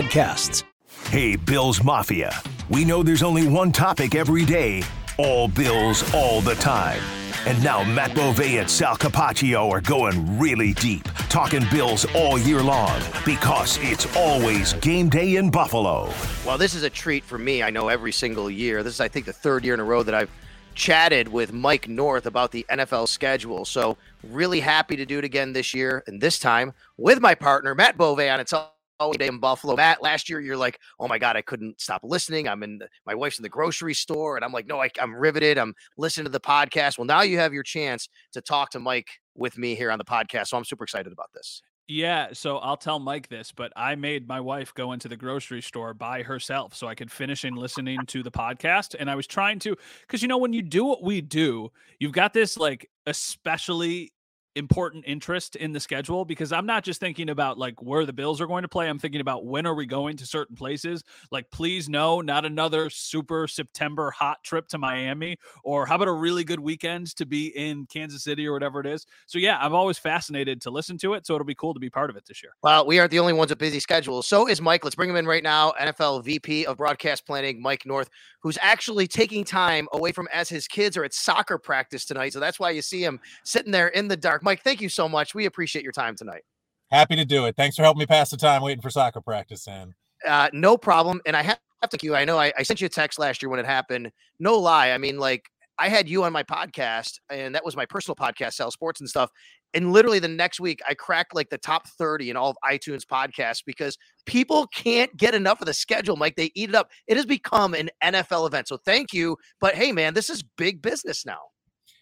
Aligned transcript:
podcasts. 0.00 0.64
Hey, 1.08 1.36
Bills 1.36 1.82
Mafia. 1.82 2.40
We 2.68 2.84
know 2.84 3.02
there's 3.02 3.22
only 3.22 3.46
one 3.48 3.72
topic 3.72 4.14
every 4.14 4.44
day 4.44 4.82
all 5.18 5.48
Bills 5.48 6.02
all 6.14 6.40
the 6.40 6.54
time. 6.54 7.02
And 7.46 7.62
now 7.62 7.84
Matt 7.84 8.14
Bove 8.14 8.40
and 8.40 8.70
Sal 8.70 8.96
Capaccio 8.96 9.70
are 9.70 9.82
going 9.82 10.38
really 10.38 10.72
deep, 10.72 11.04
talking 11.28 11.62
Bills 11.70 12.06
all 12.14 12.38
year 12.38 12.62
long 12.62 12.98
because 13.26 13.78
it's 13.82 14.06
always 14.16 14.72
game 14.74 15.10
day 15.10 15.36
in 15.36 15.50
Buffalo. 15.50 16.10
Well, 16.46 16.56
this 16.56 16.74
is 16.74 16.84
a 16.84 16.90
treat 16.90 17.22
for 17.22 17.36
me. 17.36 17.62
I 17.62 17.68
know 17.68 17.88
every 17.88 18.12
single 18.12 18.50
year. 18.50 18.82
This 18.82 18.94
is, 18.94 19.00
I 19.00 19.08
think, 19.08 19.26
the 19.26 19.32
third 19.32 19.62
year 19.62 19.74
in 19.74 19.80
a 19.80 19.84
row 19.84 20.02
that 20.02 20.14
I've 20.14 20.30
chatted 20.74 21.28
with 21.28 21.52
Mike 21.52 21.86
North 21.86 22.24
about 22.24 22.50
the 22.50 22.64
NFL 22.70 23.08
schedule. 23.08 23.66
So, 23.66 23.98
really 24.22 24.60
happy 24.60 24.96
to 24.96 25.04
do 25.04 25.18
it 25.18 25.24
again 25.24 25.52
this 25.52 25.74
year, 25.74 26.02
and 26.06 26.20
this 26.20 26.38
time 26.38 26.72
with 26.96 27.20
my 27.20 27.34
partner, 27.34 27.74
Matt 27.74 27.98
Bove 27.98 28.20
on 28.20 28.40
It's 28.40 28.54
All 28.54 28.79
day 29.18 29.26
in 29.26 29.38
Buffalo. 29.38 29.74
Matt, 29.76 30.02
last 30.02 30.28
year 30.28 30.40
you're 30.40 30.56
like, 30.56 30.78
oh 30.98 31.08
my 31.08 31.18
god, 31.18 31.36
I 31.36 31.42
couldn't 31.42 31.80
stop 31.80 32.02
listening. 32.04 32.46
I'm 32.48 32.62
in 32.62 32.78
the, 32.78 32.88
my 33.06 33.14
wife's 33.14 33.38
in 33.38 33.42
the 33.42 33.48
grocery 33.48 33.94
store, 33.94 34.36
and 34.36 34.44
I'm 34.44 34.52
like, 34.52 34.66
no, 34.66 34.80
I, 34.80 34.90
I'm 35.00 35.14
riveted. 35.14 35.58
I'm 35.58 35.74
listening 35.96 36.26
to 36.26 36.30
the 36.30 36.40
podcast. 36.40 36.98
Well, 36.98 37.06
now 37.06 37.22
you 37.22 37.38
have 37.38 37.54
your 37.54 37.62
chance 37.62 38.08
to 38.32 38.40
talk 38.40 38.70
to 38.70 38.80
Mike 38.80 39.08
with 39.34 39.56
me 39.58 39.74
here 39.74 39.90
on 39.90 39.98
the 39.98 40.04
podcast, 40.04 40.48
so 40.48 40.56
I'm 40.56 40.64
super 40.64 40.84
excited 40.84 41.12
about 41.12 41.30
this. 41.34 41.62
Yeah, 41.88 42.28
so 42.32 42.58
I'll 42.58 42.76
tell 42.76 43.00
Mike 43.00 43.28
this, 43.28 43.50
but 43.50 43.72
I 43.74 43.96
made 43.96 44.28
my 44.28 44.38
wife 44.38 44.72
go 44.74 44.92
into 44.92 45.08
the 45.08 45.16
grocery 45.16 45.60
store 45.60 45.92
by 45.92 46.22
herself 46.22 46.72
so 46.72 46.86
I 46.86 46.94
could 46.94 47.10
finish 47.10 47.44
in 47.44 47.56
listening 47.56 47.98
to 48.06 48.22
the 48.22 48.30
podcast. 48.30 48.94
And 48.96 49.10
I 49.10 49.16
was 49.16 49.26
trying 49.26 49.58
to, 49.60 49.74
because 50.02 50.22
you 50.22 50.28
know, 50.28 50.38
when 50.38 50.52
you 50.52 50.62
do 50.62 50.84
what 50.84 51.02
we 51.02 51.20
do, 51.20 51.72
you've 51.98 52.12
got 52.12 52.32
this 52.32 52.56
like 52.56 52.88
especially 53.06 54.12
important 54.56 55.04
interest 55.06 55.56
in 55.56 55.72
the 55.72 55.80
schedule 55.80 56.24
because 56.24 56.52
I'm 56.52 56.66
not 56.66 56.84
just 56.84 57.00
thinking 57.00 57.30
about 57.30 57.58
like 57.58 57.80
where 57.82 58.04
the 58.04 58.12
Bills 58.12 58.40
are 58.40 58.46
going 58.46 58.62
to 58.62 58.68
play. 58.68 58.88
I'm 58.88 58.98
thinking 58.98 59.20
about 59.20 59.44
when 59.44 59.66
are 59.66 59.74
we 59.74 59.86
going 59.86 60.16
to 60.18 60.26
certain 60.26 60.56
places. 60.56 61.02
Like, 61.30 61.50
please 61.50 61.88
no, 61.88 62.20
not 62.20 62.44
another 62.44 62.90
super 62.90 63.46
September 63.46 64.10
hot 64.10 64.42
trip 64.42 64.68
to 64.68 64.78
Miami, 64.78 65.38
or 65.64 65.86
how 65.86 65.96
about 65.96 66.08
a 66.08 66.12
really 66.12 66.44
good 66.44 66.60
weekend 66.60 67.14
to 67.16 67.26
be 67.26 67.48
in 67.48 67.86
Kansas 67.86 68.24
City 68.24 68.46
or 68.46 68.52
whatever 68.52 68.80
it 68.80 68.86
is. 68.86 69.06
So 69.26 69.38
yeah, 69.38 69.58
I'm 69.60 69.74
always 69.74 69.98
fascinated 69.98 70.60
to 70.62 70.70
listen 70.70 70.98
to 70.98 71.14
it. 71.14 71.26
So 71.26 71.34
it'll 71.34 71.44
be 71.44 71.54
cool 71.54 71.74
to 71.74 71.80
be 71.80 71.90
part 71.90 72.10
of 72.10 72.16
it 72.16 72.24
this 72.26 72.42
year. 72.42 72.52
Well, 72.62 72.86
we 72.86 72.98
aren't 72.98 73.10
the 73.10 73.20
only 73.20 73.32
ones 73.32 73.50
with 73.50 73.58
busy 73.58 73.80
schedules. 73.80 74.26
So 74.26 74.48
is 74.48 74.60
Mike. 74.60 74.84
Let's 74.84 74.96
bring 74.96 75.10
him 75.10 75.16
in 75.16 75.26
right 75.26 75.42
now. 75.42 75.72
NFL 75.80 76.24
VP 76.24 76.66
of 76.66 76.76
Broadcast 76.76 77.26
Planning, 77.26 77.60
Mike 77.62 77.86
North, 77.86 78.10
who's 78.42 78.58
actually 78.60 79.06
taking 79.06 79.44
time 79.44 79.88
away 79.92 80.12
from 80.12 80.28
as 80.32 80.48
his 80.48 80.66
kids 80.66 80.96
are 80.96 81.04
at 81.04 81.14
soccer 81.14 81.58
practice 81.58 82.04
tonight. 82.04 82.32
So 82.32 82.40
that's 82.40 82.58
why 82.58 82.70
you 82.70 82.82
see 82.82 83.04
him 83.04 83.20
sitting 83.44 83.72
there 83.72 83.88
in 83.88 84.08
the 84.08 84.16
dark 84.16 84.42
Mike, 84.42 84.62
thank 84.62 84.80
you 84.80 84.88
so 84.88 85.08
much. 85.08 85.34
We 85.34 85.46
appreciate 85.46 85.82
your 85.82 85.92
time 85.92 86.16
tonight. 86.16 86.42
Happy 86.90 87.16
to 87.16 87.24
do 87.24 87.46
it. 87.46 87.56
Thanks 87.56 87.76
for 87.76 87.82
helping 87.82 88.00
me 88.00 88.06
pass 88.06 88.30
the 88.30 88.36
time 88.36 88.62
waiting 88.62 88.82
for 88.82 88.90
soccer 88.90 89.20
practice, 89.20 89.64
Sal. 89.64 89.92
Uh, 90.26 90.48
no 90.52 90.76
problem. 90.76 91.20
And 91.24 91.36
I 91.36 91.42
have 91.42 91.58
to 91.90 91.98
you. 92.02 92.14
I 92.14 92.24
know 92.24 92.38
I, 92.38 92.52
I 92.58 92.62
sent 92.62 92.80
you 92.80 92.86
a 92.86 92.90
text 92.90 93.18
last 93.18 93.42
year 93.42 93.48
when 93.48 93.60
it 93.60 93.66
happened. 93.66 94.10
No 94.38 94.58
lie. 94.58 94.90
I 94.90 94.98
mean, 94.98 95.18
like 95.18 95.44
I 95.80 95.88
had 95.88 96.10
you 96.10 96.24
on 96.24 96.32
my 96.34 96.42
podcast, 96.42 97.20
and 97.30 97.54
that 97.54 97.64
was 97.64 97.74
my 97.74 97.86
personal 97.86 98.14
podcast, 98.14 98.52
Sal 98.52 98.70
Sports 98.70 99.00
and 99.00 99.08
stuff. 99.08 99.30
And 99.72 99.94
literally 99.94 100.18
the 100.18 100.28
next 100.28 100.60
week, 100.60 100.80
I 100.86 100.92
cracked 100.92 101.34
like 101.34 101.48
the 101.48 101.56
top 101.56 101.88
30 101.88 102.28
in 102.28 102.36
all 102.36 102.50
of 102.50 102.56
iTunes 102.70 103.02
podcasts 103.06 103.62
because 103.64 103.96
people 104.26 104.66
can't 104.74 105.16
get 105.16 105.34
enough 105.34 105.62
of 105.62 105.66
the 105.66 105.72
schedule, 105.72 106.16
Mike. 106.16 106.36
They 106.36 106.50
eat 106.54 106.68
it 106.68 106.74
up. 106.74 106.90
It 107.06 107.16
has 107.16 107.24
become 107.24 107.72
an 107.72 107.88
NFL 108.04 108.46
event. 108.46 108.68
So 108.68 108.76
thank 108.84 109.14
you. 109.14 109.38
But 109.58 109.74
hey, 109.74 109.90
man, 109.90 110.12
this 110.12 110.28
is 110.28 110.42
big 110.58 110.82
business 110.82 111.24
now. 111.24 111.40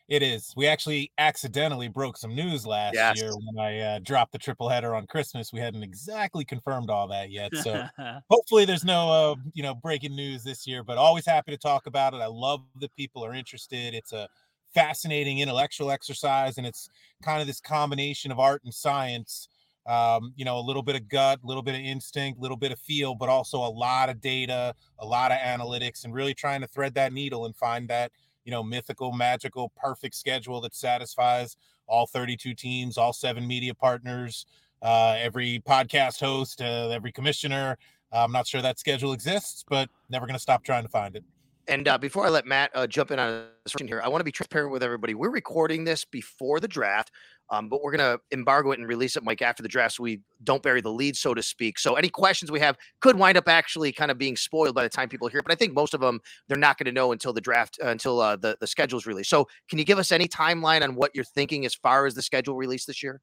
It 0.09 0.23
is. 0.23 0.55
We 0.57 0.67
actually 0.67 1.13
accidentally 1.19 1.89
broke 1.89 2.17
some 2.17 2.35
news 2.35 2.67
last 2.67 2.95
yes. 2.95 3.21
year 3.21 3.31
when 3.31 3.63
I 3.63 3.81
uh, 3.81 3.99
dropped 3.99 4.33
the 4.33 4.39
triple 4.39 4.67
header 4.67 4.95
on 4.95 5.07
Christmas. 5.07 5.53
We 5.53 5.61
hadn't 5.61 5.83
exactly 5.83 6.47
confirmed 6.47 6.89
all 6.89 7.07
that 7.09 7.31
yet, 7.31 7.55
so 7.57 7.85
hopefully 8.31 8.65
there's 8.65 8.85
no 8.85 9.11
uh, 9.11 9.35
you 9.53 9.63
know 9.63 9.75
breaking 9.75 10.17
news 10.17 10.43
this 10.43 10.67
year. 10.67 10.83
But 10.83 10.97
always 10.97 11.27
happy 11.27 11.51
to 11.51 11.59
talk 11.59 11.87
about 11.87 12.15
it. 12.15 12.23
I 12.23 12.27
love 12.27 12.63
that 12.81 12.95
people 12.97 13.23
are 13.23 13.35
interested. 13.35 13.93
It's 13.93 14.15
a 14.15 14.29
fascinating 14.73 15.41
intellectual 15.41 15.91
exercise, 15.91 16.57
and 16.57 16.67
it's 16.67 16.89
kind 17.23 17.43
of 17.43 17.47
this 17.47 17.61
combination 17.61 18.33
of 18.33 18.39
art 18.39 18.63
and 18.65 18.73
science. 18.73 19.49
Um, 19.87 20.33
you 20.37 20.45
know, 20.45 20.59
a 20.59 20.61
little 20.61 20.83
bit 20.83 20.97
of 20.97 21.09
gut, 21.09 21.41
a 21.43 21.47
little 21.47 21.63
bit 21.63 21.75
of 21.75 21.81
instinct, 21.81 22.39
a 22.39 22.43
little 22.43 22.59
bit 22.59 22.73
of 22.73 22.79
feel, 22.79 23.15
but 23.15 23.31
also 23.31 23.59
a 23.59 23.69
lot 23.69 24.11
of 24.11 24.21
data, 24.21 24.75
a 24.99 25.07
lot 25.07 25.33
of 25.33 25.39
analytics, 25.39 26.05
and 26.05 26.13
really 26.13 26.35
trying 26.35 26.61
to 26.61 26.67
thread 26.67 26.95
that 26.95 27.13
needle 27.13 27.47
and 27.47 27.57
find 27.57 27.89
that 27.89 28.13
you 28.49 28.53
know, 28.53 28.63
mythical, 28.63 29.13
magical, 29.13 29.71
perfect 29.77 30.15
schedule 30.15 30.59
that 30.63 30.75
satisfies 30.75 31.55
all 31.87 32.07
32 32.07 32.55
teams, 32.55 32.97
all 32.97 33.13
seven 33.13 33.47
media 33.47 33.75
partners, 33.75 34.47
uh, 34.81 35.19
every 35.19 35.63
podcast 35.69 36.19
host, 36.19 36.63
uh, 36.63 36.89
every 36.89 37.13
commissioner. 37.13 37.77
I'm 38.11 38.33
not 38.33 38.47
sure 38.47 38.63
that 38.63 38.79
schedule 38.79 39.13
exists, 39.13 39.67
but 39.69 39.91
never 40.09 40.25
going 40.25 40.35
to 40.35 40.41
stop 40.41 40.65
trying 40.65 40.85
to 40.85 40.89
find 40.89 41.15
it. 41.15 41.25
And 41.69 41.87
uh, 41.87 41.99
before 41.99 42.25
I 42.25 42.31
let 42.31 42.47
Matt 42.47 42.71
uh, 42.75 42.87
jump 42.87 43.11
in 43.11 43.19
on 43.19 43.45
this 43.65 43.75
here, 43.79 44.01
I 44.03 44.09
want 44.09 44.21
to 44.21 44.25
be 44.25 44.33
transparent 44.33 44.73
with 44.73 44.83
everybody. 44.83 45.15
We're 45.15 45.31
recording 45.31 45.84
this 45.84 46.06
before 46.06 46.61
the 46.61 46.69
draft. 46.69 47.11
Um, 47.51 47.69
but 47.69 47.83
we're 47.83 47.97
going 47.97 48.19
to 48.19 48.21
embargo 48.33 48.73
it 48.73 48.79
and 48.79 48.89
release 48.89 49.17
it, 49.17 49.23
Mike, 49.23 49.41
after 49.41 49.62
the 49.62 49.69
draft 49.69 49.97
so 49.97 50.03
we 50.03 50.21
don't 50.45 50.62
bury 50.62 50.81
the 50.81 50.93
lead, 50.93 51.17
so 51.17 51.33
to 51.34 51.43
speak. 51.43 51.79
So 51.79 51.95
any 51.95 52.09
questions 52.09 52.51
we 52.51 52.61
have 52.61 52.77
could 53.01 53.17
wind 53.17 53.39
up 53.39 53.49
actually 53.49 53.93
kind 53.93 54.11
of 54.11 54.19
being 54.19 54.37
spoiled 54.37 54.75
by 54.75 54.83
the 54.83 54.89
time 54.89 55.09
people 55.09 55.29
hear. 55.29 55.43
But 55.43 55.53
I 55.53 55.55
think 55.55 55.75
most 55.75 55.95
of 55.95 56.01
them 56.01 56.21
they're 56.49 56.59
not 56.59 56.79
going 56.79 56.87
to 56.87 56.93
know 56.93 57.12
until 57.12 57.33
the 57.33 57.41
draft, 57.41 57.79
uh, 57.83 57.89
until 57.89 58.21
uh, 58.21 58.37
the 58.37 58.56
the 58.61 58.67
schedule's 58.67 59.06
released. 59.06 59.31
So 59.31 59.47
can 59.69 59.79
you 59.79 59.85
give 59.85 59.99
us 59.99 60.12
any 60.12 60.29
timeline 60.29 60.83
on 60.83 60.95
what 60.95 61.11
you're 61.15 61.25
thinking 61.25 61.65
as 61.65 61.75
far 61.75 62.06
as 62.06 62.15
the 62.15 62.23
schedule 62.23 62.55
release 62.55 62.85
this 62.85 63.03
year? 63.03 63.21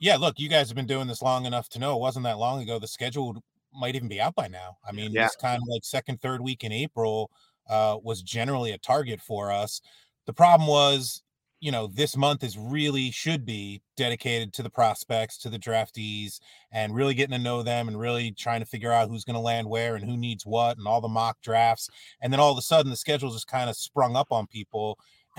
Yeah, 0.00 0.16
look, 0.16 0.38
you 0.38 0.48
guys 0.48 0.68
have 0.68 0.76
been 0.76 0.86
doing 0.86 1.06
this 1.06 1.22
long 1.22 1.46
enough 1.46 1.68
to 1.70 1.78
know 1.78 1.94
it 1.96 2.00
wasn't 2.00 2.24
that 2.24 2.38
long 2.38 2.62
ago. 2.62 2.78
The 2.78 2.88
schedule 2.88 3.42
might 3.74 3.94
even 3.94 4.08
be 4.08 4.20
out 4.20 4.34
by 4.34 4.48
now. 4.48 4.78
I 4.86 4.92
mean, 4.92 5.12
yeah. 5.12 5.26
it's 5.26 5.36
kind 5.36 5.56
of 5.56 5.68
like 5.68 5.84
second, 5.84 6.20
third 6.20 6.40
week 6.40 6.64
in 6.64 6.72
April 6.72 7.30
uh, 7.68 7.96
was 8.02 8.22
generally 8.22 8.72
a 8.72 8.78
target 8.78 9.20
for 9.20 9.50
us. 9.50 9.80
The 10.26 10.32
problem 10.32 10.68
was 10.68 11.22
you 11.60 11.70
know 11.70 11.86
this 11.86 12.16
month 12.16 12.42
is 12.42 12.58
really 12.58 13.10
should 13.10 13.44
be 13.44 13.82
dedicated 13.96 14.52
to 14.54 14.62
the 14.62 14.70
prospects 14.70 15.36
to 15.38 15.50
the 15.50 15.58
draftees 15.58 16.40
and 16.72 16.94
really 16.94 17.14
getting 17.14 17.36
to 17.36 17.42
know 17.42 17.62
them 17.62 17.86
and 17.86 18.00
really 18.00 18.32
trying 18.32 18.60
to 18.60 18.66
figure 18.66 18.90
out 18.90 19.08
who's 19.08 19.24
going 19.24 19.34
to 19.34 19.40
land 19.40 19.68
where 19.68 19.94
and 19.94 20.04
who 20.04 20.16
needs 20.16 20.46
what 20.46 20.78
and 20.78 20.86
all 20.86 21.00
the 21.00 21.08
mock 21.08 21.36
drafts 21.42 21.88
and 22.22 22.32
then 22.32 22.40
all 22.40 22.50
of 22.50 22.58
a 22.58 22.62
sudden 22.62 22.90
the 22.90 22.96
schedule 22.96 23.30
just 23.30 23.46
kind 23.46 23.68
of 23.68 23.76
sprung 23.76 24.16
up 24.16 24.32
on 24.32 24.46
people 24.46 24.98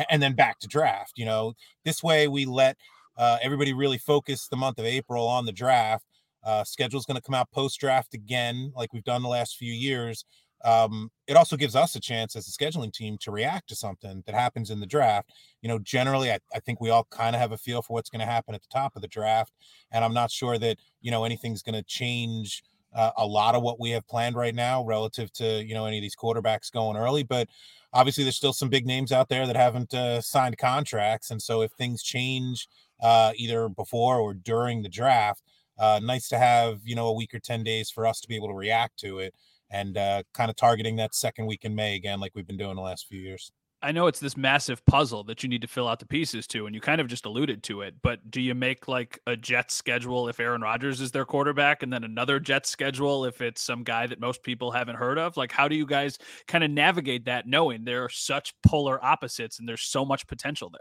and 0.10 0.22
then 0.22 0.36
back 0.36 0.60
to 0.60 0.68
draft 0.68 1.14
you 1.18 1.26
know 1.26 1.54
this 1.84 2.04
way 2.04 2.28
we 2.28 2.46
let 2.46 2.78
uh, 3.18 3.38
everybody 3.42 3.74
really 3.74 3.98
focus 3.98 4.48
the 4.48 4.58
month 4.58 4.78
of 4.78 4.86
april 4.86 5.28
on 5.28 5.46
the 5.46 5.52
draft 5.52 6.06
uh, 6.44 6.64
schedule's 6.64 7.06
going 7.06 7.16
to 7.16 7.22
come 7.22 7.36
out 7.36 7.52
post 7.52 7.80
draft 7.80 8.14
again 8.14 8.72
like 8.76 8.94
we've 8.94 9.04
done 9.04 9.22
the 9.22 9.30
last 9.30 9.58
few 9.58 9.72
years 9.72 10.26
um, 10.64 11.12
it 11.28 11.36
also 11.36 11.58
gives 11.58 11.76
us 11.76 11.96
a 11.96 12.00
chance 12.00 12.36
as 12.36 12.48
a 12.48 12.52
scheduling 12.52 12.94
team 12.94 13.18
to 13.22 13.32
react 13.32 13.70
to 13.70 13.76
something 13.76 14.24
that 14.26 14.36
happens 14.36 14.70
in 14.70 14.80
the 14.80 14.86
draft. 14.86 15.32
You 15.62 15.70
know, 15.70 15.80
generally, 15.80 16.32
I, 16.32 16.40
I 16.54 16.60
think 16.60 16.80
we 16.80 16.90
all 16.90 17.08
kind 17.10 17.36
of 17.36 17.42
have 17.42 17.52
a 17.52 17.58
feel 17.58 17.82
for 17.82 17.94
what's 17.94 18.10
going 18.10 18.20
to 18.20 18.26
happen 18.26 18.54
at 18.54 18.62
the 18.62 18.68
top 18.72 18.96
of 18.96 19.02
the 19.02 19.08
draft. 19.08 19.54
And 19.92 20.04
I'm 20.04 20.14
not 20.14 20.32
sure 20.32 20.58
that, 20.60 20.78
you 21.02 21.12
know, 21.12 21.24
anything's 21.24 21.64
going 21.64 21.76
to 21.76 21.84
change 21.84 22.64
uh, 22.94 23.12
a 23.18 23.26
lot 23.26 23.56
of 23.56 23.64
what 23.64 23.80
we 23.80 23.92
have 23.92 24.08
planned 24.08 24.36
right 24.36 24.54
now 24.54 24.84
relative 24.84 25.32
to, 25.34 25.64
you 25.64 25.74
know, 25.74 25.86
any 25.86 25.98
of 25.98 26.02
these 26.02 26.16
quarterbacks 26.16 26.72
going 26.72 26.98
early. 26.98 27.24
But 27.24 27.48
obviously, 27.94 28.24
there's 28.24 28.36
still 28.36 28.54
some 28.54 28.70
big 28.70 28.86
names 28.86 29.12
out 29.12 29.30
there 29.30 29.48
that 29.48 29.56
haven't 29.56 29.94
uh, 29.94 30.22
signed 30.22 30.58
contracts. 30.58 31.32
And 31.32 31.42
so 31.42 31.62
if 31.62 31.72
things 31.72 32.04
change 32.04 32.68
uh, 33.02 33.32
either 33.36 33.70
before 33.70 34.20
or 34.20 34.34
during 34.34 34.84
the 34.84 34.90
draft, 34.90 35.42
uh, 35.82 36.00
nice 36.02 36.30
to 36.30 36.38
have 36.38 36.80
you 36.86 36.96
know 36.96 37.08
a 37.08 37.14
week 37.14 37.34
or 37.34 37.40
10 37.40 37.64
days 37.64 37.90
for 37.90 38.08
us 38.08 38.22
to 38.22 38.28
be 38.28 38.36
able 38.36 38.48
to 38.48 38.54
react 38.54 38.98
to 39.00 39.20
it 39.20 39.34
and 39.70 39.98
uh, 39.98 40.24
kind 40.34 40.50
of 40.50 40.56
targeting 40.56 40.96
that 40.96 41.14
second 41.14 41.46
week 41.46 41.66
in 41.66 41.76
may 41.76 41.96
again 41.96 42.20
like 42.20 42.32
we've 42.36 42.48
been 42.48 42.58
doing 42.58 42.76
the 42.76 42.82
last 42.82 43.08
few 43.08 43.20
years 43.20 43.52
I 43.84 43.92
know 43.92 44.06
it's 44.06 44.20
this 44.20 44.38
massive 44.38 44.86
puzzle 44.86 45.24
that 45.24 45.42
you 45.42 45.50
need 45.50 45.64
to 45.64 45.68
fill 45.68 45.88
out 45.88 46.00
the 46.00 46.06
pieces 46.06 46.46
to, 46.48 46.68
and 46.68 46.76
you 46.76 46.82
kind 46.82 47.02
of 47.02 47.08
just 47.08 47.26
alluded 47.26 47.64
to 47.64 47.82
it. 47.82 47.96
But 48.04 48.30
do 48.30 48.40
you 48.40 48.54
make 48.54 48.88
like 48.88 49.20
a 49.26 49.36
Jets 49.36 49.74
schedule 49.74 50.28
if 50.28 50.40
Aaron 50.40 50.62
Rodgers 50.62 51.02
is 51.02 51.12
their 51.12 51.26
quarterback, 51.26 51.82
and 51.82 51.92
then 51.92 52.04
another 52.04 52.40
Jets 52.40 52.70
schedule 52.70 53.26
if 53.26 53.42
it's 53.42 53.62
some 53.62 53.84
guy 53.84 54.06
that 54.06 54.20
most 54.20 54.44
people 54.44 54.70
haven't 54.70 54.98
heard 54.98 55.18
of? 55.18 55.36
Like, 55.36 55.52
how 55.52 55.68
do 55.68 55.76
you 55.76 55.88
guys 55.88 56.20
kind 56.48 56.64
of 56.64 56.70
navigate 56.70 57.26
that, 57.26 57.48
knowing 57.48 57.84
there 57.84 58.04
are 58.04 58.10
such 58.10 58.54
polar 58.62 59.04
opposites 59.04 59.58
and 59.58 59.68
there's 59.68 59.82
so 59.82 60.06
much 60.06 60.28
potential 60.28 60.70
there? 60.70 60.80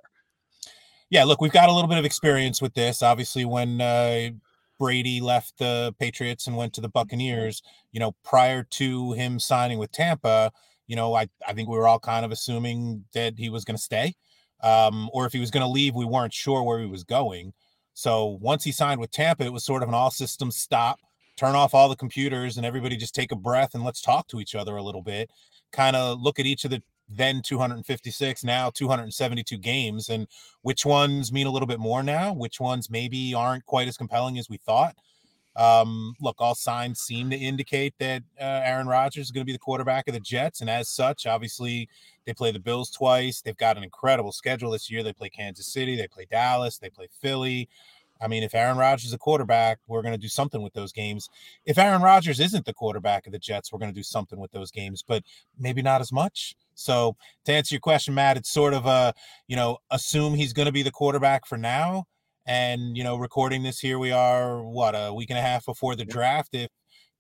Yeah, 1.09 1.25
look, 1.25 1.41
we've 1.41 1.53
got 1.53 1.71
a 1.71 1.73
little 1.73 1.89
bit 1.89 1.99
of 1.99 2.05
experience 2.05 2.61
with 2.61 2.75
this. 2.75 3.03
Obviously, 3.03 3.47
when 3.47 3.81
uh, 3.81 4.29
Brady 4.81 5.21
left 5.21 5.59
the 5.59 5.95
Patriots 6.01 6.49
and 6.49 6.57
went 6.57 6.73
to 6.73 6.81
the 6.81 6.89
Buccaneers, 6.89 7.63
you 7.93 8.01
know, 8.01 8.17
prior 8.25 8.65
to 8.65 9.13
him 9.13 9.39
signing 9.39 9.79
with 9.79 9.93
Tampa 9.93 10.51
you 10.91 10.97
know, 10.97 11.15
I, 11.15 11.29
I 11.47 11.53
think 11.53 11.69
we 11.69 11.79
were 11.79 11.87
all 11.87 12.01
kind 12.01 12.25
of 12.25 12.33
assuming 12.33 13.05
that 13.15 13.35
he 13.39 13.49
was 13.49 13.65
going 13.65 13.77
to 13.77 13.83
stay. 13.83 14.13
Um, 14.61 15.09
or 15.13 15.25
if 15.25 15.33
he 15.33 15.39
was 15.39 15.53
going 15.53 15.63
to 15.63 15.69
leave, 15.69 15.95
we 15.95 16.05
weren't 16.05 16.35
sure 16.35 16.65
where 16.65 16.81
he 16.81 16.87
was 16.87 17.05
going. 17.05 17.53
So 17.95 18.39
once 18.43 18.65
he 18.65 18.73
signed 18.73 19.01
with 19.01 19.13
Tampa, 19.13 19.45
it 19.45 19.53
was 19.53 19.65
sort 19.65 19.85
of 19.85 19.89
an 19.89 19.95
all 19.95 20.11
systems 20.11 20.57
stop, 20.57 20.99
turn 21.37 21.55
off 21.55 21.75
all 21.75 21.89
the 21.89 21.95
computers 21.95 22.57
and 22.57 22.67
everybody 22.67 22.97
just 22.97 23.15
take 23.15 23.31
a 23.31 23.37
breath 23.37 23.77
and 23.77 23.85
let's 23.85 24.03
talk 24.03 24.27
to 24.29 24.41
each 24.41 24.57
other 24.57 24.77
a 24.77 24.83
little 24.83 25.01
bit. 25.01 25.31
Kind 25.71 25.95
of 25.95 26.21
look 26.21 26.41
at 26.41 26.47
each 26.47 26.65
of 26.65 26.73
the 26.73 26.83
then 27.11 27.43
256, 27.43 28.45
now 28.45 28.71
272 28.71 29.59
games, 29.59 30.09
and 30.09 30.27
which 30.63 30.87
ones 30.87 31.33
mean 31.33 31.47
a 31.47 31.51
little 31.51 31.67
bit 31.67 31.81
more 31.81 32.03
now, 32.03 32.33
which 32.33 32.61
ones 32.61 32.89
maybe 32.89 33.35
aren't 33.35 33.67
quite 33.67 33.89
as 33.89 33.97
compelling 33.97 34.39
as 34.39 34.49
we 34.49 34.57
thought. 34.57 34.95
Um, 35.57 36.15
look, 36.21 36.37
all 36.39 36.55
signs 36.55 37.01
seem 37.01 37.29
to 37.31 37.37
indicate 37.37 37.95
that 37.99 38.23
uh, 38.41 38.63
Aaron 38.65 38.87
Rodgers 38.87 39.27
is 39.27 39.31
going 39.33 39.43
to 39.43 39.47
be 39.47 39.53
the 39.53 39.59
quarterback 39.59 40.07
of 40.07 40.15
the 40.15 40.21
Jets, 40.21 40.61
and 40.61 40.71
as 40.71 40.89
such, 40.89 41.27
obviously, 41.27 41.89
they 42.25 42.33
play 42.33 42.53
the 42.53 42.61
Bills 42.61 42.91
twice. 42.91 43.41
They've 43.41 43.57
got 43.57 43.77
an 43.77 43.83
incredible 43.83 44.33
schedule 44.33 44.71
this 44.71 44.91
year. 44.91 45.03
They 45.03 45.13
play 45.13 45.29
Kansas 45.29 45.73
City, 45.73 45.97
they 45.97 46.07
play 46.07 46.27
Dallas, 46.31 46.79
they 46.79 46.91
play 46.91 47.09
Philly. 47.21 47.69
I 48.21 48.29
mean, 48.29 48.43
if 48.43 48.55
Aaron 48.55 48.77
Rodgers 48.77 49.07
is 49.07 49.13
a 49.13 49.19
quarterback, 49.19 49.79
we're 49.87 50.03
going 50.03 50.15
to 50.15 50.19
do 50.19 50.29
something 50.29 50.63
with 50.63 50.73
those 50.75 50.93
games. 50.93 51.29
If 51.65 51.79
Aaron 51.79 52.03
Rodgers 52.03 52.41
isn't 52.41 52.65
the 52.65 52.75
quarterback 52.75 53.27
of 53.27 53.33
the 53.33 53.39
Jets, 53.39 53.73
we're 53.73 53.79
going 53.79 53.93
to 53.93 53.99
do 53.99 54.03
something 54.03 54.39
with 54.39 54.53
those 54.53 54.71
games, 54.71 55.03
but 55.07 55.23
maybe 55.59 55.83
not 55.83 56.01
as 56.01 56.13
much. 56.13 56.55
So, 56.75 57.17
to 57.45 57.53
answer 57.53 57.75
your 57.75 57.81
question, 57.81 58.15
Matt, 58.15 58.37
it's 58.37 58.51
sort 58.51 58.73
of 58.73 58.87
a, 58.87 59.13
you 59.49 59.57
know, 59.57 59.79
assume 59.91 60.35
he's 60.35 60.53
going 60.53 60.67
to 60.67 60.73
be 60.73 60.83
the 60.83 60.91
quarterback 60.91 61.47
for 61.47 61.59
now 61.59 62.07
and, 62.47 62.97
you 62.97 63.05
know, 63.05 63.17
recording 63.17 63.63
this 63.63 63.79
here, 63.79 63.99
we 63.99 64.13
are 64.13 64.63
what 64.63 64.95
a 64.95 65.13
week 65.13 65.31
and 65.31 65.39
a 65.39 65.43
half 65.43 65.67
before 65.67 65.95
the 65.95 66.05
draft. 66.05 66.49
If 66.53 66.71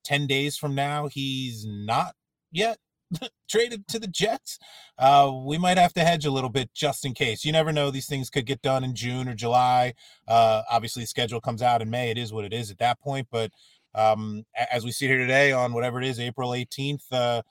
10 0.04 0.26
days 0.26 0.56
from 0.56 0.74
now 0.74 1.08
he's 1.08 1.66
not 1.66 2.14
yet 2.50 2.78
traded 3.48 3.86
to 3.88 3.98
the 3.98 4.06
Jets, 4.06 4.58
uh, 4.98 5.30
we 5.44 5.58
might 5.58 5.78
have 5.78 5.92
to 5.94 6.00
hedge 6.00 6.24
a 6.24 6.30
little 6.30 6.50
bit 6.50 6.70
just 6.74 7.04
in 7.04 7.14
case. 7.14 7.44
You 7.44 7.52
never 7.52 7.72
know; 7.72 7.90
these 7.90 8.06
things 8.06 8.30
could 8.30 8.46
get 8.46 8.62
done 8.62 8.84
in 8.84 8.94
June 8.94 9.28
or 9.28 9.34
July. 9.34 9.94
Uh, 10.28 10.62
obviously, 10.70 11.02
the 11.02 11.08
schedule 11.08 11.40
comes 11.40 11.62
out 11.62 11.82
in 11.82 11.90
May. 11.90 12.10
It 12.10 12.18
is 12.18 12.32
what 12.32 12.44
it 12.44 12.52
is 12.52 12.70
at 12.70 12.78
that 12.78 13.00
point. 13.00 13.28
But 13.30 13.50
um, 13.94 14.44
as 14.70 14.84
we 14.84 14.92
see 14.92 15.06
here 15.06 15.18
today, 15.18 15.52
on 15.52 15.72
whatever 15.72 16.00
it 16.00 16.06
is, 16.06 16.20
April 16.20 16.50
18th, 16.50 17.04
uh, 17.12 17.42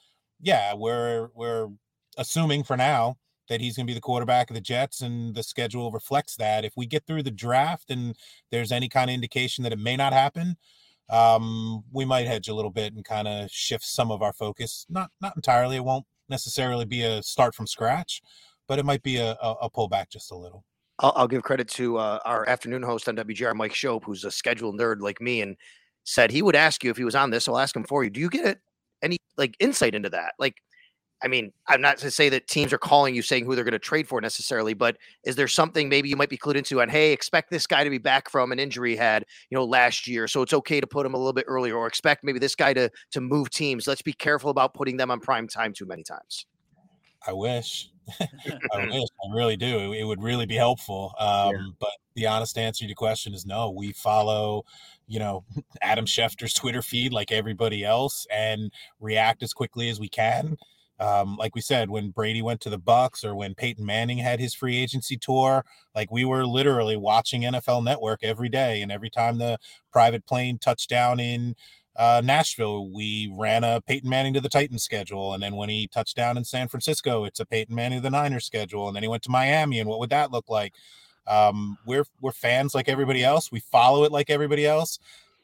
yeah, 0.41 0.73
we're 0.73 1.29
we're 1.33 1.67
assuming 2.17 2.63
for 2.63 2.77
now 2.77 3.17
that 3.50 3.61
he's 3.61 3.75
going 3.75 3.85
to 3.85 3.91
be 3.91 3.95
the 3.95 4.01
quarterback 4.01 4.50
of 4.50 4.53
the 4.53 4.61
Jets, 4.61 5.01
and 5.01 5.35
the 5.35 5.44
schedule 5.44 5.91
reflects 5.91 6.35
that. 6.38 6.63
If 6.63 6.73
we 6.77 6.85
get 6.85 7.06
through 7.06 7.23
the 7.23 7.31
draft 7.31 7.89
and 7.89 8.15
there's 8.51 8.71
any 8.71 8.88
kind 8.88 9.09
of 9.09 9.15
indication 9.15 9.63
that 9.63 9.73
it 9.73 9.79
may 9.79 9.97
not 9.97 10.13
happen, 10.13 10.56
um, 11.09 11.83
we 11.91 12.06
might 12.06 12.27
hedge 12.27 12.47
a 12.47 12.53
little 12.53 12.71
bit 12.71 12.94
and 12.94 13.03
kind 13.03 13.27
of 13.27 13.50
shift 13.51 13.83
some 13.83 14.11
of 14.11 14.21
our 14.21 14.33
focus. 14.33 14.85
Not 14.89 15.11
not 15.21 15.35
entirely. 15.35 15.77
It 15.77 15.83
won't 15.83 16.06
necessarily 16.29 16.85
be 16.85 17.03
a 17.03 17.23
start 17.23 17.56
from 17.56 17.67
scratch, 17.67 18.21
but 18.67 18.79
it 18.79 18.85
might 18.85 19.03
be 19.03 19.17
a, 19.17 19.31
a, 19.41 19.56
a 19.63 19.69
pullback 19.69 20.09
just 20.09 20.31
a 20.31 20.35
little. 20.35 20.63
I'll, 21.00 21.13
I'll 21.15 21.27
give 21.27 21.44
credit 21.44 21.67
to 21.69 21.97
uh, 21.97 22.19
our 22.25 22.47
afternoon 22.47 22.83
host 22.83 23.07
on 23.09 23.15
WGR, 23.15 23.56
Mike 23.56 23.73
Schopp, 23.73 24.03
who's 24.03 24.25
a 24.25 24.31
schedule 24.31 24.73
nerd 24.73 25.01
like 25.01 25.21
me, 25.21 25.41
and 25.41 25.56
said 26.03 26.31
he 26.31 26.41
would 26.41 26.56
ask 26.56 26.83
you 26.83 26.91
if 26.91 26.97
he 26.97 27.03
was 27.03 27.15
on 27.15 27.29
this. 27.29 27.45
So 27.45 27.53
I'll 27.53 27.59
ask 27.59 27.75
him 27.75 27.83
for 27.83 28.03
you. 28.03 28.09
Do 28.09 28.19
you 28.19 28.29
get 28.29 28.59
any 29.01 29.17
like 29.38 29.56
insight 29.59 29.95
into 29.95 30.09
that? 30.09 30.33
Like 30.38 30.56
I 31.21 31.27
mean, 31.27 31.51
I'm 31.68 31.81
not 31.81 31.98
to 32.00 32.12
say 32.12 32.30
that 32.30 32.48
teams 32.48 32.71
are 32.71 32.77
calling 32.77 33.13
you 33.13 33.21
saying 33.21 33.45
who 33.45 33.56
they're 33.56 33.63
going 33.63 33.74
to 33.74 33.80
trade 33.80 34.07
for 34.07 34.21
necessarily, 34.21 34.74
but 34.74 34.98
is 35.24 35.36
there 35.36 35.48
something 35.48 35.89
maybe 35.89 36.07
you 36.07 36.16
might 36.16 36.30
be 36.30 36.38
clued 36.38 36.56
into 36.56 36.81
on, 36.81 36.89
hey, 36.89 37.12
expect 37.12 37.51
this 37.51 37.68
guy 37.68 37.83
to 37.83 37.89
be 37.89 37.98
back 37.98 38.30
from 38.30 38.51
an 38.51 38.60
injury 38.60 38.92
he 38.92 38.95
had, 38.95 39.25
you 39.50 39.57
know, 39.57 39.66
last 39.66 40.07
year. 40.07 40.27
So 40.27 40.42
it's 40.42 40.54
okay 40.54 40.80
to 40.80 40.88
put 40.88 41.06
him 41.06 41.13
a 41.13 41.18
little 41.18 41.33
bit 41.33 41.45
earlier, 41.48 41.75
or 41.75 41.88
expect 41.88 42.24
maybe 42.24 42.39
this 42.39 42.56
guy 42.56 42.74
to 42.74 42.89
to 43.12 43.21
move 43.21 43.50
teams. 43.50 43.88
Let's 43.88 44.01
be 44.01 44.13
careful 44.13 44.50
about 44.50 44.74
putting 44.74 44.98
them 44.98 45.12
on 45.12 45.19
prime 45.19 45.48
time 45.48 45.74
too 45.74 45.86
many 45.86 46.04
times. 46.04 46.45
I 47.27 47.33
wish. 47.33 47.89
I 48.19 48.25
wish. 48.92 49.10
I 49.24 49.36
really 49.36 49.57
do. 49.57 49.92
It, 49.92 50.00
it 50.00 50.04
would 50.04 50.21
really 50.21 50.45
be 50.45 50.56
helpful. 50.56 51.13
Um, 51.19 51.51
yeah. 51.51 51.62
But 51.80 51.92
the 52.16 52.27
honest 52.27 52.57
answer 52.57 52.83
to 52.83 52.88
your 52.88 52.95
question 52.95 53.33
is 53.33 53.45
no. 53.45 53.69
We 53.71 53.92
follow, 53.92 54.63
you 55.07 55.19
know, 55.19 55.44
Adam 55.81 56.06
Schefter's 56.06 56.54
Twitter 56.54 56.81
feed 56.81 57.13
like 57.13 57.31
everybody 57.31 57.83
else 57.83 58.25
and 58.31 58.71
react 59.00 59.44
as 59.44 59.54
quickly 59.54 59.89
as 59.89 60.00
we 60.00 60.10
can. 60.10 60.57
Um, 60.99 61.37
like 61.37 61.55
we 61.55 61.61
said, 61.61 61.89
when 61.89 62.09
Brady 62.09 62.41
went 62.41 62.59
to 62.61 62.69
the 62.69 62.79
Bucs 62.79 63.23
or 63.23 63.33
when 63.33 63.55
Peyton 63.55 63.85
Manning 63.85 64.17
had 64.17 64.39
his 64.39 64.53
free 64.53 64.77
agency 64.77 65.17
tour, 65.17 65.63
like 65.95 66.11
we 66.11 66.25
were 66.25 66.45
literally 66.45 66.97
watching 66.97 67.43
NFL 67.43 67.83
Network 67.83 68.19
every 68.23 68.49
day, 68.49 68.81
and 68.81 68.91
every 68.91 69.09
time 69.09 69.37
the 69.37 69.57
private 69.91 70.25
plane 70.25 70.57
touched 70.57 70.89
down 70.89 71.19
in 71.19 71.55
uh, 71.95 72.21
Nashville, 72.23 72.89
we 72.91 73.33
ran 73.37 73.63
a 73.63 73.81
Peyton 73.81 74.09
Manning 74.09 74.33
to 74.33 74.41
the 74.41 74.49
Titans 74.49 74.83
schedule, 74.83 75.33
and 75.33 75.41
then 75.41 75.55
when 75.55 75.69
he 75.69 75.87
touched 75.87 76.15
down 76.15 76.37
in 76.37 76.43
San 76.43 76.67
Francisco, 76.67 77.23
it's 77.23 77.39
a 77.39 77.45
Peyton 77.45 77.75
Manning 77.75 77.99
to 77.99 78.03
the 78.03 78.09
Niners 78.09 78.45
schedule, 78.45 78.87
and 78.87 78.95
then 78.95 79.03
he 79.03 79.09
went 79.09 79.23
to 79.23 79.31
Miami, 79.31 79.79
and 79.79 79.89
what 79.89 79.99
would 79.99 80.09
that 80.09 80.31
look 80.31 80.49
like? 80.49 80.73
Um, 81.27 81.77
we're 81.85 82.05
we're 82.21 82.31
fans 82.31 82.73
like 82.73 82.89
everybody 82.89 83.23
else. 83.23 83.51
We 83.51 83.59
follow 83.59 84.03
it 84.03 84.11
like 84.11 84.29
everybody 84.29 84.65
else. 84.65 84.99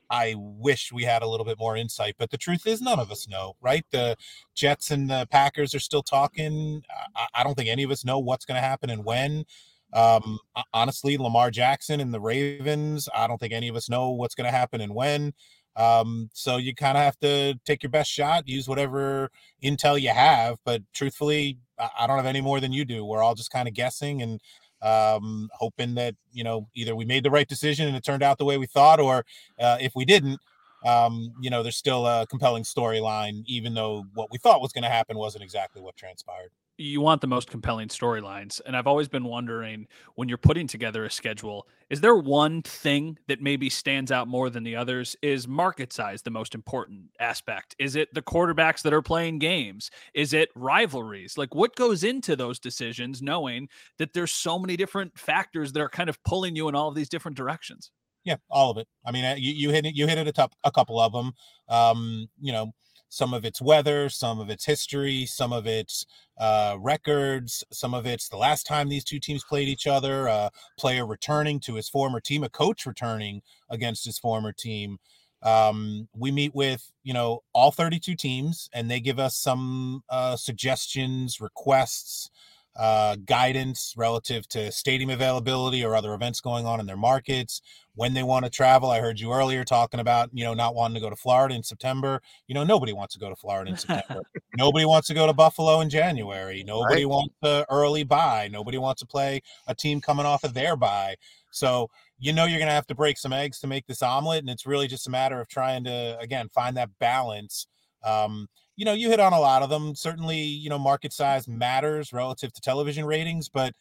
I 0.10 0.36
wish 0.38 0.92
we 0.92 1.04
had 1.04 1.22
a 1.22 1.28
little 1.28 1.46
bit 1.46 1.60
more 1.60 1.76
insight, 1.76 2.16
but 2.18 2.30
the 2.30 2.38
truth 2.38 2.68
is, 2.68 2.82
none 2.82 3.00
of 3.00 3.12
us 3.12 3.28
know, 3.28 3.56
right? 3.62 3.86
The 3.92 4.16
Jets 4.54 4.92
and 4.92 5.10
the 5.10 5.28
Packers 5.32 5.74
are 5.74 5.80
still 5.80 6.04
talking. 6.04 6.84
I, 7.16 7.28
I 7.36 7.44
don't 7.44 7.56
think 7.56 7.70
any 7.70 7.84
of 7.84 7.92
us 7.92 8.06
know 8.06 8.20
what's 8.20 8.46
going 8.46 8.56
to 8.56 8.68
happen 8.68 8.90
and 8.90 9.04
when. 9.04 9.46
Um, 9.94 10.40
honestly, 10.74 11.18
Lamar 11.18 11.52
Jackson 11.52 12.00
and 12.00 12.14
the 12.14 12.20
Ravens, 12.20 13.08
I 13.16 13.28
don't 13.28 13.40
think 13.40 13.54
any 13.54 13.68
of 13.68 13.76
us 13.76 13.90
know 13.90 14.10
what's 14.10 14.36
going 14.36 14.46
to 14.46 14.56
happen 14.56 14.82
and 14.82 14.94
when. 14.94 15.34
Um, 15.78 16.30
so 16.34 16.58
you 16.58 16.74
kind 16.74 16.98
of 16.98 17.04
have 17.04 17.20
to 17.20 17.56
take 17.66 17.84
your 17.84 17.90
best 17.90 18.10
shot, 18.10 18.48
use 18.48 18.68
whatever 18.68 19.30
intel 19.64 20.00
you 20.00 20.10
have. 20.10 20.58
But 20.66 20.82
truthfully, 20.94 21.58
I 21.78 22.08
don't 22.08 22.18
have 22.18 22.26
any 22.26 22.42
more 22.42 22.60
than 22.60 22.74
you 22.74 22.86
do. 22.86 23.06
We're 23.06 23.22
all 23.22 23.36
just 23.36 23.52
kind 23.52 23.68
of 23.68 23.74
guessing 23.74 24.22
and 24.22 24.42
um, 24.86 25.50
hoping 25.54 25.96
that 25.96 26.16
you 26.32 26.44
know 26.44 26.68
either 26.76 26.96
we 26.96 27.06
made 27.06 27.24
the 27.24 27.32
right 27.32 27.48
decision 27.48 27.88
and 27.88 27.98
it 27.98 28.04
turned 28.04 28.24
out 28.24 28.38
the 28.38 28.46
way 28.46 28.58
we 28.58 28.68
thought, 28.68 29.00
or 29.00 29.26
uh, 29.60 29.78
if 29.82 29.94
we 29.96 30.06
didn't, 30.06 30.40
um, 30.86 31.34
you 31.42 31.50
know, 31.50 31.64
there's 31.64 31.78
still 31.78 32.06
a 32.06 32.28
compelling 32.28 32.64
storyline, 32.64 33.44
even 33.48 33.74
though 33.74 34.06
what 34.14 34.32
we 34.32 34.38
thought 34.38 34.62
was 34.62 34.72
going 34.72 34.84
to 34.84 34.90
happen 34.90 35.18
wasn't 35.18 35.44
exactly 35.44 35.82
what 35.82 35.96
transpired 35.96 36.52
you 36.78 37.02
want 37.02 37.22
the 37.22 37.28
most 37.28 37.50
compelling 37.50 37.88
storylines. 37.88 38.60
And 38.66 38.76
I've 38.76 38.88
always 38.88 39.08
been 39.08 39.24
wondering 39.24 39.88
when 40.16 40.28
you're 40.28 40.38
putting 40.38 40.68
together 40.68 41.06
a 41.06 41.10
schedule, 41.10 41.68
is 41.90 42.02
there 42.02 42.16
one 42.16 42.62
thing 42.62 43.18
that 43.28 43.42
maybe 43.42 43.70
stands 43.70 44.12
out 44.12 44.28
more 44.28 44.50
than 44.50 44.64
the 44.64 44.76
others? 44.76 45.16
Is 45.22 45.48
market 45.48 45.94
size 45.94 46.22
the 46.22 46.32
most 46.32 46.56
important 46.56 47.12
aspect? 47.20 47.76
Is 47.80 47.96
it 47.96 48.14
the 48.14 48.22
quarterbacks 48.22 48.82
that 48.84 48.94
are 48.94 49.02
playing 49.02 49.40
games? 49.40 49.90
Is 50.14 50.34
it 50.34 50.50
rivalries? 50.56 51.38
Like 51.38 51.56
what 51.56 51.76
goes 51.76 52.04
into 52.04 52.36
those 52.36 52.60
decisions, 52.60 53.22
knowing 53.22 53.70
that 53.98 54.14
there's 54.14 54.32
so 54.32 54.60
many 54.60 54.76
different 54.76 55.18
factors 55.18 55.72
that 55.74 55.82
are 55.82 55.90
kind 55.90 56.10
of 56.10 56.22
pulling 56.24 56.56
you 56.56 56.68
in 56.68 56.76
all 56.76 56.90
of 56.90 56.96
these 56.96 57.10
different 57.10 57.38
directions? 57.38 57.92
Yeah, 58.26 58.38
all 58.50 58.72
of 58.72 58.78
it. 58.78 58.88
I 59.06 59.12
mean, 59.12 59.38
you, 59.38 59.54
you 59.54 59.70
hit 59.70 59.86
it, 59.86 59.96
you 59.96 60.08
hit 60.08 60.18
it 60.18 60.28
a, 60.28 60.32
top, 60.32 60.56
a 60.64 60.72
couple 60.72 61.00
of 61.00 61.14
them. 61.14 61.32
Um, 61.70 62.28
you 62.42 62.52
know, 62.52 62.72
some 63.10 63.34
of 63.34 63.46
it's 63.46 63.62
weather, 63.62 64.10
some 64.10 64.40
of 64.40 64.50
it's 64.50 64.66
history, 64.66 65.26
some 65.26 65.54
of 65.54 65.68
it's 65.68 66.06
uh, 66.38 66.76
records, 66.80 67.64
some 67.72 67.94
of 67.94 68.06
it's 68.06 68.30
the 68.30 68.38
last 68.38 68.66
time 68.66 68.90
these 68.90 69.04
two 69.04 69.20
teams 69.20 69.44
played 69.44 69.68
each 69.68 69.88
other, 69.88 70.28
a 70.28 70.52
player 70.78 71.06
returning 71.06 71.60
to 71.62 71.76
his 71.76 71.90
former 71.90 72.20
team, 72.20 72.44
a 72.44 72.50
coach 72.50 72.86
returning 72.86 73.42
against 73.70 74.06
his 74.06 74.18
former 74.18 74.52
team. 74.52 74.98
Um, 75.44 76.08
we 76.16 76.32
meet 76.32 76.56
with 76.56 76.92
you 77.04 77.14
know 77.14 77.44
all 77.54 77.72
32 77.72 78.16
teams, 78.16 78.70
and 78.74 78.90
they 78.90 79.00
give 79.00 79.20
us 79.20 79.38
some 79.38 80.04
uh, 80.10 80.36
suggestions, 80.36 81.40
requests, 81.40 82.32
uh, 82.76 83.16
guidance 83.26 83.94
relative 83.96 84.48
to 84.50 84.72
stadium 84.72 85.10
availability 85.10 85.84
or 85.84 85.96
other 85.96 86.14
events 86.14 86.42
going 86.42 86.66
on 86.66 86.80
in 86.80 86.86
their 86.86 86.98
markets, 86.98 87.62
when 87.96 88.14
they 88.14 88.24
want 88.24 88.46
to 88.46 88.52
travel. 88.52 88.92
I 88.92 89.00
heard 89.00 89.20
you 89.20 89.34
earlier 89.34 89.64
talking 89.64 90.00
about, 90.00 90.30
you 90.34 90.44
know, 90.44 90.54
not 90.54 90.76
wanting 90.76 90.96
to 90.96 91.02
go 91.02 91.10
to 91.10 91.16
Florida 91.16 91.56
in 91.56 91.64
September. 91.64 92.22
You 92.48 92.56
know, 92.56 92.64
nobody 92.64 92.94
wants 92.94 93.14
to 93.14 93.20
go 93.20 93.30
to 93.30 93.36
Florida 93.36 93.72
in 93.72 93.78
September. 93.78 94.24
nobody 94.58 94.86
wants 94.86 95.08
to 95.08 95.14
go 95.14 95.26
to 95.26 95.34
Buffalo 95.34 95.80
in 95.80 95.90
January. 95.90 96.64
Nobody 96.64 97.06
right. 97.06 97.10
wants 97.10 97.34
to 97.44 97.66
early 97.70 98.04
bye. 98.04 98.50
Nobody 98.52 98.78
wants 98.78 99.02
to 99.02 99.08
play 99.08 99.42
a 99.68 99.74
team 99.74 100.02
coming 100.02 100.26
off 100.26 100.44
of 100.44 100.54
their 100.54 100.76
bye. 100.76 101.16
So, 101.52 101.90
you 102.18 102.32
know 102.32 102.46
you're 102.46 102.60
going 102.60 102.70
to 102.70 102.74
have 102.74 102.88
to 102.88 102.96
break 102.96 103.18
some 103.18 103.34
eggs 103.34 103.60
to 103.60 103.68
make 103.68 103.88
this 103.88 104.02
omelet, 104.02 104.40
and 104.40 104.50
it's 104.50 104.66
really 104.66 104.88
just 104.88 105.08
a 105.08 105.12
matter 105.12 105.40
of 105.40 105.48
trying 105.48 105.84
to 105.84 106.18
again 106.20 106.50
find 106.50 106.78
that 106.78 106.90
balance. 107.00 107.68
Um, 108.04 108.48
you 108.76 108.86
know, 108.86 108.94
you 108.94 109.10
hit 109.10 109.20
on 109.20 109.34
a 109.34 109.40
lot 109.40 109.64
of 109.64 109.70
them. 109.70 109.96
Certainly, 109.96 110.40
you 110.40 110.70
know, 110.70 110.80
market 110.80 111.14
size 111.14 111.48
matters 111.48 112.14
relative 112.14 112.54
to 112.54 112.62
television 112.62 113.06
ratings, 113.06 113.50
but 113.50 113.74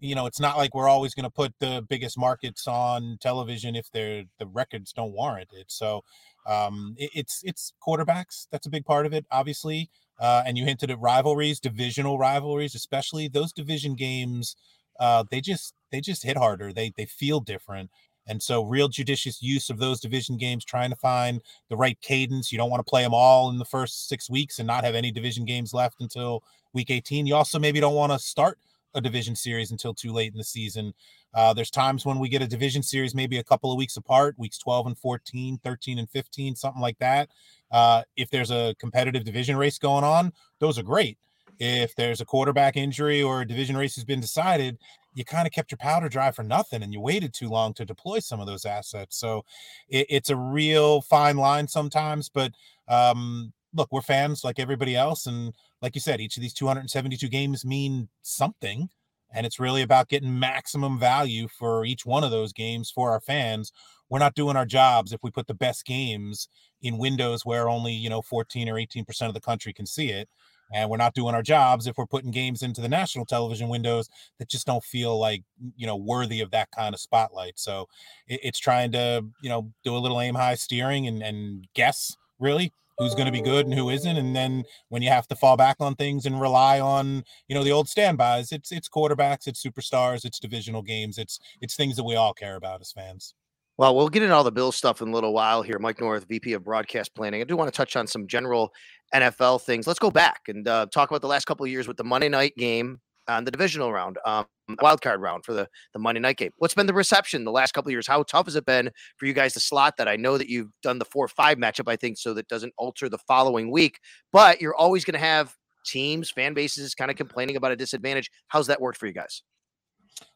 you 0.00 0.14
know, 0.14 0.26
it's 0.26 0.40
not 0.40 0.56
like 0.56 0.74
we're 0.74 0.88
always 0.88 1.14
going 1.14 1.24
to 1.24 1.30
put 1.30 1.52
the 1.60 1.84
biggest 1.88 2.18
markets 2.18 2.66
on 2.66 3.18
television 3.20 3.76
if 3.76 3.90
they're 3.92 4.24
the 4.38 4.46
records 4.46 4.92
don't 4.92 5.12
warrant 5.12 5.50
it. 5.52 5.66
So 5.68 6.02
um, 6.46 6.94
it, 6.96 7.10
it's 7.14 7.42
it's 7.44 7.72
quarterbacks. 7.86 8.46
That's 8.50 8.66
a 8.66 8.70
big 8.70 8.84
part 8.84 9.06
of 9.06 9.12
it, 9.12 9.26
obviously. 9.30 9.90
Uh, 10.18 10.42
and 10.46 10.58
you 10.58 10.64
hinted 10.64 10.90
at 10.90 11.00
rivalries, 11.00 11.60
divisional 11.60 12.18
rivalries, 12.18 12.74
especially 12.74 13.28
those 13.28 13.52
division 13.52 13.94
games. 13.94 14.56
Uh, 14.98 15.24
they 15.30 15.40
just 15.40 15.74
they 15.92 16.00
just 16.00 16.22
hit 16.24 16.36
harder. 16.36 16.72
They 16.72 16.92
they 16.96 17.06
feel 17.06 17.40
different. 17.40 17.90
And 18.26 18.42
so, 18.42 18.62
real 18.62 18.88
judicious 18.88 19.42
use 19.42 19.70
of 19.70 19.78
those 19.78 20.00
division 20.00 20.36
games, 20.36 20.64
trying 20.64 20.90
to 20.90 20.96
find 20.96 21.42
the 21.68 21.76
right 21.76 22.00
cadence. 22.00 22.52
You 22.52 22.58
don't 22.58 22.70
want 22.70 22.84
to 22.84 22.88
play 22.88 23.02
them 23.02 23.14
all 23.14 23.50
in 23.50 23.58
the 23.58 23.64
first 23.64 24.08
six 24.08 24.30
weeks 24.30 24.58
and 24.58 24.66
not 24.66 24.84
have 24.84 24.94
any 24.94 25.10
division 25.10 25.44
games 25.44 25.74
left 25.74 26.00
until 26.00 26.44
week 26.72 26.90
18. 26.90 27.26
You 27.26 27.34
also 27.34 27.58
maybe 27.58 27.80
don't 27.80 27.94
want 27.94 28.12
to 28.12 28.18
start 28.18 28.58
a 28.94 29.00
division 29.00 29.36
series 29.36 29.70
until 29.70 29.94
too 29.94 30.12
late 30.12 30.32
in 30.32 30.38
the 30.38 30.44
season. 30.44 30.92
Uh, 31.34 31.52
there's 31.52 31.70
times 31.70 32.04
when 32.04 32.18
we 32.18 32.28
get 32.28 32.42
a 32.42 32.46
division 32.46 32.82
series 32.82 33.14
maybe 33.14 33.38
a 33.38 33.44
couple 33.44 33.70
of 33.70 33.78
weeks 33.78 33.96
apart, 33.96 34.34
weeks 34.38 34.58
12 34.58 34.88
and 34.88 34.98
14, 34.98 35.58
13 35.62 35.98
and 35.98 36.10
15, 36.10 36.56
something 36.56 36.82
like 36.82 36.98
that. 36.98 37.28
Uh, 37.70 38.02
if 38.16 38.30
there's 38.30 38.50
a 38.50 38.74
competitive 38.78 39.24
division 39.24 39.56
race 39.56 39.78
going 39.78 40.04
on, 40.04 40.32
those 40.58 40.78
are 40.78 40.82
great. 40.82 41.18
If 41.58 41.94
there's 41.94 42.20
a 42.20 42.24
quarterback 42.24 42.76
injury 42.76 43.22
or 43.22 43.42
a 43.42 43.46
division 43.46 43.76
race 43.76 43.94
has 43.94 44.04
been 44.04 44.20
decided, 44.20 44.78
you 45.12 45.24
kind 45.24 45.46
of 45.46 45.52
kept 45.52 45.70
your 45.70 45.78
powder 45.78 46.08
dry 46.08 46.30
for 46.30 46.42
nothing 46.42 46.82
and 46.82 46.92
you 46.92 47.00
waited 47.00 47.34
too 47.34 47.48
long 47.48 47.74
to 47.74 47.84
deploy 47.84 48.20
some 48.20 48.40
of 48.40 48.46
those 48.46 48.64
assets. 48.64 49.18
So 49.18 49.44
it, 49.88 50.06
it's 50.08 50.30
a 50.30 50.36
real 50.36 51.00
fine 51.00 51.36
line 51.36 51.68
sometimes, 51.68 52.28
but 52.28 52.52
um, 52.88 53.52
look, 53.74 53.88
we're 53.90 54.02
fans 54.02 54.44
like 54.44 54.58
everybody 54.58 54.96
else. 54.96 55.26
And 55.26 55.54
like 55.82 55.94
you 55.94 56.00
said, 56.00 56.20
each 56.20 56.36
of 56.36 56.42
these 56.42 56.54
272 56.54 57.28
games 57.28 57.64
mean 57.64 58.08
something. 58.22 58.88
And 59.32 59.46
it's 59.46 59.60
really 59.60 59.82
about 59.82 60.08
getting 60.08 60.38
maximum 60.38 60.98
value 60.98 61.46
for 61.48 61.84
each 61.84 62.04
one 62.04 62.24
of 62.24 62.32
those 62.32 62.52
games 62.52 62.90
for 62.90 63.10
our 63.10 63.20
fans. 63.20 63.72
We're 64.08 64.18
not 64.18 64.34
doing 64.34 64.56
our 64.56 64.66
jobs 64.66 65.12
if 65.12 65.20
we 65.22 65.30
put 65.30 65.46
the 65.46 65.54
best 65.54 65.84
games 65.84 66.48
in 66.82 66.98
windows 66.98 67.46
where 67.46 67.68
only, 67.68 67.92
you 67.92 68.10
know, 68.10 68.22
14 68.22 68.68
or 68.68 68.74
18% 68.74 69.28
of 69.28 69.34
the 69.34 69.40
country 69.40 69.72
can 69.72 69.86
see 69.86 70.10
it. 70.10 70.28
And 70.72 70.90
we're 70.90 70.96
not 70.96 71.14
doing 71.14 71.34
our 71.34 71.42
jobs 71.42 71.86
if 71.86 71.96
we're 71.96 72.06
putting 72.06 72.30
games 72.30 72.62
into 72.62 72.80
the 72.80 72.88
national 72.88 73.26
television 73.26 73.68
windows 73.68 74.08
that 74.38 74.48
just 74.48 74.66
don't 74.66 74.84
feel 74.84 75.18
like, 75.18 75.42
you 75.76 75.86
know, 75.86 75.96
worthy 75.96 76.40
of 76.40 76.50
that 76.52 76.70
kind 76.70 76.94
of 76.94 77.00
spotlight. 77.00 77.58
So 77.58 77.88
it, 78.28 78.40
it's 78.42 78.58
trying 78.58 78.92
to, 78.92 79.24
you 79.42 79.48
know, 79.48 79.72
do 79.84 79.96
a 79.96 79.98
little 79.98 80.20
aim 80.20 80.34
high 80.34 80.54
steering 80.54 81.06
and, 81.06 81.22
and 81.22 81.66
guess 81.74 82.16
really 82.38 82.72
who's 83.00 83.14
going 83.14 83.26
to 83.26 83.32
be 83.32 83.40
good 83.40 83.64
and 83.64 83.74
who 83.74 83.88
isn't 83.88 84.18
and 84.18 84.36
then 84.36 84.62
when 84.90 85.00
you 85.00 85.08
have 85.08 85.26
to 85.26 85.34
fall 85.34 85.56
back 85.56 85.76
on 85.80 85.94
things 85.94 86.26
and 86.26 86.38
rely 86.38 86.78
on 86.78 87.24
you 87.48 87.54
know 87.54 87.64
the 87.64 87.72
old 87.72 87.88
standbys 87.88 88.52
it's 88.52 88.70
it's 88.70 88.90
quarterbacks 88.90 89.46
it's 89.46 89.64
superstars 89.64 90.26
it's 90.26 90.38
divisional 90.38 90.82
games 90.82 91.16
it's 91.16 91.40
it's 91.62 91.74
things 91.74 91.96
that 91.96 92.04
we 92.04 92.14
all 92.14 92.34
care 92.34 92.56
about 92.56 92.82
as 92.82 92.92
fans 92.92 93.34
well, 93.80 93.96
we'll 93.96 94.10
get 94.10 94.22
into 94.22 94.34
all 94.34 94.44
the 94.44 94.52
Bill 94.52 94.72
stuff 94.72 95.00
in 95.00 95.08
a 95.08 95.10
little 95.10 95.32
while 95.32 95.62
here. 95.62 95.78
Mike 95.78 96.02
North, 96.02 96.26
VP 96.28 96.52
of 96.52 96.62
Broadcast 96.62 97.14
Planning. 97.14 97.40
I 97.40 97.44
do 97.44 97.56
want 97.56 97.72
to 97.72 97.74
touch 97.74 97.96
on 97.96 98.06
some 98.06 98.26
general 98.26 98.74
NFL 99.14 99.62
things. 99.62 99.86
Let's 99.86 99.98
go 99.98 100.10
back 100.10 100.42
and 100.48 100.68
uh, 100.68 100.84
talk 100.92 101.10
about 101.10 101.22
the 101.22 101.28
last 101.28 101.46
couple 101.46 101.64
of 101.64 101.72
years 101.72 101.88
with 101.88 101.96
the 101.96 102.04
Monday 102.04 102.28
night 102.28 102.52
game 102.58 103.00
on 103.26 103.44
the 103.44 103.50
divisional 103.50 103.90
round, 103.90 104.18
um, 104.26 104.44
wild 104.82 105.00
card 105.00 105.22
round 105.22 105.46
for 105.46 105.54
the, 105.54 105.66
the 105.94 105.98
Monday 105.98 106.20
night 106.20 106.36
game. 106.36 106.50
What's 106.58 106.74
been 106.74 106.88
the 106.88 106.92
reception 106.92 107.44
the 107.44 107.50
last 107.50 107.72
couple 107.72 107.88
of 107.88 107.92
years? 107.92 108.06
How 108.06 108.22
tough 108.22 108.48
has 108.48 108.54
it 108.54 108.66
been 108.66 108.90
for 109.16 109.24
you 109.24 109.32
guys 109.32 109.54
to 109.54 109.60
slot 109.60 109.96
that? 109.96 110.08
I 110.08 110.16
know 110.16 110.36
that 110.36 110.50
you've 110.50 110.68
done 110.82 110.98
the 110.98 111.06
four 111.06 111.26
five 111.26 111.56
matchup, 111.56 111.90
I 111.90 111.96
think, 111.96 112.18
so 112.18 112.34
that 112.34 112.48
doesn't 112.48 112.74
alter 112.76 113.08
the 113.08 113.16
following 113.16 113.70
week, 113.70 113.98
but 114.30 114.60
you're 114.60 114.76
always 114.76 115.06
going 115.06 115.18
to 115.18 115.26
have 115.26 115.56
teams, 115.86 116.30
fan 116.30 116.52
bases 116.52 116.94
kind 116.94 117.10
of 117.10 117.16
complaining 117.16 117.56
about 117.56 117.72
a 117.72 117.76
disadvantage. 117.76 118.30
How's 118.48 118.66
that 118.66 118.82
worked 118.82 118.98
for 118.98 119.06
you 119.06 119.14
guys? 119.14 119.42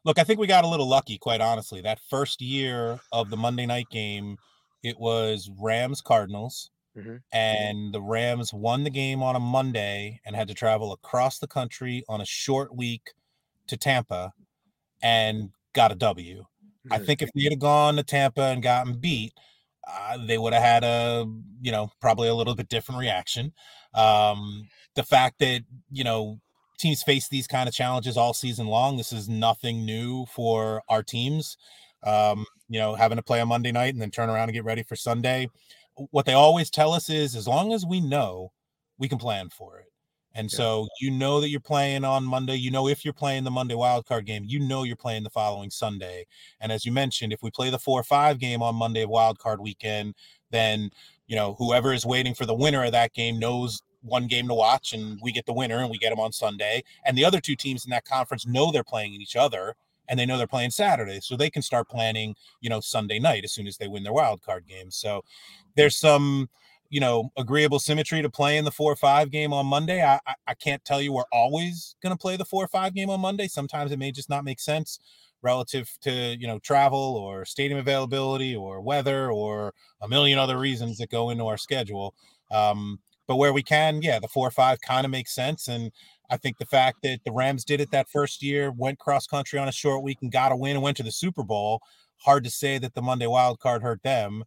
Look, 0.03 0.19
I 0.19 0.23
think 0.23 0.39
we 0.39 0.47
got 0.47 0.63
a 0.63 0.67
little 0.67 0.87
lucky, 0.87 1.17
quite 1.17 1.41
honestly. 1.41 1.81
That 1.81 1.99
first 2.09 2.41
year 2.41 2.99
of 3.11 3.29
the 3.29 3.37
Monday 3.37 3.65
night 3.65 3.87
game, 3.91 4.37
it 4.83 4.99
was 4.99 5.49
Rams 5.59 6.01
Cardinals. 6.01 6.69
Mm-hmm. 6.97 7.15
And 7.33 7.93
the 7.93 8.01
Rams 8.01 8.53
won 8.53 8.83
the 8.85 8.89
game 8.89 9.21
on 9.21 9.35
a 9.35 9.39
Monday 9.39 10.21
and 10.25 10.35
had 10.35 10.47
to 10.47 10.53
travel 10.53 10.93
across 10.93 11.39
the 11.39 11.47
country 11.47 12.03
on 12.07 12.21
a 12.21 12.25
short 12.25 12.73
week 12.73 13.11
to 13.67 13.75
Tampa 13.75 14.31
and 15.01 15.49
got 15.73 15.91
a 15.91 15.95
W. 15.95 16.39
Mm-hmm. 16.39 16.93
I 16.93 16.99
think 16.99 17.21
if 17.21 17.29
they 17.35 17.43
had 17.43 17.59
gone 17.59 17.97
to 17.97 18.03
Tampa 18.03 18.43
and 18.43 18.63
gotten 18.63 18.97
beat, 18.97 19.33
uh, 19.87 20.17
they 20.25 20.37
would 20.37 20.53
have 20.53 20.63
had 20.63 20.83
a, 20.83 21.25
you 21.61 21.71
know, 21.71 21.91
probably 21.99 22.29
a 22.29 22.33
little 22.33 22.55
bit 22.55 22.69
different 22.69 23.01
reaction. 23.01 23.51
Um, 23.93 24.69
the 24.95 25.03
fact 25.03 25.39
that, 25.39 25.63
you 25.91 26.03
know, 26.03 26.39
teams 26.77 27.03
face 27.03 27.27
these 27.27 27.47
kind 27.47 27.67
of 27.67 27.75
challenges 27.75 28.17
all 28.17 28.33
season 28.33 28.67
long. 28.67 28.97
This 28.97 29.11
is 29.11 29.29
nothing 29.29 29.85
new 29.85 30.25
for 30.27 30.81
our 30.89 31.03
teams. 31.03 31.57
Um, 32.03 32.45
you 32.69 32.79
know, 32.79 32.95
having 32.95 33.17
to 33.17 33.23
play 33.23 33.41
on 33.41 33.47
Monday 33.47 33.71
night 33.71 33.93
and 33.93 34.01
then 34.01 34.11
turn 34.11 34.29
around 34.29 34.49
and 34.49 34.53
get 34.53 34.63
ready 34.63 34.83
for 34.83 34.95
Sunday. 34.95 35.49
What 36.11 36.25
they 36.25 36.33
always 36.33 36.69
tell 36.69 36.93
us 36.93 37.09
is 37.09 37.35
as 37.35 37.47
long 37.47 37.73
as 37.73 37.85
we 37.85 37.99
know, 38.01 38.51
we 38.97 39.07
can 39.07 39.17
plan 39.17 39.49
for 39.49 39.79
it. 39.79 39.85
And 40.35 40.51
yeah. 40.51 40.57
so 40.57 40.87
you 40.99 41.11
know 41.11 41.39
that 41.39 41.49
you're 41.49 41.61
playing 41.61 42.03
on 42.03 42.25
Monday. 42.25 42.55
You 42.55 42.69
know 42.69 42.87
if 42.89 43.05
you're 43.05 43.13
playing 43.13 43.45
the 43.45 43.51
Monday 43.51 43.73
wildcard 43.73 44.25
game, 44.25 44.43
you 44.45 44.59
know 44.59 44.83
you're 44.83 44.97
playing 44.97 45.23
the 45.23 45.29
following 45.29 45.69
Sunday. 45.69 46.25
And 46.59 46.71
as 46.71 46.85
you 46.85 46.91
mentioned, 46.91 47.31
if 47.31 47.41
we 47.41 47.49
play 47.51 47.69
the 47.69 47.79
four 47.79 47.99
or 47.99 48.03
five 48.03 48.37
game 48.37 48.61
on 48.61 48.75
Monday 48.75 49.03
of 49.03 49.09
wildcard 49.09 49.59
weekend, 49.59 50.13
then 50.51 50.91
you 51.27 51.35
know 51.35 51.55
whoever 51.57 51.93
is 51.93 52.05
waiting 52.05 52.35
for 52.35 52.45
the 52.45 52.53
winner 52.53 52.83
of 52.83 52.91
that 52.91 53.13
game 53.13 53.39
knows 53.39 53.81
one 54.05 54.27
game 54.27 54.47
to 54.47 54.53
watch 54.53 54.93
and 54.93 55.19
we 55.21 55.31
get 55.31 55.45
the 55.45 55.53
winner 55.53 55.79
and 55.79 55.89
we 55.89 55.97
get 55.97 56.11
them 56.11 56.19
on 56.19 56.31
Sunday. 56.31 56.83
And 57.05 57.17
the 57.17 57.25
other 57.25 57.41
two 57.41 57.55
teams 57.55 57.85
in 57.85 57.89
that 57.89 58.05
conference 58.05 58.45
know 58.45 58.71
they're 58.71 58.83
playing 58.83 59.13
each 59.13 59.35
other 59.35 59.75
and 60.07 60.19
they 60.19 60.25
know 60.25 60.37
they're 60.37 60.47
playing 60.47 60.71
Saturday. 60.71 61.19
So 61.21 61.35
they 61.35 61.49
can 61.49 61.61
start 61.61 61.89
planning, 61.89 62.35
you 62.61 62.69
know, 62.69 62.79
Sunday 62.79 63.19
night 63.19 63.43
as 63.43 63.53
soon 63.53 63.67
as 63.67 63.77
they 63.77 63.87
win 63.87 64.03
their 64.03 64.13
wild 64.13 64.41
card 64.41 64.67
game. 64.67 64.91
So 64.91 65.23
there's 65.75 65.95
some, 65.95 66.49
you 66.89 66.99
know, 66.99 67.31
agreeable 67.37 67.79
symmetry 67.79 68.21
to 68.21 68.29
play 68.29 68.57
in 68.57 68.65
the 68.65 68.71
four 68.71 68.91
or 68.91 68.95
five 68.95 69.31
game 69.31 69.51
on 69.51 69.65
Monday. 69.65 70.03
I, 70.03 70.19
I, 70.27 70.35
I 70.47 70.53
can't 70.53 70.85
tell 70.85 71.01
you 71.01 71.11
we're 71.11 71.23
always 71.31 71.95
going 72.03 72.13
to 72.13 72.21
play 72.21 72.37
the 72.37 72.45
four 72.45 72.63
or 72.63 72.67
five 72.67 72.93
game 72.93 73.09
on 73.09 73.19
Monday. 73.19 73.47
Sometimes 73.47 73.91
it 73.91 73.99
may 73.99 74.11
just 74.11 74.29
not 74.29 74.43
make 74.43 74.59
sense 74.59 74.99
relative 75.41 75.89
to 76.01 76.11
you 76.11 76.47
know 76.47 76.57
travel 76.59 77.17
or 77.17 77.45
stadium 77.45 77.79
availability 77.79 78.55
or 78.55 78.81
weather 78.81 79.31
or 79.31 79.73
a 80.01 80.07
million 80.07 80.39
other 80.39 80.57
reasons 80.57 80.97
that 80.97 81.09
go 81.09 81.29
into 81.29 81.45
our 81.45 81.57
schedule 81.57 82.15
um, 82.51 82.99
but 83.27 83.37
where 83.37 83.53
we 83.53 83.63
can, 83.63 84.01
yeah, 84.01 84.19
the 84.19 84.27
four 84.27 84.47
or 84.47 84.51
five 84.51 84.79
kind 84.81 85.05
of 85.05 85.11
makes 85.11 85.33
sense. 85.33 85.67
And 85.67 85.91
I 86.29 86.37
think 86.37 86.57
the 86.57 86.65
fact 86.65 86.99
that 87.03 87.19
the 87.25 87.31
Rams 87.31 87.65
did 87.65 87.81
it 87.81 87.91
that 87.91 88.09
first 88.09 88.41
year, 88.41 88.71
went 88.71 88.99
cross 88.99 89.27
country 89.27 89.59
on 89.59 89.67
a 89.67 89.71
short 89.71 90.03
week 90.03 90.19
and 90.21 90.31
got 90.31 90.51
a 90.51 90.55
win 90.55 90.75
and 90.75 90.83
went 90.83 90.97
to 90.97 91.03
the 91.03 91.11
Super 91.11 91.43
Bowl, 91.43 91.81
hard 92.17 92.43
to 92.43 92.49
say 92.49 92.77
that 92.77 92.93
the 92.93 93.01
Monday 93.01 93.27
wild 93.27 93.59
card 93.59 93.81
hurt 93.81 94.03
them. 94.03 94.43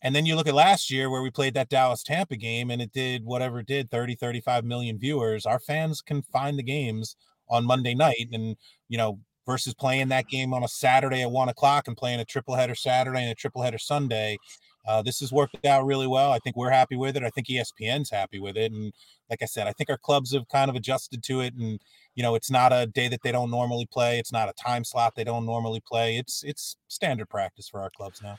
And 0.00 0.14
then 0.14 0.26
you 0.26 0.36
look 0.36 0.46
at 0.46 0.54
last 0.54 0.90
year 0.90 1.10
where 1.10 1.22
we 1.22 1.30
played 1.30 1.54
that 1.54 1.68
Dallas 1.68 2.04
Tampa 2.04 2.36
game 2.36 2.70
and 2.70 2.80
it 2.80 2.92
did 2.92 3.24
whatever 3.24 3.60
it 3.60 3.66
did 3.66 3.90
30, 3.90 4.14
35 4.14 4.64
million 4.64 4.98
viewers. 4.98 5.44
Our 5.44 5.58
fans 5.58 6.00
can 6.00 6.22
find 6.22 6.56
the 6.56 6.62
games 6.62 7.16
on 7.48 7.64
Monday 7.64 7.94
night. 7.94 8.28
And, 8.32 8.56
you 8.88 8.96
know, 8.96 9.18
versus 9.48 9.72
playing 9.72 10.08
that 10.08 10.28
game 10.28 10.52
on 10.52 10.62
a 10.62 10.68
Saturday 10.68 11.22
at 11.22 11.30
one 11.30 11.48
o'clock 11.48 11.88
and 11.88 11.96
playing 11.96 12.20
a 12.20 12.24
triple 12.24 12.54
header 12.54 12.74
Saturday 12.74 13.22
and 13.22 13.30
a 13.30 13.34
triple 13.34 13.62
header 13.62 13.78
Sunday, 13.78 14.36
uh, 14.86 15.02
this 15.02 15.20
has 15.20 15.32
worked 15.32 15.64
out 15.66 15.84
really 15.84 16.06
well. 16.06 16.32
I 16.32 16.38
think 16.38 16.56
we're 16.56 16.70
happy 16.70 16.96
with 16.96 17.16
it. 17.16 17.22
I 17.22 17.30
think 17.30 17.48
ESPN's 17.48 18.10
happy 18.10 18.38
with 18.38 18.56
it. 18.56 18.72
And 18.72 18.92
like 19.28 19.42
I 19.42 19.46
said, 19.46 19.66
I 19.66 19.72
think 19.72 19.90
our 19.90 19.98
clubs 19.98 20.32
have 20.32 20.48
kind 20.48 20.70
of 20.70 20.76
adjusted 20.76 21.22
to 21.24 21.40
it. 21.40 21.54
And 21.54 21.80
you 22.14 22.22
know, 22.22 22.34
it's 22.34 22.50
not 22.50 22.72
a 22.72 22.86
day 22.86 23.08
that 23.08 23.22
they 23.22 23.32
don't 23.32 23.50
normally 23.50 23.86
play. 23.86 24.18
It's 24.18 24.32
not 24.32 24.48
a 24.48 24.52
time 24.54 24.84
slot 24.84 25.14
they 25.14 25.24
don't 25.24 25.46
normally 25.46 25.80
play. 25.86 26.16
It's 26.16 26.42
it's 26.44 26.76
standard 26.88 27.28
practice 27.28 27.68
for 27.68 27.80
our 27.80 27.90
clubs 27.90 28.22
now. 28.22 28.36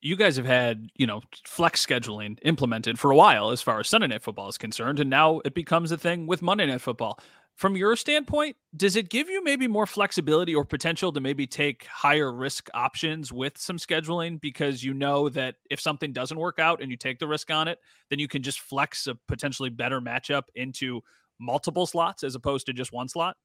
You 0.00 0.14
guys 0.14 0.36
have 0.36 0.46
had, 0.46 0.90
you 0.94 1.08
know, 1.08 1.22
flex 1.44 1.84
scheduling 1.84 2.38
implemented 2.42 3.00
for 3.00 3.10
a 3.10 3.16
while 3.16 3.50
as 3.50 3.60
far 3.60 3.80
as 3.80 3.88
Sunday 3.88 4.06
night 4.06 4.22
football 4.22 4.48
is 4.48 4.56
concerned, 4.56 5.00
and 5.00 5.10
now 5.10 5.40
it 5.44 5.54
becomes 5.54 5.90
a 5.90 5.98
thing 5.98 6.28
with 6.28 6.40
Monday 6.40 6.66
night 6.66 6.80
football 6.80 7.18
from 7.58 7.74
your 7.74 7.96
standpoint, 7.96 8.56
does 8.76 8.94
it 8.94 9.10
give 9.10 9.28
you 9.28 9.42
maybe 9.42 9.66
more 9.66 9.84
flexibility 9.84 10.54
or 10.54 10.64
potential 10.64 11.12
to 11.12 11.20
maybe 11.20 11.44
take 11.44 11.84
higher 11.86 12.32
risk 12.32 12.68
options 12.72 13.32
with 13.32 13.58
some 13.58 13.78
scheduling 13.78 14.40
because 14.40 14.84
you 14.84 14.94
know 14.94 15.28
that 15.30 15.56
if 15.68 15.80
something 15.80 16.12
doesn't 16.12 16.38
work 16.38 16.60
out 16.60 16.80
and 16.80 16.88
you 16.88 16.96
take 16.96 17.18
the 17.18 17.26
risk 17.26 17.50
on 17.50 17.66
it, 17.66 17.80
then 18.10 18.20
you 18.20 18.28
can 18.28 18.44
just 18.44 18.60
flex 18.60 19.08
a 19.08 19.16
potentially 19.26 19.70
better 19.70 20.00
matchup 20.00 20.44
into 20.54 21.00
multiple 21.40 21.84
slots 21.84 22.22
as 22.22 22.36
opposed 22.36 22.64
to 22.66 22.72
just 22.72 22.92
one 22.92 23.08
slot? 23.08 23.36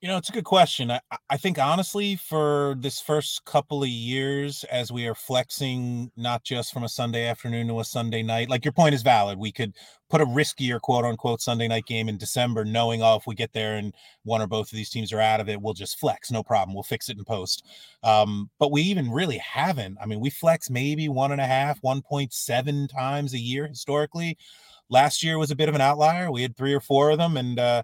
You 0.00 0.08
know, 0.08 0.16
it's 0.16 0.30
a 0.30 0.32
good 0.32 0.44
question. 0.44 0.90
I, 0.90 1.00
I 1.28 1.36
think 1.36 1.58
honestly, 1.58 2.16
for 2.16 2.74
this 2.78 3.02
first 3.02 3.44
couple 3.44 3.82
of 3.82 3.88
years, 3.90 4.64
as 4.64 4.90
we 4.90 5.06
are 5.06 5.14
flexing 5.14 6.10
not 6.16 6.42
just 6.42 6.72
from 6.72 6.84
a 6.84 6.88
Sunday 6.88 7.26
afternoon 7.26 7.68
to 7.68 7.80
a 7.80 7.84
Sunday 7.84 8.22
night, 8.22 8.48
like 8.48 8.64
your 8.64 8.72
point 8.72 8.94
is 8.94 9.02
valid. 9.02 9.38
We 9.38 9.52
could 9.52 9.74
put 10.08 10.22
a 10.22 10.24
riskier 10.24 10.80
quote 10.80 11.04
unquote 11.04 11.42
Sunday 11.42 11.68
night 11.68 11.84
game 11.84 12.08
in 12.08 12.16
December, 12.16 12.64
knowing 12.64 13.02
oh, 13.02 13.16
if 13.16 13.26
we 13.26 13.34
get 13.34 13.52
there 13.52 13.76
and 13.76 13.92
one 14.22 14.40
or 14.40 14.46
both 14.46 14.72
of 14.72 14.76
these 14.76 14.88
teams 14.88 15.12
are 15.12 15.20
out 15.20 15.38
of 15.38 15.50
it, 15.50 15.60
we'll 15.60 15.74
just 15.74 15.98
flex, 16.00 16.30
no 16.30 16.42
problem. 16.42 16.74
We'll 16.74 16.82
fix 16.82 17.10
it 17.10 17.18
in 17.18 17.24
post. 17.24 17.62
Um, 18.02 18.48
but 18.58 18.72
we 18.72 18.80
even 18.80 19.10
really 19.10 19.36
haven't. 19.36 19.98
I 20.00 20.06
mean, 20.06 20.20
we 20.20 20.30
flex 20.30 20.70
maybe 20.70 21.10
one 21.10 21.30
and 21.30 21.42
a 21.42 21.46
half, 21.46 21.78
1.7 21.82 22.88
times 22.88 23.34
a 23.34 23.38
year 23.38 23.66
historically. 23.66 24.38
Last 24.88 25.22
year 25.22 25.36
was 25.36 25.50
a 25.50 25.56
bit 25.56 25.68
of 25.68 25.74
an 25.74 25.82
outlier. 25.82 26.32
We 26.32 26.40
had 26.40 26.56
three 26.56 26.72
or 26.72 26.80
four 26.80 27.10
of 27.10 27.18
them, 27.18 27.36
and 27.36 27.58
uh, 27.60 27.82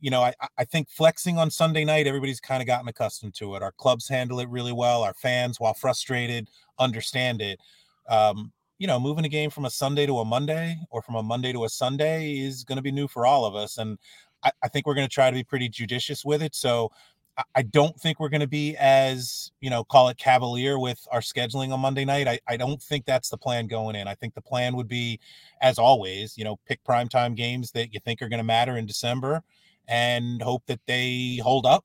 you 0.00 0.10
know, 0.10 0.22
I, 0.22 0.34
I 0.58 0.64
think 0.64 0.88
flexing 0.88 1.38
on 1.38 1.50
Sunday 1.50 1.84
night, 1.84 2.06
everybody's 2.06 2.40
kind 2.40 2.60
of 2.60 2.66
gotten 2.66 2.88
accustomed 2.88 3.34
to 3.36 3.54
it. 3.54 3.62
Our 3.62 3.72
clubs 3.72 4.08
handle 4.08 4.40
it 4.40 4.48
really 4.48 4.72
well. 4.72 5.02
Our 5.02 5.14
fans, 5.14 5.58
while 5.58 5.74
frustrated, 5.74 6.48
understand 6.78 7.40
it. 7.40 7.60
Um, 8.08 8.52
you 8.78 8.86
know, 8.86 9.00
moving 9.00 9.24
a 9.24 9.28
game 9.28 9.50
from 9.50 9.64
a 9.64 9.70
Sunday 9.70 10.04
to 10.06 10.18
a 10.18 10.24
Monday 10.24 10.76
or 10.90 11.00
from 11.00 11.14
a 11.14 11.22
Monday 11.22 11.52
to 11.52 11.64
a 11.64 11.68
Sunday 11.68 12.38
is 12.38 12.62
going 12.62 12.76
to 12.76 12.82
be 12.82 12.92
new 12.92 13.08
for 13.08 13.24
all 13.24 13.46
of 13.46 13.54
us. 13.54 13.78
And 13.78 13.98
I, 14.42 14.52
I 14.62 14.68
think 14.68 14.86
we're 14.86 14.94
going 14.94 15.08
to 15.08 15.12
try 15.12 15.30
to 15.30 15.34
be 15.34 15.44
pretty 15.44 15.68
judicious 15.68 16.24
with 16.24 16.42
it. 16.42 16.54
So 16.54 16.90
I, 17.38 17.44
I 17.54 17.62
don't 17.62 17.98
think 17.98 18.20
we're 18.20 18.28
going 18.28 18.42
to 18.42 18.46
be 18.46 18.76
as, 18.76 19.50
you 19.60 19.70
know, 19.70 19.82
call 19.82 20.10
it 20.10 20.18
cavalier 20.18 20.78
with 20.78 21.00
our 21.10 21.20
scheduling 21.20 21.72
on 21.72 21.80
Monday 21.80 22.04
night. 22.04 22.28
I, 22.28 22.38
I 22.46 22.58
don't 22.58 22.82
think 22.82 23.06
that's 23.06 23.30
the 23.30 23.38
plan 23.38 23.66
going 23.66 23.96
in. 23.96 24.08
I 24.08 24.14
think 24.14 24.34
the 24.34 24.42
plan 24.42 24.76
would 24.76 24.88
be, 24.88 25.20
as 25.62 25.78
always, 25.78 26.36
you 26.36 26.44
know, 26.44 26.56
pick 26.66 26.84
primetime 26.84 27.34
games 27.34 27.70
that 27.70 27.94
you 27.94 28.00
think 28.00 28.20
are 28.20 28.28
going 28.28 28.38
to 28.38 28.44
matter 28.44 28.76
in 28.76 28.84
December 28.84 29.42
and 29.88 30.42
hope 30.42 30.64
that 30.66 30.80
they 30.86 31.40
hold 31.42 31.66
up. 31.66 31.84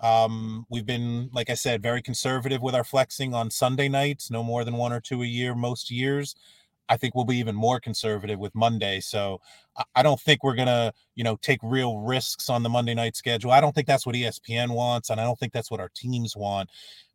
Um, 0.00 0.66
we've 0.68 0.86
been, 0.86 1.30
like 1.32 1.48
I 1.48 1.54
said, 1.54 1.82
very 1.82 2.02
conservative 2.02 2.60
with 2.60 2.74
our 2.74 2.84
flexing 2.84 3.34
on 3.34 3.50
Sunday 3.50 3.88
nights, 3.88 4.30
no 4.30 4.42
more 4.42 4.64
than 4.64 4.76
one 4.76 4.92
or 4.92 5.00
two 5.00 5.22
a 5.22 5.26
year, 5.26 5.54
most 5.54 5.90
years. 5.90 6.34
I 6.88 6.96
think 6.96 7.14
we'll 7.14 7.24
be 7.24 7.38
even 7.38 7.56
more 7.56 7.80
conservative 7.80 8.38
with 8.38 8.54
Monday. 8.54 9.00
So 9.00 9.40
I 9.94 10.02
don't 10.02 10.20
think 10.20 10.44
we're 10.44 10.54
gonna, 10.54 10.92
you 11.14 11.24
know, 11.24 11.36
take 11.42 11.58
real 11.62 11.98
risks 11.98 12.48
on 12.48 12.62
the 12.62 12.68
Monday 12.68 12.94
night 12.94 13.16
schedule. 13.16 13.50
I 13.50 13.60
don't 13.60 13.74
think 13.74 13.86
that's 13.86 14.06
what 14.06 14.14
ESPN 14.14 14.70
wants, 14.70 15.10
and 15.10 15.20
I 15.20 15.24
don't 15.24 15.38
think 15.38 15.52
that's 15.52 15.70
what 15.70 15.80
our 15.80 15.90
teams 15.94 16.36
want. 16.36 16.70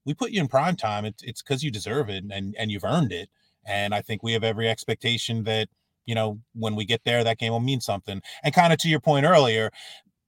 We 0.05 0.13
put 0.13 0.31
you 0.31 0.41
in 0.41 0.47
prime 0.47 0.75
time. 0.75 1.05
It's 1.05 1.23
it's 1.23 1.41
because 1.41 1.63
you 1.63 1.71
deserve 1.71 2.09
it 2.09 2.23
and 2.29 2.55
and 2.57 2.71
you've 2.71 2.83
earned 2.83 3.11
it. 3.11 3.29
And 3.65 3.93
I 3.93 4.01
think 4.01 4.23
we 4.23 4.33
have 4.33 4.43
every 4.43 4.67
expectation 4.67 5.43
that 5.45 5.69
you 6.05 6.15
know 6.15 6.39
when 6.53 6.75
we 6.75 6.85
get 6.85 7.01
there, 7.05 7.23
that 7.23 7.37
game 7.37 7.53
will 7.53 7.59
mean 7.59 7.81
something. 7.81 8.21
And 8.43 8.53
kind 8.53 8.73
of 8.73 8.79
to 8.79 8.89
your 8.89 8.99
point 8.99 9.25
earlier, 9.25 9.71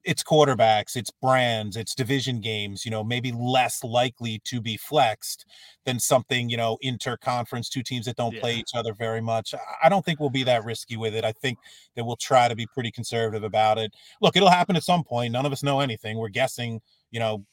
it's 0.05 0.23
quarterbacks, 0.23 0.95
it's 0.95 1.11
brands, 1.21 1.77
it's 1.77 1.95
division 1.95 2.41
games, 2.41 2.83
you 2.85 2.91
know, 2.91 3.03
maybe 3.03 3.31
less 3.31 3.83
likely 3.83 4.41
to 4.45 4.59
be 4.61 4.77
flexed 4.77 5.45
than 5.85 5.99
something, 5.99 6.49
you 6.49 6.57
know, 6.57 6.77
interconference, 6.83 7.69
two 7.69 7.83
teams 7.83 8.05
that 8.05 8.15
don't 8.15 8.33
yeah. 8.33 8.39
play 8.41 8.55
each 8.55 8.71
other 8.75 8.93
very 8.93 9.21
much. 9.21 9.53
I 9.81 9.89
don't 9.89 10.03
think 10.03 10.19
we'll 10.19 10.29
be 10.29 10.43
that 10.43 10.65
risky 10.65 10.97
with 10.97 11.15
it. 11.15 11.23
I 11.23 11.31
think 11.31 11.57
that 11.95 12.03
we'll 12.03 12.15
try 12.17 12.47
to 12.47 12.55
be 12.55 12.67
pretty 12.67 12.91
conservative 12.91 13.43
about 13.43 13.77
it. 13.77 13.93
Look, 14.21 14.35
it'll 14.35 14.49
happen 14.49 14.75
at 14.75 14.83
some 14.83 15.03
point. 15.03 15.31
None 15.31 15.45
of 15.45 15.51
us 15.51 15.63
know 15.63 15.79
anything. 15.79 16.17
We're 16.17 16.29
guessing, 16.29 16.81
you 17.11 17.19
know, 17.19 17.45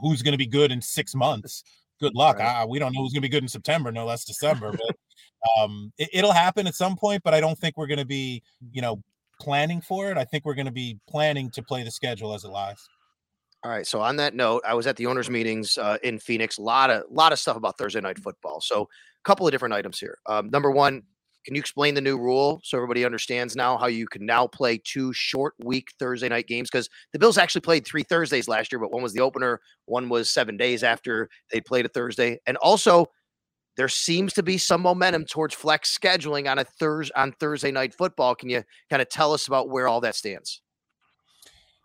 who's 0.00 0.22
going 0.22 0.32
to 0.32 0.38
be 0.38 0.46
good 0.46 0.72
in 0.72 0.80
six 0.80 1.14
months. 1.14 1.64
Good 2.00 2.14
luck. 2.14 2.38
Right. 2.38 2.62
I, 2.62 2.64
we 2.64 2.78
don't 2.78 2.94
know 2.94 3.02
who's 3.02 3.12
going 3.12 3.22
to 3.22 3.28
be 3.28 3.32
good 3.32 3.42
in 3.42 3.48
September, 3.48 3.92
no 3.92 4.06
less 4.06 4.24
December, 4.24 4.72
but 4.72 4.96
um, 5.58 5.92
it, 5.98 6.08
it'll 6.12 6.32
happen 6.32 6.66
at 6.66 6.74
some 6.74 6.96
point, 6.96 7.22
but 7.22 7.34
I 7.34 7.40
don't 7.40 7.58
think 7.58 7.76
we're 7.76 7.86
going 7.86 7.98
to 7.98 8.06
be, 8.06 8.42
you 8.72 8.80
know, 8.80 9.02
planning 9.40 9.80
for 9.80 10.10
it. 10.10 10.18
I 10.18 10.24
think 10.24 10.44
we're 10.44 10.54
going 10.54 10.66
to 10.66 10.72
be 10.72 10.98
planning 11.08 11.50
to 11.52 11.62
play 11.62 11.82
the 11.82 11.90
schedule 11.90 12.34
as 12.34 12.44
it 12.44 12.48
lies. 12.48 12.88
All 13.62 13.70
right. 13.70 13.86
So 13.86 14.00
on 14.00 14.16
that 14.16 14.34
note, 14.34 14.62
I 14.66 14.74
was 14.74 14.86
at 14.86 14.96
the 14.96 15.06
owners' 15.06 15.28
meetings 15.28 15.76
uh, 15.76 15.98
in 16.02 16.18
Phoenix. 16.18 16.58
A 16.58 16.62
lot 16.62 16.88
of 16.90 17.02
lot 17.10 17.32
of 17.32 17.38
stuff 17.38 17.56
about 17.56 17.76
Thursday 17.76 18.00
night 18.00 18.18
football. 18.18 18.60
So 18.60 18.82
a 18.82 19.24
couple 19.24 19.46
of 19.46 19.52
different 19.52 19.74
items 19.74 19.98
here. 19.98 20.16
Um, 20.26 20.48
number 20.50 20.70
one, 20.70 21.02
can 21.44 21.54
you 21.54 21.60
explain 21.60 21.94
the 21.94 22.00
new 22.00 22.18
rule 22.18 22.60
so 22.62 22.76
everybody 22.76 23.04
understands 23.04 23.56
now 23.56 23.78
how 23.78 23.86
you 23.86 24.06
can 24.06 24.26
now 24.26 24.46
play 24.46 24.80
two 24.82 25.12
short 25.12 25.54
week 25.58 25.88
Thursday 25.98 26.28
night 26.28 26.46
games? 26.46 26.70
Because 26.70 26.88
the 27.12 27.18
Bills 27.18 27.38
actually 27.38 27.62
played 27.62 27.86
three 27.86 28.02
Thursdays 28.02 28.48
last 28.48 28.72
year, 28.72 28.78
but 28.78 28.92
one 28.92 29.02
was 29.02 29.14
the 29.14 29.20
opener, 29.20 29.60
one 29.86 30.08
was 30.08 30.30
seven 30.30 30.56
days 30.56 30.82
after 30.82 31.28
they 31.50 31.60
played 31.60 31.86
a 31.86 31.88
Thursday, 31.88 32.38
and 32.46 32.56
also 32.58 33.06
there 33.80 33.88
seems 33.88 34.34
to 34.34 34.42
be 34.42 34.58
some 34.58 34.82
momentum 34.82 35.24
towards 35.24 35.54
flex 35.54 35.96
scheduling 35.96 36.50
on 36.50 36.58
a 36.58 36.64
Thursday 36.64 37.14
on 37.16 37.32
Thursday 37.32 37.70
night 37.70 37.94
football. 37.94 38.34
Can 38.34 38.50
you 38.50 38.62
kind 38.90 39.00
of 39.00 39.08
tell 39.08 39.32
us 39.32 39.48
about 39.48 39.70
where 39.70 39.88
all 39.88 40.02
that 40.02 40.14
stands? 40.14 40.60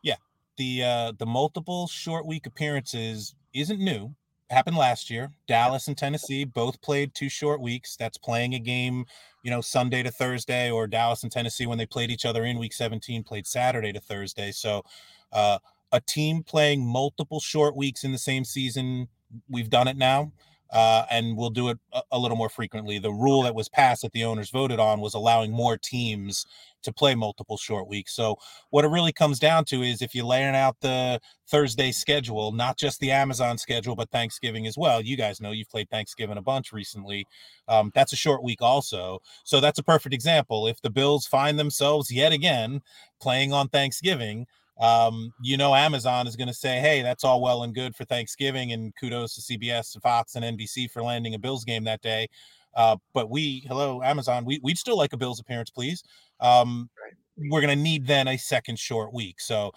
Yeah, 0.04 0.18
the 0.58 0.84
uh, 0.84 1.12
the 1.18 1.26
multiple 1.26 1.88
short 1.88 2.26
week 2.26 2.48
appearances 2.48 3.34
isn't 3.54 3.80
new. 3.80 4.14
happened 4.50 4.76
last 4.76 5.10
year. 5.10 5.32
Dallas 5.48 5.88
and 5.88 5.98
Tennessee 5.98 6.44
both 6.44 6.82
played 6.82 7.16
two 7.16 7.30
short 7.30 7.62
weeks. 7.62 7.96
That's 7.96 8.18
playing 8.18 8.56
a 8.56 8.60
game, 8.60 9.06
you 9.44 9.50
know, 9.50 9.62
Sunday 9.62 10.04
to 10.04 10.12
Thursday, 10.12 10.70
or 10.70 10.88
Dallas 10.88 11.24
and 11.24 11.32
Tennessee 11.32 11.66
when 11.66 11.78
they 11.78 11.86
played 11.86 12.12
each 12.12 12.26
other 12.26 12.44
in 12.44 12.60
Week 12.60 12.74
17 12.74 13.24
played 13.24 13.48
Saturday 13.48 13.94
to 13.94 14.02
Thursday. 14.02 14.52
So, 14.52 14.84
uh, 15.32 15.60
a 15.94 16.02
team 16.02 16.44
playing 16.44 16.86
multiple 16.86 17.40
short 17.40 17.74
weeks 17.74 18.04
in 18.04 18.12
the 18.12 18.18
same 18.18 18.44
season, 18.44 19.08
we've 19.50 19.70
done 19.70 19.88
it 19.88 19.96
now 19.96 20.34
uh, 20.76 21.06
and 21.10 21.38
we'll 21.38 21.50
do 21.50 21.70
it 21.70 21.80
a, 21.94 22.02
a, 22.12 22.20
little 22.20 22.36
more 22.36 22.50
frequently. 22.50 23.00
The 23.00 23.10
rule 23.10 23.44
that 23.44 23.56
was 23.56 23.70
passed 23.70 24.02
that 24.02 24.12
the 24.12 24.26
owners 24.26 24.50
voted 24.50 24.78
on 24.78 25.00
was 25.00 25.14
allowing 25.14 25.54
more 25.54 25.78
teams 25.78 26.46
to 26.84 26.92
play 26.92 27.16
multiple 27.16 27.56
short 27.56 27.88
weeks. 27.88 28.14
So 28.14 28.36
what 28.72 28.84
it 28.84 28.90
really 28.90 29.14
comes 29.14 29.40
down 29.40 29.64
to 29.66 29.84
is 29.84 30.02
if 30.02 30.14
you're 30.14 30.26
laying 30.26 30.54
out 30.54 30.76
the 30.82 31.22
Thursday 31.48 31.94
schedule, 31.94 32.52
not 32.52 32.78
just 32.78 33.00
the 33.00 33.10
Amazon 33.12 33.58
schedule, 33.58 33.96
but 33.96 34.12
Thanksgiving 34.12 34.68
as 34.68 34.78
well. 34.78 35.02
You 35.02 35.16
guys 35.16 35.40
know 35.40 35.52
you've 35.52 35.70
played 35.70 35.90
Thanksgiving 35.90 36.38
a 36.38 36.42
bunch 36.42 36.74
recently. 36.74 37.26
Um, 37.70 37.94
that's 37.96 38.12
a 38.12 38.18
short 38.18 38.44
week 38.44 38.62
also. 38.62 39.20
So 39.46 39.62
that's 39.62 39.80
a 39.80 39.84
perfect 39.84 40.14
example. 40.14 40.68
If 40.68 40.82
the 40.82 40.90
Bills 40.90 41.26
find 41.26 41.58
themselves 41.58 42.12
yet 42.12 42.34
again 42.34 42.82
playing 43.22 43.54
on 43.54 43.70
Thanksgiving, 43.70 44.46
um, 44.80 45.32
you 45.42 45.58
know, 45.58 45.74
Amazon 45.74 46.28
is 46.28 46.36
going 46.36 46.48
to 46.48 46.54
say, 46.54 46.80
hey, 46.80 47.02
that's 47.02 47.24
all 47.24 47.42
well 47.42 47.64
and 47.64 47.74
good 47.74 47.96
for 47.96 48.06
Thanksgiving, 48.06 48.72
and 48.74 48.94
kudos 49.00 49.36
to 49.36 49.42
CBS, 49.42 50.00
Fox, 50.02 50.36
and 50.36 50.44
NBC 50.58 50.90
for 50.92 51.02
landing 51.02 51.34
a 51.34 51.40
Bills 51.40 51.64
game 51.64 51.84
that 51.86 52.02
day. 52.02 52.28
Uh, 52.76 52.98
but 53.14 53.30
we, 53.30 53.64
hello, 53.68 54.04
Amazon, 54.04 54.44
we, 54.44 54.60
we'd 54.62 54.78
still 54.78 54.98
like 54.98 55.14
a 55.14 55.18
Bills 55.18 55.40
appearance, 55.40 55.70
please. 55.70 56.04
Um, 56.42 56.90
we're 57.38 57.62
going 57.62 57.76
to 57.76 57.82
need 57.82 58.06
then 58.06 58.28
a 58.28 58.38
second 58.38 58.78
short 58.78 59.14
week. 59.14 59.40
So 59.40 59.72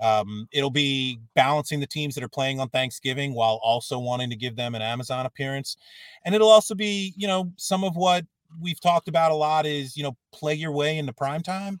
um, 0.00 0.48
it'll 0.52 0.70
be 0.70 1.20
balancing 1.34 1.78
the 1.78 1.86
teams 1.86 2.14
that 2.14 2.24
are 2.24 2.28
playing 2.28 2.58
on 2.58 2.68
Thanksgiving 2.70 3.34
while 3.34 3.60
also 3.62 3.98
wanting 3.98 4.30
to 4.30 4.36
give 4.36 4.56
them 4.56 4.74
an 4.74 4.82
Amazon 4.82 5.26
appearance. 5.26 5.76
And 6.24 6.34
it'll 6.34 6.50
also 6.50 6.74
be, 6.74 7.14
you 7.16 7.28
know, 7.28 7.52
some 7.56 7.84
of 7.84 7.94
what 7.96 8.24
we've 8.60 8.80
talked 8.80 9.08
about 9.08 9.30
a 9.30 9.34
lot 9.34 9.66
is, 9.66 9.96
you 9.96 10.02
know, 10.02 10.16
play 10.32 10.54
your 10.54 10.72
way 10.72 10.98
into 10.98 11.12
prime 11.12 11.42
time. 11.42 11.80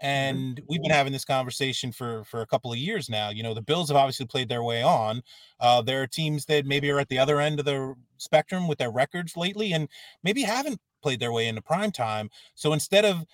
And 0.00 0.60
we've 0.68 0.82
been 0.82 0.90
having 0.90 1.12
this 1.12 1.24
conversation 1.24 1.90
for 1.90 2.24
for 2.24 2.40
a 2.40 2.46
couple 2.46 2.72
of 2.72 2.78
years 2.78 3.08
now 3.08 3.30
you 3.30 3.42
know 3.42 3.54
the 3.54 3.62
bills 3.62 3.88
have 3.88 3.96
obviously 3.96 4.26
played 4.26 4.48
their 4.48 4.62
way 4.62 4.82
on 4.82 5.22
uh, 5.60 5.82
there 5.82 6.02
are 6.02 6.06
teams 6.06 6.44
that 6.44 6.66
maybe 6.66 6.90
are 6.90 7.00
at 7.00 7.08
the 7.08 7.18
other 7.18 7.40
end 7.40 7.58
of 7.58 7.64
the 7.64 7.94
spectrum 8.18 8.68
with 8.68 8.78
their 8.78 8.90
records 8.90 9.36
lately 9.36 9.72
and 9.72 9.88
maybe 10.22 10.42
haven't 10.42 10.80
played 11.02 11.20
their 11.20 11.32
way 11.32 11.46
into 11.46 11.62
prime 11.62 11.92
time. 11.92 12.30
So 12.54 12.72
instead 12.72 13.04
of 13.04 13.24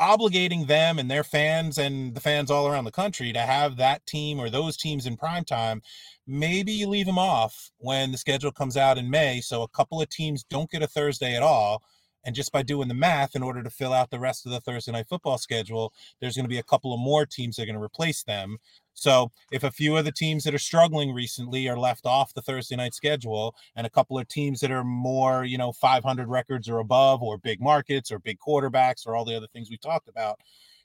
obligating 0.00 0.66
them 0.66 0.98
and 0.98 1.08
their 1.08 1.22
fans 1.22 1.78
and 1.78 2.14
the 2.16 2.20
fans 2.20 2.50
all 2.50 2.66
around 2.66 2.84
the 2.84 2.90
country 2.90 3.32
to 3.32 3.38
have 3.38 3.76
that 3.76 4.04
team 4.06 4.40
or 4.40 4.50
those 4.50 4.76
teams 4.76 5.06
in 5.06 5.16
prime 5.16 5.44
time 5.44 5.80
maybe 6.26 6.72
you 6.72 6.88
leave 6.88 7.06
them 7.06 7.16
off 7.16 7.70
when 7.78 8.10
the 8.10 8.18
schedule 8.18 8.50
comes 8.50 8.76
out 8.76 8.98
in 8.98 9.08
may 9.08 9.40
so 9.40 9.62
a 9.62 9.68
couple 9.68 10.02
of 10.02 10.08
teams 10.08 10.42
don't 10.50 10.68
get 10.68 10.82
a 10.82 10.86
thursday 10.88 11.36
at 11.36 11.44
all 11.44 11.80
and 12.24 12.34
just 12.34 12.52
by 12.52 12.62
doing 12.62 12.88
the 12.88 12.94
math, 12.94 13.36
in 13.36 13.42
order 13.42 13.62
to 13.62 13.70
fill 13.70 13.92
out 13.92 14.10
the 14.10 14.18
rest 14.18 14.46
of 14.46 14.52
the 14.52 14.60
Thursday 14.60 14.92
night 14.92 15.08
football 15.08 15.38
schedule, 15.38 15.92
there's 16.20 16.36
going 16.36 16.44
to 16.44 16.50
be 16.50 16.58
a 16.58 16.62
couple 16.62 16.92
of 16.92 17.00
more 17.00 17.26
teams 17.26 17.56
that 17.56 17.62
are 17.62 17.66
going 17.66 17.76
to 17.76 17.82
replace 17.82 18.22
them. 18.22 18.58
So 18.94 19.30
if 19.50 19.64
a 19.64 19.70
few 19.70 19.96
of 19.96 20.04
the 20.04 20.12
teams 20.12 20.44
that 20.44 20.54
are 20.54 20.58
struggling 20.58 21.12
recently 21.12 21.68
are 21.68 21.78
left 21.78 22.06
off 22.06 22.32
the 22.32 22.42
Thursday 22.42 22.76
night 22.76 22.94
schedule, 22.94 23.54
and 23.76 23.86
a 23.86 23.90
couple 23.90 24.18
of 24.18 24.28
teams 24.28 24.60
that 24.60 24.70
are 24.70 24.84
more, 24.84 25.44
you 25.44 25.58
know, 25.58 25.72
500 25.72 26.28
records 26.28 26.68
or 26.68 26.78
above, 26.78 27.22
or 27.22 27.36
big 27.38 27.60
markets, 27.60 28.10
or 28.10 28.18
big 28.18 28.38
quarterbacks, 28.38 29.06
or 29.06 29.16
all 29.16 29.24
the 29.24 29.36
other 29.36 29.48
things 29.52 29.68
we 29.68 29.76
talked 29.76 30.08
about, 30.08 30.38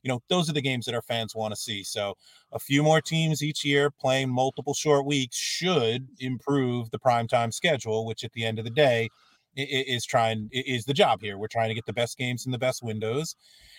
you 0.04 0.10
know, 0.10 0.22
those 0.30 0.50
are 0.50 0.54
the 0.54 0.62
games 0.62 0.86
that 0.86 0.96
our 0.96 1.02
fans 1.02 1.36
want 1.36 1.54
to 1.54 1.60
see. 1.60 1.84
So 1.84 2.16
a 2.52 2.60
few 2.60 2.84
more 2.84 3.02
teams 3.02 3.44
each 3.44 3.66
year 3.66 3.92
playing 3.92 4.30
multiple 4.30 4.74
short 4.74 5.06
weeks 5.06 5.38
should 5.38 6.08
improve 6.20 6.90
the 6.92 7.00
primetime 7.00 7.54
schedule, 7.54 8.06
which 8.06 8.24
at 8.24 8.34
the 8.34 8.46
end 8.46 8.60
of 8.60 8.66
the 8.66 8.72
day 8.72 9.10
is 9.56 10.06
trying 10.06 10.50
is 10.52 10.86
the 10.86 10.94
job 10.94 11.22
here. 11.22 11.38
We're 11.38 11.48
trying 11.48 11.70
to 11.70 11.76
get 11.76 11.86
the 11.86 11.94
best 11.94 12.18
games 12.18 12.46
in 12.46 12.52
the 12.52 12.58
best 12.58 12.84
windows. 12.84 13.36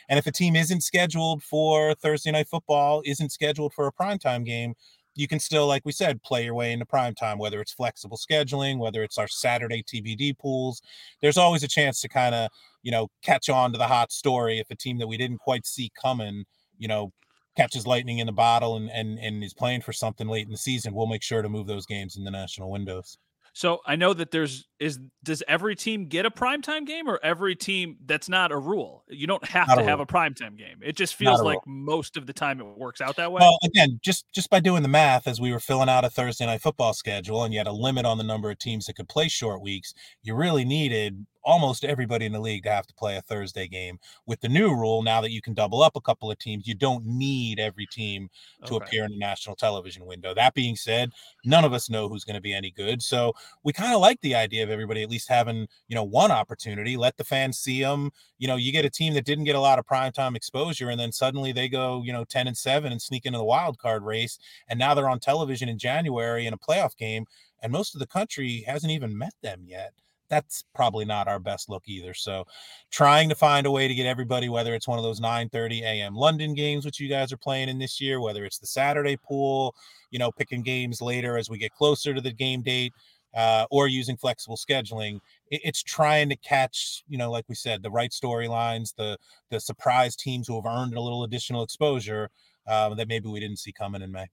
And 0.08 0.18
if 0.18 0.26
a 0.26 0.32
team 0.32 0.56
isn't 0.56 0.82
scheduled 0.82 1.42
for 1.42 1.94
Thursday 1.94 2.32
night 2.32 2.48
football, 2.48 3.02
isn't 3.04 3.30
scheduled 3.30 3.72
for 3.74 3.86
a 3.86 3.92
primetime 3.92 4.44
game, 4.44 4.74
you 5.14 5.28
can 5.28 5.38
still, 5.38 5.66
like 5.66 5.82
we 5.84 5.92
said, 5.92 6.22
play 6.22 6.44
your 6.44 6.54
way 6.54 6.72
into 6.72 6.86
prime 6.86 7.14
time, 7.14 7.38
whether 7.38 7.60
it's 7.60 7.72
flexible 7.72 8.18
scheduling, 8.18 8.78
whether 8.78 9.02
it's 9.02 9.18
our 9.18 9.28
Saturday 9.28 9.82
TBD 9.82 10.38
pools. 10.38 10.82
There's 11.20 11.36
always 11.36 11.62
a 11.62 11.68
chance 11.68 12.00
to 12.00 12.08
kind 12.08 12.34
of, 12.34 12.50
you 12.82 12.90
know, 12.90 13.08
catch 13.22 13.48
on 13.48 13.72
to 13.72 13.78
the 13.78 13.86
hot 13.86 14.12
story 14.12 14.58
if 14.58 14.70
a 14.70 14.76
team 14.76 14.98
that 14.98 15.08
we 15.08 15.16
didn't 15.16 15.38
quite 15.38 15.66
see 15.66 15.90
coming, 16.00 16.44
you 16.78 16.88
know, 16.88 17.12
catches 17.56 17.86
lightning 17.86 18.18
in 18.18 18.26
the 18.26 18.32
bottle 18.32 18.76
and, 18.76 18.90
and 18.90 19.18
and 19.18 19.42
is 19.42 19.52
playing 19.52 19.82
for 19.82 19.92
something 19.92 20.28
late 20.28 20.46
in 20.46 20.52
the 20.52 20.56
season, 20.56 20.94
we'll 20.94 21.06
make 21.06 21.22
sure 21.22 21.42
to 21.42 21.48
move 21.48 21.66
those 21.66 21.86
games 21.86 22.16
in 22.16 22.24
the 22.24 22.30
national 22.30 22.70
windows. 22.70 23.18
So 23.52 23.80
I 23.86 23.96
know 23.96 24.14
that 24.14 24.30
there's 24.30 24.66
is 24.78 24.98
does 25.22 25.42
every 25.48 25.76
team 25.76 26.06
get 26.06 26.24
a 26.24 26.30
primetime 26.30 26.86
game 26.86 27.08
or 27.08 27.18
every 27.22 27.56
team 27.56 27.96
that's 28.06 28.28
not 28.28 28.52
a 28.52 28.56
rule. 28.56 29.04
You 29.08 29.26
don't 29.26 29.44
have 29.44 29.68
not 29.68 29.74
to 29.76 29.80
a 29.82 29.84
have 29.84 30.00
a 30.00 30.06
primetime 30.06 30.56
game. 30.56 30.78
It 30.82 30.96
just 30.96 31.14
feels 31.14 31.42
like 31.42 31.58
rule. 31.66 31.74
most 31.74 32.16
of 32.16 32.26
the 32.26 32.32
time 32.32 32.60
it 32.60 32.66
works 32.78 33.00
out 33.00 33.16
that 33.16 33.32
way. 33.32 33.40
Well, 33.40 33.58
again, 33.64 33.98
just 34.02 34.26
just 34.32 34.50
by 34.50 34.60
doing 34.60 34.82
the 34.82 34.88
math 34.88 35.26
as 35.26 35.40
we 35.40 35.52
were 35.52 35.60
filling 35.60 35.88
out 35.88 36.04
a 36.04 36.10
Thursday 36.10 36.46
night 36.46 36.62
football 36.62 36.94
schedule 36.94 37.44
and 37.44 37.52
you 37.52 37.58
had 37.58 37.66
a 37.66 37.72
limit 37.72 38.06
on 38.06 38.18
the 38.18 38.24
number 38.24 38.50
of 38.50 38.58
teams 38.58 38.86
that 38.86 38.94
could 38.94 39.08
play 39.08 39.28
short 39.28 39.60
weeks, 39.62 39.94
you 40.22 40.34
really 40.34 40.64
needed 40.64 41.26
almost 41.42 41.84
everybody 41.84 42.26
in 42.26 42.32
the 42.32 42.40
league 42.40 42.64
to 42.64 42.70
have 42.70 42.86
to 42.86 42.94
play 42.94 43.16
a 43.16 43.22
Thursday 43.22 43.66
game. 43.66 43.98
With 44.26 44.40
the 44.40 44.48
new 44.48 44.74
rule, 44.74 45.02
now 45.02 45.20
that 45.20 45.30
you 45.30 45.40
can 45.40 45.54
double 45.54 45.82
up 45.82 45.96
a 45.96 46.00
couple 46.00 46.30
of 46.30 46.38
teams, 46.38 46.66
you 46.66 46.74
don't 46.74 47.04
need 47.04 47.58
every 47.58 47.86
team 47.86 48.28
to 48.66 48.76
okay. 48.76 48.84
appear 48.84 49.04
in 49.04 49.12
the 49.12 49.18
national 49.18 49.56
television 49.56 50.04
window. 50.06 50.34
That 50.34 50.54
being 50.54 50.76
said, 50.76 51.10
none 51.44 51.64
of 51.64 51.72
us 51.72 51.90
know 51.90 52.08
who's 52.08 52.24
going 52.24 52.34
to 52.34 52.40
be 52.40 52.52
any 52.52 52.70
good. 52.70 53.02
So 53.02 53.32
we 53.62 53.72
kind 53.72 53.94
of 53.94 54.00
like 54.00 54.20
the 54.20 54.34
idea 54.34 54.62
of 54.62 54.70
everybody 54.70 55.02
at 55.02 55.10
least 55.10 55.28
having, 55.28 55.66
you 55.88 55.94
know, 55.94 56.04
one 56.04 56.30
opportunity. 56.30 56.96
Let 56.96 57.16
the 57.16 57.24
fans 57.24 57.58
see 57.58 57.82
them. 57.82 58.10
You 58.38 58.48
know, 58.48 58.56
you 58.56 58.72
get 58.72 58.84
a 58.84 58.90
team 58.90 59.14
that 59.14 59.24
didn't 59.24 59.44
get 59.44 59.56
a 59.56 59.60
lot 59.60 59.78
of 59.78 59.86
primetime 59.86 60.36
exposure 60.36 60.90
and 60.90 61.00
then 61.00 61.12
suddenly 61.12 61.52
they 61.52 61.68
go, 61.68 62.02
you 62.02 62.12
know, 62.12 62.24
10 62.24 62.46
and 62.46 62.56
7 62.56 62.90
and 62.90 63.00
sneak 63.00 63.26
into 63.26 63.38
the 63.38 63.44
wild 63.44 63.78
card 63.78 64.02
race. 64.02 64.38
And 64.68 64.78
now 64.78 64.94
they're 64.94 65.08
on 65.08 65.20
television 65.20 65.68
in 65.68 65.78
January 65.78 66.46
in 66.46 66.54
a 66.54 66.58
playoff 66.58 66.96
game. 66.96 67.26
And 67.62 67.72
most 67.72 67.94
of 67.94 67.98
the 67.98 68.06
country 68.06 68.64
hasn't 68.66 68.92
even 68.92 69.16
met 69.16 69.34
them 69.42 69.64
yet 69.66 69.92
that's 70.30 70.64
probably 70.74 71.04
not 71.04 71.28
our 71.28 71.40
best 71.40 71.68
look 71.68 71.82
either. 71.86 72.14
So 72.14 72.46
trying 72.90 73.28
to 73.28 73.34
find 73.34 73.66
a 73.66 73.70
way 73.70 73.88
to 73.88 73.94
get 73.94 74.06
everybody, 74.06 74.48
whether 74.48 74.74
it's 74.74 74.88
one 74.88 74.98
of 74.98 75.04
those 75.04 75.20
9 75.20 75.50
30 75.50 75.82
a.m. 75.82 76.14
London 76.14 76.54
games, 76.54 76.86
which 76.86 77.00
you 77.00 77.08
guys 77.08 77.32
are 77.32 77.36
playing 77.36 77.68
in 77.68 77.78
this 77.78 78.00
year, 78.00 78.20
whether 78.20 78.44
it's 78.44 78.58
the 78.58 78.66
Saturday 78.66 79.16
pool, 79.16 79.74
you 80.10 80.18
know, 80.18 80.30
picking 80.30 80.62
games 80.62 81.02
later 81.02 81.36
as 81.36 81.50
we 81.50 81.58
get 81.58 81.72
closer 81.72 82.14
to 82.14 82.20
the 82.20 82.32
game 82.32 82.62
date. 82.62 82.94
Uh, 83.32 83.64
or 83.70 83.86
using 83.86 84.16
flexible 84.16 84.56
scheduling, 84.56 85.20
it, 85.52 85.60
it's 85.62 85.84
trying 85.84 86.28
to 86.28 86.34
catch, 86.34 87.04
you 87.08 87.16
know, 87.16 87.30
like 87.30 87.44
we 87.48 87.54
said, 87.54 87.80
the 87.80 87.88
right 87.88 88.10
storylines, 88.10 88.92
the 88.96 89.16
the 89.50 89.60
surprise 89.60 90.16
teams 90.16 90.48
who 90.48 90.56
have 90.56 90.66
earned 90.66 90.96
a 90.96 91.00
little 91.00 91.22
additional 91.22 91.62
exposure 91.62 92.28
uh, 92.66 92.92
that 92.92 93.06
maybe 93.06 93.28
we 93.28 93.38
didn't 93.38 93.58
see 93.58 93.70
coming 93.70 94.02
in 94.02 94.10
May. 94.10 94.26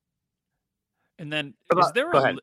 And 1.20 1.32
then, 1.32 1.54
is 1.78 1.92
there 1.92 2.10
a 2.10 2.36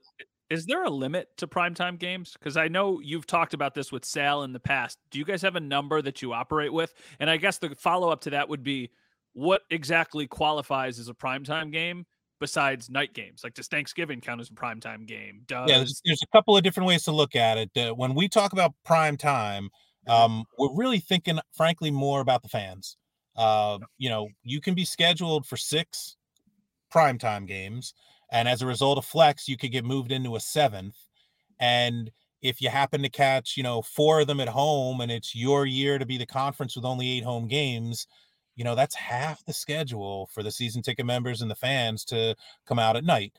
is 0.51 0.67
there 0.67 0.85
a 0.85 0.91
limit 0.91 1.37
to 1.39 1.47
primetime 1.47 1.99
games? 1.99 2.35
Because 2.39 2.57
I 2.57 2.69
know 2.69 3.01
you've 3.01 3.27
talked 3.27 3.55
about 3.55 3.75
this 3.75 3.91
with 3.91 4.05
Sal 4.05 4.43
in 4.43 4.53
the 4.53 4.61
past. 4.61 4.99
Do 5.11 5.19
you 5.19 5.25
guys 5.25 5.43
have 5.43 5.57
a 5.57 5.61
number 5.61 6.03
that 6.03 6.23
you 6.23 6.33
operate 6.33 6.73
with? 6.73 6.95
And 7.19 7.31
I 7.31 7.37
guess 7.37 7.59
the 7.59 7.75
follow 7.75 8.11
up 8.11 8.21
to 8.23 8.31
that 8.31 8.49
would 8.49 8.63
be 8.63 8.91
what 9.33 9.63
exactly 9.71 10.27
qualifies 10.27 10.99
as 10.99 11.09
a 11.09 11.15
primetime 11.15 11.73
game 11.73 12.07
besides 12.41 12.91
night 12.91 13.15
games? 13.15 13.43
Like, 13.43 13.55
does 13.55 13.69
Thanksgiving 13.69 14.21
count 14.21 14.41
as 14.41 14.51
a 14.51 14.55
primetime 14.55 15.07
game? 15.07 15.43
Does... 15.47 15.69
Yeah, 15.69 15.79
there's, 15.79 16.01
there's, 16.05 16.23
a 16.23 16.37
couple 16.37 16.57
of 16.57 16.63
different 16.63 16.89
ways 16.89 17.05
to 17.05 17.13
look 17.13 17.35
at 17.35 17.59
it. 17.59 17.71
Uh, 17.77 17.95
when 17.95 18.15
we 18.15 18.29
talk 18.29 18.53
about 18.53 18.75
prime 18.85 19.17
time, 19.17 19.71
mm-hmm. 20.09 20.13
um, 20.13 20.45
we're 20.59 20.75
really 20.75 21.01
thinking, 21.01 21.39
frankly, 21.53 21.91
more 21.91 22.21
about 22.21 22.43
the 22.43 22.49
fans. 22.49 22.97
Uh, 23.37 23.79
you 23.99 24.09
know, 24.09 24.29
you 24.43 24.61
can 24.61 24.75
be 24.75 24.85
scheduled 24.85 25.47
for 25.47 25.57
six 25.57 26.17
primetime 26.93 27.47
games 27.47 27.95
and 28.31 28.49
as 28.49 28.63
a 28.63 28.67
result 28.67 28.99
of 28.99 29.05
flex, 29.05 29.49
you 29.49 29.57
could 29.57 29.73
get 29.73 29.85
moved 29.85 30.13
into 30.13 30.37
a 30.37 30.41
seventh. 30.41 30.97
And 31.61 32.11
if 32.43 32.61
you 32.61 32.69
happen 32.69 33.03
to 33.03 33.09
catch, 33.09 33.57
you 33.57 33.63
know, 33.63 33.81
four 33.81 34.21
of 34.21 34.27
them 34.27 34.41
at 34.41 34.49
home 34.49 35.01
and 35.01 35.11
it's 35.11 35.35
your 35.35 35.67
year 35.67 35.99
to 35.99 36.07
be 36.07 36.19
the 36.19 36.27
conference 36.27 36.77
with 36.77 36.85
only 36.85 37.11
eight 37.11 37.25
home 37.25 37.49
games, 37.49 38.07
you 38.55 38.65
know, 38.65 38.75
that's 38.75 38.95
half 38.95 39.45
the 39.47 39.53
schedule 39.53 40.29
for 40.33 40.43
the 40.43 40.51
season 40.51 40.83
ticket 40.83 41.07
members 41.07 41.43
and 41.43 41.51
the 41.51 41.57
fans 41.57 42.05
to 42.05 42.37
come 42.67 42.79
out 42.79 42.97
at 42.97 43.05
night. 43.05 43.33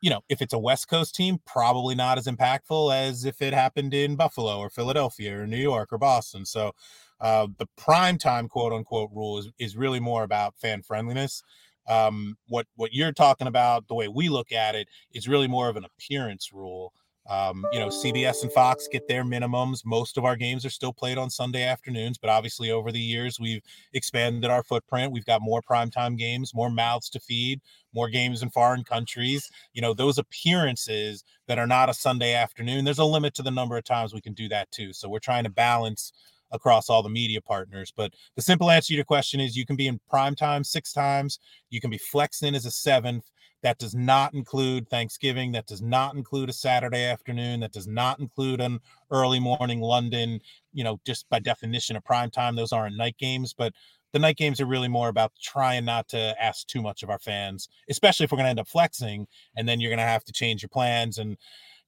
You 0.00 0.10
know, 0.10 0.20
if 0.28 0.42
it's 0.42 0.52
a 0.52 0.58
West 0.58 0.88
Coast 0.88 1.14
team, 1.14 1.38
probably 1.46 1.94
not 1.94 2.18
as 2.18 2.26
impactful 2.26 2.94
as 2.94 3.24
if 3.24 3.40
it 3.40 3.52
happened 3.52 3.94
in 3.94 4.16
Buffalo 4.16 4.58
or 4.58 4.70
Philadelphia 4.70 5.40
or 5.40 5.46
New 5.46 5.56
York 5.56 5.92
or 5.92 5.98
Boston. 5.98 6.44
So 6.44 6.72
uh, 7.20 7.46
the 7.58 7.68
prime 7.76 8.18
time 8.18 8.48
quote 8.48 8.72
unquote 8.72 9.10
rule 9.12 9.38
is, 9.38 9.50
is 9.58 9.76
really 9.76 10.00
more 10.00 10.24
about 10.24 10.56
fan 10.56 10.82
friendliness 10.82 11.42
um, 11.88 12.36
what 12.48 12.66
what 12.76 12.92
you're 12.92 13.12
talking 13.12 13.46
about, 13.46 13.88
the 13.88 13.94
way 13.94 14.08
we 14.08 14.28
look 14.28 14.52
at 14.52 14.74
it, 14.74 14.88
is 15.12 15.28
really 15.28 15.48
more 15.48 15.68
of 15.68 15.76
an 15.76 15.84
appearance 15.84 16.50
rule. 16.52 16.92
Um, 17.28 17.64
you 17.72 17.78
know, 17.78 17.86
CBS 17.86 18.42
and 18.42 18.52
Fox 18.52 18.88
get 18.90 19.06
their 19.06 19.22
minimums. 19.22 19.82
Most 19.84 20.18
of 20.18 20.24
our 20.24 20.34
games 20.34 20.66
are 20.66 20.70
still 20.70 20.92
played 20.92 21.18
on 21.18 21.30
Sunday 21.30 21.62
afternoons, 21.62 22.18
but 22.18 22.30
obviously 22.30 22.72
over 22.72 22.90
the 22.90 22.98
years 22.98 23.38
we've 23.38 23.62
expanded 23.92 24.50
our 24.50 24.64
footprint. 24.64 25.12
We've 25.12 25.24
got 25.24 25.40
more 25.40 25.62
primetime 25.62 26.18
games, 26.18 26.52
more 26.52 26.68
mouths 26.68 27.08
to 27.10 27.20
feed, 27.20 27.60
more 27.94 28.08
games 28.08 28.42
in 28.42 28.50
foreign 28.50 28.82
countries. 28.82 29.48
You 29.72 29.82
know, 29.82 29.94
those 29.94 30.18
appearances 30.18 31.22
that 31.46 31.60
are 31.60 31.66
not 31.66 31.88
a 31.88 31.94
Sunday 31.94 32.34
afternoon, 32.34 32.84
there's 32.84 32.98
a 32.98 33.04
limit 33.04 33.34
to 33.34 33.42
the 33.42 33.52
number 33.52 33.76
of 33.76 33.84
times 33.84 34.12
we 34.12 34.20
can 34.20 34.34
do 34.34 34.48
that 34.48 34.72
too. 34.72 34.92
So 34.92 35.08
we're 35.08 35.20
trying 35.20 35.44
to 35.44 35.50
balance 35.50 36.12
across 36.52 36.88
all 36.88 37.02
the 37.02 37.08
media 37.08 37.40
partners. 37.40 37.92
But 37.94 38.12
the 38.36 38.42
simple 38.42 38.70
answer 38.70 38.88
to 38.88 38.94
your 38.94 39.04
question 39.04 39.40
is 39.40 39.56
you 39.56 39.66
can 39.66 39.76
be 39.76 39.88
in 39.88 40.00
prime 40.08 40.34
time 40.34 40.64
six 40.64 40.92
times, 40.92 41.38
you 41.70 41.80
can 41.80 41.90
be 41.90 41.98
flexed 41.98 42.42
in 42.42 42.54
as 42.54 42.66
a 42.66 42.70
seventh. 42.70 43.24
That 43.62 43.78
does 43.78 43.94
not 43.94 44.34
include 44.34 44.88
Thanksgiving. 44.88 45.52
That 45.52 45.66
does 45.66 45.80
not 45.80 46.16
include 46.16 46.48
a 46.48 46.52
Saturday 46.52 47.04
afternoon. 47.04 47.60
That 47.60 47.70
does 47.70 47.86
not 47.86 48.18
include 48.18 48.60
an 48.60 48.80
early 49.12 49.38
morning 49.38 49.80
London. 49.80 50.40
You 50.72 50.82
know, 50.82 51.00
just 51.06 51.28
by 51.28 51.38
definition 51.38 51.94
of 51.94 52.04
prime 52.04 52.30
time, 52.30 52.56
those 52.56 52.72
aren't 52.72 52.96
night 52.96 53.16
games. 53.18 53.54
But 53.56 53.72
the 54.12 54.18
night 54.18 54.36
games 54.36 54.60
are 54.60 54.66
really 54.66 54.88
more 54.88 55.08
about 55.08 55.32
trying 55.40 55.84
not 55.84 56.08
to 56.08 56.34
ask 56.42 56.66
too 56.66 56.82
much 56.82 57.02
of 57.02 57.10
our 57.10 57.20
fans, 57.20 57.68
especially 57.88 58.24
if 58.24 58.32
we're 58.32 58.36
going 58.36 58.46
to 58.46 58.50
end 58.50 58.60
up 58.60 58.68
flexing, 58.68 59.26
and 59.56 59.68
then 59.68 59.80
you're 59.80 59.90
going 59.90 59.98
to 59.98 60.04
have 60.04 60.24
to 60.24 60.32
change 60.32 60.62
your 60.62 60.68
plans. 60.68 61.18
And 61.18 61.36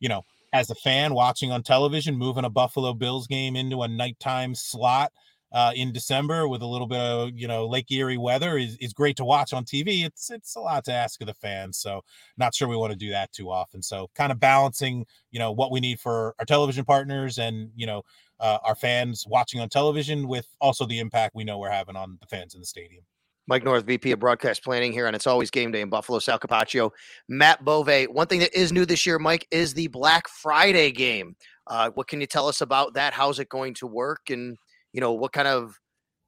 you 0.01 0.09
know, 0.09 0.25
as 0.55 0.71
a 0.71 0.75
fan 0.77 1.15
watching 1.15 1.51
on 1.51 1.65
television, 1.65 2.17
moving 2.17 2.45
a 2.45 2.51
Buffalo 2.51 2.95
Bills 2.95 3.27
game 3.27 3.57
into 3.57 3.83
a 3.83 3.89
nighttime 3.89 4.55
slot 4.55 5.13
uh, 5.53 5.73
in 5.75 5.93
December 5.93 6.47
with 6.49 6.63
a 6.63 6.67
little 6.67 6.87
bit 6.87 7.01
of 7.01 7.31
you 7.35 7.49
know 7.49 7.67
Lake 7.67 7.91
Erie 7.91 8.17
weather 8.17 8.57
is, 8.57 8.77
is 8.79 8.93
great 8.93 9.17
to 9.17 9.25
watch 9.25 9.53
on 9.53 9.65
TV. 9.65 10.05
It's 10.07 10.31
it's 10.31 10.55
a 10.55 10.61
lot 10.61 10.85
to 10.85 10.93
ask 10.93 11.21
of 11.21 11.27
the 11.27 11.35
fans, 11.35 11.79
so 11.79 12.03
not 12.39 12.55
sure 12.55 12.69
we 12.69 12.77
want 12.77 12.93
to 12.93 12.99
do 12.99 13.11
that 13.11 13.33
too 13.33 13.51
often. 13.51 13.83
So 13.83 14.09
kind 14.15 14.31
of 14.33 14.39
balancing 14.41 15.07
you 15.33 15.41
know 15.41 15.51
what 15.53 15.73
we 15.73 15.81
need 15.81 15.99
for 16.01 16.35
our 16.39 16.47
television 16.47 16.85
partners 16.85 17.39
and 17.39 17.71
you 17.75 17.87
know 17.87 18.03
uh, 18.41 18.59
our 18.65 18.77
fans 18.77 19.25
watching 19.29 19.61
on 19.61 19.69
television 19.69 20.29
with 20.29 20.47
also 20.61 20.87
the 20.87 21.01
impact 21.01 21.35
we 21.35 21.45
know 21.45 21.59
we're 21.59 21.71
having 21.71 21.97
on 21.97 22.17
the 22.21 22.27
fans 22.29 22.55
in 22.55 22.61
the 22.61 22.67
stadium. 22.67 23.05
Mike 23.47 23.63
North, 23.63 23.85
VP 23.85 24.13
of 24.13 24.19
Broadcast 24.19 24.65
Planning 24.65 24.93
here, 24.93 25.07
and 25.07 25.15
it's 25.15 25.27
always 25.27 25.51
game 25.51 25.71
day 25.71 25.83
in 25.83 25.91
Buffalo, 25.91 26.19
Sal 26.19 26.39
Capaccio. 26.39 26.91
Matt 27.29 27.65
Bove. 27.65 28.07
One 28.09 28.27
thing 28.27 28.41
that 28.41 28.55
is 28.55 28.73
new 28.73 28.87
this 28.87 29.05
year, 29.05 29.19
Mike, 29.19 29.47
is 29.51 29.75
the 29.75 29.89
Black 29.89 30.29
Friday 30.29 30.91
game. 30.91 31.37
Uh, 31.67 31.91
what 31.91 32.09
can 32.09 32.21
you 32.21 32.27
tell 32.27 32.49
us 32.49 32.61
about 32.61 32.95
that? 32.95 33.13
How's 33.13 33.39
it 33.39 33.49
going 33.49 33.75
to 33.75 33.87
work? 33.87 34.31
And 34.31 34.57
you 34.93 35.01
know, 35.01 35.13
what 35.13 35.33
kind 35.33 35.49
of 35.49 35.79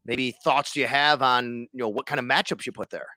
maybe 0.05 0.35
thoughts 0.45 0.73
do 0.73 0.81
you 0.81 0.87
have 0.87 1.23
on 1.23 1.69
you 1.73 1.79
know 1.79 1.89
what 1.89 2.07
kind 2.07 2.19
of 2.19 2.27
matchups 2.27 2.67
you 2.67 2.73
put 2.73 2.91
there? 2.91 3.09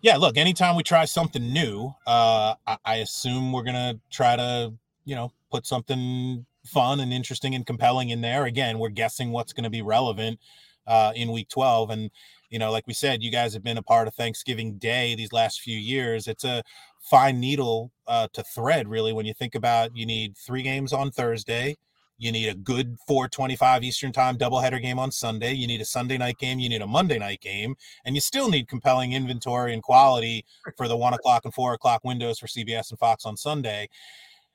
Yeah, 0.00 0.16
look, 0.16 0.36
anytime 0.36 0.76
we 0.76 0.84
try 0.84 1.04
something 1.04 1.52
new, 1.52 1.92
uh, 2.06 2.54
I, 2.66 2.78
I 2.84 2.94
assume 2.96 3.52
we're 3.52 3.64
gonna 3.64 3.98
try 4.10 4.36
to 4.36 4.72
you 5.04 5.16
know 5.16 5.32
put 5.50 5.66
something 5.66 6.46
fun 6.68 7.00
and 7.00 7.12
interesting 7.12 7.54
and 7.54 7.66
compelling 7.66 8.10
in 8.10 8.20
there. 8.20 8.44
Again, 8.44 8.78
we're 8.78 8.90
guessing 8.90 9.32
what's 9.32 9.52
going 9.52 9.64
to 9.64 9.70
be 9.70 9.82
relevant 9.82 10.38
uh, 10.86 11.12
in 11.14 11.32
week 11.32 11.48
12. 11.48 11.90
And 11.90 12.10
you 12.50 12.58
know, 12.58 12.70
like 12.70 12.86
we 12.86 12.94
said, 12.94 13.22
you 13.22 13.30
guys 13.30 13.52
have 13.52 13.62
been 13.62 13.78
a 13.78 13.82
part 13.82 14.08
of 14.08 14.14
Thanksgiving 14.14 14.78
Day 14.78 15.14
these 15.14 15.32
last 15.32 15.60
few 15.60 15.76
years. 15.76 16.26
It's 16.26 16.44
a 16.44 16.62
fine 17.00 17.40
needle 17.40 17.92
uh, 18.06 18.28
to 18.32 18.42
thread, 18.42 18.88
really, 18.88 19.12
when 19.12 19.26
you 19.26 19.34
think 19.34 19.54
about 19.54 19.96
you 19.96 20.06
need 20.06 20.36
three 20.36 20.62
games 20.62 20.92
on 20.92 21.10
Thursday. 21.10 21.76
You 22.20 22.32
need 22.32 22.48
a 22.48 22.54
good 22.54 22.96
425 23.06 23.84
Eastern 23.84 24.10
time 24.10 24.36
doubleheader 24.36 24.82
game 24.82 24.98
on 24.98 25.12
Sunday. 25.12 25.52
You 25.52 25.68
need 25.68 25.80
a 25.80 25.84
Sunday 25.84 26.18
night 26.18 26.38
game. 26.38 26.58
You 26.58 26.68
need 26.68 26.82
a 26.82 26.86
Monday 26.86 27.18
night 27.18 27.40
game. 27.40 27.76
And 28.04 28.16
you 28.16 28.20
still 28.20 28.48
need 28.48 28.66
compelling 28.66 29.12
inventory 29.12 29.72
and 29.72 29.82
quality 29.82 30.44
for 30.76 30.88
the 30.88 30.96
one 30.96 31.14
o'clock 31.14 31.44
and 31.44 31.54
four 31.54 31.74
o'clock 31.74 32.00
windows 32.02 32.40
for 32.40 32.48
CBS 32.48 32.90
and 32.90 32.98
Fox 32.98 33.24
on 33.24 33.36
Sunday. 33.36 33.88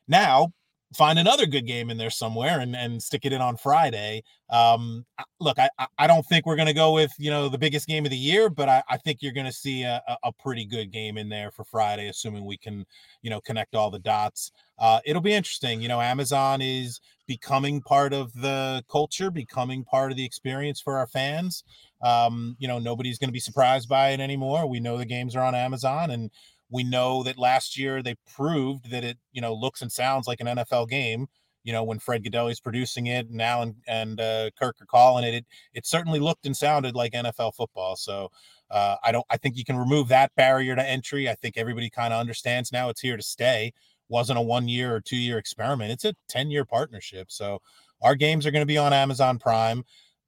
Now, 0.10 0.52
find 0.96 1.20
another 1.20 1.46
good 1.46 1.66
game 1.66 1.90
in 1.90 1.98
there 1.98 2.10
somewhere 2.10 2.60
and, 2.60 2.76
and 2.76 3.02
stick 3.02 3.26
it 3.26 3.34
in 3.34 3.42
on 3.42 3.58
Friday. 3.58 4.24
Um, 4.50 5.06
look, 5.40 5.58
I, 5.60 5.70
I 5.98 6.08
don't 6.08 6.26
think 6.26 6.46
we're 6.46 6.56
going 6.56 6.68
to 6.68 6.74
go 6.74 6.94
with, 6.94 7.12
you 7.18 7.32
know, 7.32 7.50
the 7.50 7.58
biggest 7.58 7.88
game 7.88 8.06
of 8.06 8.12
the 8.12 8.18
year, 8.18 8.50
but 8.50 8.70
I, 8.70 8.84
I 8.90 8.98
think 8.98 9.20
you're 9.22 9.34
going 9.34 9.46
to 9.46 9.52
see 9.52 9.84
a, 9.84 10.02
a 10.24 10.32
pretty 10.32 10.66
good 10.66 10.92
game 10.92 11.18
in 11.18 11.30
there 11.30 11.52
for 11.52 11.64
Friday, 11.64 12.08
assuming 12.08 12.46
we 12.46 12.58
can, 12.58 12.86
you 13.22 13.30
know, 13.30 13.42
connect 13.42 13.76
all 13.76 13.90
the 13.90 14.00
dots. 14.00 14.52
Uh, 14.78 15.00
it'll 15.06 15.22
be 15.22 15.34
interesting. 15.34 15.82
You 15.82 15.88
know, 15.88 16.02
Amazon 16.02 16.62
is 16.62 17.00
becoming 17.26 17.82
part 17.82 18.14
of 18.14 18.34
the 18.34 18.84
culture, 18.92 19.32
becoming 19.32 19.84
part 19.84 20.12
of 20.12 20.18
the 20.18 20.26
experience 20.26 20.82
for 20.82 20.98
our 20.98 21.08
fans. 21.08 21.64
Um, 22.02 22.56
you 22.60 22.68
know, 22.68 22.80
nobody's 22.80 23.18
going 23.18 23.30
to 23.30 23.34
be 23.34 23.40
surprised 23.40 23.88
by 23.88 24.10
it 24.10 24.20
anymore. 24.20 24.68
We 24.68 24.82
know 24.82 24.98
the 24.98 25.06
games 25.06 25.36
are 25.36 25.44
on 25.44 25.56
Amazon 25.56 26.12
and 26.12 26.30
we 26.74 26.84
know 26.84 27.22
that 27.24 27.38
last 27.38 27.78
year 27.78 28.02
they 28.02 28.16
proved 28.36 28.90
that 28.90 29.04
it, 29.04 29.18
you 29.32 29.42
know, 29.42 29.54
looks 29.54 29.82
and 29.84 29.92
sounds 29.92 30.28
like 30.28 30.42
an 30.42 30.48
NFL 30.48 30.90
game. 30.90 31.28
you 31.64 31.72
know, 31.72 31.84
when 31.84 32.00
Fred 32.00 32.24
is 32.26 32.60
producing 32.60 33.08
it 33.08 33.30
and 33.30 33.76
and 33.88 34.20
uh, 34.20 34.50
Kirk 34.60 34.82
are 34.82 34.86
calling 34.88 35.24
it, 35.24 35.36
it, 35.36 35.46
it 35.74 35.86
certainly 35.86 36.20
looked 36.20 36.46
and 36.46 36.58
sounded 36.58 36.96
like 36.96 37.14
NFL 37.14 37.54
football. 37.56 37.96
So 37.96 38.30
uh, 38.72 38.96
I 39.04 39.12
don't, 39.12 39.26
I 39.30 39.38
think 39.38 39.56
you 39.56 39.64
can 39.64 39.78
remove 39.78 40.08
that 40.10 40.32
barrier 40.36 40.76
to 40.76 40.84
entry. 40.86 41.30
I 41.30 41.36
think 41.36 41.58
everybody 41.58 41.90
kind 41.90 42.12
of 42.12 42.20
understands 42.20 42.72
now 42.72 42.90
it's 42.90 43.02
here 43.02 43.18
to 43.18 43.24
stay. 43.24 43.72
Wasn't 44.10 44.40
a 44.40 44.42
one 44.42 44.68
year 44.68 44.96
or 44.96 45.00
two 45.00 45.16
year 45.16 45.38
experiment. 45.38 45.92
It's 45.92 46.06
a 46.06 46.16
10 46.28 46.50
year 46.52 46.66
partnership. 46.66 47.32
So 47.32 47.60
our 48.02 48.16
games 48.16 48.46
are 48.46 48.52
going 48.52 48.64
to 48.64 48.66
be 48.66 48.78
on 48.80 48.94
Amazon 48.94 49.38
Prime. 49.40 49.84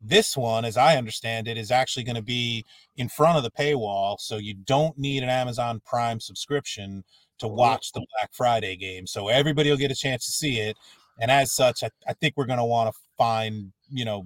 This 0.07 0.37
one, 0.37 0.65
as 0.65 0.77
I 0.77 0.97
understand 0.97 1.47
it, 1.47 1.57
is 1.57 1.71
actually 1.71 2.03
going 2.03 2.15
to 2.15 2.21
be 2.21 2.65
in 2.97 3.09
front 3.09 3.37
of 3.37 3.43
the 3.43 3.51
paywall. 3.51 4.19
So 4.19 4.37
you 4.37 4.53
don't 4.53 4.97
need 4.97 5.23
an 5.23 5.29
Amazon 5.29 5.81
Prime 5.85 6.19
subscription 6.19 7.03
to 7.39 7.47
oh, 7.47 7.49
watch 7.49 7.91
the 7.91 8.05
Black 8.13 8.31
Friday 8.33 8.75
game. 8.75 9.07
So 9.07 9.27
everybody 9.27 9.69
will 9.69 9.77
get 9.77 9.91
a 9.91 9.95
chance 9.95 10.25
to 10.25 10.31
see 10.31 10.59
it. 10.59 10.77
And 11.19 11.31
as 11.31 11.53
such, 11.53 11.83
I, 11.83 11.89
I 12.07 12.13
think 12.13 12.35
we're 12.37 12.45
going 12.45 12.59
to 12.59 12.65
want 12.65 12.93
to 12.93 12.99
find 13.17 13.71
you 13.89 14.05
know 14.05 14.23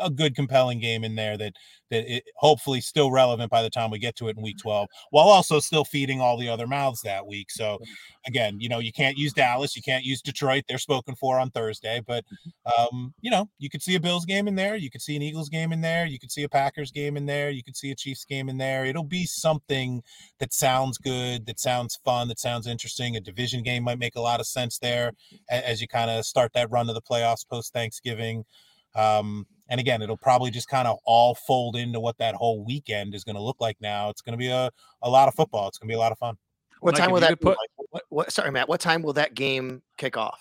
a 0.00 0.08
good 0.08 0.34
compelling 0.34 0.80
game 0.80 1.04
in 1.04 1.14
there 1.14 1.36
that 1.36 1.52
that 1.90 2.10
it 2.10 2.24
hopefully 2.36 2.80
still 2.80 3.10
relevant 3.10 3.50
by 3.50 3.62
the 3.62 3.70
time 3.70 3.90
we 3.90 3.98
get 3.98 4.16
to 4.16 4.28
it 4.28 4.36
in 4.36 4.42
week 4.42 4.56
12 4.58 4.88
while 5.10 5.28
also 5.28 5.60
still 5.60 5.84
feeding 5.84 6.20
all 6.20 6.38
the 6.38 6.48
other 6.48 6.66
mouths 6.66 7.02
that 7.02 7.26
week. 7.26 7.50
So 7.50 7.78
again 8.26 8.58
you 8.58 8.68
know 8.68 8.78
you 8.78 8.92
can't 8.92 9.18
use 9.18 9.32
dallas 9.32 9.76
you 9.76 9.82
can't 9.82 10.04
use 10.04 10.20
detroit 10.20 10.64
they're 10.66 10.78
spoken 10.78 11.14
for 11.14 11.38
on 11.38 11.50
thursday 11.50 12.00
but 12.06 12.24
mm-hmm. 12.24 12.96
um 12.96 13.14
you 13.20 13.30
know 13.30 13.48
you 13.58 13.68
could 13.68 13.82
see 13.82 13.94
a 13.94 14.00
bills 14.00 14.24
game 14.24 14.48
in 14.48 14.56
there 14.56 14.74
you 14.74 14.90
could 14.90 15.02
see 15.02 15.14
an 15.14 15.22
eagles 15.22 15.48
game 15.48 15.72
in 15.72 15.80
there 15.80 16.06
you 16.06 16.18
could 16.18 16.32
see 16.32 16.42
a 16.42 16.48
packers 16.48 16.90
game 16.90 17.16
in 17.16 17.26
there 17.26 17.50
you 17.50 17.62
could 17.62 17.76
see 17.76 17.90
a 17.90 17.94
chiefs 17.94 18.24
game 18.24 18.48
in 18.48 18.58
there. 18.58 18.84
It'll 18.84 19.02
be 19.02 19.26
something 19.26 20.02
that 20.38 20.52
sounds 20.52 20.98
good 20.98 21.46
that 21.46 21.58
sounds 21.58 21.98
fun 22.04 22.28
that 22.28 22.38
sounds 22.38 22.66
interesting. 22.66 23.16
A 23.16 23.20
division 23.20 23.62
game 23.62 23.82
might 23.82 23.98
make 23.98 24.16
a 24.16 24.20
lot 24.20 24.40
of 24.40 24.46
sense 24.46 24.78
there 24.78 25.12
as 25.50 25.80
you 25.80 25.88
kind 25.88 26.10
of 26.10 26.24
start 26.24 26.52
that 26.54 26.70
run 26.70 26.86
to 26.86 26.92
the 26.92 27.02
playoffs 27.02 27.48
post 27.48 27.72
thanksgiving 27.72 28.44
um, 28.96 29.46
and 29.68 29.80
again, 29.80 30.02
it'll 30.02 30.16
probably 30.16 30.50
just 30.50 30.68
kind 30.68 30.88
of 30.88 30.98
all 31.04 31.34
fold 31.34 31.76
into 31.76 32.00
what 32.00 32.18
that 32.18 32.34
whole 32.34 32.64
weekend 32.64 33.14
is 33.14 33.24
going 33.24 33.36
to 33.36 33.42
look 33.42 33.60
like 33.60 33.76
now. 33.80 34.10
It's 34.10 34.22
going 34.22 34.32
to 34.32 34.38
be 34.38 34.48
a, 34.48 34.70
a 35.02 35.10
lot 35.10 35.28
of 35.28 35.34
football. 35.34 35.68
It's 35.68 35.78
going 35.78 35.88
to 35.88 35.92
be 35.92 35.96
a 35.96 36.00
lot 36.00 36.12
of 36.12 36.18
fun. 36.18 36.36
What 36.80 36.94
Mike, 36.94 37.02
time 37.02 37.10
will 37.10 37.20
that 37.20 37.40
put? 37.40 37.56
What, 37.90 38.02
what, 38.08 38.32
sorry, 38.32 38.50
Matt. 38.50 38.68
What 38.68 38.80
time 38.80 39.02
will 39.02 39.14
that 39.14 39.34
game 39.34 39.82
kick 39.96 40.16
off? 40.16 40.40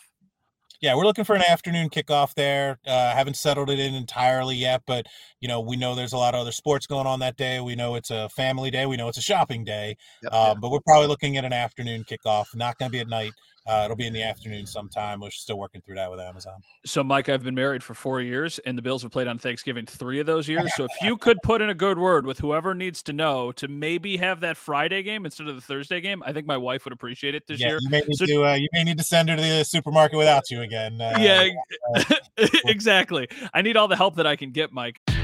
Yeah, 0.82 0.96
we're 0.96 1.06
looking 1.06 1.24
for 1.24 1.36
an 1.36 1.42
afternoon 1.42 1.90
kickoff 1.90 2.34
there. 2.36 2.80
Uh, 2.86 3.12
haven't 3.14 3.38
settled 3.38 3.70
it 3.70 3.80
in 3.80 3.96
entirely 3.96 4.56
yet, 4.56 4.84
but 4.86 5.08
you 5.40 5.48
know 5.48 5.62
we 5.62 5.78
know 5.78 5.96
there's 5.96 6.14
a 6.14 6.18
lot 6.18 6.36
of 6.36 6.42
other 6.42 6.52
sports 6.52 6.86
going 6.86 7.08
on 7.08 7.20
that 7.22 7.38
day. 7.38 7.60
We 7.62 7.76
know 7.76 7.96
it's 7.96 8.12
a 8.12 8.30
family 8.30 8.72
day. 8.72 8.86
We 8.86 8.98
know 8.98 9.08
it's 9.08 9.18
a 9.18 9.22
shopping 9.22 9.64
day. 9.64 9.96
Yep, 10.24 10.34
um, 10.34 10.48
yep. 10.48 10.58
But 10.62 10.72
we're 10.72 10.82
probably 10.82 11.08
looking 11.08 11.38
at 11.38 11.46
an 11.46 11.54
afternoon 11.54 12.04
kickoff. 12.04 12.46
Not 12.54 12.78
going 12.78 12.92
to 12.92 12.92
be 12.92 13.00
at 13.00 13.08
night. 13.08 13.32
Uh, 13.68 13.82
it'll 13.86 13.98
be 13.98 14.06
in 14.06 14.14
the 14.14 14.22
afternoon 14.22 14.66
sometime. 14.66 15.20
We're 15.20 15.32
still 15.32 15.58
working 15.58 15.82
through 15.82 15.96
that 15.96 16.12
with 16.12 16.20
Amazon. 16.20 16.62
So, 16.86 17.04
Mike, 17.04 17.30
I've 17.30 17.44
been 17.44 17.56
married 17.56 17.84
for 17.84 17.96
four 17.96 18.22
years, 18.22 18.60
and 18.60 18.78
the 18.78 18.82
Bills 18.82 19.02
have 19.02 19.12
played 19.12 19.28
on 19.28 19.40
Thanksgiving 19.40 19.86
three 19.86 20.20
of 20.20 20.26
those 20.26 20.48
years. 20.48 20.70
So, 20.76 20.84
if 20.84 20.92
you 21.02 21.16
could 21.16 21.38
put 21.42 21.62
in 21.62 21.70
a 21.70 21.74
good 21.74 21.98
word 21.98 22.26
with 22.26 22.40
whoever 22.40 22.74
needs 22.74 23.02
to 23.04 23.14
know 23.14 23.54
to 23.54 23.70
maybe 23.70 24.18
have 24.18 24.42
that 24.42 24.58
Friday 24.58 25.04
game 25.04 25.24
instead 25.24 25.48
of 25.48 25.56
the 25.56 25.62
Thursday 25.62 26.02
game, 26.02 26.22
I 26.26 26.34
think 26.34 26.46
my 26.46 26.58
wife 26.58 26.84
would 26.84 26.92
appreciate 26.92 27.34
it 27.34 27.48
this 27.48 27.62
yeah, 27.62 27.68
year. 27.70 27.78
You 27.82 27.90
may, 27.90 28.02
need 28.02 28.18
so, 28.18 28.26
to, 28.26 28.46
uh, 28.46 28.54
you 28.56 28.68
may 28.74 28.84
need 28.84 28.98
to 28.98 29.04
send 29.04 29.30
her 29.30 29.38
to 29.38 29.42
the 29.42 29.64
supermarket 29.64 30.18
without 30.18 30.52
you 30.52 30.62
again. 30.64 31.00
Uh, 31.00 31.18
yeah, 31.18 31.48
exactly. 32.66 33.30
I 33.54 33.62
need 33.62 33.78
all 33.78 33.88
the 33.88 33.96
help 33.96 34.16
that 34.18 34.28
I 34.28 34.36
can 34.36 34.52
get, 34.52 34.74
Mike. 34.74 35.00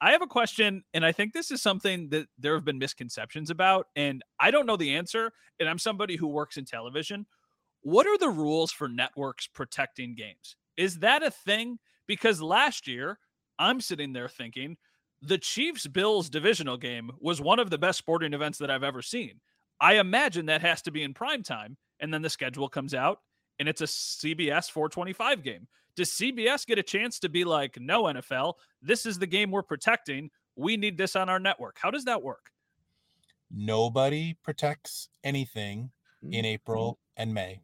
I 0.00 0.12
have 0.12 0.22
a 0.22 0.26
question, 0.26 0.84
and 0.92 1.04
I 1.04 1.12
think 1.12 1.32
this 1.32 1.50
is 1.50 1.62
something 1.62 2.10
that 2.10 2.26
there 2.38 2.54
have 2.54 2.64
been 2.64 2.78
misconceptions 2.78 3.50
about, 3.50 3.86
and 3.96 4.22
I 4.38 4.50
don't 4.50 4.66
know 4.66 4.76
the 4.76 4.94
answer. 4.94 5.32
And 5.58 5.68
I'm 5.68 5.78
somebody 5.78 6.16
who 6.16 6.26
works 6.26 6.58
in 6.58 6.66
television. 6.66 7.26
What 7.82 8.06
are 8.06 8.18
the 8.18 8.28
rules 8.28 8.72
for 8.72 8.88
networks 8.88 9.46
protecting 9.46 10.14
games? 10.14 10.56
Is 10.76 10.98
that 10.98 11.22
a 11.22 11.30
thing? 11.30 11.78
Because 12.06 12.42
last 12.42 12.86
year, 12.86 13.18
I'm 13.58 13.80
sitting 13.80 14.12
there 14.12 14.28
thinking 14.28 14.76
the 15.22 15.38
Chiefs 15.38 15.86
Bills 15.86 16.28
divisional 16.28 16.76
game 16.76 17.10
was 17.20 17.40
one 17.40 17.58
of 17.58 17.70
the 17.70 17.78
best 17.78 17.98
sporting 17.98 18.34
events 18.34 18.58
that 18.58 18.70
I've 18.70 18.84
ever 18.84 19.00
seen. 19.00 19.40
I 19.80 19.94
imagine 19.94 20.46
that 20.46 20.60
has 20.60 20.82
to 20.82 20.90
be 20.90 21.02
in 21.02 21.14
prime 21.14 21.42
time, 21.42 21.78
and 22.00 22.12
then 22.12 22.22
the 22.22 22.30
schedule 22.30 22.68
comes 22.68 22.92
out 22.92 23.20
and 23.58 23.68
it's 23.68 23.80
a 23.80 23.84
CBS 23.84 24.70
425 24.70 25.42
game. 25.42 25.66
Does 25.96 26.10
CBS 26.10 26.66
get 26.66 26.78
a 26.78 26.82
chance 26.82 27.18
to 27.20 27.28
be 27.28 27.44
like, 27.44 27.80
no, 27.80 28.04
NFL, 28.04 28.54
this 28.82 29.06
is 29.06 29.18
the 29.18 29.26
game 29.26 29.50
we're 29.50 29.62
protecting. 29.62 30.30
We 30.54 30.76
need 30.76 30.98
this 30.98 31.16
on 31.16 31.28
our 31.28 31.38
network. 31.38 31.78
How 31.80 31.90
does 31.90 32.04
that 32.04 32.22
work? 32.22 32.50
Nobody 33.50 34.36
protects 34.42 35.08
anything 35.24 35.90
in 36.22 36.30
mm-hmm. 36.30 36.46
April 36.46 36.98
and 37.16 37.32
May. 37.32 37.60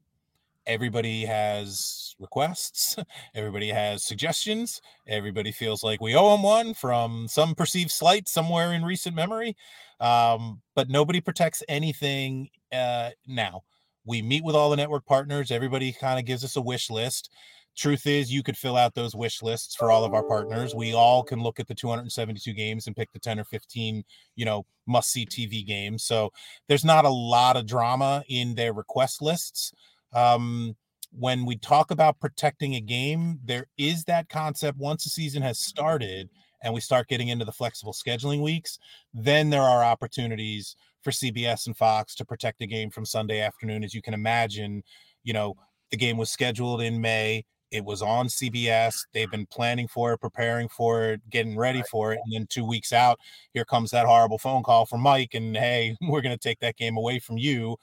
Everybody 0.66 1.24
has 1.24 2.14
requests. 2.18 2.96
Everybody 3.34 3.68
has 3.68 4.04
suggestions. 4.04 4.80
Everybody 5.06 5.52
feels 5.52 5.82
like 5.82 6.00
we 6.00 6.14
owe 6.14 6.30
them 6.30 6.42
one 6.42 6.72
from 6.72 7.26
some 7.28 7.54
perceived 7.54 7.90
slight 7.90 8.28
somewhere 8.28 8.72
in 8.72 8.84
recent 8.84 9.16
memory. 9.16 9.56
Um, 10.00 10.62
but 10.74 10.88
nobody 10.88 11.20
protects 11.20 11.62
anything 11.68 12.48
uh, 12.72 13.10
now. 13.26 13.64
We 14.04 14.22
meet 14.22 14.44
with 14.44 14.56
all 14.56 14.70
the 14.70 14.76
network 14.76 15.04
partners. 15.04 15.50
Everybody 15.50 15.92
kind 15.92 16.18
of 16.18 16.24
gives 16.24 16.44
us 16.44 16.56
a 16.56 16.62
wish 16.62 16.90
list 16.90 17.30
truth 17.76 18.06
is 18.06 18.32
you 18.32 18.42
could 18.42 18.56
fill 18.56 18.76
out 18.76 18.94
those 18.94 19.14
wish 19.14 19.42
lists 19.42 19.74
for 19.74 19.90
all 19.90 20.04
of 20.04 20.14
our 20.14 20.22
partners. 20.22 20.74
We 20.74 20.94
all 20.94 21.22
can 21.22 21.42
look 21.42 21.58
at 21.58 21.68
the 21.68 21.74
272 21.74 22.52
games 22.52 22.86
and 22.86 22.96
pick 22.96 23.12
the 23.12 23.18
10 23.18 23.40
or 23.40 23.44
15 23.44 24.04
you 24.36 24.44
know 24.44 24.66
must 24.86 25.10
see 25.10 25.26
tv 25.26 25.66
games. 25.66 26.04
So 26.04 26.32
there's 26.68 26.84
not 26.84 27.04
a 27.04 27.10
lot 27.10 27.56
of 27.56 27.66
drama 27.66 28.24
in 28.28 28.54
their 28.54 28.72
request 28.72 29.22
lists. 29.22 29.72
Um, 30.12 30.76
when 31.10 31.44
we 31.44 31.56
talk 31.56 31.90
about 31.90 32.20
protecting 32.20 32.74
a 32.74 32.80
game 32.80 33.38
there 33.44 33.66
is 33.76 34.04
that 34.04 34.30
concept 34.30 34.78
once 34.78 35.04
the 35.04 35.10
season 35.10 35.42
has 35.42 35.58
started 35.58 36.30
and 36.62 36.72
we 36.72 36.80
start 36.80 37.06
getting 37.06 37.28
into 37.28 37.44
the 37.44 37.52
flexible 37.52 37.92
scheduling 37.92 38.40
weeks 38.42 38.78
then 39.12 39.50
there 39.50 39.60
are 39.60 39.84
opportunities 39.84 40.74
for 41.02 41.10
cbs 41.10 41.66
and 41.66 41.76
fox 41.76 42.14
to 42.14 42.24
protect 42.24 42.62
a 42.62 42.66
game 42.66 42.88
from 42.88 43.04
sunday 43.04 43.40
afternoon. 43.40 43.84
As 43.84 43.92
you 43.92 44.00
can 44.00 44.14
imagine 44.14 44.82
you 45.22 45.34
know 45.34 45.54
the 45.92 45.98
game 45.98 46.16
was 46.16 46.30
scheduled 46.30 46.80
in 46.80 47.00
May. 47.00 47.44
It 47.72 47.84
was 47.84 48.02
on 48.02 48.28
CBS. 48.28 49.06
They've 49.12 49.30
been 49.30 49.46
planning 49.46 49.88
for 49.88 50.12
it, 50.12 50.18
preparing 50.18 50.68
for 50.68 51.04
it, 51.04 51.28
getting 51.30 51.56
ready 51.56 51.82
for 51.90 52.12
it. 52.12 52.20
And 52.22 52.34
then 52.34 52.46
two 52.46 52.66
weeks 52.66 52.92
out, 52.92 53.18
here 53.54 53.64
comes 53.64 53.90
that 53.90 54.06
horrible 54.06 54.38
phone 54.38 54.62
call 54.62 54.84
from 54.84 55.00
Mike. 55.00 55.32
And 55.32 55.56
hey, 55.56 55.96
we're 56.02 56.20
going 56.20 56.36
to 56.36 56.48
take 56.48 56.60
that 56.60 56.76
game 56.76 56.98
away 56.98 57.18
from 57.18 57.38
you. 57.38 57.76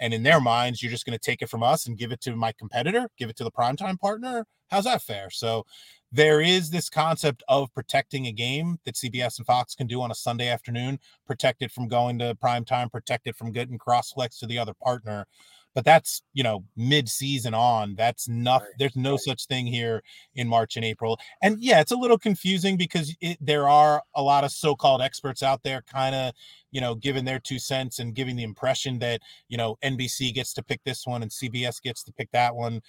And 0.00 0.12
in 0.12 0.24
their 0.24 0.40
minds, 0.40 0.82
you're 0.82 0.90
just 0.90 1.06
going 1.06 1.18
to 1.18 1.24
take 1.24 1.40
it 1.40 1.48
from 1.48 1.62
us 1.62 1.86
and 1.86 1.96
give 1.96 2.12
it 2.12 2.20
to 2.22 2.34
my 2.36 2.52
competitor, 2.58 3.08
give 3.16 3.30
it 3.30 3.36
to 3.36 3.44
the 3.44 3.50
primetime 3.50 3.98
partner. 3.98 4.44
How's 4.70 4.84
that 4.84 5.02
fair? 5.02 5.30
So 5.30 5.64
there 6.10 6.40
is 6.40 6.70
this 6.70 6.88
concept 6.88 7.42
of 7.48 7.72
protecting 7.74 8.26
a 8.26 8.32
game 8.32 8.78
that 8.84 8.94
CBS 8.94 9.38
and 9.38 9.46
Fox 9.46 9.74
can 9.74 9.86
do 9.86 10.02
on 10.02 10.10
a 10.10 10.14
Sunday 10.14 10.48
afternoon, 10.48 10.98
protect 11.26 11.62
it 11.62 11.70
from 11.70 11.86
going 11.86 12.18
to 12.18 12.34
primetime, 12.34 12.90
protect 12.90 13.26
it 13.26 13.36
from 13.36 13.52
getting 13.52 13.78
cross 13.78 14.12
flex 14.12 14.38
to 14.38 14.46
the 14.46 14.58
other 14.58 14.74
partner 14.74 15.26
but 15.78 15.84
that's 15.84 16.22
you 16.34 16.42
know 16.42 16.64
mid-season 16.76 17.54
on 17.54 17.94
that's 17.94 18.28
not 18.28 18.62
right. 18.62 18.70
there's 18.80 18.96
no 18.96 19.16
such 19.16 19.46
thing 19.46 19.64
here 19.64 20.02
in 20.34 20.48
march 20.48 20.74
and 20.74 20.84
april 20.84 21.20
and 21.40 21.62
yeah 21.62 21.80
it's 21.80 21.92
a 21.92 21.96
little 21.96 22.18
confusing 22.18 22.76
because 22.76 23.14
it, 23.20 23.38
there 23.40 23.68
are 23.68 24.02
a 24.16 24.20
lot 24.20 24.42
of 24.42 24.50
so-called 24.50 25.00
experts 25.00 25.40
out 25.40 25.62
there 25.62 25.80
kind 25.82 26.16
of 26.16 26.34
you 26.72 26.80
know 26.80 26.96
giving 26.96 27.24
their 27.24 27.38
two 27.38 27.60
cents 27.60 28.00
and 28.00 28.16
giving 28.16 28.34
the 28.34 28.42
impression 28.42 28.98
that 28.98 29.20
you 29.48 29.56
know 29.56 29.78
nbc 29.84 30.34
gets 30.34 30.52
to 30.52 30.64
pick 30.64 30.82
this 30.82 31.06
one 31.06 31.22
and 31.22 31.30
cbs 31.30 31.80
gets 31.80 32.02
to 32.02 32.12
pick 32.12 32.28
that 32.32 32.56
one 32.56 32.82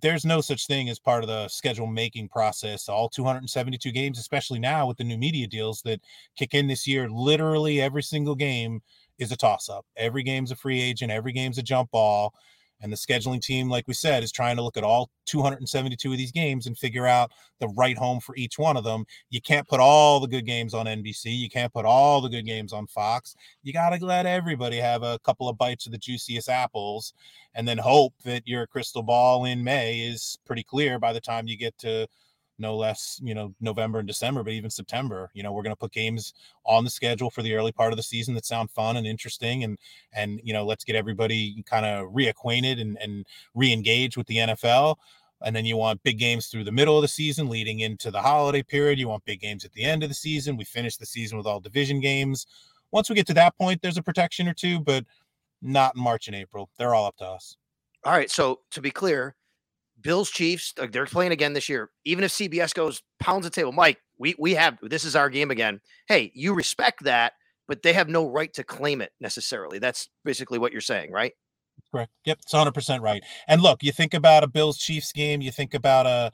there's 0.00 0.24
no 0.24 0.40
such 0.40 0.66
thing 0.66 0.88
as 0.88 0.98
part 0.98 1.22
of 1.22 1.28
the 1.28 1.46
schedule 1.46 1.86
making 1.86 2.28
process. 2.28 2.88
All 2.88 3.08
272 3.08 3.92
games, 3.92 4.18
especially 4.18 4.58
now 4.58 4.84
with 4.84 4.96
the 4.96 5.04
new 5.04 5.16
media 5.16 5.46
deals 5.46 5.80
that 5.82 6.00
kick 6.36 6.54
in 6.54 6.66
this 6.66 6.88
year, 6.88 7.08
literally 7.08 7.80
every 7.80 8.02
single 8.02 8.34
game 8.34 8.82
is 9.18 9.32
a 9.32 9.36
toss 9.36 9.68
up. 9.68 9.86
Every 9.96 10.22
game's 10.22 10.50
a 10.50 10.56
free 10.56 10.80
agent, 10.80 11.12
every 11.12 11.32
game's 11.32 11.58
a 11.58 11.62
jump 11.62 11.90
ball. 11.90 12.34
And 12.82 12.92
the 12.92 12.96
scheduling 12.96 13.40
team, 13.40 13.70
like 13.70 13.88
we 13.88 13.94
said, 13.94 14.22
is 14.22 14.30
trying 14.30 14.56
to 14.56 14.62
look 14.62 14.76
at 14.76 14.84
all 14.84 15.08
272 15.24 16.12
of 16.12 16.18
these 16.18 16.30
games 16.30 16.66
and 16.66 16.76
figure 16.76 17.06
out 17.06 17.32
the 17.58 17.68
right 17.68 17.96
home 17.96 18.20
for 18.20 18.36
each 18.36 18.58
one 18.58 18.76
of 18.76 18.84
them. 18.84 19.06
You 19.30 19.40
can't 19.40 19.66
put 19.66 19.80
all 19.80 20.20
the 20.20 20.28
good 20.28 20.44
games 20.44 20.74
on 20.74 20.84
NBC. 20.84 21.34
You 21.36 21.48
can't 21.48 21.72
put 21.72 21.86
all 21.86 22.20
the 22.20 22.28
good 22.28 22.44
games 22.44 22.74
on 22.74 22.86
Fox. 22.86 23.34
You 23.62 23.72
got 23.72 23.90
to 23.90 24.04
let 24.04 24.26
everybody 24.26 24.76
have 24.76 25.02
a 25.02 25.18
couple 25.20 25.48
of 25.48 25.56
bites 25.56 25.86
of 25.86 25.92
the 25.92 25.98
juiciest 25.98 26.50
apples 26.50 27.14
and 27.54 27.66
then 27.66 27.78
hope 27.78 28.12
that 28.24 28.46
your 28.46 28.66
crystal 28.66 29.02
ball 29.02 29.46
in 29.46 29.64
May 29.64 30.00
is 30.00 30.38
pretty 30.44 30.62
clear 30.62 30.98
by 30.98 31.14
the 31.14 31.20
time 31.20 31.48
you 31.48 31.56
get 31.56 31.78
to 31.78 32.06
no 32.58 32.76
less, 32.76 33.20
you 33.22 33.34
know, 33.34 33.54
November 33.60 33.98
and 33.98 34.08
December, 34.08 34.42
but 34.42 34.52
even 34.52 34.70
September. 34.70 35.30
You 35.34 35.42
know, 35.42 35.52
we're 35.52 35.62
going 35.62 35.74
to 35.74 35.78
put 35.78 35.92
games 35.92 36.34
on 36.64 36.84
the 36.84 36.90
schedule 36.90 37.30
for 37.30 37.42
the 37.42 37.54
early 37.54 37.72
part 37.72 37.92
of 37.92 37.96
the 37.96 38.02
season 38.02 38.34
that 38.34 38.46
sound 38.46 38.70
fun 38.70 38.96
and 38.96 39.06
interesting, 39.06 39.64
and 39.64 39.78
and 40.12 40.40
you 40.42 40.52
know, 40.52 40.64
let's 40.64 40.84
get 40.84 40.96
everybody 40.96 41.62
kind 41.66 41.86
of 41.86 42.12
reacquainted 42.12 42.80
and 42.80 42.98
and 43.00 43.26
re-engage 43.54 44.16
with 44.16 44.26
the 44.26 44.36
NFL. 44.36 44.96
And 45.42 45.54
then 45.54 45.66
you 45.66 45.76
want 45.76 46.02
big 46.02 46.18
games 46.18 46.46
through 46.46 46.64
the 46.64 46.72
middle 46.72 46.96
of 46.96 47.02
the 47.02 47.08
season, 47.08 47.50
leading 47.50 47.80
into 47.80 48.10
the 48.10 48.22
holiday 48.22 48.62
period. 48.62 48.98
You 48.98 49.08
want 49.08 49.24
big 49.26 49.40
games 49.40 49.64
at 49.66 49.72
the 49.72 49.84
end 49.84 50.02
of 50.02 50.08
the 50.08 50.14
season. 50.14 50.56
We 50.56 50.64
finish 50.64 50.96
the 50.96 51.04
season 51.04 51.36
with 51.36 51.46
all 51.46 51.60
division 51.60 52.00
games. 52.00 52.46
Once 52.90 53.10
we 53.10 53.16
get 53.16 53.26
to 53.26 53.34
that 53.34 53.56
point, 53.58 53.82
there's 53.82 53.98
a 53.98 54.02
protection 54.02 54.48
or 54.48 54.54
two, 54.54 54.80
but 54.80 55.04
not 55.60 55.94
in 55.94 56.02
March 56.02 56.26
and 56.26 56.36
April. 56.36 56.70
They're 56.78 56.94
all 56.94 57.06
up 57.06 57.16
to 57.18 57.26
us. 57.26 57.56
All 58.04 58.12
right. 58.12 58.30
So 58.30 58.60
to 58.70 58.80
be 58.80 58.90
clear, 58.90 59.34
Bills 60.00 60.30
Chiefs, 60.30 60.74
they're 60.90 61.06
playing 61.06 61.32
again 61.32 61.52
this 61.52 61.68
year. 61.68 61.90
Even 62.04 62.24
if 62.24 62.32
CBS 62.32 62.74
goes 62.74 63.02
pounds 63.18 63.44
the 63.44 63.50
table, 63.50 63.72
Mike, 63.72 63.98
we 64.18 64.34
we 64.38 64.54
have 64.54 64.78
this 64.82 65.04
is 65.04 65.16
our 65.16 65.30
game 65.30 65.50
again. 65.50 65.80
Hey, 66.08 66.32
you 66.34 66.54
respect 66.54 67.04
that, 67.04 67.32
but 67.68 67.82
they 67.82 67.92
have 67.92 68.08
no 68.08 68.28
right 68.28 68.52
to 68.54 68.64
claim 68.64 69.00
it 69.00 69.12
necessarily. 69.20 69.78
That's 69.78 70.08
basically 70.24 70.58
what 70.58 70.72
you're 70.72 70.80
saying, 70.80 71.12
right? 71.12 71.32
Correct. 71.92 72.10
Yep, 72.24 72.38
it's 72.42 72.52
100 72.52 72.72
percent 72.72 73.02
right. 73.02 73.22
And 73.48 73.62
look, 73.62 73.82
you 73.82 73.92
think 73.92 74.14
about 74.14 74.44
a 74.44 74.48
Bills 74.48 74.78
Chiefs 74.78 75.12
game, 75.12 75.40
you 75.40 75.50
think 75.50 75.74
about 75.74 76.06
a 76.06 76.32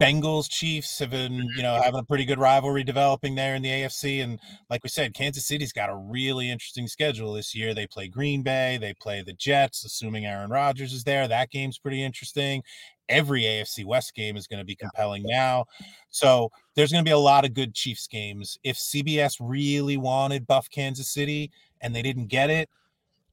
Bengals 0.00 0.48
Chiefs 0.48 1.00
have 1.00 1.10
been, 1.10 1.34
you 1.56 1.62
know, 1.62 1.80
having 1.82 1.98
a 1.98 2.04
pretty 2.04 2.24
good 2.24 2.38
rivalry 2.38 2.84
developing 2.84 3.34
there 3.34 3.56
in 3.56 3.62
the 3.62 3.68
AFC. 3.68 4.22
And 4.22 4.38
like 4.70 4.84
we 4.84 4.88
said, 4.88 5.12
Kansas 5.12 5.46
City's 5.46 5.72
got 5.72 5.90
a 5.90 5.96
really 5.96 6.50
interesting 6.50 6.86
schedule 6.86 7.32
this 7.32 7.52
year. 7.52 7.74
They 7.74 7.88
play 7.88 8.06
Green 8.06 8.42
Bay, 8.42 8.78
they 8.80 8.94
play 8.94 9.22
the 9.22 9.32
Jets, 9.32 9.84
assuming 9.84 10.24
Aaron 10.24 10.50
Rodgers 10.50 10.92
is 10.92 11.02
there. 11.02 11.26
That 11.26 11.50
game's 11.50 11.78
pretty 11.78 12.02
interesting. 12.02 12.62
Every 13.08 13.42
AFC 13.42 13.84
West 13.84 14.14
game 14.14 14.36
is 14.36 14.46
going 14.46 14.60
to 14.60 14.64
be 14.64 14.76
compelling 14.76 15.24
now. 15.26 15.64
So 16.10 16.50
there's 16.76 16.92
going 16.92 17.04
to 17.04 17.08
be 17.08 17.14
a 17.14 17.18
lot 17.18 17.44
of 17.44 17.54
good 17.54 17.74
Chiefs 17.74 18.06
games. 18.06 18.56
If 18.62 18.76
CBS 18.76 19.36
really 19.40 19.96
wanted 19.96 20.46
Buff 20.46 20.70
Kansas 20.70 21.08
City 21.08 21.50
and 21.80 21.92
they 21.92 22.02
didn't 22.02 22.26
get 22.26 22.50
it, 22.50 22.68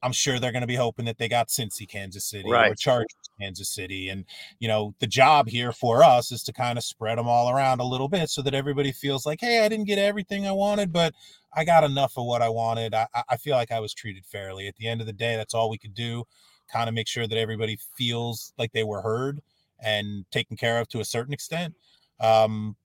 I'm 0.06 0.12
sure 0.12 0.40
they're 0.40 0.52
going 0.52 0.62
to 0.62 0.68
be 0.68 0.76
hoping 0.76 1.06
that 1.06 1.18
they 1.18 1.28
got 1.28 1.48
Cincy, 1.48 1.90
Kansas 1.90 2.26
City, 2.26 2.48
right. 2.48 2.72
or 2.72 2.76
Chargers, 2.76 3.08
Kansas 3.42 3.74
City. 3.74 4.10
And, 4.10 4.24
you 4.60 4.68
know, 4.68 4.94
the 5.00 5.08
job 5.08 5.48
here 5.48 5.72
for 5.72 6.04
us 6.04 6.32
is 6.32 6.44
to 6.44 6.54
kind 6.54 6.78
of 6.78 6.84
spread 6.84 7.18
them 7.18 7.28
all 7.28 7.50
around 7.50 7.80
a 7.80 7.86
little 7.86 8.08
bit 8.08 8.30
so 8.30 8.44
that 8.44 8.54
everybody 8.54 8.92
feels 8.92 9.26
like, 9.26 9.42
hey, 9.42 9.66
I 9.66 9.68
didn't 9.68 9.88
get 9.88 9.98
everything 9.98 10.46
I 10.46 10.52
wanted, 10.52 10.94
but 10.94 11.16
I 11.56 11.66
got 11.66 11.84
enough 11.84 12.20
of 12.20 12.26
what 12.26 12.44
I 12.44 12.50
wanted. 12.50 12.94
I, 12.94 13.08
I 13.28 13.38
feel 13.38 13.56
like 13.56 13.72
I 13.72 13.80
was 13.80 13.96
treated 13.96 14.28
fairly. 14.28 14.68
At 14.68 14.76
the 14.76 14.88
end 14.88 15.02
of 15.02 15.08
the 15.08 15.14
day, 15.14 15.38
that's 15.38 15.56
all 15.56 15.72
we 15.72 15.80
could 15.80 15.96
do. 15.96 16.24
Kind 16.72 16.88
of 16.88 16.94
make 16.94 17.08
sure 17.08 17.26
that 17.26 17.38
everybody 17.40 17.80
feels 17.98 18.54
like 18.60 18.74
they 18.74 18.84
were 18.84 19.02
heard 19.02 19.42
and 19.84 20.24
taken 20.30 20.56
care 20.56 20.80
of 20.80 20.88
to 20.90 21.00
a 21.00 21.06
certain 21.06 21.34
extent. 21.34 21.74
Um, 22.20 22.76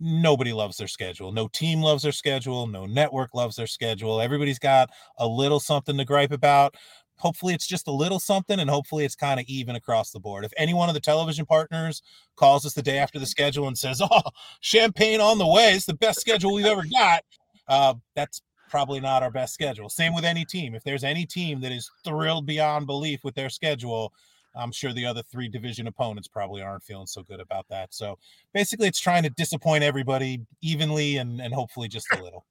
nobody 0.00 0.52
loves 0.52 0.78
their 0.78 0.88
schedule. 0.88 1.30
No 1.30 1.46
team 1.48 1.82
loves 1.82 2.02
their 2.02 2.12
schedule. 2.12 2.66
No 2.66 2.86
network 2.86 3.34
loves 3.34 3.56
their 3.56 3.66
schedule. 3.66 4.20
Everybody's 4.20 4.58
got 4.58 4.90
a 5.18 5.26
little 5.26 5.60
something 5.60 5.96
to 5.98 6.04
gripe 6.04 6.32
about. 6.32 6.74
Hopefully, 7.18 7.52
it's 7.52 7.66
just 7.66 7.86
a 7.86 7.92
little 7.92 8.18
something, 8.18 8.58
and 8.58 8.70
hopefully, 8.70 9.04
it's 9.04 9.14
kind 9.14 9.38
of 9.38 9.44
even 9.46 9.76
across 9.76 10.10
the 10.10 10.18
board. 10.18 10.42
If 10.42 10.52
any 10.56 10.72
one 10.72 10.88
of 10.88 10.94
the 10.94 11.00
television 11.00 11.44
partners 11.44 12.02
calls 12.36 12.64
us 12.64 12.72
the 12.72 12.82
day 12.82 12.96
after 12.96 13.18
the 13.18 13.26
schedule 13.26 13.68
and 13.68 13.76
says, 13.76 14.00
"Oh, 14.10 14.22
champagne 14.60 15.20
on 15.20 15.36
the 15.36 15.46
way, 15.46 15.74
it's 15.74 15.84
the 15.84 15.94
best 15.94 16.18
schedule 16.20 16.54
we've 16.54 16.64
ever 16.64 16.84
got," 16.90 17.22
uh, 17.68 17.94
that's 18.16 18.40
probably 18.70 19.00
not 19.00 19.22
our 19.22 19.30
best 19.30 19.52
schedule. 19.52 19.90
Same 19.90 20.14
with 20.14 20.24
any 20.24 20.46
team. 20.46 20.74
If 20.74 20.82
there's 20.82 21.04
any 21.04 21.26
team 21.26 21.60
that 21.60 21.72
is 21.72 21.90
thrilled 22.04 22.46
beyond 22.46 22.86
belief 22.86 23.22
with 23.22 23.34
their 23.34 23.50
schedule, 23.50 24.14
I'm 24.54 24.72
sure 24.72 24.92
the 24.92 25.06
other 25.06 25.22
three 25.22 25.48
division 25.48 25.86
opponents 25.86 26.28
probably 26.28 26.62
aren't 26.62 26.82
feeling 26.82 27.06
so 27.06 27.22
good 27.22 27.40
about 27.40 27.66
that. 27.68 27.94
So 27.94 28.18
basically, 28.52 28.88
it's 28.88 29.00
trying 29.00 29.22
to 29.22 29.30
disappoint 29.30 29.84
everybody 29.84 30.40
evenly 30.60 31.18
and, 31.18 31.40
and 31.40 31.54
hopefully 31.54 31.88
just 31.88 32.06
a 32.12 32.22
little. 32.22 32.46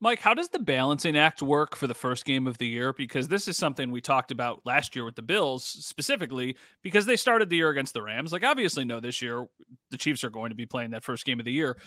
Mike, 0.00 0.18
how 0.18 0.34
does 0.34 0.48
the 0.48 0.58
balancing 0.58 1.16
act 1.16 1.40
work 1.40 1.76
for 1.76 1.86
the 1.86 1.94
first 1.94 2.24
game 2.24 2.46
of 2.46 2.58
the 2.58 2.66
year? 2.66 2.92
Because 2.92 3.28
this 3.28 3.48
is 3.48 3.56
something 3.56 3.90
we 3.90 4.00
talked 4.00 4.30
about 4.30 4.60
last 4.64 4.96
year 4.96 5.04
with 5.04 5.14
the 5.14 5.22
Bills 5.22 5.64
specifically 5.64 6.56
because 6.82 7.06
they 7.06 7.16
started 7.16 7.48
the 7.48 7.56
year 7.56 7.70
against 7.70 7.94
the 7.94 8.02
Rams. 8.02 8.32
Like, 8.32 8.44
obviously, 8.44 8.84
no, 8.84 9.00
this 9.00 9.22
year 9.22 9.46
the 9.90 9.96
Chiefs 9.96 10.24
are 10.24 10.30
going 10.30 10.50
to 10.50 10.56
be 10.56 10.66
playing 10.66 10.90
that 10.90 11.04
first 11.04 11.24
game 11.24 11.38
of 11.38 11.44
the 11.44 11.52
year. 11.52 11.78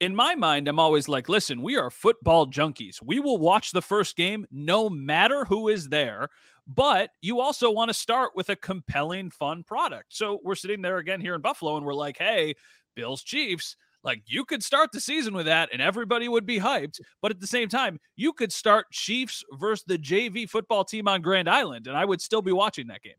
In 0.00 0.14
my 0.14 0.34
mind, 0.34 0.68
I'm 0.68 0.78
always 0.78 1.08
like, 1.08 1.28
listen, 1.28 1.62
we 1.62 1.76
are 1.76 1.90
football 1.90 2.46
junkies. 2.46 3.00
We 3.02 3.18
will 3.18 3.38
watch 3.38 3.72
the 3.72 3.80
first 3.80 4.16
game 4.16 4.46
no 4.50 4.90
matter 4.90 5.44
who 5.46 5.68
is 5.68 5.88
there 5.88 6.28
but 6.66 7.10
you 7.20 7.40
also 7.40 7.70
want 7.70 7.90
to 7.90 7.94
start 7.94 8.32
with 8.34 8.48
a 8.48 8.56
compelling, 8.56 9.30
fun 9.30 9.62
product. 9.62 10.06
So 10.08 10.40
we're 10.42 10.56
sitting 10.56 10.82
there 10.82 10.98
again 10.98 11.20
here 11.20 11.34
in 11.34 11.40
Buffalo 11.40 11.76
and 11.76 11.86
we're 11.86 11.94
like, 11.94 12.18
hey, 12.18 12.54
Bills 12.94 13.22
Chiefs, 13.22 13.76
like 14.02 14.22
you 14.26 14.44
could 14.44 14.62
start 14.62 14.90
the 14.92 15.00
season 15.00 15.34
with 15.34 15.46
that 15.46 15.68
and 15.72 15.80
everybody 15.80 16.28
would 16.28 16.46
be 16.46 16.58
hyped. 16.58 17.00
But 17.22 17.30
at 17.30 17.40
the 17.40 17.46
same 17.46 17.68
time, 17.68 18.00
you 18.16 18.32
could 18.32 18.52
start 18.52 18.90
Chiefs 18.90 19.44
versus 19.52 19.84
the 19.86 19.98
JV 19.98 20.48
football 20.48 20.84
team 20.84 21.06
on 21.06 21.22
Grand 21.22 21.48
Island 21.48 21.86
and 21.86 21.96
I 21.96 22.04
would 22.04 22.20
still 22.20 22.42
be 22.42 22.52
watching 22.52 22.88
that 22.88 23.02
game. 23.02 23.14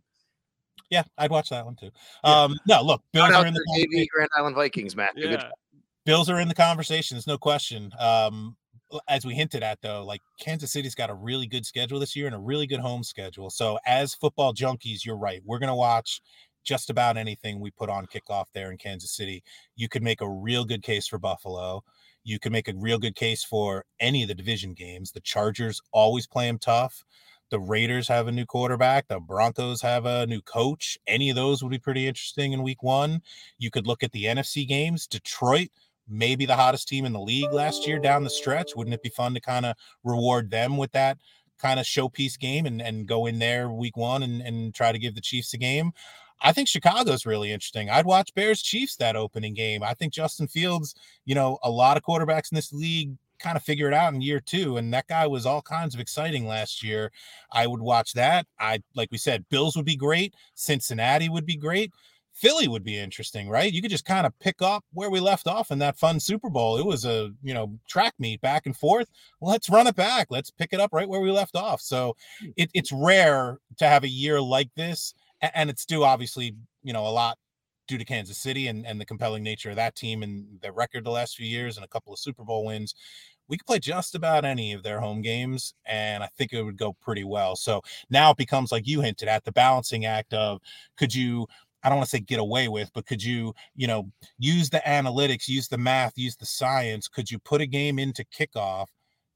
Yeah, 0.89 1.03
I'd 1.17 1.31
watch 1.31 1.49
that 1.49 1.65
one 1.65 1.75
too. 1.75 1.91
Um, 2.23 2.57
no, 2.65 2.81
look, 2.81 3.01
Bills 3.11 3.31
are 3.31 3.45
in 3.45 3.53
the 3.53 3.65
JV 3.77 4.07
Grand 4.07 4.29
Island 4.37 4.55
Vikings, 4.55 4.95
Matt. 4.95 5.11
Yeah. 5.15 5.49
Bills 6.07 6.29
are 6.29 6.39
in 6.39 6.47
the 6.47 6.55
conversation. 6.55 7.15
There's 7.15 7.27
no 7.27 7.37
question. 7.37 7.91
Um, 7.99 8.55
as 9.09 9.25
we 9.25 9.35
hinted 9.35 9.61
at 9.61 9.81
though, 9.81 10.05
like 10.05 10.21
Kansas 10.39 10.71
City's 10.71 10.95
got 10.95 11.09
a 11.09 11.13
really 11.13 11.47
good 11.47 11.65
schedule 11.65 11.99
this 11.99 12.15
year 12.15 12.27
and 12.27 12.35
a 12.35 12.39
really 12.39 12.65
good 12.65 12.79
home 12.79 13.03
schedule. 13.03 13.49
So 13.49 13.77
as 13.85 14.15
football 14.15 14.53
junkies, 14.53 15.03
you're 15.05 15.17
right. 15.17 15.41
We're 15.43 15.59
gonna 15.59 15.75
watch 15.75 16.21
just 16.63 16.89
about 16.89 17.17
anything 17.17 17.59
we 17.59 17.71
put 17.71 17.89
on 17.89 18.07
kickoff 18.07 18.45
there 18.53 18.71
in 18.71 18.77
Kansas 18.77 19.17
City. 19.17 19.43
You 19.75 19.89
could 19.89 20.01
make 20.01 20.21
a 20.21 20.29
real 20.29 20.63
good 20.63 20.81
case 20.81 21.07
for 21.07 21.19
Buffalo. 21.19 21.83
You 22.23 22.39
could 22.39 22.53
make 22.53 22.69
a 22.69 22.73
real 22.77 22.99
good 22.99 23.15
case 23.15 23.43
for 23.43 23.83
any 23.99 24.21
of 24.21 24.29
the 24.29 24.35
division 24.35 24.75
games. 24.75 25.11
The 25.11 25.19
Chargers 25.19 25.81
always 25.91 26.25
play 26.25 26.47
them 26.47 26.57
tough. 26.57 27.03
The 27.49 27.59
Raiders 27.59 28.07
have 28.07 28.27
a 28.27 28.31
new 28.31 28.45
quarterback. 28.45 29.09
The 29.09 29.19
Broncos 29.19 29.81
have 29.81 30.05
a 30.05 30.25
new 30.25 30.41
coach. 30.41 30.97
Any 31.05 31.29
of 31.29 31.35
those 31.35 31.61
would 31.61 31.69
be 31.69 31.79
pretty 31.79 32.07
interesting 32.07 32.53
in 32.53 32.63
week 32.63 32.81
one. 32.81 33.21
You 33.57 33.71
could 33.71 33.87
look 33.87 34.03
at 34.03 34.13
the 34.13 34.23
NFC 34.23 34.65
games. 34.65 35.05
Detroit 35.05 35.69
maybe 36.09 36.45
the 36.45 36.55
hottest 36.55 36.87
team 36.87 37.05
in 37.05 37.13
the 37.13 37.19
league 37.19 37.51
last 37.51 37.87
year 37.87 37.99
down 37.99 38.23
the 38.23 38.29
stretch. 38.29 38.75
Wouldn't 38.75 38.93
it 38.93 39.03
be 39.03 39.09
fun 39.09 39.33
to 39.33 39.41
kind 39.41 39.65
of 39.65 39.75
reward 40.03 40.51
them 40.51 40.77
with 40.77 40.91
that 40.93 41.17
kind 41.59 41.79
of 41.79 41.85
showpiece 41.85 42.37
game 42.37 42.65
and, 42.65 42.81
and 42.81 43.07
go 43.07 43.25
in 43.25 43.39
there 43.39 43.69
week 43.69 43.97
one 43.97 44.23
and, 44.23 44.41
and 44.41 44.73
try 44.73 44.91
to 44.91 44.99
give 44.99 45.15
the 45.15 45.21
Chiefs 45.21 45.53
a 45.53 45.57
game? 45.57 45.91
I 46.41 46.53
think 46.53 46.67
Chicago's 46.67 47.25
really 47.25 47.51
interesting. 47.51 47.89
I'd 47.89 48.05
watch 48.05 48.33
Bears 48.35 48.61
Chiefs 48.61 48.95
that 48.97 49.15
opening 49.15 49.53
game. 49.53 49.81
I 49.81 49.93
think 49.93 50.13
Justin 50.13 50.47
Fields, 50.47 50.93
you 51.25 51.33
know, 51.33 51.57
a 51.63 51.71
lot 51.71 51.97
of 51.97 52.03
quarterbacks 52.03 52.51
in 52.51 52.55
this 52.55 52.71
league 52.71 53.17
kind 53.39 53.57
of 53.57 53.63
figure 53.63 53.87
it 53.87 53.93
out 53.93 54.13
in 54.13 54.21
year 54.21 54.39
two. 54.39 54.77
And 54.77 54.93
that 54.93 55.07
guy 55.07 55.27
was 55.27 55.45
all 55.45 55.61
kinds 55.61 55.93
of 55.93 56.01
exciting 56.01 56.47
last 56.47 56.83
year. 56.83 57.11
I 57.51 57.67
would 57.67 57.81
watch 57.81 58.13
that. 58.13 58.45
I, 58.59 58.81
like 58.95 59.09
we 59.11 59.17
said, 59.17 59.45
Bills 59.49 59.75
would 59.75 59.85
be 59.85 59.95
great. 59.95 60.33
Cincinnati 60.55 61.29
would 61.29 61.45
be 61.45 61.57
great. 61.57 61.91
Philly 62.37 62.67
would 62.67 62.83
be 62.83 62.99
interesting, 62.99 63.49
right? 63.49 63.73
You 63.73 63.81
could 63.81 63.89
just 63.89 64.05
kind 64.05 64.27
of 64.27 64.37
pick 64.39 64.61
up 64.61 64.85
where 64.93 65.09
we 65.09 65.19
left 65.19 65.47
off 65.47 65.71
in 65.71 65.79
that 65.79 65.97
fun 65.97 66.19
Super 66.19 66.51
Bowl. 66.51 66.77
It 66.77 66.85
was 66.85 67.03
a, 67.03 67.31
you 67.41 67.51
know, 67.51 67.79
track 67.87 68.13
meet 68.19 68.41
back 68.41 68.67
and 68.67 68.77
forth. 68.77 69.09
Let's 69.41 69.69
run 69.69 69.87
it 69.87 69.95
back. 69.95 70.27
Let's 70.29 70.51
pick 70.51 70.71
it 70.71 70.79
up 70.79 70.93
right 70.93 71.09
where 71.09 71.19
we 71.19 71.31
left 71.31 71.55
off. 71.55 71.81
So 71.81 72.15
hmm. 72.39 72.49
it, 72.55 72.69
it's 72.75 72.91
rare 72.91 73.57
to 73.79 73.87
have 73.87 74.03
a 74.03 74.09
year 74.09 74.39
like 74.39 74.69
this. 74.75 75.15
And 75.41 75.69
it's 75.69 75.85
due, 75.85 76.03
obviously, 76.03 76.55
you 76.83 76.93
know, 76.93 77.07
a 77.07 77.09
lot 77.09 77.39
due 77.87 77.97
to 77.97 78.05
Kansas 78.05 78.37
City 78.37 78.67
and, 78.67 78.85
and 78.85 79.01
the 79.01 79.05
compelling 79.05 79.41
nature 79.41 79.71
of 79.71 79.75
that 79.77 79.95
team 79.95 80.21
and 80.21 80.45
their 80.61 80.73
record 80.73 81.05
the 81.05 81.11
last 81.11 81.35
few 81.35 81.47
years 81.47 81.75
and 81.75 81.83
a 81.83 81.89
couple 81.89 82.13
of 82.13 82.19
Super 82.19 82.43
Bowl 82.43 82.65
wins. 82.65 82.93
We 83.49 83.57
could 83.57 83.65
play 83.65 83.79
just 83.79 84.13
about 84.13 84.43
any 84.43 84.73
of 84.73 84.83
their 84.83 84.99
home 84.99 85.21
games, 85.21 85.73
and 85.85 86.21
I 86.21 86.27
think 86.37 86.51
it 86.51 86.63
would 86.63 86.75
go 86.75 86.97
pretty 87.01 87.23
well. 87.23 87.55
So 87.55 87.81
now 88.09 88.31
it 88.31 88.37
becomes 88.37 88.73
like 88.73 88.85
you 88.85 88.99
hinted 88.99 89.29
at 89.29 89.45
the 89.45 89.53
balancing 89.53 90.03
act 90.03 90.33
of 90.33 90.59
could 90.97 91.15
you 91.15 91.47
I 91.87 91.89
don't 91.89 91.99
want 91.99 92.09
to 92.09 92.17
say 92.17 92.19
get 92.19 92.39
away 92.39 92.67
with, 92.67 92.91
but 92.93 93.05
could 93.05 93.23
you, 93.23 93.53
you 93.73 93.87
know, 93.87 94.11
use 94.37 94.69
the 94.69 94.81
analytics, 94.85 95.47
use 95.47 95.69
the 95.69 95.77
math, 95.77 96.17
use 96.17 96.35
the 96.35 96.45
science? 96.45 97.07
Could 97.07 97.31
you 97.31 97.39
put 97.39 97.61
a 97.61 97.65
game 97.65 97.97
into 97.97 98.25
kickoff 98.25 98.87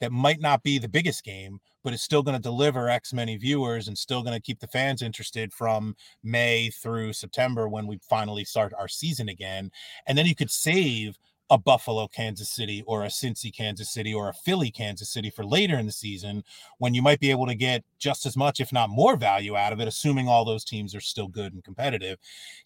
that 0.02 0.12
might 0.12 0.42
not 0.42 0.62
be 0.62 0.78
the 0.78 0.90
biggest 0.90 1.24
game, 1.24 1.62
but 1.82 1.94
it's 1.94 2.04
still 2.04 2.22
going 2.22 2.36
to 2.36 2.42
deliver 2.42 2.90
X 2.90 3.14
many 3.14 3.38
viewers 3.38 3.88
and 3.88 3.98
still 3.98 4.22
going 4.22 4.36
to 4.36 4.42
keep 4.42 4.60
the 4.60 4.68
fans 4.68 5.02
interested 5.02 5.54
from 5.54 5.96
May 6.26 6.70
through 6.72 7.14
September 7.14 7.70
when 7.70 7.88
we 7.88 8.00
finally 8.10 8.44
start 8.44 8.74
our 8.78 8.90
season 8.90 9.30
again. 9.30 9.72
And 10.06 10.18
then 10.18 10.26
you 10.26 10.36
could 10.36 10.52
save 10.52 11.18
a 11.52 11.58
Buffalo, 11.58 12.08
Kansas 12.08 12.50
City, 12.50 12.82
or 12.88 13.04
a 13.04 13.10
Cincy, 13.10 13.54
Kansas 13.54 13.94
City, 13.94 14.14
or 14.14 14.30
a 14.30 14.34
Philly, 14.34 14.72
Kansas 14.72 15.10
City 15.12 15.30
for 15.30 15.46
later 15.46 15.78
in 15.78 15.86
the 15.86 15.92
season 15.92 16.46
when 16.78 16.94
you 16.94 17.02
might 17.02 17.20
be 17.20 17.30
able 17.30 17.46
to 17.46 17.56
get 17.56 17.84
just 18.00 18.26
as 18.26 18.38
much, 18.38 18.62
if 18.62 18.72
not 18.72 18.90
more, 18.90 19.18
value 19.18 19.58
out 19.58 19.74
of 19.74 19.82
it, 19.82 19.88
assuming 19.88 20.30
all 20.30 20.46
those 20.46 20.64
teams 20.64 20.96
are 20.96 21.02
still 21.02 21.28
good 21.28 21.54
and 21.54 21.62
competitive. 21.62 22.18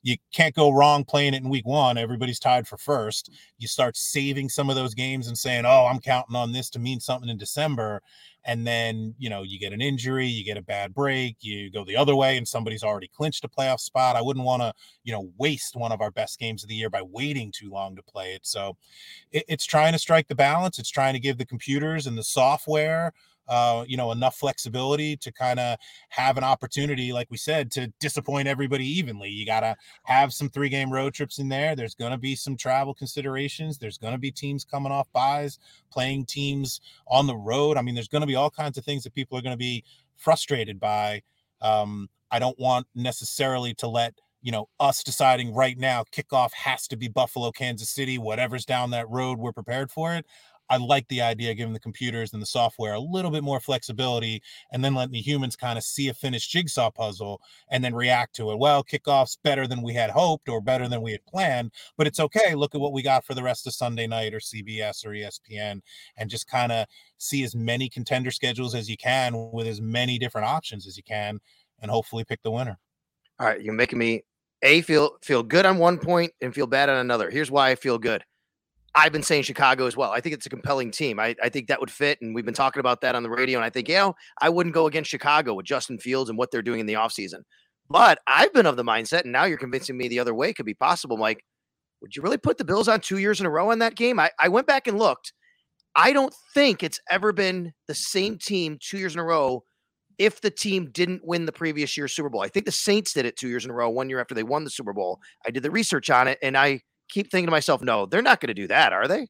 You 0.03 0.17
can't 0.31 0.53
go 0.53 0.69
wrong 0.69 1.03
playing 1.03 1.33
it 1.33 1.41
in 1.41 1.49
week 1.49 1.65
one. 1.65 1.97
Everybody's 1.97 2.39
tied 2.39 2.67
for 2.67 2.77
first. 2.77 3.31
You 3.57 3.67
start 3.67 3.97
saving 3.97 4.49
some 4.49 4.69
of 4.69 4.75
those 4.75 4.93
games 4.93 5.27
and 5.27 5.37
saying, 5.37 5.65
oh, 5.65 5.87
I'm 5.91 5.99
counting 5.99 6.35
on 6.35 6.51
this 6.51 6.69
to 6.69 6.79
mean 6.79 6.99
something 6.99 7.29
in 7.29 7.39
December 7.39 8.03
and 8.45 8.65
then 8.65 9.13
you 9.17 9.29
know 9.29 9.43
you 9.43 9.59
get 9.59 9.73
an 9.73 9.81
injury 9.81 10.27
you 10.27 10.45
get 10.45 10.57
a 10.57 10.61
bad 10.61 10.93
break 10.93 11.37
you 11.41 11.71
go 11.71 11.83
the 11.83 11.95
other 11.95 12.15
way 12.15 12.37
and 12.37 12.47
somebody's 12.47 12.83
already 12.83 13.07
clinched 13.07 13.43
a 13.43 13.49
playoff 13.49 13.79
spot. 13.79 14.15
I 14.15 14.21
wouldn't 14.21 14.45
want 14.45 14.61
to 14.61 14.73
you 15.03 15.11
know 15.11 15.29
waste 15.37 15.75
one 15.75 15.91
of 15.91 16.01
our 16.01 16.11
best 16.11 16.39
games 16.39 16.63
of 16.63 16.69
the 16.69 16.75
year 16.75 16.89
by 16.89 17.01
waiting 17.01 17.51
too 17.51 17.69
long 17.69 17.95
to 17.95 18.03
play 18.03 18.33
it. 18.33 18.45
So 18.45 18.77
it, 19.31 19.43
it's 19.47 19.65
trying 19.65 19.93
to 19.93 19.99
strike 19.99 20.27
the 20.27 20.35
balance. 20.35 20.79
It's 20.79 20.89
trying 20.89 21.13
to 21.13 21.19
give 21.19 21.37
the 21.37 21.45
computers 21.45 22.07
and 22.07 22.17
the 22.17 22.23
software 22.23 23.13
uh, 23.47 23.85
you 23.87 23.97
know, 23.97 24.11
enough 24.11 24.35
flexibility 24.35 25.15
to 25.17 25.31
kind 25.31 25.59
of 25.59 25.77
have 26.09 26.37
an 26.37 26.43
opportunity, 26.43 27.13
like 27.13 27.27
we 27.29 27.37
said, 27.37 27.71
to 27.71 27.87
disappoint 27.99 28.47
everybody 28.47 28.85
evenly. 28.85 29.29
You 29.29 29.45
got 29.45 29.61
to 29.61 29.75
have 30.03 30.33
some 30.33 30.49
three 30.49 30.69
game 30.69 30.91
road 30.91 31.13
trips 31.13 31.39
in 31.39 31.49
there. 31.49 31.75
There's 31.75 31.95
going 31.95 32.11
to 32.11 32.17
be 32.17 32.35
some 32.35 32.57
travel 32.57 32.93
considerations. 32.93 33.77
There's 33.77 33.97
going 33.97 34.13
to 34.13 34.19
be 34.19 34.31
teams 34.31 34.65
coming 34.65 34.91
off 34.91 35.11
byes, 35.11 35.59
playing 35.91 36.25
teams 36.25 36.81
on 37.07 37.27
the 37.27 37.37
road. 37.37 37.77
I 37.77 37.81
mean, 37.81 37.95
there's 37.95 38.07
going 38.07 38.21
to 38.21 38.27
be 38.27 38.35
all 38.35 38.49
kinds 38.49 38.77
of 38.77 38.85
things 38.85 39.03
that 39.03 39.13
people 39.13 39.37
are 39.37 39.41
going 39.41 39.53
to 39.53 39.57
be 39.57 39.83
frustrated 40.17 40.79
by. 40.79 41.21
Um, 41.61 42.09
I 42.31 42.39
don't 42.39 42.59
want 42.59 42.87
necessarily 42.95 43.73
to 43.75 43.87
let 43.87 44.15
you 44.41 44.51
know 44.51 44.69
us 44.79 45.03
deciding 45.03 45.55
right 45.55 45.77
now 45.77 46.03
kickoff 46.11 46.53
has 46.53 46.87
to 46.87 46.95
be 46.95 47.07
buffalo 47.07 47.51
kansas 47.51 47.89
city 47.89 48.19
whatever's 48.19 48.63
down 48.63 48.91
that 48.91 49.09
road 49.09 49.39
we're 49.39 49.51
prepared 49.51 49.89
for 49.89 50.13
it 50.13 50.23
I 50.69 50.77
like 50.77 51.07
the 51.07 51.21
idea 51.21 51.51
of 51.51 51.57
giving 51.57 51.73
the 51.73 51.79
computers 51.79 52.33
and 52.33 52.41
the 52.41 52.47
software 52.47 52.93
a 52.93 52.99
little 52.99 53.31
bit 53.31 53.43
more 53.43 53.59
flexibility 53.59 54.41
and 54.71 54.83
then 54.83 54.95
letting 54.95 55.13
the 55.13 55.21
humans 55.21 55.55
kind 55.55 55.77
of 55.77 55.83
see 55.83 56.09
a 56.09 56.13
finished 56.13 56.49
jigsaw 56.51 56.89
puzzle 56.89 57.41
and 57.69 57.83
then 57.83 57.93
react 57.93 58.35
to 58.37 58.51
it. 58.51 58.59
Well, 58.59 58.83
kickoff's 58.83 59.37
better 59.43 59.67
than 59.67 59.81
we 59.81 59.93
had 59.93 60.09
hoped 60.09 60.49
or 60.49 60.61
better 60.61 60.87
than 60.87 61.01
we 61.01 61.11
had 61.11 61.25
planned, 61.25 61.71
but 61.97 62.07
it's 62.07 62.19
okay. 62.19 62.55
Look 62.55 62.75
at 62.75 62.81
what 62.81 62.93
we 62.93 63.01
got 63.01 63.25
for 63.25 63.33
the 63.33 63.43
rest 63.43 63.67
of 63.67 63.73
Sunday 63.73 64.07
night 64.07 64.33
or 64.33 64.39
CBS 64.39 65.05
or 65.05 65.09
ESPN 65.09 65.81
and 66.17 66.29
just 66.29 66.47
kind 66.47 66.71
of 66.71 66.87
see 67.17 67.43
as 67.43 67.55
many 67.55 67.89
contender 67.89 68.31
schedules 68.31 68.75
as 68.75 68.89
you 68.89 68.97
can 68.97 69.51
with 69.51 69.67
as 69.67 69.81
many 69.81 70.17
different 70.17 70.47
options 70.47 70.87
as 70.87 70.97
you 70.97 71.03
can 71.03 71.39
and 71.79 71.91
hopefully 71.91 72.23
pick 72.23 72.41
the 72.41 72.51
winner. 72.51 72.77
All 73.39 73.47
right, 73.47 73.61
you're 73.61 73.73
making 73.73 73.99
me 73.99 74.23
a 74.61 74.81
feel 74.81 75.17
feel 75.21 75.43
good 75.43 75.65
on 75.65 75.77
one 75.77 75.97
point 75.97 76.31
and 76.41 76.53
feel 76.53 76.67
bad 76.67 76.89
on 76.89 76.97
another. 76.97 77.29
Here's 77.29 77.51
why 77.51 77.69
I 77.69 77.75
feel 77.75 77.97
good. 77.97 78.23
I've 78.95 79.11
been 79.11 79.23
saying 79.23 79.43
Chicago 79.43 79.87
as 79.87 79.97
well. 79.97 80.11
I 80.11 80.21
think 80.21 80.33
it's 80.35 80.45
a 80.45 80.49
compelling 80.49 80.89
team. 80.89 81.19
I, 81.19 81.35
I 81.43 81.49
think 81.49 81.67
that 81.67 81.79
would 81.81 81.91
fit. 81.91 82.21
And 82.21 82.33
we've 82.33 82.45
been 82.45 82.53
talking 82.53 82.79
about 82.79 83.01
that 83.01 83.13
on 83.13 83.23
the 83.23 83.29
radio. 83.29 83.59
And 83.59 83.65
I 83.65 83.69
think, 83.69 83.89
you 83.89 83.95
know, 83.95 84.15
I 84.39 84.49
wouldn't 84.49 84.73
go 84.73 84.87
against 84.87 85.09
Chicago 85.09 85.53
with 85.53 85.65
Justin 85.65 85.99
Fields 85.99 86.29
and 86.29 86.37
what 86.37 86.49
they're 86.49 86.61
doing 86.61 86.79
in 86.79 86.85
the 86.85 86.93
offseason. 86.93 87.41
But 87.89 88.19
I've 88.25 88.53
been 88.53 88.65
of 88.65 88.77
the 88.77 88.83
mindset, 88.83 89.23
and 89.23 89.31
now 89.31 89.43
you're 89.43 89.57
convincing 89.57 89.97
me 89.97 90.07
the 90.07 90.19
other 90.19 90.33
way 90.33 90.53
could 90.53 90.65
be 90.65 90.73
possible, 90.73 91.17
Mike. 91.17 91.43
Would 92.01 92.15
you 92.15 92.21
really 92.23 92.37
put 92.37 92.57
the 92.57 92.65
Bills 92.65 92.87
on 92.87 92.99
two 92.99 93.17
years 93.17 93.39
in 93.39 93.45
a 93.45 93.49
row 93.49 93.71
in 93.71 93.79
that 93.79 93.95
game? 93.95 94.19
I, 94.19 94.31
I 94.39 94.47
went 94.47 94.67
back 94.67 94.87
and 94.87 94.97
looked. 94.97 95.33
I 95.95 96.11
don't 96.11 96.33
think 96.53 96.81
it's 96.81 96.99
ever 97.09 97.31
been 97.31 97.73
the 97.87 97.95
same 97.95 98.37
team 98.37 98.77
two 98.81 98.97
years 98.97 99.13
in 99.13 99.19
a 99.19 99.23
row 99.23 99.63
if 100.17 100.41
the 100.41 100.49
team 100.49 100.89
didn't 100.91 101.25
win 101.25 101.45
the 101.45 101.51
previous 101.51 101.95
year's 101.95 102.13
Super 102.13 102.29
Bowl. 102.29 102.41
I 102.41 102.47
think 102.47 102.65
the 102.65 102.71
Saints 102.71 103.13
did 103.13 103.25
it 103.25 103.37
two 103.37 103.49
years 103.49 103.65
in 103.65 103.71
a 103.71 103.73
row, 103.73 103.89
one 103.89 104.09
year 104.09 104.19
after 104.19 104.33
they 104.33 104.43
won 104.43 104.63
the 104.63 104.69
Super 104.69 104.93
Bowl. 104.93 105.19
I 105.45 105.51
did 105.51 105.63
the 105.63 105.71
research 105.71 106.09
on 106.09 106.27
it, 106.27 106.39
and 106.41 106.57
I 106.57 106.81
keep 107.09 107.31
thinking 107.31 107.47
to 107.47 107.51
myself, 107.51 107.81
no, 107.81 108.05
they're 108.05 108.21
not 108.21 108.39
going 108.39 108.47
to 108.47 108.53
do 108.53 108.67
that, 108.67 108.93
are 108.93 109.07
they? 109.07 109.27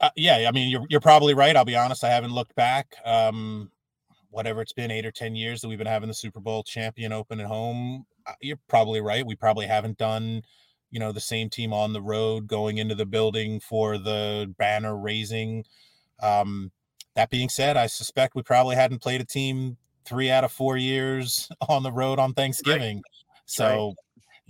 Uh, 0.00 0.10
yeah, 0.16 0.46
I 0.48 0.52
mean, 0.52 0.70
you're 0.70 0.86
you're 0.88 1.00
probably 1.00 1.34
right. 1.34 1.54
I'll 1.54 1.64
be 1.64 1.76
honest; 1.76 2.04
I 2.04 2.08
haven't 2.08 2.32
looked 2.32 2.54
back. 2.54 2.94
Um, 3.04 3.70
whatever 4.30 4.62
it's 4.62 4.72
been, 4.72 4.90
eight 4.90 5.04
or 5.04 5.12
ten 5.12 5.34
years 5.34 5.60
that 5.60 5.68
we've 5.68 5.78
been 5.78 5.86
having 5.86 6.08
the 6.08 6.14
Super 6.14 6.40
Bowl 6.40 6.62
champion 6.62 7.12
open 7.12 7.38
at 7.38 7.46
home. 7.46 8.06
Uh, 8.26 8.32
you're 8.40 8.58
probably 8.66 9.00
right. 9.02 9.26
We 9.26 9.36
probably 9.36 9.66
haven't 9.66 9.98
done, 9.98 10.42
you 10.90 11.00
know, 11.00 11.12
the 11.12 11.20
same 11.20 11.50
team 11.50 11.74
on 11.74 11.92
the 11.92 12.00
road 12.00 12.46
going 12.46 12.78
into 12.78 12.94
the 12.94 13.04
building 13.04 13.60
for 13.60 13.98
the 13.98 14.52
banner 14.58 14.96
raising. 14.96 15.64
Um, 16.22 16.70
that 17.14 17.28
being 17.28 17.50
said, 17.50 17.76
I 17.76 17.86
suspect 17.86 18.34
we 18.34 18.42
probably 18.42 18.76
hadn't 18.76 19.02
played 19.02 19.20
a 19.20 19.26
team 19.26 19.76
three 20.06 20.30
out 20.30 20.44
of 20.44 20.52
four 20.52 20.78
years 20.78 21.50
on 21.68 21.82
the 21.82 21.92
road 21.92 22.18
on 22.18 22.32
Thanksgiving. 22.32 22.96
Right. 22.96 23.04
So. 23.44 23.94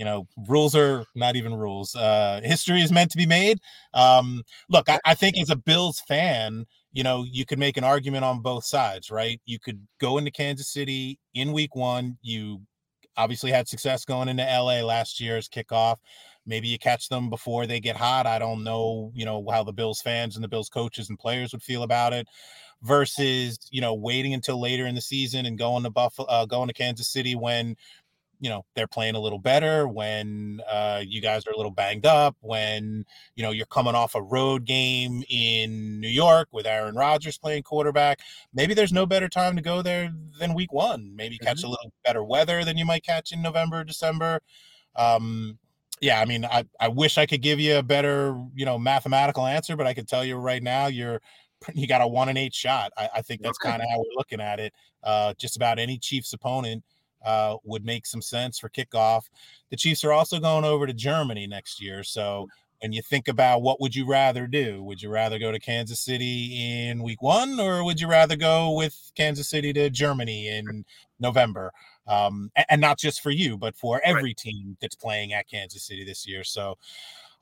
You 0.00 0.06
know 0.06 0.26
rules 0.48 0.74
are 0.74 1.04
not 1.14 1.36
even 1.36 1.52
rules 1.52 1.94
uh 1.94 2.40
history 2.42 2.80
is 2.80 2.90
meant 2.90 3.10
to 3.10 3.18
be 3.18 3.26
made. 3.26 3.58
Um 3.92 4.42
look 4.70 4.88
I, 4.88 4.98
I, 5.04 5.12
think 5.14 5.36
as 5.36 5.50
a 5.50 5.56
bills 5.56 6.00
fan 6.08 6.64
you 6.94 7.02
know 7.02 7.26
you 7.30 7.44
could 7.44 7.58
make 7.58 7.76
an 7.76 7.84
argument 7.84 8.24
on 8.24 8.40
both 8.40 8.64
sides 8.64 9.10
right? 9.10 9.38
You 9.44 9.58
could 9.58 9.86
go 9.98 10.16
into 10.16 10.30
kansas 10.30 10.72
city 10.72 11.18
in 11.34 11.52
week 11.52 11.76
one 11.76 12.16
you 12.22 12.62
obviously 13.18 13.50
had 13.50 13.68
success 13.68 14.06
going 14.06 14.30
into 14.30 14.42
la 14.42 14.80
last 14.80 15.20
year's 15.20 15.50
kickoff. 15.50 15.96
Maybe 16.46 16.68
you 16.68 16.78
catch 16.78 17.10
them 17.10 17.28
before 17.28 17.66
they 17.66 17.78
get 17.78 17.96
hot. 17.96 18.26
I 18.26 18.38
don't 18.38 18.64
know 18.64 19.12
you 19.14 19.26
know 19.26 19.46
how 19.50 19.62
the 19.64 19.74
bills 19.74 20.00
fans 20.00 20.34
and 20.34 20.42
the 20.42 20.48
bills 20.48 20.70
coaches 20.70 21.10
and 21.10 21.18
players 21.18 21.52
would 21.52 21.62
feel 21.62 21.82
about 21.82 22.14
it 22.14 22.26
versus 22.82 23.58
you 23.70 23.80
know 23.80 23.94
waiting 23.94 24.32
until 24.32 24.60
later 24.60 24.86
in 24.86 24.94
the 24.94 25.00
season 25.00 25.44
and 25.46 25.58
going 25.58 25.82
to 25.82 25.90
buffalo 25.90 26.26
uh, 26.28 26.46
going 26.46 26.68
to 26.68 26.74
kansas 26.74 27.08
city 27.08 27.34
when 27.34 27.76
you 28.40 28.48
know 28.48 28.64
they're 28.74 28.88
playing 28.88 29.14
a 29.14 29.20
little 29.20 29.38
better 29.38 29.86
when 29.86 30.60
uh, 30.70 31.02
you 31.06 31.20
guys 31.20 31.46
are 31.46 31.52
a 31.52 31.56
little 31.56 31.70
banged 31.70 32.06
up 32.06 32.36
when 32.40 33.04
you 33.36 33.42
know 33.42 33.50
you're 33.50 33.66
coming 33.66 33.94
off 33.94 34.14
a 34.14 34.22
road 34.22 34.64
game 34.64 35.22
in 35.28 36.00
New 36.00 36.08
York 36.08 36.48
with 36.50 36.66
Aaron 36.66 36.94
Rodgers 36.94 37.38
playing 37.38 37.62
quarterback. 37.62 38.20
Maybe 38.52 38.74
there's 38.74 38.92
no 38.92 39.06
better 39.06 39.28
time 39.28 39.56
to 39.56 39.62
go 39.62 39.82
there 39.82 40.12
than 40.38 40.54
week 40.54 40.72
1 40.72 41.14
maybe 41.14 41.38
catch 41.38 41.58
mm-hmm. 41.58 41.66
a 41.66 41.70
little 41.70 41.92
better 42.04 42.24
weather 42.24 42.64
than 42.64 42.78
you 42.78 42.84
might 42.84 43.04
catch 43.04 43.32
in 43.32 43.42
November 43.42 43.84
December. 43.84 44.40
Um, 44.96 45.58
yeah 46.00 46.20
I 46.20 46.24
mean 46.24 46.46
I, 46.46 46.64
I 46.80 46.88
wish 46.88 47.18
I 47.18 47.26
could 47.26 47.42
give 47.42 47.60
you 47.60 47.76
a 47.76 47.82
better 47.82 48.42
you 48.54 48.64
know 48.64 48.78
mathematical 48.78 49.46
answer 49.46 49.76
but 49.76 49.86
I 49.86 49.92
could 49.92 50.08
tell 50.08 50.24
you 50.24 50.36
right 50.36 50.62
now 50.62 50.86
you're 50.86 51.20
you 51.74 51.86
got 51.86 52.00
a 52.00 52.08
one 52.08 52.30
and 52.30 52.38
eight 52.38 52.54
shot. 52.54 52.90
I, 52.96 53.08
I 53.16 53.22
think 53.22 53.42
that's 53.42 53.58
kind 53.58 53.82
of 53.82 53.88
how 53.90 53.98
we're 53.98 54.16
looking 54.16 54.40
at 54.40 54.60
it. 54.60 54.72
Uh, 55.02 55.34
just 55.38 55.56
about 55.56 55.78
any 55.78 55.98
Chiefs 55.98 56.32
opponent 56.32 56.82
uh, 57.24 57.56
would 57.64 57.84
make 57.84 58.06
some 58.06 58.22
sense 58.22 58.58
for 58.58 58.68
kickoff. 58.68 59.24
The 59.70 59.76
Chiefs 59.76 60.04
are 60.04 60.12
also 60.12 60.40
going 60.40 60.64
over 60.64 60.86
to 60.86 60.92
Germany 60.92 61.46
next 61.46 61.80
year. 61.80 62.02
So 62.02 62.48
when 62.80 62.92
you 62.92 63.02
think 63.02 63.28
about 63.28 63.62
what 63.62 63.80
would 63.80 63.94
you 63.94 64.06
rather 64.06 64.46
do, 64.46 64.82
would 64.82 65.02
you 65.02 65.10
rather 65.10 65.38
go 65.38 65.52
to 65.52 65.58
Kansas 65.58 66.00
City 66.00 66.88
in 66.88 67.02
week 67.02 67.20
one 67.20 67.60
or 67.60 67.84
would 67.84 68.00
you 68.00 68.08
rather 68.08 68.36
go 68.36 68.72
with 68.72 69.12
Kansas 69.14 69.48
City 69.48 69.72
to 69.74 69.90
Germany 69.90 70.48
in 70.48 70.84
November? 71.18 71.72
Um, 72.06 72.50
and, 72.68 72.80
not 72.80 72.98
just 72.98 73.20
for 73.20 73.30
you, 73.30 73.56
but 73.56 73.76
for 73.76 74.00
every 74.02 74.34
team 74.34 74.76
that's 74.80 74.96
playing 74.96 75.32
at 75.32 75.48
Kansas 75.48 75.84
City 75.84 76.04
this 76.04 76.26
year. 76.26 76.42
So 76.42 76.76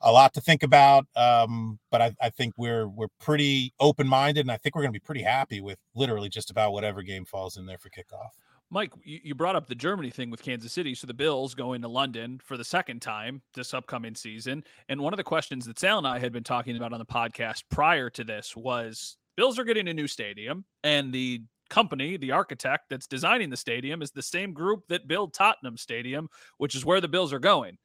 a 0.01 0.11
lot 0.11 0.33
to 0.33 0.41
think 0.41 0.63
about. 0.63 1.07
Um, 1.15 1.79
but 1.89 2.01
I, 2.01 2.15
I, 2.21 2.29
think 2.29 2.53
we're 2.57 2.87
we're 2.87 3.07
pretty 3.19 3.73
open 3.79 4.07
minded, 4.07 4.41
and 4.41 4.51
I 4.51 4.57
think 4.57 4.75
we're 4.75 4.81
going 4.81 4.93
to 4.93 4.99
be 4.99 5.03
pretty 5.03 5.23
happy 5.23 5.61
with 5.61 5.77
literally 5.95 6.29
just 6.29 6.51
about 6.51 6.73
whatever 6.73 7.01
game 7.01 7.25
falls 7.25 7.57
in 7.57 7.65
there 7.65 7.77
for 7.77 7.89
kickoff. 7.89 8.31
Mike, 8.71 8.93
you 9.03 9.33
brought 9.33 9.55
up 9.55 9.67
the 9.67 9.73
Germany 9.73 10.11
thing 10.11 10.29
with 10.29 10.43
Kansas 10.43 10.71
City. 10.71 10.93
So 10.93 11.07
the 11.07 11.13
Bills 11.13 11.55
going 11.55 11.81
to 11.81 11.87
London 11.87 12.39
for 12.43 12.55
the 12.55 12.63
second 12.63 13.01
time 13.01 13.41
this 13.55 13.73
upcoming 13.73 14.13
season. 14.13 14.63
And 14.89 15.01
one 15.01 15.11
of 15.11 15.17
the 15.17 15.23
questions 15.23 15.65
that 15.65 15.79
Sal 15.79 15.97
and 15.97 16.07
I 16.07 16.19
had 16.19 16.31
been 16.31 16.43
talking 16.43 16.77
about 16.77 16.93
on 16.93 16.99
the 16.99 17.05
podcast 17.05 17.63
prior 17.71 18.11
to 18.11 18.23
this 18.23 18.55
was 18.55 19.17
Bills 19.35 19.57
are 19.57 19.63
getting 19.63 19.87
a 19.87 19.93
new 19.93 20.07
stadium, 20.07 20.65
and 20.83 21.11
the 21.13 21.41
company, 21.69 22.17
the 22.17 22.31
architect 22.31 22.85
that's 22.89 23.07
designing 23.07 23.49
the 23.49 23.57
stadium, 23.57 24.01
is 24.01 24.11
the 24.11 24.21
same 24.21 24.53
group 24.53 24.83
that 24.89 25.07
built 25.07 25.33
Tottenham 25.33 25.77
Stadium, 25.77 26.27
which 26.57 26.75
is 26.75 26.85
where 26.85 27.01
the 27.01 27.07
Bills 27.07 27.31
are 27.31 27.39
going. 27.39 27.77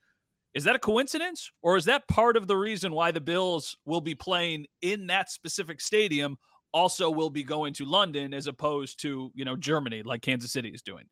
Is 0.54 0.64
that 0.64 0.76
a 0.76 0.80
coincidence, 0.80 1.50
or 1.62 1.76
is 1.76 1.84
that 1.86 2.06
part 2.08 2.36
of 2.36 2.46
the 2.46 2.56
reason 2.56 2.92
why 2.92 3.10
the 3.10 3.20
Bills 3.20 3.76
will 3.84 4.00
be 4.00 4.14
playing 4.14 4.66
in 4.82 5.06
that 5.08 5.30
specific 5.30 5.80
stadium 5.80 6.36
also 6.74 7.08
will 7.08 7.30
be 7.30 7.44
going 7.44 7.72
to 7.72 7.86
London 7.86 8.34
as 8.34 8.46
opposed 8.48 9.00
to, 9.00 9.30
you 9.34 9.44
know, 9.46 9.56
Germany 9.56 10.02
like 10.02 10.20
Kansas 10.20 10.52
City 10.52 10.68
is 10.68 10.82
doing. 10.82 11.04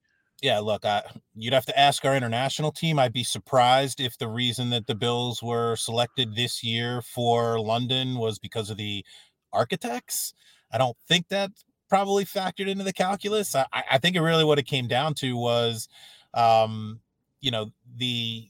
Yeah, 0.43 0.59
look, 0.59 0.85
I, 0.85 1.03
you'd 1.37 1.55
have 1.55 1.67
to 1.67 1.79
ask 1.79 2.05
our 2.05 2.17
international 2.17 2.73
team. 2.73 2.99
I'd 2.99 3.13
be 3.13 3.23
surprised 3.23 4.01
if 4.01 4.19
the 4.19 4.27
reason 4.27 4.71
that 4.71 4.89
the 4.89 4.97
Bills 4.97 5.41
were 5.41 5.77
selected 5.77 6.35
this 6.35 6.65
year 6.65 7.01
for 7.01 7.61
London 7.61 8.17
was 8.19 8.41
because 8.41 8.69
of 8.69 8.77
the 8.77 9.05
architects. 9.53 10.35
I 10.73 10.79
don't 10.79 10.97
think 11.07 11.29
that 11.29 11.53
probably 11.89 12.25
factored 12.25 12.67
into 12.67 12.83
the 12.83 12.93
calculus. 12.93 13.55
I, 13.55 13.67
I 13.73 13.99
think 13.99 14.17
it 14.17 14.21
really 14.21 14.45
what 14.45 14.59
it 14.59 14.67
came 14.67 14.89
down 14.89 15.15
to 15.15 15.37
was, 15.37 15.89
um, 16.35 17.01
you 17.41 17.53
know, 17.53 17.71
the 17.97 18.49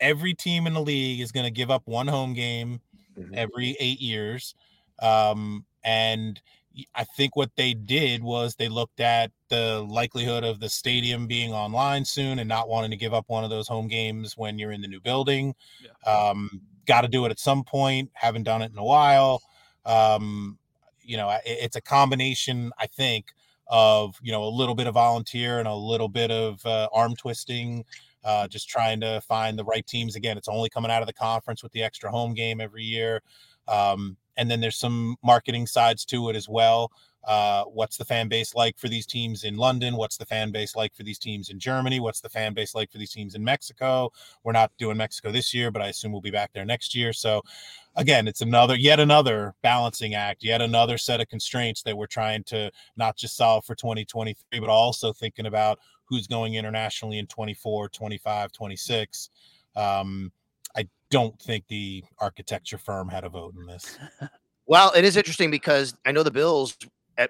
every 0.00 0.32
team 0.32 0.66
in 0.66 0.72
the 0.72 0.80
league 0.80 1.20
is 1.20 1.30
going 1.30 1.44
to 1.44 1.50
give 1.50 1.70
up 1.70 1.82
one 1.84 2.08
home 2.08 2.32
game 2.32 2.80
mm-hmm. 3.18 3.34
every 3.34 3.76
eight 3.80 4.00
years 4.00 4.54
Um, 5.02 5.66
and 5.84 6.40
I 6.94 7.04
think 7.04 7.36
what 7.36 7.50
they 7.56 7.74
did 7.74 8.22
was 8.22 8.54
they 8.54 8.68
looked 8.68 9.00
at 9.00 9.30
the 9.48 9.84
likelihood 9.88 10.44
of 10.44 10.58
the 10.58 10.68
stadium 10.68 11.26
being 11.26 11.52
online 11.52 12.04
soon 12.04 12.38
and 12.38 12.48
not 12.48 12.68
wanting 12.68 12.90
to 12.90 12.96
give 12.96 13.12
up 13.12 13.24
one 13.28 13.44
of 13.44 13.50
those 13.50 13.68
home 13.68 13.88
games 13.88 14.36
when 14.38 14.58
you're 14.58 14.72
in 14.72 14.80
the 14.80 14.88
new 14.88 15.00
building. 15.00 15.54
Yeah. 15.80 16.10
Um, 16.10 16.60
Got 16.84 17.02
to 17.02 17.08
do 17.08 17.24
it 17.26 17.30
at 17.30 17.38
some 17.38 17.62
point. 17.62 18.10
Haven't 18.14 18.42
done 18.42 18.60
it 18.60 18.72
in 18.72 18.78
a 18.78 18.84
while. 18.84 19.40
Um, 19.84 20.58
you 21.00 21.16
know, 21.16 21.28
it, 21.30 21.42
it's 21.44 21.76
a 21.76 21.80
combination, 21.80 22.72
I 22.78 22.86
think, 22.88 23.26
of 23.68 24.18
you 24.20 24.32
know 24.32 24.42
a 24.42 24.50
little 24.50 24.74
bit 24.74 24.88
of 24.88 24.94
volunteer 24.94 25.60
and 25.60 25.68
a 25.68 25.74
little 25.74 26.08
bit 26.08 26.30
of 26.32 26.64
uh, 26.66 26.88
arm 26.92 27.14
twisting. 27.14 27.84
Uh, 28.24 28.48
just 28.48 28.68
trying 28.68 29.00
to 29.00 29.20
find 29.20 29.58
the 29.58 29.64
right 29.64 29.86
teams. 29.86 30.16
Again, 30.16 30.36
it's 30.36 30.48
only 30.48 30.70
coming 30.70 30.90
out 30.90 31.02
of 31.02 31.06
the 31.06 31.12
conference 31.12 31.62
with 31.62 31.72
the 31.72 31.82
extra 31.82 32.10
home 32.10 32.34
game 32.34 32.60
every 32.60 32.82
year. 32.82 33.22
Um, 33.68 34.16
and 34.36 34.50
then 34.50 34.60
there's 34.60 34.76
some 34.76 35.16
marketing 35.22 35.66
sides 35.66 36.04
to 36.06 36.28
it 36.28 36.36
as 36.36 36.48
well. 36.48 36.90
Uh, 37.24 37.62
what's 37.64 37.96
the 37.96 38.04
fan 38.04 38.28
base 38.28 38.54
like 38.54 38.76
for 38.76 38.88
these 38.88 39.06
teams 39.06 39.44
in 39.44 39.56
London? 39.56 39.96
What's 39.96 40.16
the 40.16 40.26
fan 40.26 40.50
base 40.50 40.74
like 40.74 40.92
for 40.94 41.04
these 41.04 41.20
teams 41.20 41.50
in 41.50 41.60
Germany? 41.60 42.00
What's 42.00 42.20
the 42.20 42.28
fan 42.28 42.52
base 42.52 42.74
like 42.74 42.90
for 42.90 42.98
these 42.98 43.12
teams 43.12 43.36
in 43.36 43.44
Mexico? 43.44 44.10
We're 44.42 44.52
not 44.52 44.72
doing 44.76 44.96
Mexico 44.96 45.30
this 45.30 45.54
year, 45.54 45.70
but 45.70 45.82
I 45.82 45.88
assume 45.88 46.10
we'll 46.10 46.20
be 46.20 46.32
back 46.32 46.52
there 46.52 46.64
next 46.64 46.96
year. 46.96 47.12
So, 47.12 47.42
again, 47.94 48.26
it's 48.26 48.40
another, 48.40 48.74
yet 48.74 48.98
another 48.98 49.54
balancing 49.62 50.14
act, 50.14 50.42
yet 50.42 50.60
another 50.60 50.98
set 50.98 51.20
of 51.20 51.28
constraints 51.28 51.82
that 51.84 51.96
we're 51.96 52.06
trying 52.06 52.42
to 52.44 52.72
not 52.96 53.16
just 53.16 53.36
solve 53.36 53.64
for 53.64 53.76
2023, 53.76 54.58
but 54.58 54.68
also 54.68 55.12
thinking 55.12 55.46
about 55.46 55.78
who's 56.04 56.26
going 56.26 56.54
internationally 56.54 57.18
in 57.18 57.26
24, 57.28 57.88
25, 57.88 58.50
26. 58.50 59.30
Um, 59.76 60.32
don't 61.12 61.38
think 61.40 61.68
the 61.68 62.02
architecture 62.18 62.78
firm 62.78 63.08
had 63.08 63.22
a 63.22 63.28
vote 63.28 63.54
in 63.54 63.66
this. 63.66 63.98
well, 64.66 64.90
it 64.96 65.04
is 65.04 65.16
interesting 65.16 65.50
because 65.50 65.94
I 66.06 66.10
know 66.10 66.22
the 66.22 66.30
Bills, 66.30 66.76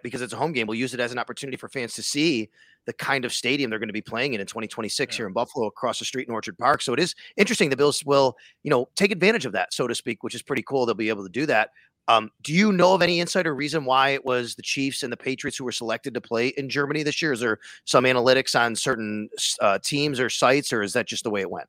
because 0.04 0.22
it's 0.22 0.32
a 0.32 0.36
home 0.36 0.52
game, 0.52 0.68
will 0.68 0.76
use 0.76 0.94
it 0.94 1.00
as 1.00 1.10
an 1.10 1.18
opportunity 1.18 1.56
for 1.56 1.68
fans 1.68 1.92
to 1.94 2.02
see 2.02 2.48
the 2.86 2.92
kind 2.92 3.24
of 3.24 3.32
stadium 3.32 3.70
they're 3.70 3.80
going 3.80 3.88
to 3.88 3.92
be 3.92 4.00
playing 4.00 4.34
in 4.34 4.40
in 4.40 4.46
2026 4.46 5.12
yeah. 5.12 5.16
here 5.16 5.26
in 5.26 5.32
Buffalo 5.32 5.66
across 5.66 5.98
the 5.98 6.04
street 6.04 6.28
in 6.28 6.32
Orchard 6.32 6.56
Park. 6.56 6.80
So 6.80 6.92
it 6.92 7.00
is 7.00 7.14
interesting. 7.36 7.70
The 7.70 7.76
Bills 7.76 8.04
will, 8.04 8.36
you 8.62 8.70
know, 8.70 8.88
take 8.94 9.10
advantage 9.10 9.46
of 9.46 9.52
that, 9.52 9.74
so 9.74 9.88
to 9.88 9.94
speak, 9.96 10.22
which 10.22 10.34
is 10.34 10.42
pretty 10.42 10.62
cool. 10.62 10.86
They'll 10.86 10.94
be 10.94 11.08
able 11.08 11.24
to 11.24 11.28
do 11.28 11.44
that. 11.46 11.70
Um, 12.06 12.30
do 12.42 12.52
you 12.52 12.72
know 12.72 12.94
of 12.94 13.02
any 13.02 13.18
insider 13.20 13.54
reason 13.54 13.84
why 13.84 14.10
it 14.10 14.24
was 14.24 14.54
the 14.54 14.62
Chiefs 14.62 15.02
and 15.02 15.12
the 15.12 15.16
Patriots 15.16 15.56
who 15.56 15.64
were 15.64 15.72
selected 15.72 16.14
to 16.14 16.20
play 16.20 16.48
in 16.48 16.68
Germany 16.68 17.02
this 17.02 17.20
year? 17.20 17.32
Is 17.32 17.40
there 17.40 17.58
some 17.84 18.04
analytics 18.04 18.58
on 18.58 18.76
certain 18.76 19.28
uh, 19.60 19.78
teams 19.82 20.20
or 20.20 20.28
sites, 20.28 20.72
or 20.72 20.82
is 20.82 20.92
that 20.92 21.06
just 21.06 21.24
the 21.24 21.30
way 21.30 21.40
it 21.40 21.50
went? 21.50 21.68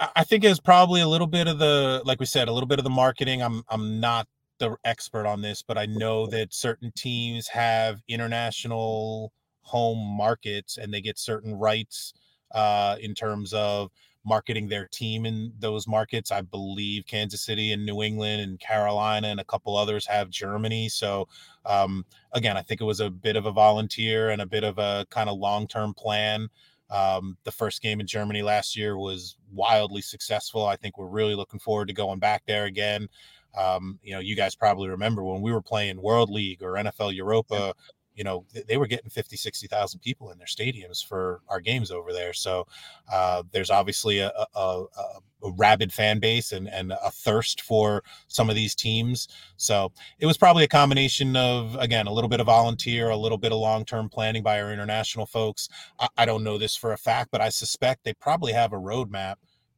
I 0.00 0.24
think 0.24 0.44
it's 0.44 0.60
probably 0.60 1.00
a 1.00 1.08
little 1.08 1.26
bit 1.26 1.46
of 1.46 1.58
the, 1.58 2.02
like 2.04 2.18
we 2.18 2.26
said, 2.26 2.48
a 2.48 2.52
little 2.52 2.66
bit 2.66 2.78
of 2.78 2.84
the 2.84 2.90
marketing. 2.90 3.42
I'm 3.42 3.62
I'm 3.68 4.00
not 4.00 4.26
the 4.58 4.76
expert 4.84 5.26
on 5.26 5.40
this, 5.42 5.62
but 5.62 5.78
I 5.78 5.86
know 5.86 6.26
that 6.26 6.52
certain 6.52 6.92
teams 6.96 7.48
have 7.48 8.02
international 8.08 9.32
home 9.62 9.98
markets 10.16 10.78
and 10.78 10.92
they 10.92 11.00
get 11.00 11.18
certain 11.18 11.54
rights 11.54 12.12
uh, 12.52 12.96
in 13.00 13.14
terms 13.14 13.52
of 13.52 13.90
marketing 14.24 14.68
their 14.68 14.86
team 14.86 15.26
in 15.26 15.52
those 15.58 15.86
markets. 15.86 16.32
I 16.32 16.40
believe 16.40 17.06
Kansas 17.06 17.42
City 17.42 17.72
and 17.72 17.84
New 17.84 18.02
England 18.02 18.40
and 18.40 18.58
Carolina 18.58 19.28
and 19.28 19.40
a 19.40 19.44
couple 19.44 19.76
others 19.76 20.06
have 20.06 20.30
Germany. 20.30 20.88
So 20.88 21.28
um, 21.66 22.04
again, 22.32 22.56
I 22.56 22.62
think 22.62 22.80
it 22.80 22.84
was 22.84 23.00
a 23.00 23.10
bit 23.10 23.36
of 23.36 23.46
a 23.46 23.52
volunteer 23.52 24.30
and 24.30 24.40
a 24.40 24.46
bit 24.46 24.64
of 24.64 24.78
a 24.78 25.06
kind 25.10 25.28
of 25.28 25.38
long 25.38 25.66
term 25.66 25.94
plan. 25.94 26.48
Um, 26.94 27.36
the 27.42 27.50
first 27.50 27.82
game 27.82 27.98
in 27.98 28.06
Germany 28.06 28.42
last 28.42 28.76
year 28.76 28.96
was 28.96 29.36
wildly 29.52 30.00
successful. 30.00 30.64
I 30.64 30.76
think 30.76 30.96
we're 30.96 31.06
really 31.06 31.34
looking 31.34 31.58
forward 31.58 31.88
to 31.88 31.94
going 31.94 32.20
back 32.20 32.44
there 32.46 32.66
again. 32.66 33.08
Um, 33.58 33.98
you 34.04 34.12
know, 34.12 34.20
you 34.20 34.36
guys 34.36 34.54
probably 34.54 34.88
remember 34.88 35.24
when 35.24 35.42
we 35.42 35.52
were 35.52 35.60
playing 35.60 36.00
World 36.00 36.30
League 36.30 36.62
or 36.62 36.74
NFL 36.74 37.14
Europa, 37.14 37.74
you 38.14 38.24
know, 38.24 38.44
they 38.68 38.76
were 38.76 38.86
getting 38.86 39.10
50, 39.10 39.36
60,000 39.36 40.00
people 40.00 40.30
in 40.30 40.38
their 40.38 40.46
stadiums 40.46 41.04
for 41.04 41.40
our 41.48 41.60
games 41.60 41.90
over 41.90 42.12
there. 42.12 42.32
So 42.32 42.66
uh, 43.12 43.42
there's 43.50 43.70
obviously 43.70 44.20
a, 44.20 44.30
a, 44.30 44.46
a, 44.56 44.84
a, 45.42 45.52
rabid 45.56 45.92
fan 45.92 46.20
base 46.20 46.52
and, 46.52 46.68
and 46.70 46.92
a 46.92 47.10
thirst 47.10 47.60
for 47.60 48.02
some 48.28 48.48
of 48.48 48.56
these 48.56 48.74
teams. 48.74 49.28
So 49.56 49.92
it 50.18 50.26
was 50.26 50.38
probably 50.38 50.64
a 50.64 50.68
combination 50.68 51.36
of, 51.36 51.76
again, 51.76 52.06
a 52.06 52.12
little 52.12 52.30
bit 52.30 52.40
of 52.40 52.46
volunteer, 52.46 53.10
a 53.10 53.16
little 53.16 53.36
bit 53.36 53.52
of 53.52 53.58
long 53.58 53.84
term 53.84 54.08
planning 54.08 54.42
by 54.42 54.60
our 54.62 54.72
international 54.72 55.26
folks. 55.26 55.68
I, 55.98 56.08
I 56.16 56.24
don't 56.24 56.44
know 56.44 56.56
this 56.56 56.76
for 56.76 56.92
a 56.92 56.98
fact, 56.98 57.30
but 57.30 57.40
I 57.40 57.50
suspect 57.50 58.04
they 58.04 58.14
probably 58.14 58.52
have 58.52 58.72
a 58.72 58.76
roadmap 58.76 59.34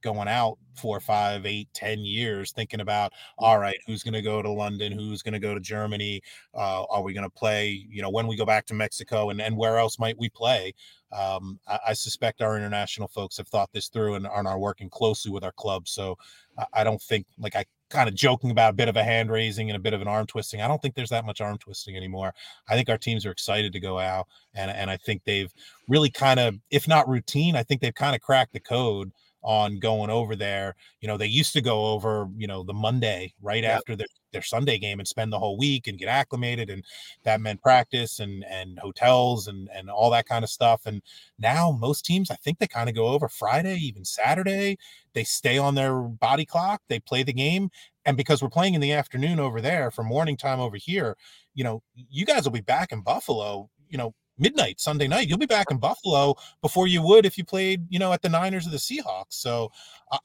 going 0.06 0.28
out 0.28 0.56
four, 0.76 1.00
five, 1.00 1.44
eight, 1.46 1.68
ten 1.74 1.98
years, 1.98 2.52
thinking 2.52 2.80
about 2.80 3.12
all 3.38 3.58
right, 3.58 3.76
who's 3.86 4.04
going 4.04 4.14
to 4.14 4.22
go 4.22 4.40
to 4.40 4.50
London, 4.50 4.92
who's 4.92 5.22
going 5.22 5.32
to 5.32 5.40
go 5.40 5.52
to 5.52 5.60
Germany, 5.60 6.22
uh, 6.54 6.84
are 6.84 7.02
we 7.02 7.12
going 7.12 7.24
to 7.24 7.30
play? 7.30 7.86
You 7.90 8.02
know, 8.02 8.10
when 8.10 8.28
we 8.28 8.36
go 8.36 8.44
back 8.44 8.66
to 8.66 8.74
Mexico, 8.74 9.30
and 9.30 9.40
and 9.40 9.56
where 9.56 9.78
else 9.78 9.98
might 9.98 10.16
we 10.16 10.28
play? 10.28 10.74
Um, 11.12 11.58
I, 11.66 11.78
I, 11.88 11.92
suspect 11.92 12.42
our 12.42 12.56
international 12.56 13.06
folks 13.06 13.36
have 13.36 13.46
thought 13.46 13.70
this 13.72 13.88
through 13.88 14.14
and, 14.14 14.26
and 14.26 14.48
are 14.48 14.58
working 14.58 14.90
closely 14.90 15.30
with 15.30 15.44
our 15.44 15.52
club. 15.52 15.86
So 15.86 16.18
I, 16.58 16.66
I 16.74 16.84
don't 16.84 17.00
think, 17.00 17.26
like 17.38 17.54
I 17.54 17.64
kind 17.90 18.08
of 18.08 18.14
joking 18.16 18.50
about 18.50 18.70
a 18.70 18.76
bit 18.76 18.88
of 18.88 18.96
a 18.96 19.04
hand 19.04 19.30
raising 19.30 19.70
and 19.70 19.76
a 19.76 19.80
bit 19.80 19.94
of 19.94 20.02
an 20.02 20.08
arm 20.08 20.26
twisting. 20.26 20.60
I 20.60 20.68
don't 20.68 20.82
think 20.82 20.94
there's 20.94 21.10
that 21.10 21.24
much 21.24 21.40
arm 21.40 21.58
twisting 21.58 21.96
anymore. 21.96 22.32
I 22.68 22.74
think 22.74 22.88
our 22.88 22.98
teams 22.98 23.24
are 23.24 23.30
excited 23.30 23.72
to 23.72 23.80
go 23.80 23.98
out, 23.98 24.26
and 24.54 24.70
and 24.70 24.90
I 24.90 24.96
think 24.96 25.22
they've 25.24 25.52
really 25.88 26.10
kind 26.10 26.40
of, 26.40 26.58
if 26.70 26.88
not 26.88 27.08
routine, 27.08 27.54
I 27.56 27.62
think 27.62 27.80
they've 27.80 27.94
kind 27.94 28.16
of 28.16 28.20
cracked 28.20 28.52
the 28.52 28.60
code 28.60 29.12
on 29.46 29.78
going 29.78 30.10
over 30.10 30.34
there. 30.34 30.74
You 31.00 31.06
know, 31.06 31.16
they 31.16 31.26
used 31.26 31.52
to 31.52 31.60
go 31.62 31.86
over, 31.86 32.28
you 32.36 32.48
know, 32.48 32.64
the 32.64 32.74
Monday 32.74 33.32
right 33.40 33.62
yep. 33.62 33.78
after 33.78 33.94
their, 33.94 34.08
their 34.32 34.42
Sunday 34.42 34.76
game 34.76 34.98
and 34.98 35.06
spend 35.06 35.32
the 35.32 35.38
whole 35.38 35.56
week 35.56 35.86
and 35.86 35.98
get 35.98 36.08
acclimated. 36.08 36.68
And 36.68 36.84
that 37.22 37.40
meant 37.40 37.62
practice 37.62 38.18
and 38.18 38.44
and 38.50 38.78
hotels 38.80 39.46
and 39.46 39.70
and 39.72 39.88
all 39.88 40.10
that 40.10 40.26
kind 40.26 40.42
of 40.42 40.50
stuff. 40.50 40.84
And 40.84 41.00
now 41.38 41.70
most 41.70 42.04
teams, 42.04 42.30
I 42.30 42.34
think 42.34 42.58
they 42.58 42.66
kind 42.66 42.88
of 42.88 42.96
go 42.96 43.06
over 43.06 43.28
Friday, 43.28 43.76
even 43.76 44.04
Saturday. 44.04 44.78
They 45.14 45.22
stay 45.24 45.58
on 45.58 45.76
their 45.76 46.02
body 46.02 46.44
clock, 46.44 46.82
they 46.88 46.98
play 46.98 47.22
the 47.22 47.32
game. 47.32 47.70
And 48.04 48.16
because 48.16 48.42
we're 48.42 48.48
playing 48.48 48.74
in 48.74 48.80
the 48.80 48.92
afternoon 48.92 49.38
over 49.40 49.60
there 49.60 49.90
for 49.90 50.02
morning 50.02 50.36
time 50.36 50.60
over 50.60 50.76
here, 50.76 51.16
you 51.54 51.62
know, 51.64 51.82
you 51.94 52.26
guys 52.26 52.44
will 52.44 52.52
be 52.52 52.60
back 52.60 52.92
in 52.92 53.00
Buffalo, 53.00 53.70
you 53.88 53.96
know, 53.96 54.12
midnight 54.38 54.80
Sunday 54.80 55.08
night. 55.08 55.28
You'll 55.28 55.38
be 55.38 55.46
back 55.46 55.70
in 55.70 55.78
Buffalo 55.78 56.34
before 56.62 56.86
you 56.86 57.02
would 57.02 57.26
if 57.26 57.38
you 57.38 57.44
played, 57.44 57.86
you 57.88 57.98
know, 57.98 58.12
at 58.12 58.22
the 58.22 58.28
Niners 58.28 58.66
or 58.66 58.70
the 58.70 58.76
Seahawks. 58.76 59.34
So 59.34 59.70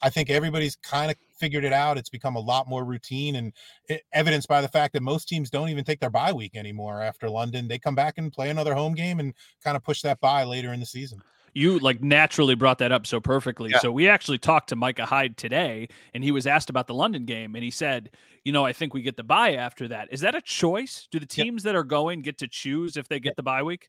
I 0.00 0.10
think 0.10 0.30
everybody's 0.30 0.76
kind 0.76 1.10
of 1.10 1.16
figured 1.36 1.64
it 1.64 1.72
out. 1.72 1.98
It's 1.98 2.10
become 2.10 2.36
a 2.36 2.40
lot 2.40 2.68
more 2.68 2.84
routine 2.84 3.36
and 3.36 3.52
evidenced 4.12 4.48
by 4.48 4.60
the 4.60 4.68
fact 4.68 4.92
that 4.94 5.02
most 5.02 5.28
teams 5.28 5.50
don't 5.50 5.68
even 5.68 5.84
take 5.84 6.00
their 6.00 6.10
bye 6.10 6.32
week 6.32 6.56
anymore 6.56 7.02
after 7.02 7.28
London. 7.28 7.68
They 7.68 7.78
come 7.78 7.94
back 7.94 8.18
and 8.18 8.32
play 8.32 8.50
another 8.50 8.74
home 8.74 8.94
game 8.94 9.20
and 9.20 9.34
kind 9.62 9.76
of 9.76 9.82
push 9.82 10.02
that 10.02 10.20
bye 10.20 10.44
later 10.44 10.72
in 10.72 10.80
the 10.80 10.86
season 10.86 11.22
you 11.54 11.78
like 11.78 12.02
naturally 12.02 12.54
brought 12.54 12.78
that 12.78 12.92
up 12.92 13.06
so 13.06 13.20
perfectly. 13.20 13.70
Yeah. 13.70 13.78
So 13.78 13.92
we 13.92 14.08
actually 14.08 14.38
talked 14.38 14.68
to 14.70 14.76
Micah 14.76 15.06
Hyde 15.06 15.36
today, 15.36 15.88
and 16.14 16.24
he 16.24 16.30
was 16.30 16.46
asked 16.46 16.70
about 16.70 16.86
the 16.86 16.94
London 16.94 17.24
game, 17.24 17.54
and 17.54 17.64
he 17.64 17.70
said, 17.70 18.10
"You 18.44 18.52
know, 18.52 18.64
I 18.64 18.72
think 18.72 18.94
we 18.94 19.02
get 19.02 19.16
the 19.16 19.22
bye 19.22 19.54
after 19.54 19.88
that. 19.88 20.08
Is 20.10 20.20
that 20.20 20.34
a 20.34 20.40
choice? 20.40 21.08
Do 21.10 21.18
the 21.18 21.26
teams 21.26 21.64
yep. 21.64 21.72
that 21.72 21.76
are 21.76 21.84
going 21.84 22.22
get 22.22 22.38
to 22.38 22.48
choose 22.48 22.96
if 22.96 23.08
they 23.08 23.20
get 23.20 23.36
the 23.36 23.42
bye 23.42 23.62
week?" 23.62 23.88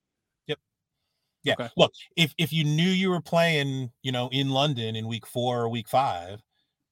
Yeah. 1.43 1.55
Okay. 1.59 1.69
Look, 1.77 1.93
if 2.15 2.33
if 2.37 2.53
you 2.53 2.63
knew 2.63 2.89
you 2.89 3.09
were 3.09 3.21
playing, 3.21 3.91
you 4.01 4.11
know, 4.11 4.29
in 4.31 4.49
London 4.49 4.95
in 4.95 5.07
week 5.07 5.25
four 5.27 5.61
or 5.61 5.69
week 5.69 5.87
five, 5.89 6.41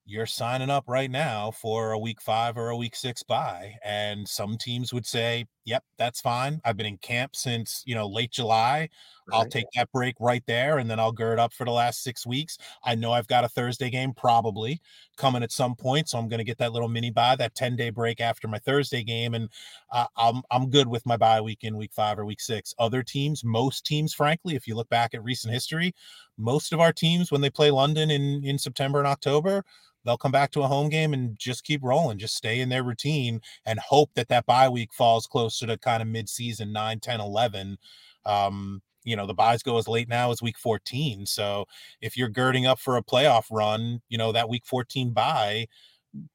you're 0.05 0.25
signing 0.25 0.69
up 0.69 0.83
right 0.87 1.09
now 1.09 1.51
for 1.51 1.91
a 1.91 1.99
week 1.99 2.19
five 2.21 2.57
or 2.57 2.69
a 2.69 2.75
week 2.75 2.95
six 2.95 3.23
bye. 3.23 3.75
And 3.83 4.27
some 4.27 4.57
teams 4.57 4.93
would 4.93 5.05
say, 5.05 5.45
Yep, 5.65 5.83
that's 5.97 6.19
fine. 6.19 6.59
I've 6.65 6.75
been 6.75 6.87
in 6.87 6.97
camp 6.97 7.35
since, 7.35 7.83
you 7.85 7.93
know, 7.95 8.07
late 8.07 8.31
July. 8.31 8.89
Right. 9.27 9.37
I'll 9.37 9.45
take 9.45 9.67
that 9.75 9.91
break 9.91 10.15
right 10.19 10.43
there 10.47 10.79
and 10.79 10.89
then 10.89 10.99
I'll 10.99 11.11
gird 11.11 11.39
up 11.39 11.53
for 11.53 11.65
the 11.65 11.71
last 11.71 12.03
six 12.03 12.25
weeks. 12.25 12.57
I 12.83 12.95
know 12.95 13.11
I've 13.11 13.27
got 13.27 13.43
a 13.43 13.49
Thursday 13.49 13.89
game 13.89 14.13
probably 14.13 14.81
coming 15.21 15.43
at 15.43 15.51
some 15.51 15.75
point. 15.75 16.09
So 16.09 16.17
I'm 16.17 16.27
going 16.27 16.39
to 16.39 16.43
get 16.43 16.57
that 16.57 16.73
little 16.73 16.89
mini 16.89 17.11
bye, 17.11 17.35
that 17.35 17.53
10 17.53 17.75
day 17.75 17.91
break 17.91 18.19
after 18.19 18.47
my 18.47 18.57
Thursday 18.57 19.03
game. 19.03 19.35
And 19.35 19.49
uh, 19.91 20.07
I'm, 20.17 20.41
I'm 20.49 20.69
good 20.69 20.87
with 20.87 21.05
my 21.05 21.15
bye 21.15 21.39
week 21.39 21.59
in 21.61 21.77
week 21.77 21.93
five 21.93 22.17
or 22.17 22.25
week 22.25 22.41
six. 22.41 22.73
Other 22.79 23.03
teams, 23.03 23.43
most 23.43 23.85
teams, 23.85 24.13
frankly, 24.13 24.55
if 24.55 24.67
you 24.67 24.75
look 24.75 24.89
back 24.89 25.13
at 25.13 25.23
recent 25.23 25.53
history, 25.53 25.93
most 26.37 26.73
of 26.73 26.79
our 26.79 26.91
teams, 26.91 27.31
when 27.31 27.41
they 27.41 27.51
play 27.51 27.69
London 27.69 28.09
in, 28.09 28.43
in 28.43 28.57
September 28.57 28.97
and 28.97 29.07
October, 29.07 29.63
they'll 30.03 30.17
come 30.17 30.31
back 30.31 30.49
to 30.51 30.63
a 30.63 30.67
home 30.67 30.89
game 30.89 31.13
and 31.13 31.37
just 31.37 31.63
keep 31.63 31.83
rolling, 31.83 32.17
just 32.17 32.35
stay 32.35 32.59
in 32.59 32.69
their 32.69 32.83
routine 32.83 33.39
and 33.65 33.79
hope 33.79 34.09
that 34.15 34.27
that 34.29 34.47
bye 34.47 34.67
week 34.69 34.91
falls 34.91 35.27
closer 35.27 35.67
to 35.67 35.77
kind 35.77 36.01
of 36.01 36.07
mid 36.07 36.27
season 36.27 36.73
9, 36.73 36.99
10, 36.99 37.21
11. 37.21 37.77
Um, 38.25 38.81
you 39.03 39.15
know 39.15 39.25
the 39.25 39.33
byes 39.33 39.63
go 39.63 39.77
as 39.77 39.87
late 39.87 40.09
now 40.09 40.31
as 40.31 40.41
week 40.41 40.57
14 40.57 41.25
so 41.25 41.65
if 42.01 42.17
you're 42.17 42.29
girding 42.29 42.65
up 42.65 42.79
for 42.79 42.97
a 42.97 43.03
playoff 43.03 43.45
run 43.51 44.01
you 44.09 44.17
know 44.17 44.31
that 44.31 44.49
week 44.49 44.65
14 44.65 45.11
bye 45.11 45.65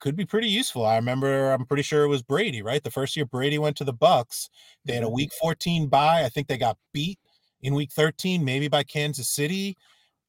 could 0.01 0.17
be 0.17 0.25
pretty 0.25 0.49
useful 0.49 0.85
i 0.85 0.97
remember 0.97 1.53
i'm 1.53 1.67
pretty 1.67 1.83
sure 1.83 2.05
it 2.05 2.09
was 2.09 2.23
brady 2.23 2.63
right 2.63 2.83
the 2.83 2.91
first 2.91 3.17
year 3.17 3.27
brady 3.27 3.59
went 3.59 3.77
to 3.77 3.85
the 3.85 3.95
Bucs 3.95 4.49
they 4.85 4.95
had 4.95 5.03
a 5.03 5.07
mm-hmm. 5.07 5.15
week 5.15 5.33
14 5.41 5.89
bye 5.89 6.25
i 6.25 6.29
think 6.29 6.49
they 6.49 6.59
got 6.59 6.79
beat 6.93 7.19
in 7.63 7.75
week 7.75 7.93
13 7.93 8.45
maybe 8.45 8.69
by 8.69 8.83
kansas 8.83 9.29
city 9.29 9.77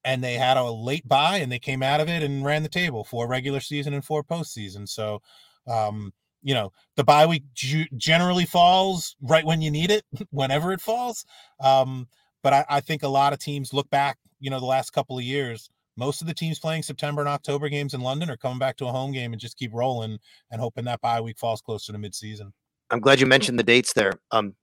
and 0.04 0.22
they 0.22 0.34
had 0.34 0.56
a 0.56 0.70
late 0.70 1.06
bye 1.08 1.38
and 1.38 1.50
they 1.50 1.58
came 1.58 1.82
out 1.82 2.00
of 2.00 2.08
it 2.08 2.22
and 2.22 2.44
ran 2.44 2.62
the 2.62 2.68
table 2.68 3.04
for 3.04 3.26
regular 3.26 3.60
season 3.60 3.94
and 3.94 4.04
for 4.04 4.22
postseason 4.22 4.88
so 4.88 5.20
um 5.66 6.12
you 6.42 6.54
know, 6.54 6.72
the 6.96 7.04
bye 7.04 7.26
week 7.26 7.44
generally 7.54 8.44
falls 8.44 9.16
right 9.22 9.44
when 9.44 9.60
you 9.60 9.70
need 9.70 9.90
it, 9.90 10.04
whenever 10.30 10.72
it 10.72 10.80
falls. 10.80 11.24
Um, 11.60 12.08
but 12.42 12.52
I, 12.52 12.64
I 12.68 12.80
think 12.80 13.02
a 13.02 13.08
lot 13.08 13.32
of 13.32 13.38
teams 13.38 13.72
look 13.72 13.88
back, 13.90 14.18
you 14.40 14.50
know, 14.50 14.60
the 14.60 14.66
last 14.66 14.90
couple 14.90 15.18
of 15.18 15.24
years. 15.24 15.70
Most 15.96 16.20
of 16.20 16.28
the 16.28 16.34
teams 16.34 16.60
playing 16.60 16.84
September 16.84 17.20
and 17.20 17.28
October 17.28 17.68
games 17.68 17.92
in 17.92 18.00
London 18.00 18.30
are 18.30 18.36
coming 18.36 18.58
back 18.58 18.76
to 18.76 18.86
a 18.86 18.92
home 18.92 19.12
game 19.12 19.32
and 19.32 19.40
just 19.40 19.58
keep 19.58 19.72
rolling 19.74 20.18
and 20.50 20.60
hoping 20.60 20.84
that 20.84 21.00
bye 21.00 21.20
week 21.20 21.38
falls 21.38 21.60
closer 21.60 21.92
to 21.92 21.98
midseason. 21.98 22.52
I'm 22.90 23.00
glad 23.00 23.20
you 23.20 23.26
mentioned 23.26 23.58
the 23.58 23.64
dates 23.64 23.92
there. 23.92 24.12
Um, 24.30 24.54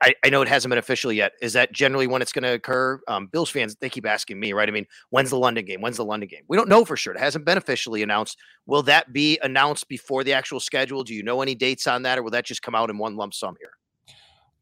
I, 0.00 0.14
I, 0.24 0.28
know 0.28 0.42
it 0.42 0.48
hasn't 0.48 0.70
been 0.70 0.78
official 0.78 1.12
yet. 1.12 1.32
Is 1.42 1.54
that 1.54 1.72
generally 1.72 2.06
when 2.06 2.22
it's 2.22 2.32
going 2.32 2.44
to 2.44 2.52
occur? 2.52 3.00
Um, 3.08 3.26
Bills 3.26 3.50
fans, 3.50 3.76
they 3.80 3.88
keep 3.88 4.06
asking 4.06 4.38
me, 4.38 4.52
right? 4.52 4.68
I 4.68 4.72
mean, 4.72 4.86
when's 5.10 5.30
the 5.30 5.38
London 5.38 5.64
game? 5.64 5.80
When's 5.80 5.96
the 5.96 6.04
London 6.04 6.28
game? 6.28 6.42
We 6.48 6.56
don't 6.56 6.68
know 6.68 6.84
for 6.84 6.96
sure. 6.96 7.14
It 7.14 7.18
hasn't 7.18 7.44
been 7.44 7.58
officially 7.58 8.02
announced. 8.02 8.38
Will 8.66 8.82
that 8.84 9.12
be 9.12 9.40
announced 9.42 9.88
before 9.88 10.22
the 10.22 10.34
actual 10.34 10.60
schedule? 10.60 11.02
Do 11.02 11.14
you 11.14 11.24
know 11.24 11.42
any 11.42 11.56
dates 11.56 11.88
on 11.88 12.02
that, 12.02 12.18
or 12.18 12.22
will 12.22 12.30
that 12.30 12.44
just 12.44 12.62
come 12.62 12.76
out 12.76 12.90
in 12.90 12.98
one 12.98 13.16
lump 13.16 13.34
sum 13.34 13.56
here? 13.58 13.72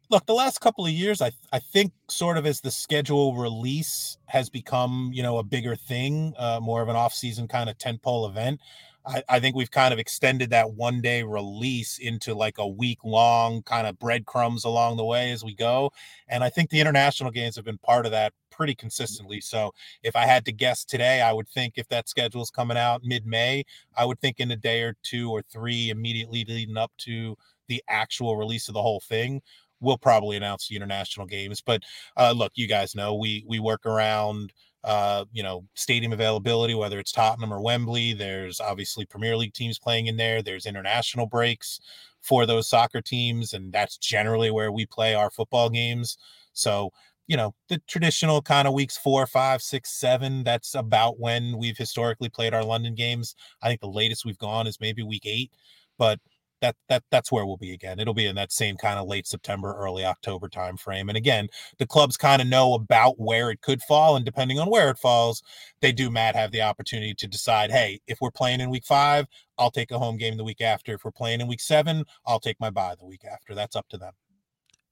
Look, 0.09 0.27
the 0.27 0.35
last 0.35 0.61
couple 0.61 0.87
of 0.87 0.93
years, 0.93 1.21
I 1.21 1.33
I 1.53 1.59
think 1.59 1.93
sort 2.09 2.39
of 2.39 2.47
as 2.47 2.61
the 2.61 2.71
schedule 2.71 3.35
release 3.35 4.19
has 4.27 4.49
become, 4.49 5.11
you 5.13 5.23
know, 5.23 5.39
a 5.39 5.43
bigger 5.43 5.75
thing, 5.75 6.33
uh, 6.39 6.61
more 6.63 6.81
of 6.83 6.89
an 6.89 6.97
off-season 6.97 7.49
kind 7.49 7.69
of 7.69 7.77
tentpole 7.79 8.29
event. 8.29 8.61
I, 9.05 9.23
I 9.29 9.41
think 9.41 9.55
we've 9.57 9.71
kind 9.71 9.93
of 9.93 9.99
extended 10.01 10.51
that 10.51 10.73
one 10.73 11.01
day 11.01 11.23
release 11.23 11.99
into 11.99 12.35
like 12.35 12.59
a 12.59 12.67
week 12.67 12.99
long 13.05 13.63
kind 13.63 13.87
of 13.87 13.99
breadcrumbs 13.99 14.65
along 14.65 14.97
the 14.97 15.05
way 15.05 15.31
as 15.31 15.45
we 15.45 15.55
go. 15.55 15.93
And 16.29 16.43
I 16.43 16.51
think 16.51 16.71
the 16.71 16.81
international 16.81 17.31
games 17.31 17.55
have 17.57 17.65
been 17.65 17.79
part 17.79 18.05
of 18.05 18.13
that 18.13 18.33
pretty 18.51 18.75
consistently. 18.75 19.41
So 19.41 19.73
if 20.03 20.17
I 20.17 20.27
had 20.27 20.45
to 20.47 20.53
guess 20.53 20.85
today, 20.85 21.21
I 21.21 21.33
would 21.33 21.49
think 21.49 21.75
if 21.77 21.89
that 21.89 22.09
schedule 22.09 22.43
is 22.43 22.51
coming 22.51 22.77
out 22.77 23.03
mid 23.05 23.27
May, 23.27 23.65
I 23.97 24.05
would 24.05 24.21
think 24.21 24.41
in 24.41 24.51
a 24.51 24.57
day 24.57 24.83
or 24.83 24.97
two 25.03 25.31
or 25.31 25.43
three 25.43 25.91
immediately 25.91 26.45
leading 26.45 26.77
up 26.77 26.93
to 26.99 27.37
the 27.69 27.83
actual 27.89 28.37
release 28.37 28.69
of 28.69 28.75
the 28.75 28.83
whole 28.83 29.01
thing 29.01 29.41
we'll 29.81 29.99
probably 29.99 30.37
announce 30.37 30.69
the 30.69 30.77
international 30.77 31.27
games 31.27 31.61
but 31.61 31.83
uh, 32.17 32.33
look 32.37 32.53
you 32.55 32.67
guys 32.67 32.95
know 32.95 33.15
we 33.15 33.45
we 33.47 33.59
work 33.59 33.85
around 33.87 34.53
uh, 34.87 35.25
you 35.33 35.43
know, 35.43 35.65
stadium 35.75 36.13
availability, 36.13 36.73
whether 36.73 37.01
it's 37.01 37.11
Tottenham 37.11 37.53
or 37.53 37.61
Wembley. 37.61 38.13
There's 38.13 38.61
obviously 38.61 39.05
Premier 39.05 39.37
League 39.37 39.53
teams 39.53 39.81
playing 39.81 40.07
in 40.07 40.17
there. 40.17 40.43
There's 40.43 40.65
international 40.65 41.27
breaks 41.27 41.81
for 42.23 42.47
those 42.47 42.69
soccer 42.69 43.01
teams, 43.01 43.53
and 43.53 43.73
that's 43.73 43.99
generally 43.99 44.53
where 44.53 44.71
we 44.71 44.87
play 44.87 45.13
our 45.13 45.29
football 45.29 45.71
games. 45.71 46.17
So, 46.53 46.91
you 47.27 47.37
know, 47.37 47.53
the 47.69 47.83
traditional 47.89 48.41
kind 48.41 48.69
of 48.69 48.75
weeks 48.75 48.97
four, 48.97 49.27
five, 49.27 49.61
six, 49.61 49.91
seven, 49.91 50.45
that's 50.45 50.77
about 50.77 51.19
when 51.19 51.59
we've 51.59 51.77
historically 51.77 52.29
played 52.29 52.55
our 52.55 52.65
London 52.65 52.95
games. 52.95 53.35
I 53.63 53.69
think 53.69 53.81
the 53.81 53.89
latest 53.89 54.25
we've 54.25 54.39
gone 54.39 54.69
is 54.69 54.81
maybe 54.81 55.03
week 55.03 55.27
eight, 55.27 55.51
but 55.99 56.21
that 56.61 56.77
that 56.89 57.05
that's 57.11 57.31
where 57.31 57.45
we'll 57.45 57.57
be 57.57 57.73
again. 57.73 57.99
It'll 57.99 58.15
be 58.15 58.27
in 58.27 58.37
that 58.37 58.53
same 58.53 58.77
kind 58.77 58.99
of 58.99 59.07
late 59.07 59.27
September, 59.27 59.75
early 59.75 60.05
October 60.05 60.49
time 60.49 60.77
frame. 60.77 61.09
And 61.09 61.17
again, 61.17 61.49
the 61.79 61.87
clubs 61.87 62.17
kind 62.17 62.41
of 62.41 62.49
know 62.49 62.75
about 62.75 63.19
where 63.19 63.51
it 63.51 63.61
could 63.61 63.83
fall, 63.83 64.17
and 64.17 64.25
depending 64.25 64.59
on 64.59 64.71
where 64.71 64.91
it 64.91 64.99
falls, 64.99 65.43
they 65.81 65.93
do 65.93 66.11
Matt 66.11 66.37
have 66.37 66.53
the 66.53 66.63
opportunity 66.63 67.15
to 67.15 67.27
decide, 67.27 67.71
hey, 67.71 68.01
if 68.07 68.19
we're 68.21 68.31
playing 68.31 68.61
in 68.61 68.71
week 68.71 68.85
five, 68.85 69.27
I'll 69.59 69.71
take 69.71 69.91
a 69.91 69.99
home 69.99 70.17
game 70.17 70.37
the 70.37 70.45
week 70.45 70.61
after. 70.61 70.95
If 70.95 71.05
we're 71.05 71.11
playing 71.13 71.41
in 71.41 71.47
week 71.47 71.61
seven, 71.61 72.05
I'll 72.27 72.41
take 72.41 72.61
my 72.61 72.71
bye 72.71 72.95
the 72.99 73.07
week 73.07 73.25
after. 73.31 73.55
That's 73.55 73.77
up 73.77 73.89
to 73.89 73.99
them. 73.99 74.13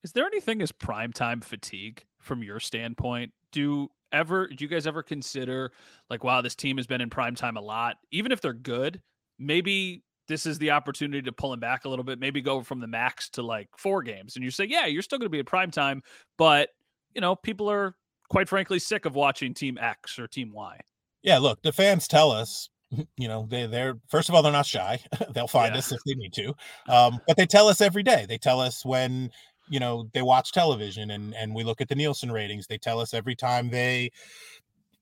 Is 0.02 0.12
there 0.12 0.26
anything 0.26 0.60
as 0.60 0.70
prime 0.70 1.12
time 1.12 1.40
fatigue 1.40 2.04
from 2.18 2.42
your 2.42 2.60
standpoint? 2.60 3.32
Do 3.52 3.90
ever 4.12 4.46
do 4.48 4.62
you 4.64 4.68
guys 4.68 4.86
ever 4.86 5.02
consider 5.02 5.72
like 6.10 6.22
wow, 6.22 6.40
this 6.40 6.54
team 6.54 6.76
has 6.76 6.86
been 6.86 7.00
in 7.00 7.10
prime 7.10 7.34
time 7.34 7.56
a 7.56 7.60
lot, 7.60 7.96
even 8.10 8.30
if 8.30 8.40
they're 8.40 8.52
good? 8.52 9.00
Maybe 9.38 10.02
this 10.28 10.46
is 10.46 10.58
the 10.58 10.70
opportunity 10.70 11.22
to 11.22 11.32
pull 11.32 11.52
him 11.52 11.60
back 11.60 11.84
a 11.84 11.88
little 11.88 12.04
bit, 12.04 12.18
maybe 12.18 12.40
go 12.40 12.62
from 12.62 12.80
the 12.80 12.86
max 12.86 13.28
to 13.30 13.42
like 13.42 13.68
four 13.76 14.02
games. 14.02 14.36
And 14.36 14.44
you 14.44 14.50
say, 14.50 14.64
yeah, 14.64 14.86
you're 14.86 15.02
still 15.02 15.18
going 15.18 15.26
to 15.26 15.30
be 15.30 15.38
at 15.40 15.46
prime 15.46 15.70
time, 15.70 16.02
but 16.38 16.70
you 17.14 17.20
know, 17.20 17.36
people 17.36 17.70
are 17.70 17.94
quite 18.28 18.48
frankly 18.48 18.78
sick 18.78 19.04
of 19.04 19.14
watching 19.14 19.54
team 19.54 19.78
X 19.78 20.18
or 20.18 20.26
team 20.26 20.50
Y. 20.52 20.78
Yeah, 21.22 21.38
look, 21.38 21.62
the 21.62 21.72
fans 21.72 22.08
tell 22.08 22.30
us, 22.30 22.68
you 23.16 23.28
know, 23.28 23.46
they 23.50 23.66
they're 23.66 23.98
first 24.08 24.28
of 24.28 24.34
all, 24.34 24.42
they're 24.42 24.52
not 24.52 24.66
shy. 24.66 24.98
They'll 25.34 25.46
find 25.48 25.74
Yeah. 25.74 25.78
us 25.78 25.92
if 25.92 26.00
they 26.06 26.14
need 26.14 26.32
to. 26.34 26.54
Um, 26.88 27.20
but 27.26 27.36
they 27.36 27.46
tell 27.46 27.68
us 27.68 27.80
every 27.80 28.02
day. 28.02 28.26
They 28.28 28.38
tell 28.38 28.60
us 28.60 28.84
when 28.84 29.30
you 29.68 29.80
know 29.80 30.10
they 30.12 30.22
watch 30.22 30.52
television 30.52 31.10
and 31.10 31.34
and 31.34 31.54
we 31.54 31.64
look 31.64 31.80
at 31.80 31.88
the 31.88 31.94
Nielsen 31.94 32.30
ratings. 32.30 32.66
They 32.66 32.78
tell 32.78 33.00
us 33.00 33.14
every 33.14 33.34
time 33.34 33.70
they 33.70 34.10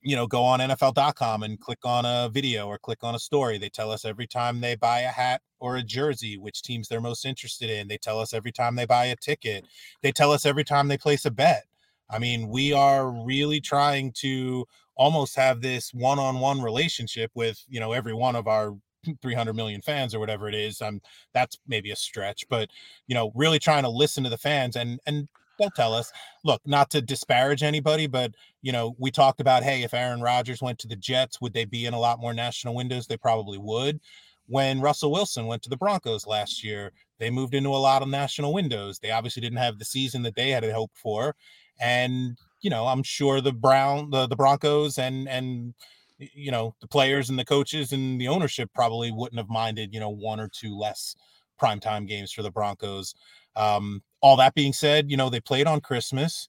you 0.03 0.15
know 0.15 0.27
go 0.27 0.43
on 0.43 0.59
nfl.com 0.59 1.43
and 1.43 1.59
click 1.59 1.79
on 1.83 2.05
a 2.05 2.29
video 2.29 2.67
or 2.67 2.77
click 2.77 3.03
on 3.03 3.15
a 3.15 3.19
story. 3.19 3.57
They 3.57 3.69
tell 3.69 3.91
us 3.91 4.05
every 4.05 4.27
time 4.27 4.59
they 4.59 4.75
buy 4.75 5.01
a 5.01 5.07
hat 5.07 5.41
or 5.59 5.77
a 5.77 5.83
jersey 5.83 6.37
which 6.37 6.61
teams 6.61 6.87
they're 6.87 7.01
most 7.01 7.25
interested 7.25 7.69
in. 7.69 7.87
They 7.87 7.97
tell 7.97 8.19
us 8.19 8.33
every 8.33 8.51
time 8.51 8.75
they 8.75 8.85
buy 8.85 9.05
a 9.05 9.15
ticket. 9.15 9.65
They 10.01 10.11
tell 10.11 10.31
us 10.31 10.45
every 10.45 10.63
time 10.63 10.87
they 10.87 10.97
place 10.97 11.25
a 11.25 11.31
bet. 11.31 11.63
I 12.09 12.19
mean 12.19 12.49
we 12.49 12.73
are 12.73 13.09
really 13.09 13.61
trying 13.61 14.11
to 14.17 14.65
almost 14.95 15.35
have 15.35 15.61
this 15.61 15.93
one-on-one 15.93 16.61
relationship 16.61 17.31
with 17.33 17.63
you 17.67 17.79
know 17.79 17.93
every 17.93 18.13
one 18.13 18.35
of 18.35 18.47
our 18.47 18.75
300 19.21 19.53
million 19.53 19.81
fans 19.81 20.13
or 20.13 20.19
whatever 20.19 20.49
it 20.49 20.55
is. 20.55 20.81
Um 20.81 21.01
that's 21.33 21.57
maybe 21.67 21.91
a 21.91 21.95
stretch 21.95 22.47
but 22.49 22.69
you 23.07 23.15
know 23.15 23.31
really 23.35 23.59
trying 23.59 23.83
to 23.83 23.89
listen 23.89 24.23
to 24.25 24.29
the 24.29 24.37
fans 24.37 24.75
and 24.75 24.99
and 25.05 25.29
they'll 25.57 25.69
tell 25.71 25.93
us. 25.93 26.11
Look 26.43 26.61
not 26.65 26.89
to 26.91 27.01
disparage 27.01 27.63
anybody 27.63 28.07
but 28.07 28.33
you 28.61 28.71
know 28.71 28.95
we 28.97 29.11
talked 29.11 29.41
about 29.41 29.63
hey 29.63 29.83
if 29.83 29.93
aaron 29.93 30.21
rodgers 30.21 30.61
went 30.61 30.79
to 30.79 30.87
the 30.87 30.95
jets 30.95 31.39
would 31.41 31.53
they 31.53 31.65
be 31.65 31.85
in 31.85 31.93
a 31.93 31.99
lot 31.99 32.19
more 32.19 32.33
national 32.33 32.75
windows? 32.75 33.07
They 33.07 33.17
probably 33.17 33.57
would. 33.57 33.99
When 34.47 34.81
russell 34.81 35.11
wilson 35.11 35.47
went 35.47 35.61
to 35.63 35.69
the 35.69 35.77
broncos 35.77 36.27
last 36.27 36.63
year 36.63 36.91
they 37.19 37.29
moved 37.29 37.53
into 37.53 37.69
a 37.69 37.77
lot 37.77 38.01
of 38.01 38.09
national 38.09 38.53
windows. 38.53 38.99
They 38.99 39.11
obviously 39.11 39.41
didn't 39.41 39.59
have 39.59 39.79
the 39.79 39.85
season 39.85 40.23
that 40.23 40.35
they 40.35 40.49
had 40.49 40.63
hoped 40.69 40.97
for. 40.97 41.35
And 41.79 42.37
you 42.63 42.69
know 42.69 42.87
i'm 42.87 43.03
sure 43.03 43.41
the 43.41 43.51
brown 43.51 44.09
the, 44.09 44.25
the 44.25 44.35
broncos 44.35 44.97
and 44.97 45.29
and 45.29 45.75
you 46.17 46.49
know 46.49 46.73
the 46.81 46.87
players 46.87 47.29
and 47.29 47.37
the 47.37 47.45
coaches 47.45 47.91
and 47.91 48.19
the 48.19 48.27
ownership 48.27 48.69
probably 48.73 49.11
wouldn't 49.11 49.37
have 49.37 49.49
minded 49.49 49.93
you 49.93 49.99
know 49.99 50.09
one 50.09 50.39
or 50.39 50.47
two 50.47 50.75
less 50.75 51.15
primetime 51.61 52.07
games 52.07 52.31
for 52.31 52.41
the 52.41 52.49
broncos 52.49 53.13
um 53.55 54.01
all 54.21 54.37
that 54.37 54.53
being 54.53 54.73
said 54.73 55.09
you 55.09 55.17
know 55.17 55.29
they 55.29 55.39
played 55.39 55.67
on 55.67 55.81
christmas. 55.81 56.47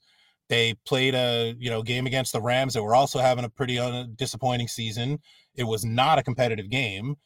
They 0.50 0.74
played 0.86 1.14
a 1.14 1.54
you 1.58 1.70
know 1.70 1.82
game 1.82 2.06
against 2.06 2.32
the 2.32 2.40
rams 2.40 2.74
that 2.74 2.82
were 2.82 2.94
also 2.94 3.18
having 3.18 3.44
a 3.44 3.48
pretty 3.48 3.78
uh, 3.78 4.04
disappointing 4.16 4.68
season. 4.68 5.18
It 5.54 5.64
was 5.64 5.84
not 5.84 6.18
a 6.18 6.22
competitive 6.22 6.70
game 6.70 7.16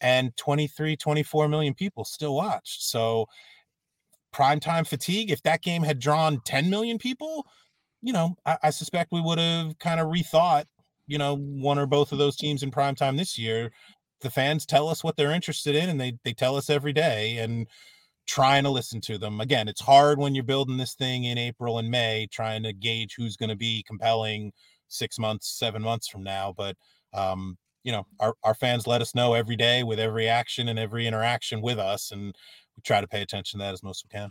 and 0.00 0.36
23 0.36 0.96
24 0.96 1.48
million 1.48 1.74
people 1.74 2.04
still 2.04 2.34
watched. 2.34 2.82
So 2.82 3.26
primetime 4.34 4.86
fatigue 4.86 5.30
if 5.30 5.42
that 5.42 5.62
game 5.62 5.82
had 5.82 5.98
drawn 5.98 6.40
10 6.46 6.70
million 6.70 6.96
people 6.96 7.46
you 8.00 8.14
know 8.14 8.34
i, 8.46 8.56
I 8.62 8.70
suspect 8.70 9.12
we 9.12 9.20
would 9.20 9.38
have 9.38 9.78
kind 9.78 10.00
of 10.00 10.06
rethought 10.06 10.64
you 11.06 11.18
know 11.18 11.36
one 11.36 11.78
or 11.78 11.86
both 11.86 12.12
of 12.12 12.18
those 12.18 12.36
teams 12.36 12.62
in 12.62 12.70
primetime 12.70 13.16
this 13.16 13.38
year. 13.38 13.70
The 14.20 14.30
fans 14.30 14.64
tell 14.64 14.88
us 14.88 15.02
what 15.02 15.16
they're 15.16 15.32
interested 15.32 15.74
in 15.74 15.88
and 15.88 16.00
they 16.00 16.14
they 16.24 16.32
tell 16.32 16.56
us 16.56 16.70
every 16.70 16.92
day 16.92 17.38
and 17.38 17.66
trying 18.26 18.62
to 18.62 18.70
listen 18.70 19.00
to 19.00 19.18
them 19.18 19.40
again 19.40 19.68
it's 19.68 19.80
hard 19.80 20.18
when 20.18 20.34
you're 20.34 20.44
building 20.44 20.76
this 20.76 20.94
thing 20.94 21.24
in 21.24 21.38
april 21.38 21.78
and 21.78 21.90
may 21.90 22.26
trying 22.30 22.62
to 22.62 22.72
gauge 22.72 23.14
who's 23.16 23.36
going 23.36 23.48
to 23.48 23.56
be 23.56 23.82
compelling 23.86 24.52
six 24.88 25.18
months 25.18 25.58
seven 25.58 25.82
months 25.82 26.06
from 26.08 26.22
now 26.22 26.54
but 26.56 26.76
um 27.14 27.58
you 27.82 27.90
know 27.90 28.06
our, 28.20 28.34
our 28.44 28.54
fans 28.54 28.86
let 28.86 29.00
us 29.00 29.14
know 29.14 29.34
every 29.34 29.56
day 29.56 29.82
with 29.82 29.98
every 29.98 30.28
action 30.28 30.68
and 30.68 30.78
every 30.78 31.06
interaction 31.06 31.60
with 31.60 31.78
us 31.78 32.12
and 32.12 32.34
we 32.76 32.82
try 32.84 33.00
to 33.00 33.08
pay 33.08 33.22
attention 33.22 33.58
to 33.58 33.64
that 33.64 33.74
as 33.74 33.82
most 33.82 34.04
we 34.04 34.16
can 34.16 34.30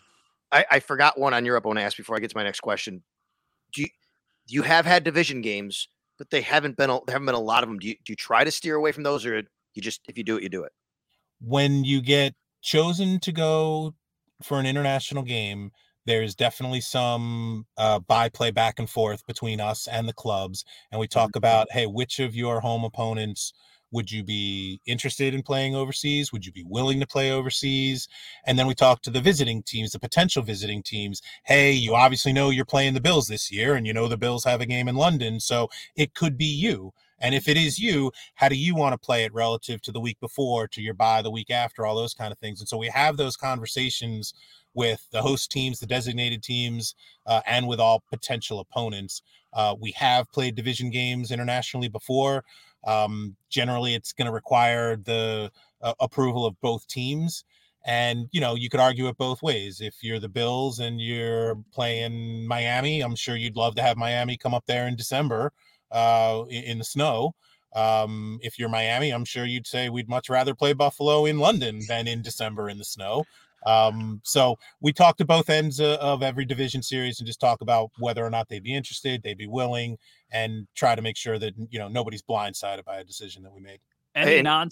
I, 0.54 0.66
I 0.70 0.80
forgot 0.80 1.18
one 1.18 1.34
on 1.34 1.46
Europe 1.46 1.66
I 1.66 1.70
want 1.70 1.80
to 1.80 1.84
ask 1.84 1.98
before 1.98 2.16
I 2.16 2.20
get 2.20 2.30
to 2.32 2.38
my 2.38 2.44
next 2.44 2.60
question. 2.60 3.04
Do 3.74 3.84
you, 3.84 3.88
you 4.48 4.62
have 4.64 4.86
had 4.86 5.06
division 5.06 5.42
games, 5.42 5.88
but 6.18 6.30
they 6.30 6.42
haven't 6.42 6.76
been 6.76 6.90
a, 6.90 7.00
there 7.06 7.14
haven't 7.14 7.28
been 7.28 7.36
a 7.36 7.40
lot 7.40 7.64
of 7.64 7.70
them. 7.70 7.80
Do 7.80 7.88
you, 7.88 7.96
do 8.04 8.12
you 8.12 8.18
try 8.18 8.44
to 8.44 8.52
steer 8.52 8.76
away 8.76 8.92
from 8.92 9.04
those, 9.04 9.26
or 9.26 9.44
you 9.74 9.82
just 9.82 10.02
if 10.10 10.18
you 10.18 10.26
do 10.26 10.36
it, 10.36 10.44
you 10.44 10.50
do 10.50 10.64
it? 10.64 10.74
when 11.42 11.84
you 11.84 12.02
get 12.02 12.34
chosen 12.62 13.20
to 13.22 13.32
go 13.32 13.96
for 14.42 14.60
an 14.60 14.66
international 14.66 15.24
game, 15.24 15.72
there's 16.06 16.36
definitely 16.36 16.82
some 16.82 17.66
uh, 17.78 18.00
play 18.34 18.52
back 18.52 18.80
and 18.80 18.90
forth 18.90 19.26
between 19.28 19.62
us 19.62 19.88
and 19.88 20.08
the 20.08 20.14
clubs. 20.14 20.66
And 20.92 21.00
we 21.00 21.08
talk 21.08 21.36
about, 21.36 21.72
hey, 21.72 21.86
which 21.86 22.20
of 22.20 22.36
your 22.36 22.62
home 22.62 22.84
opponents 22.84 23.54
would 23.92 24.10
you 24.10 24.24
be 24.24 24.80
interested 24.86 25.34
in 25.34 25.44
playing 25.44 25.76
overseas? 25.76 26.32
Would 26.32 26.46
you 26.46 26.52
be 26.52 26.64
willing 26.66 27.00
to 27.02 27.08
play 27.08 27.32
overseas? 27.32 28.08
And 28.46 28.58
then 28.58 28.66
we 28.66 28.74
talk 28.74 29.02
to 29.02 29.12
the 29.12 29.20
visiting 29.20 29.64
teams, 29.64 29.92
the 29.92 30.00
potential 30.00 30.42
visiting 30.42 30.82
teams. 30.82 31.22
Hey, 31.46 31.74
you 31.74 31.94
obviously 31.94 32.34
know 32.34 32.50
you're 32.50 32.66
playing 32.66 32.94
the 32.94 33.02
Bills 33.02 33.28
this 33.28 33.52
year, 33.52 33.76
and 33.76 33.86
you 33.86 33.94
know 33.94 34.08
the 34.08 34.18
Bills 34.18 34.46
have 34.46 34.62
a 34.62 34.66
game 34.66 34.88
in 34.88 34.96
London. 34.96 35.40
So 35.40 35.70
it 35.96 36.16
could 36.16 36.38
be 36.38 36.46
you. 36.46 36.94
And 37.22 37.36
if 37.36 37.48
it 37.48 37.56
is 37.56 37.80
you, 37.80 38.12
how 38.36 38.50
do 38.50 38.56
you 38.56 38.76
want 38.76 38.94
to 38.94 38.98
play 38.98 39.24
it 39.24 39.34
relative 39.34 39.82
to 39.84 39.92
the 39.92 40.02
week 40.02 40.20
before, 40.20 40.68
to 40.70 40.82
your 40.82 40.96
bye 40.96 41.22
the 41.22 41.32
week 41.32 41.50
after, 41.50 41.86
all 41.86 41.96
those 41.96 42.14
kind 42.14 42.32
of 42.32 42.40
things? 42.40 42.60
And 42.60 42.68
so 42.68 42.78
we 42.78 42.88
have 42.88 43.16
those 43.16 43.38
conversations 43.38 44.34
with 44.74 45.06
the 45.12 45.22
host 45.22 45.52
teams, 45.52 45.80
the 45.80 45.86
designated 45.86 46.42
teams, 46.44 46.96
uh, 47.26 47.42
and 47.46 47.68
with 47.68 47.80
all 47.80 48.04
potential 48.10 48.60
opponents. 48.60 49.22
Uh, 49.54 49.76
we 49.80 49.92
have 49.92 50.32
played 50.32 50.56
division 50.56 50.90
games 50.90 51.32
internationally 51.32 51.90
before. 51.90 52.44
Um, 52.86 53.36
generally, 53.50 53.94
it's 53.94 54.14
going 54.14 54.26
to 54.26 54.32
require 54.32 54.96
the 54.96 55.52
uh, 55.82 55.94
approval 56.00 56.46
of 56.46 56.60
both 56.62 56.88
teams. 56.88 57.44
And 57.84 58.28
you 58.32 58.40
know, 58.40 58.56
you 58.56 58.70
could 58.70 58.80
argue 58.80 59.08
it 59.08 59.18
both 59.18 59.42
ways. 59.42 59.82
If 59.82 59.96
you're 60.02 60.20
the 60.20 60.30
Bills 60.30 60.80
and 60.80 61.02
you're 61.02 61.56
playing 61.74 62.48
Miami, 62.48 63.02
I'm 63.02 63.16
sure 63.16 63.36
you'd 63.36 63.56
love 63.56 63.76
to 63.76 63.82
have 63.82 63.98
Miami 63.98 64.38
come 64.38 64.54
up 64.54 64.66
there 64.68 64.88
in 64.88 64.96
December 64.96 65.52
uh, 65.92 66.44
in, 66.50 66.64
in 66.64 66.78
the 66.78 66.84
snow. 66.84 67.34
Um, 67.74 68.40
if 68.42 68.60
you're 68.60 68.70
Miami, 68.70 69.12
I'm 69.12 69.26
sure 69.26 69.46
you'd 69.46 69.68
say 69.68 69.90
we'd 69.90 70.10
much 70.10 70.30
rather 70.30 70.54
play 70.54 70.74
Buffalo 70.74 71.26
in 71.26 71.40
London 71.40 71.82
than 71.88 72.08
in 72.08 72.22
December 72.22 72.70
in 72.70 72.78
the 72.78 72.84
snow. 72.84 73.24
Um, 73.66 74.22
so 74.24 74.58
we 74.82 74.92
talk 74.92 75.18
to 75.18 75.26
both 75.26 75.50
ends 75.50 75.80
of, 75.80 75.92
of 76.00 76.24
every 76.24 76.46
division 76.46 76.82
series 76.82 77.20
and 77.20 77.28
just 77.28 77.40
talk 77.40 77.62
about 77.62 77.92
whether 78.00 78.26
or 78.26 78.30
not 78.30 78.50
they'd 78.50 78.64
be 78.64 78.76
interested, 78.76 79.22
they'd 79.22 79.38
be 79.38 79.48
willing, 79.48 79.98
and 80.32 80.68
try 80.76 80.96
to 80.96 81.02
make 81.02 81.16
sure 81.16 81.38
that 81.38 81.54
you 81.70 81.78
know 81.78 81.88
nobody's 81.88 82.24
blindsided 82.24 82.84
by 82.84 82.98
a 82.98 83.04
decision 83.04 83.44
that 83.44 83.54
we 83.54 83.62
made. 83.62 83.80
Any 84.16 84.42
non 84.42 84.70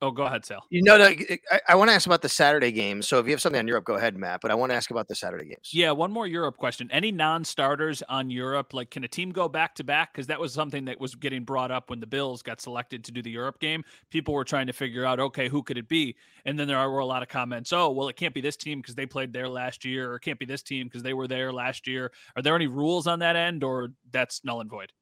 Oh, 0.00 0.10
go 0.10 0.24
ahead, 0.24 0.44
Sal. 0.44 0.64
You 0.70 0.82
know, 0.82 0.96
eh, 0.96 1.36
I, 1.50 1.60
I 1.70 1.74
want 1.74 1.90
to 1.90 1.94
ask 1.94 2.06
about 2.06 2.22
the 2.22 2.28
Saturday 2.28 2.72
games. 2.72 3.08
So 3.08 3.18
if 3.18 3.26
you 3.26 3.32
have 3.32 3.40
something 3.40 3.58
on 3.58 3.66
Europe, 3.66 3.84
go 3.84 3.94
ahead, 3.94 4.16
Matt. 4.16 4.40
But 4.40 4.50
I 4.50 4.54
want 4.54 4.70
to 4.70 4.76
ask 4.76 4.90
about 4.90 5.08
the 5.08 5.14
Saturday 5.14 5.46
games. 5.46 5.70
Yeah, 5.72 5.92
one 5.92 6.12
more 6.12 6.26
Europe 6.26 6.56
question. 6.56 6.90
Any 6.92 7.10
non-starters 7.10 8.02
on 8.08 8.30
Europe? 8.30 8.74
Like, 8.74 8.90
can 8.90 9.04
a 9.04 9.08
team 9.08 9.30
go 9.30 9.48
back 9.48 9.74
to 9.76 9.84
back? 9.84 10.12
Because 10.12 10.26
that 10.26 10.38
was 10.38 10.52
something 10.52 10.84
that 10.84 11.00
was 11.00 11.14
getting 11.14 11.44
brought 11.44 11.70
up 11.70 11.90
when 11.90 12.00
the 12.00 12.06
Bills 12.06 12.42
got 12.42 12.60
selected 12.60 13.04
to 13.04 13.12
do 13.12 13.22
the 13.22 13.30
Europe 13.30 13.60
game. 13.60 13.84
People 14.10 14.34
were 14.34 14.44
trying 14.44 14.66
to 14.66 14.72
figure 14.72 15.04
out, 15.04 15.18
okay, 15.18 15.48
who 15.48 15.62
could 15.62 15.78
it 15.78 15.88
be? 15.88 16.16
And 16.44 16.58
then 16.58 16.68
there 16.68 16.88
were 16.88 16.98
a 16.98 17.06
lot 17.06 17.22
of 17.22 17.28
comments. 17.28 17.72
Oh, 17.72 17.90
well, 17.90 18.08
it 18.08 18.16
can't 18.16 18.34
be 18.34 18.40
this 18.40 18.56
team 18.56 18.80
because 18.80 18.94
they 18.94 19.06
played 19.06 19.32
there 19.32 19.48
last 19.48 19.84
year, 19.84 20.12
or 20.12 20.16
it 20.16 20.20
can't 20.20 20.38
be 20.38 20.46
this 20.46 20.62
team 20.62 20.86
because 20.86 21.02
they 21.02 21.14
were 21.14 21.28
there 21.28 21.52
last 21.52 21.86
year. 21.86 22.12
Are 22.36 22.42
there 22.42 22.56
any 22.56 22.66
rules 22.66 23.06
on 23.06 23.20
that 23.20 23.36
end, 23.36 23.64
or 23.64 23.92
that's 24.10 24.44
null 24.44 24.60
and 24.60 24.70
void? 24.70 24.92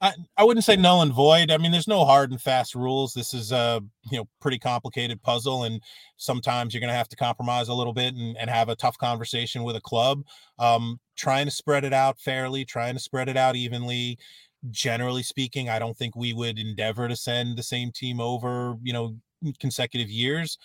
I, 0.00 0.12
I 0.36 0.44
wouldn't 0.44 0.64
say 0.64 0.76
null 0.76 1.02
and 1.02 1.12
void. 1.12 1.50
I 1.50 1.58
mean, 1.58 1.72
there's 1.72 1.88
no 1.88 2.04
hard 2.04 2.30
and 2.30 2.40
fast 2.40 2.74
rules. 2.74 3.12
This 3.12 3.34
is 3.34 3.52
a 3.52 3.80
you 4.10 4.18
know 4.18 4.28
pretty 4.40 4.58
complicated 4.58 5.22
puzzle, 5.22 5.64
and 5.64 5.80
sometimes 6.16 6.72
you're 6.72 6.80
going 6.80 6.92
to 6.92 6.96
have 6.96 7.08
to 7.08 7.16
compromise 7.16 7.68
a 7.68 7.74
little 7.74 7.92
bit 7.92 8.14
and, 8.14 8.36
and 8.36 8.50
have 8.50 8.68
a 8.68 8.76
tough 8.76 8.98
conversation 8.98 9.62
with 9.62 9.76
a 9.76 9.80
club. 9.80 10.22
Um, 10.58 11.00
trying 11.16 11.46
to 11.46 11.50
spread 11.50 11.84
it 11.84 11.92
out 11.92 12.18
fairly, 12.18 12.64
trying 12.64 12.94
to 12.94 13.00
spread 13.00 13.28
it 13.28 13.36
out 13.36 13.56
evenly. 13.56 14.18
Generally 14.70 15.24
speaking, 15.24 15.68
I 15.68 15.78
don't 15.78 15.96
think 15.96 16.16
we 16.16 16.32
would 16.32 16.58
endeavor 16.58 17.06
to 17.06 17.16
send 17.16 17.58
the 17.58 17.62
same 17.62 17.92
team 17.92 18.20
over, 18.20 18.76
you 18.82 18.92
know, 18.92 19.16
consecutive 19.60 20.08
years. 20.08 20.56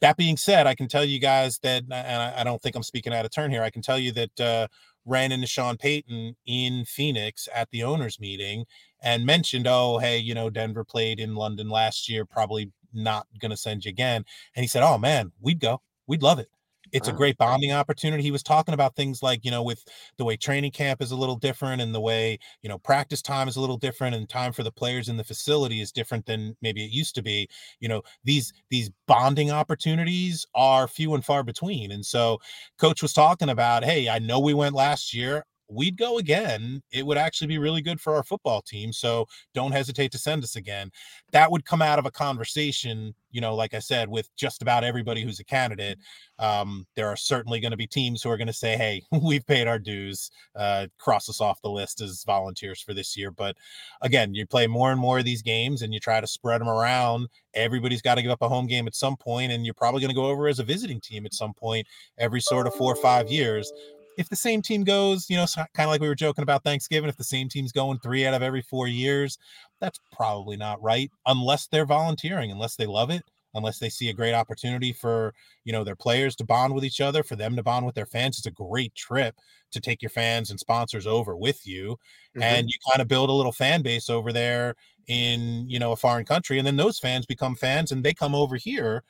That 0.00 0.16
being 0.16 0.36
said, 0.36 0.66
I 0.66 0.74
can 0.74 0.88
tell 0.88 1.04
you 1.04 1.20
guys 1.20 1.58
that, 1.62 1.84
and 1.84 1.94
I, 1.94 2.40
I 2.40 2.44
don't 2.44 2.60
think 2.60 2.74
I'm 2.74 2.82
speaking 2.82 3.14
out 3.14 3.24
of 3.24 3.30
turn 3.30 3.50
here. 3.50 3.62
I 3.62 3.70
can 3.70 3.80
tell 3.80 3.98
you 3.98 4.12
that 4.12 4.40
uh, 4.40 4.66
ran 5.04 5.32
into 5.32 5.46
Sean 5.46 5.76
Payton 5.76 6.36
in 6.46 6.84
Phoenix 6.84 7.48
at 7.54 7.70
the 7.70 7.82
owners 7.82 8.20
meeting 8.20 8.64
and 9.02 9.26
mentioned, 9.26 9.66
oh, 9.66 9.98
hey, 9.98 10.18
you 10.18 10.34
know, 10.34 10.50
Denver 10.50 10.84
played 10.84 11.20
in 11.20 11.34
London 11.34 11.68
last 11.68 12.08
year, 12.08 12.24
probably 12.24 12.72
not 12.92 13.26
going 13.40 13.50
to 13.50 13.56
send 13.56 13.84
you 13.84 13.90
again. 13.90 14.24
And 14.54 14.62
he 14.62 14.68
said, 14.68 14.82
oh, 14.82 14.98
man, 14.98 15.32
we'd 15.40 15.60
go. 15.60 15.82
We'd 16.06 16.22
love 16.22 16.38
it 16.38 16.48
it's 16.94 17.08
a 17.08 17.12
great 17.12 17.36
bonding 17.36 17.72
opportunity. 17.72 18.22
He 18.22 18.30
was 18.30 18.42
talking 18.42 18.72
about 18.72 18.96
things 18.96 19.22
like, 19.22 19.44
you 19.44 19.50
know, 19.50 19.62
with 19.62 19.84
the 20.16 20.24
way 20.24 20.36
training 20.36 20.70
camp 20.72 21.02
is 21.02 21.10
a 21.10 21.16
little 21.16 21.36
different 21.36 21.82
and 21.82 21.94
the 21.94 22.00
way, 22.00 22.38
you 22.62 22.68
know, 22.70 22.78
practice 22.78 23.20
time 23.20 23.48
is 23.48 23.56
a 23.56 23.60
little 23.60 23.76
different 23.76 24.14
and 24.16 24.28
time 24.28 24.52
for 24.52 24.62
the 24.62 24.72
players 24.72 25.08
in 25.10 25.18
the 25.18 25.24
facility 25.24 25.82
is 25.82 25.92
different 25.92 26.24
than 26.26 26.56
maybe 26.62 26.84
it 26.84 26.92
used 26.92 27.14
to 27.16 27.22
be. 27.22 27.48
You 27.80 27.88
know, 27.90 28.02
these 28.24 28.52
these 28.70 28.90
bonding 29.06 29.50
opportunities 29.50 30.46
are 30.54 30.88
few 30.88 31.14
and 31.14 31.24
far 31.24 31.42
between. 31.42 31.92
And 31.92 32.06
so 32.06 32.38
coach 32.78 33.02
was 33.02 33.12
talking 33.12 33.50
about, 33.50 33.84
hey, 33.84 34.08
I 34.08 34.18
know 34.18 34.40
we 34.40 34.54
went 34.54 34.74
last 34.74 35.12
year 35.14 35.44
we'd 35.68 35.96
go 35.96 36.18
again. 36.18 36.82
It 36.92 37.06
would 37.06 37.18
actually 37.18 37.48
be 37.48 37.58
really 37.58 37.82
good 37.82 38.00
for 38.00 38.14
our 38.14 38.22
football 38.22 38.62
team. 38.62 38.92
So 38.92 39.26
don't 39.54 39.72
hesitate 39.72 40.12
to 40.12 40.18
send 40.18 40.44
us 40.44 40.56
again. 40.56 40.90
That 41.32 41.50
would 41.50 41.64
come 41.64 41.82
out 41.82 41.98
of 41.98 42.06
a 42.06 42.10
conversation, 42.10 43.14
you 43.30 43.40
know, 43.40 43.54
like 43.54 43.74
I 43.74 43.78
said, 43.78 44.08
with 44.08 44.28
just 44.36 44.62
about 44.62 44.84
everybody 44.84 45.22
who's 45.22 45.40
a 45.40 45.44
candidate. 45.44 45.98
Um, 46.38 46.86
there 46.96 47.08
are 47.08 47.16
certainly 47.16 47.60
going 47.60 47.70
to 47.70 47.76
be 47.76 47.86
teams 47.86 48.22
who 48.22 48.30
are 48.30 48.36
going 48.36 48.48
to 48.48 48.52
say, 48.52 48.76
hey, 48.76 49.02
we've 49.22 49.46
paid 49.46 49.66
our 49.66 49.78
dues, 49.78 50.30
uh, 50.54 50.86
cross 50.98 51.28
us 51.28 51.40
off 51.40 51.62
the 51.62 51.70
list 51.70 52.00
as 52.00 52.24
volunteers 52.24 52.80
for 52.80 52.94
this 52.94 53.16
year. 53.16 53.30
But 53.30 53.56
again, 54.02 54.34
you 54.34 54.46
play 54.46 54.66
more 54.66 54.90
and 54.92 55.00
more 55.00 55.18
of 55.18 55.24
these 55.24 55.42
games 55.42 55.82
and 55.82 55.94
you 55.94 56.00
try 56.00 56.20
to 56.20 56.26
spread 56.26 56.60
them 56.60 56.68
around. 56.68 57.28
Everybody's 57.54 58.02
got 58.02 58.16
to 58.16 58.22
give 58.22 58.32
up 58.32 58.42
a 58.42 58.48
home 58.48 58.66
game 58.66 58.88
at 58.88 58.96
some 58.96 59.16
point, 59.16 59.52
and 59.52 59.64
you're 59.64 59.74
probably 59.74 60.00
going 60.00 60.08
to 60.08 60.14
go 60.14 60.26
over 60.26 60.48
as 60.48 60.58
a 60.58 60.64
visiting 60.64 61.00
team 61.00 61.24
at 61.24 61.32
some 61.32 61.54
point 61.54 61.86
every 62.18 62.40
sort 62.40 62.66
of 62.66 62.74
four 62.74 62.92
or 62.92 62.96
five 62.96 63.30
years 63.30 63.72
if 64.16 64.28
the 64.28 64.36
same 64.36 64.62
team 64.62 64.84
goes, 64.84 65.28
you 65.28 65.36
know, 65.36 65.46
kind 65.56 65.68
of 65.78 65.88
like 65.88 66.00
we 66.00 66.08
were 66.08 66.14
joking 66.14 66.42
about 66.42 66.64
Thanksgiving, 66.64 67.08
if 67.08 67.16
the 67.16 67.24
same 67.24 67.48
team's 67.48 67.72
going 67.72 67.98
three 67.98 68.26
out 68.26 68.34
of 68.34 68.42
every 68.42 68.62
four 68.62 68.88
years, 68.88 69.38
that's 69.80 70.00
probably 70.12 70.56
not 70.56 70.82
right 70.82 71.10
unless 71.26 71.66
they're 71.66 71.86
volunteering, 71.86 72.50
unless 72.50 72.76
they 72.76 72.86
love 72.86 73.10
it, 73.10 73.22
unless 73.54 73.78
they 73.78 73.88
see 73.88 74.08
a 74.08 74.14
great 74.14 74.34
opportunity 74.34 74.92
for, 74.92 75.32
you 75.64 75.72
know, 75.72 75.84
their 75.84 75.96
players 75.96 76.36
to 76.36 76.44
bond 76.44 76.74
with 76.74 76.84
each 76.84 77.00
other, 77.00 77.22
for 77.22 77.36
them 77.36 77.56
to 77.56 77.62
bond 77.62 77.86
with 77.86 77.94
their 77.94 78.06
fans. 78.06 78.38
It's 78.38 78.46
a 78.46 78.50
great 78.50 78.94
trip 78.94 79.34
to 79.72 79.80
take 79.80 80.02
your 80.02 80.10
fans 80.10 80.50
and 80.50 80.58
sponsors 80.58 81.06
over 81.06 81.36
with 81.36 81.66
you. 81.66 81.92
Mm-hmm. 82.36 82.42
And 82.42 82.68
you 82.68 82.74
kind 82.90 83.00
of 83.00 83.08
build 83.08 83.30
a 83.30 83.34
little 83.34 83.52
fan 83.52 83.82
base 83.82 84.08
over 84.08 84.32
there 84.32 84.74
in, 85.06 85.68
you 85.68 85.78
know, 85.78 85.92
a 85.92 85.96
foreign 85.96 86.24
country. 86.24 86.58
And 86.58 86.66
then 86.66 86.76
those 86.76 86.98
fans 86.98 87.26
become 87.26 87.54
fans 87.54 87.92
and 87.92 88.04
they 88.04 88.14
come 88.14 88.34
over 88.34 88.56
here 88.56 89.02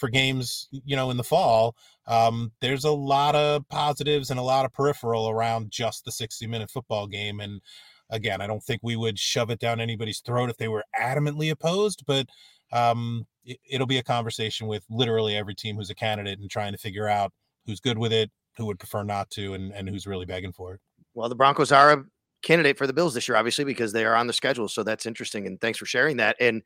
for 0.00 0.08
games, 0.08 0.68
you 0.72 0.96
know, 0.96 1.10
in 1.10 1.16
the 1.16 1.22
fall, 1.22 1.76
um, 2.06 2.50
there's 2.60 2.84
a 2.84 2.90
lot 2.90 3.36
of 3.36 3.68
positives 3.68 4.30
and 4.30 4.40
a 4.40 4.42
lot 4.42 4.64
of 4.64 4.72
peripheral 4.72 5.28
around 5.28 5.70
just 5.70 6.04
the 6.04 6.10
60 6.10 6.46
minute 6.46 6.70
football 6.70 7.06
game. 7.06 7.38
And 7.38 7.60
again, 8.08 8.40
I 8.40 8.46
don't 8.46 8.64
think 8.64 8.80
we 8.82 8.96
would 8.96 9.18
shove 9.18 9.50
it 9.50 9.60
down 9.60 9.78
anybody's 9.78 10.20
throat 10.20 10.50
if 10.50 10.56
they 10.56 10.68
were 10.68 10.84
adamantly 10.98 11.50
opposed, 11.50 12.04
but 12.06 12.26
um, 12.72 13.26
it, 13.44 13.78
will 13.78 13.86
be 13.86 13.98
a 13.98 14.02
conversation 14.02 14.66
with 14.66 14.84
literally 14.90 15.36
every 15.36 15.54
team 15.54 15.76
who's 15.76 15.90
a 15.90 15.94
candidate 15.94 16.38
and 16.40 16.50
trying 16.50 16.72
to 16.72 16.78
figure 16.78 17.06
out 17.06 17.32
who's 17.66 17.80
good 17.80 17.98
with 17.98 18.12
it, 18.12 18.30
who 18.56 18.66
would 18.66 18.78
prefer 18.78 19.02
not 19.02 19.30
to, 19.30 19.54
and, 19.54 19.72
and 19.72 19.88
who's 19.88 20.06
really 20.06 20.26
begging 20.26 20.52
for 20.52 20.74
it. 20.74 20.80
Well, 21.14 21.28
the 21.28 21.34
Broncos 21.34 21.72
are 21.72 21.92
a 21.92 22.04
candidate 22.42 22.78
for 22.78 22.86
the 22.86 22.92
Bills 22.92 23.14
this 23.14 23.28
year, 23.28 23.36
obviously, 23.36 23.64
because 23.64 23.92
they 23.92 24.04
are 24.04 24.14
on 24.14 24.26
the 24.26 24.32
schedule. 24.32 24.68
So 24.68 24.82
that's 24.82 25.06
interesting. 25.06 25.46
And 25.46 25.60
thanks 25.60 25.78
for 25.78 25.86
sharing 25.86 26.16
that. 26.18 26.36
And 26.40 26.62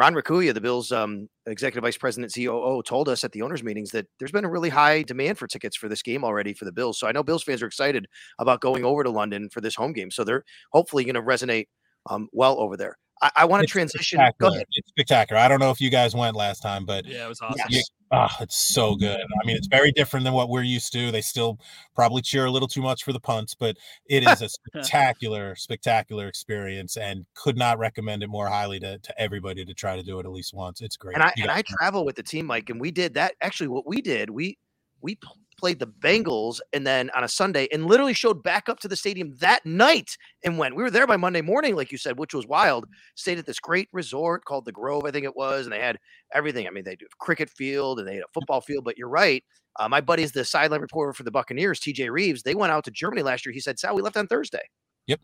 Ron 0.00 0.14
Raccuia, 0.14 0.54
the 0.54 0.62
Bills' 0.62 0.92
um, 0.92 1.28
executive 1.44 1.82
vice 1.82 1.98
president, 1.98 2.32
COO, 2.34 2.82
told 2.82 3.06
us 3.06 3.22
at 3.22 3.32
the 3.32 3.42
owners' 3.42 3.62
meetings 3.62 3.90
that 3.90 4.06
there's 4.18 4.32
been 4.32 4.46
a 4.46 4.48
really 4.48 4.70
high 4.70 5.02
demand 5.02 5.36
for 5.36 5.46
tickets 5.46 5.76
for 5.76 5.90
this 5.90 6.00
game 6.00 6.24
already 6.24 6.54
for 6.54 6.64
the 6.64 6.72
Bills. 6.72 6.98
So 6.98 7.06
I 7.06 7.12
know 7.12 7.22
Bills 7.22 7.42
fans 7.42 7.60
are 7.62 7.66
excited 7.66 8.08
about 8.38 8.62
going 8.62 8.82
over 8.82 9.04
to 9.04 9.10
London 9.10 9.50
for 9.50 9.60
this 9.60 9.74
home 9.74 9.92
game. 9.92 10.10
So 10.10 10.24
they're 10.24 10.42
hopefully 10.72 11.04
going 11.04 11.16
to 11.16 11.20
resonate 11.20 11.66
um, 12.08 12.30
well 12.32 12.58
over 12.60 12.78
there. 12.78 12.96
I, 13.20 13.30
I 13.36 13.44
want 13.44 13.60
to 13.60 13.66
transition. 13.66 14.18
Go 14.40 14.48
ahead. 14.48 14.64
It's 14.72 14.88
spectacular. 14.88 15.38
I 15.38 15.48
don't 15.48 15.60
know 15.60 15.70
if 15.70 15.82
you 15.82 15.90
guys 15.90 16.14
went 16.14 16.34
last 16.34 16.60
time, 16.60 16.86
but 16.86 17.04
yeah, 17.04 17.26
it 17.26 17.28
was 17.28 17.42
awesome. 17.42 17.60
Yes. 17.68 17.90
Oh, 18.10 18.28
it's 18.40 18.56
so 18.56 18.94
good. 18.94 19.20
I 19.20 19.46
mean, 19.46 19.56
it's 19.56 19.68
very 19.68 19.92
different 19.92 20.24
than 20.24 20.34
what 20.34 20.48
we're 20.48 20.62
used 20.62 20.92
to. 20.92 21.10
They 21.10 21.20
still 21.20 21.58
probably 21.94 22.22
cheer 22.22 22.46
a 22.46 22.50
little 22.50 22.68
too 22.68 22.82
much 22.82 23.04
for 23.04 23.12
the 23.12 23.20
punts, 23.20 23.54
but 23.54 23.76
it 24.06 24.26
is 24.26 24.42
a 24.42 24.48
spectacular, 24.72 25.54
spectacular 25.54 26.26
experience, 26.26 26.96
and 26.96 27.26
could 27.34 27.56
not 27.56 27.78
recommend 27.78 28.22
it 28.22 28.28
more 28.28 28.48
highly 28.48 28.80
to, 28.80 28.98
to 28.98 29.20
everybody 29.20 29.64
to 29.64 29.74
try 29.74 29.96
to 29.96 30.02
do 30.02 30.18
it 30.18 30.26
at 30.26 30.32
least 30.32 30.54
once. 30.54 30.80
It's 30.80 30.96
great. 30.96 31.14
And 31.14 31.22
I 31.22 31.32
and 31.40 31.50
I 31.50 31.62
travel 31.62 32.04
with 32.04 32.16
the 32.16 32.22
team, 32.22 32.46
Mike, 32.46 32.70
and 32.70 32.80
we 32.80 32.90
did 32.90 33.14
that. 33.14 33.34
Actually, 33.42 33.68
what 33.68 33.86
we 33.86 34.00
did, 34.00 34.30
we 34.30 34.58
we 35.02 35.18
played 35.60 35.78
the 35.78 35.86
Bengals 35.86 36.58
and 36.72 36.86
then 36.86 37.10
on 37.14 37.22
a 37.22 37.28
Sunday 37.28 37.68
and 37.70 37.84
literally 37.84 38.14
showed 38.14 38.42
back 38.42 38.68
up 38.68 38.80
to 38.80 38.88
the 38.88 38.96
stadium 38.96 39.36
that 39.40 39.64
night 39.66 40.16
and 40.42 40.56
went. 40.56 40.74
We 40.74 40.82
were 40.82 40.90
there 40.90 41.06
by 41.06 41.18
Monday 41.18 41.42
morning, 41.42 41.76
like 41.76 41.92
you 41.92 41.98
said, 41.98 42.18
which 42.18 42.32
was 42.32 42.46
wild. 42.46 42.86
Stayed 43.14 43.38
at 43.38 43.46
this 43.46 43.60
great 43.60 43.88
resort 43.92 44.44
called 44.46 44.64
the 44.64 44.72
Grove, 44.72 45.04
I 45.04 45.10
think 45.10 45.24
it 45.26 45.36
was, 45.36 45.66
and 45.66 45.72
they 45.72 45.80
had 45.80 45.98
everything. 46.34 46.66
I 46.66 46.70
mean, 46.70 46.84
they 46.84 46.96
do 46.96 47.04
a 47.04 47.24
cricket 47.24 47.50
field 47.50 47.98
and 47.98 48.08
they 48.08 48.14
had 48.14 48.24
a 48.24 48.32
football 48.32 48.62
field, 48.62 48.84
but 48.84 48.96
you're 48.96 49.08
right. 49.08 49.44
Uh, 49.78 49.88
my 49.88 50.00
buddy 50.00 50.22
is 50.22 50.32
the 50.32 50.44
sideline 50.44 50.80
reporter 50.80 51.12
for 51.12 51.22
the 51.22 51.30
Buccaneers, 51.30 51.78
TJ 51.78 52.10
Rives. 52.10 52.42
They 52.42 52.54
went 52.54 52.72
out 52.72 52.84
to 52.84 52.90
Germany 52.90 53.22
last 53.22 53.44
year. 53.44 53.52
He 53.52 53.60
said, 53.60 53.78
Sal, 53.78 53.94
we 53.94 54.02
left 54.02 54.16
on 54.16 54.26
Thursday. 54.26 54.62
Yep. 55.06 55.20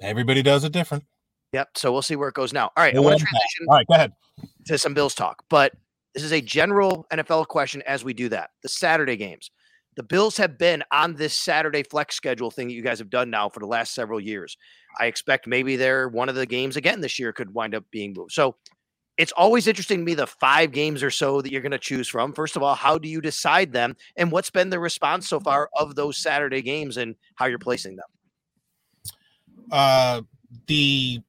Everybody 0.00 0.42
does 0.42 0.64
it 0.64 0.72
different. 0.72 1.04
Yep. 1.52 1.68
So 1.76 1.92
we'll 1.92 2.02
see 2.02 2.16
where 2.16 2.28
it 2.28 2.34
goes 2.34 2.52
now. 2.52 2.70
All 2.76 2.82
right. 2.82 2.96
I 2.96 3.00
want 3.00 3.18
to 3.18 3.24
transition 3.24 3.66
All 3.68 3.76
right, 3.76 3.86
go 3.86 3.94
ahead. 3.94 4.12
to 4.66 4.78
some 4.78 4.94
Bills 4.94 5.14
talk, 5.14 5.44
but 5.48 5.72
this 6.14 6.22
is 6.22 6.32
a 6.32 6.40
general 6.40 7.06
NFL 7.12 7.48
question 7.48 7.82
as 7.86 8.04
we 8.04 8.14
do 8.14 8.28
that. 8.30 8.50
The 8.62 8.68
Saturday 8.68 9.16
games 9.16 9.50
the 9.96 10.02
Bills 10.02 10.36
have 10.36 10.58
been 10.58 10.82
on 10.90 11.14
this 11.14 11.34
Saturday 11.34 11.82
flex 11.82 12.16
schedule 12.16 12.50
thing 12.50 12.68
that 12.68 12.74
you 12.74 12.82
guys 12.82 12.98
have 12.98 13.10
done 13.10 13.30
now 13.30 13.48
for 13.48 13.60
the 13.60 13.66
last 13.66 13.94
several 13.94 14.20
years. 14.20 14.56
I 14.98 15.06
expect 15.06 15.46
maybe 15.46 15.76
they're 15.76 16.08
one 16.08 16.28
of 16.28 16.34
the 16.34 16.46
games 16.46 16.76
again 16.76 17.00
this 17.00 17.18
year 17.18 17.32
could 17.32 17.54
wind 17.54 17.74
up 17.74 17.84
being 17.90 18.12
moved. 18.12 18.32
So 18.32 18.56
it's 19.16 19.32
always 19.32 19.68
interesting 19.68 19.98
to 19.98 20.04
me 20.04 20.14
the 20.14 20.26
five 20.26 20.72
games 20.72 21.02
or 21.02 21.10
so 21.10 21.40
that 21.40 21.52
you're 21.52 21.62
going 21.62 21.72
to 21.72 21.78
choose 21.78 22.08
from. 22.08 22.32
First 22.32 22.56
of 22.56 22.62
all, 22.62 22.74
how 22.74 22.98
do 22.98 23.08
you 23.08 23.20
decide 23.20 23.72
them, 23.72 23.96
and 24.16 24.32
what's 24.32 24.50
been 24.50 24.70
the 24.70 24.80
response 24.80 25.28
so 25.28 25.38
far 25.38 25.70
of 25.76 25.94
those 25.94 26.18
Saturday 26.18 26.62
games 26.62 26.96
and 26.96 27.14
how 27.36 27.46
you're 27.46 27.58
placing 27.58 27.96
them? 27.96 28.06
Uh, 29.70 30.22
the 30.66 31.20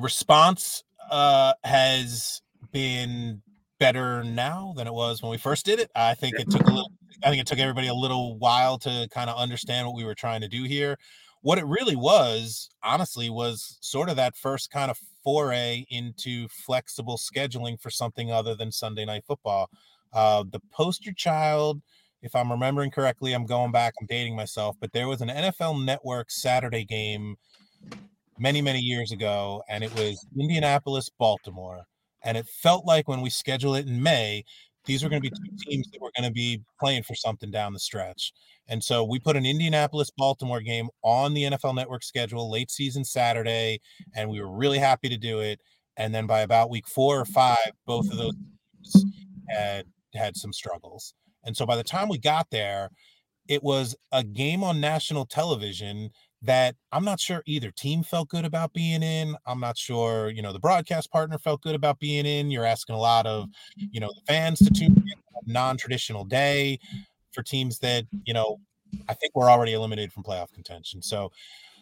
response 0.00 0.84
uh, 1.10 1.54
has 1.64 2.40
been 2.70 3.42
better 3.82 4.22
now 4.22 4.72
than 4.76 4.86
it 4.86 4.92
was 4.92 5.22
when 5.22 5.32
we 5.32 5.36
first 5.36 5.66
did 5.66 5.80
it. 5.80 5.90
I 5.96 6.14
think 6.14 6.38
it 6.38 6.48
took 6.48 6.62
a 6.68 6.70
little 6.70 6.92
I 7.24 7.30
think 7.30 7.40
it 7.40 7.48
took 7.48 7.58
everybody 7.58 7.88
a 7.88 7.94
little 7.94 8.38
while 8.38 8.78
to 8.78 9.08
kind 9.10 9.28
of 9.28 9.36
understand 9.36 9.88
what 9.88 9.96
we 9.96 10.04
were 10.04 10.14
trying 10.14 10.40
to 10.42 10.48
do 10.48 10.62
here. 10.62 10.98
What 11.40 11.58
it 11.58 11.66
really 11.66 11.96
was, 11.96 12.70
honestly, 12.84 13.28
was 13.28 13.78
sort 13.80 14.08
of 14.08 14.14
that 14.16 14.36
first 14.36 14.70
kind 14.70 14.88
of 14.88 14.98
foray 15.24 15.84
into 15.90 16.46
flexible 16.46 17.18
scheduling 17.18 17.80
for 17.80 17.90
something 17.90 18.30
other 18.30 18.54
than 18.54 18.70
Sunday 18.70 19.04
night 19.04 19.24
football. 19.26 19.68
Uh, 20.12 20.44
the 20.48 20.60
poster 20.72 21.12
child, 21.12 21.82
if 22.22 22.36
I'm 22.36 22.52
remembering 22.52 22.92
correctly, 22.92 23.32
I'm 23.32 23.46
going 23.46 23.72
back, 23.72 23.94
I'm 24.00 24.06
dating 24.06 24.36
myself, 24.36 24.76
but 24.80 24.92
there 24.92 25.08
was 25.08 25.20
an 25.22 25.28
NFL 25.28 25.84
Network 25.84 26.30
Saturday 26.30 26.84
game 26.84 27.34
many, 28.38 28.62
many 28.62 28.78
years 28.78 29.10
ago, 29.10 29.64
and 29.68 29.82
it 29.82 29.92
was 29.96 30.24
Indianapolis, 30.38 31.10
Baltimore. 31.18 31.84
And 32.24 32.36
it 32.36 32.46
felt 32.46 32.86
like 32.86 33.08
when 33.08 33.20
we 33.20 33.30
schedule 33.30 33.74
it 33.74 33.86
in 33.86 34.02
May, 34.02 34.44
these 34.84 35.02
were 35.02 35.08
going 35.08 35.22
to 35.22 35.30
be 35.30 35.34
two 35.34 35.42
mm-hmm. 35.42 35.70
teams 35.70 35.90
that 35.90 36.00
were 36.00 36.10
going 36.16 36.28
to 36.28 36.32
be 36.32 36.62
playing 36.80 37.02
for 37.04 37.14
something 37.14 37.50
down 37.50 37.72
the 37.72 37.78
stretch. 37.78 38.32
And 38.68 38.82
so 38.82 39.04
we 39.04 39.18
put 39.18 39.36
an 39.36 39.46
Indianapolis 39.46 40.10
Baltimore 40.16 40.60
game 40.60 40.88
on 41.02 41.34
the 41.34 41.44
NFL 41.44 41.74
Network 41.74 42.02
schedule 42.02 42.50
late 42.50 42.70
season 42.70 43.04
Saturday, 43.04 43.80
and 44.14 44.30
we 44.30 44.40
were 44.40 44.50
really 44.50 44.78
happy 44.78 45.08
to 45.08 45.16
do 45.16 45.40
it. 45.40 45.60
And 45.96 46.14
then 46.14 46.26
by 46.26 46.40
about 46.40 46.70
week 46.70 46.88
four 46.88 47.20
or 47.20 47.24
five, 47.24 47.72
both 47.86 48.10
of 48.10 48.16
those 48.16 48.34
had 49.48 49.86
had 50.14 50.36
some 50.36 50.52
struggles. 50.52 51.14
And 51.44 51.56
so 51.56 51.66
by 51.66 51.76
the 51.76 51.84
time 51.84 52.08
we 52.08 52.18
got 52.18 52.48
there, 52.50 52.90
it 53.48 53.62
was 53.62 53.96
a 54.12 54.22
game 54.22 54.62
on 54.62 54.80
national 54.80 55.26
television 55.26 56.10
that 56.42 56.74
I'm 56.90 57.04
not 57.04 57.20
sure 57.20 57.42
either 57.46 57.70
team 57.70 58.02
felt 58.02 58.28
good 58.28 58.44
about 58.44 58.72
being 58.72 59.02
in. 59.02 59.36
I'm 59.46 59.60
not 59.60 59.78
sure, 59.78 60.28
you 60.30 60.42
know, 60.42 60.52
the 60.52 60.58
broadcast 60.58 61.10
partner 61.10 61.38
felt 61.38 61.62
good 61.62 61.74
about 61.74 62.00
being 62.00 62.26
in. 62.26 62.50
You're 62.50 62.64
asking 62.64 62.96
a 62.96 63.00
lot 63.00 63.26
of, 63.26 63.44
mm-hmm. 63.44 63.86
you 63.92 64.00
know, 64.00 64.08
the 64.08 64.22
fans 64.26 64.58
to 64.58 64.70
tune 64.70 64.96
in 64.96 65.04
a 65.48 65.52
non-traditional 65.52 66.24
day 66.24 66.78
for 67.32 67.42
teams 67.42 67.78
that, 67.78 68.04
you 68.24 68.34
know, 68.34 68.58
I 69.08 69.14
think 69.14 69.34
we're 69.34 69.50
already 69.50 69.72
eliminated 69.72 70.12
from 70.12 70.24
playoff 70.24 70.52
contention. 70.52 71.00
So 71.00 71.30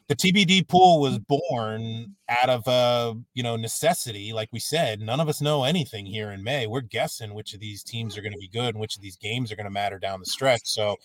the 0.09 0.15
TBD 0.15 0.69
pool 0.69 1.01
was 1.01 1.19
mm-hmm. 1.19 1.37
born 1.49 2.17
out 2.29 2.51
of 2.51 2.67
a, 2.67 3.19
you 3.33 3.43
know, 3.43 3.57
necessity. 3.57 4.35
Like 4.35 4.51
we 4.53 4.59
said, 4.59 5.01
none 5.01 5.21
of 5.21 5.29
us 5.29 5.41
know 5.41 5.65
anything 5.65 6.05
here 6.05 6.33
in 6.33 6.45
May. 6.45 6.67
We're 6.67 6.83
guessing 6.83 7.33
which 7.33 7.55
of 7.55 7.61
these 7.61 7.83
teams 7.83 8.19
are 8.19 8.23
going 8.23 8.33
to 8.33 8.39
be 8.39 8.49
good 8.49 8.75
and 8.75 8.81
which 8.81 8.97
of 8.97 9.03
these 9.03 9.17
games 9.17 9.51
are 9.51 9.57
going 9.57 9.65
to 9.65 9.71
matter 9.71 9.99
down 9.99 10.21
the 10.21 10.27
stretch. 10.27 10.63
So 10.65 10.97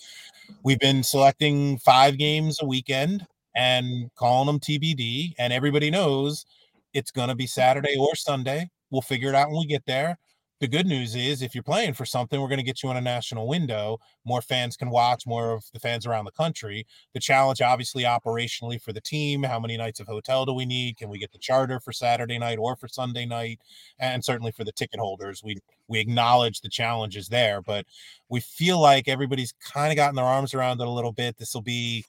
we've 0.64 0.80
been 0.80 1.04
selecting 1.04 1.78
five 1.78 2.18
games 2.18 2.58
a 2.62 2.66
weekend 2.66 3.26
and 3.56 4.10
calling 4.16 4.48
them 4.48 4.60
TBD. 4.60 5.34
And 5.40 5.52
everybody 5.54 5.90
knows 5.90 6.46
it's 6.94 7.12
going 7.12 7.30
to 7.30 7.36
be 7.36 7.48
Saturday 7.48 7.96
or 7.98 8.16
Sunday. 8.16 8.70
We'll 8.90 9.02
figure 9.02 9.30
it 9.30 9.36
out 9.36 9.50
when 9.50 9.60
we 9.60 9.66
get 9.66 9.86
there. 9.86 10.18
The 10.62 10.68
good 10.70 10.88
news 10.88 11.16
is, 11.16 11.42
if 11.42 11.54
you're 11.54 11.64
playing 11.64 11.96
for 11.96 12.06
something, 12.06 12.40
we're 12.40 12.48
going 12.48 12.60
to 12.60 12.64
get 12.64 12.82
you 12.82 12.88
on 12.88 12.96
a 12.96 13.02
national 13.02 13.46
window. 13.46 14.00
More 14.24 14.42
fans 14.42 14.78
can 14.78 14.90
watch, 14.90 15.28
more 15.28 15.52
of 15.52 15.66
the 15.74 15.82
fans 15.82 16.08
around 16.08 16.24
the 16.24 16.32
country. 16.32 16.88
The 17.14 17.20
challenge, 17.20 17.62
obviously, 17.62 18.04
operationally 18.04 18.82
for 18.82 18.94
the 18.94 19.02
team 19.02 19.44
how 19.44 19.60
many 19.60 19.76
nights 19.76 20.00
of 20.00 20.08
hotel 20.08 20.46
do 20.46 20.54
we 20.54 20.66
need? 20.66 20.96
Can 20.96 21.10
we 21.10 21.20
get 21.20 21.34
the 21.34 21.40
charter 21.40 21.82
for 21.82 21.92
Saturday 21.92 22.40
night 22.40 22.58
or 22.58 22.78
for 22.78 22.88
Sunday 22.88 23.26
night? 23.26 23.60
And 24.00 24.24
certainly 24.24 24.54
for 24.54 24.64
the 24.64 24.72
ticket 24.72 25.00
holders, 25.00 25.44
we 25.44 25.58
we 25.90 26.00
acknowledge 26.00 26.62
the 26.62 26.70
challenges 26.70 27.28
there, 27.28 27.62
but 27.62 27.86
we 28.30 28.40
feel 28.40 28.80
like 28.80 29.10
everybody's 29.10 29.54
kind 29.62 29.92
of 29.92 29.98
gotten 29.98 30.16
their 30.16 30.26
arms 30.26 30.54
around 30.54 30.80
it 30.80 30.88
a 30.88 30.90
little 30.90 31.12
bit. 31.12 31.38
This 31.38 31.54
will 31.54 31.62
be 31.62 32.06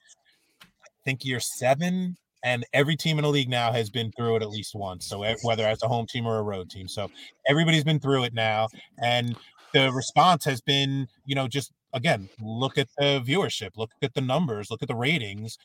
think 1.07 1.23
year 1.23 1.39
seven, 1.39 2.17
and 2.43 2.65
every 2.73 2.97
team 2.97 3.17
in 3.17 3.23
the 3.23 3.29
league 3.29 3.49
now 3.49 3.71
has 3.71 3.89
been 3.89 4.11
through 4.11 4.35
it 4.35 4.41
at 4.41 4.49
least 4.49 4.75
once. 4.75 5.07
So 5.07 5.23
whether 5.41 5.65
as 5.65 5.81
a 5.81 5.87
home 5.87 6.05
team 6.05 6.25
or 6.25 6.37
a 6.37 6.43
road 6.43 6.69
team, 6.69 6.87
so 6.87 7.09
everybody's 7.47 7.85
been 7.85 7.99
through 7.99 8.25
it 8.25 8.33
now, 8.33 8.67
and 9.01 9.35
the 9.73 9.91
response 9.91 10.43
has 10.43 10.59
been, 10.59 11.07
you 11.25 11.33
know, 11.33 11.47
just 11.47 11.71
again, 11.93 12.29
look 12.41 12.77
at 12.77 12.89
the 12.97 13.23
viewership, 13.25 13.71
look 13.77 13.91
at 14.01 14.13
the 14.15 14.21
numbers, 14.21 14.69
look 14.69 14.81
at 14.81 14.89
the 14.89 14.95
ratings. 14.95 15.57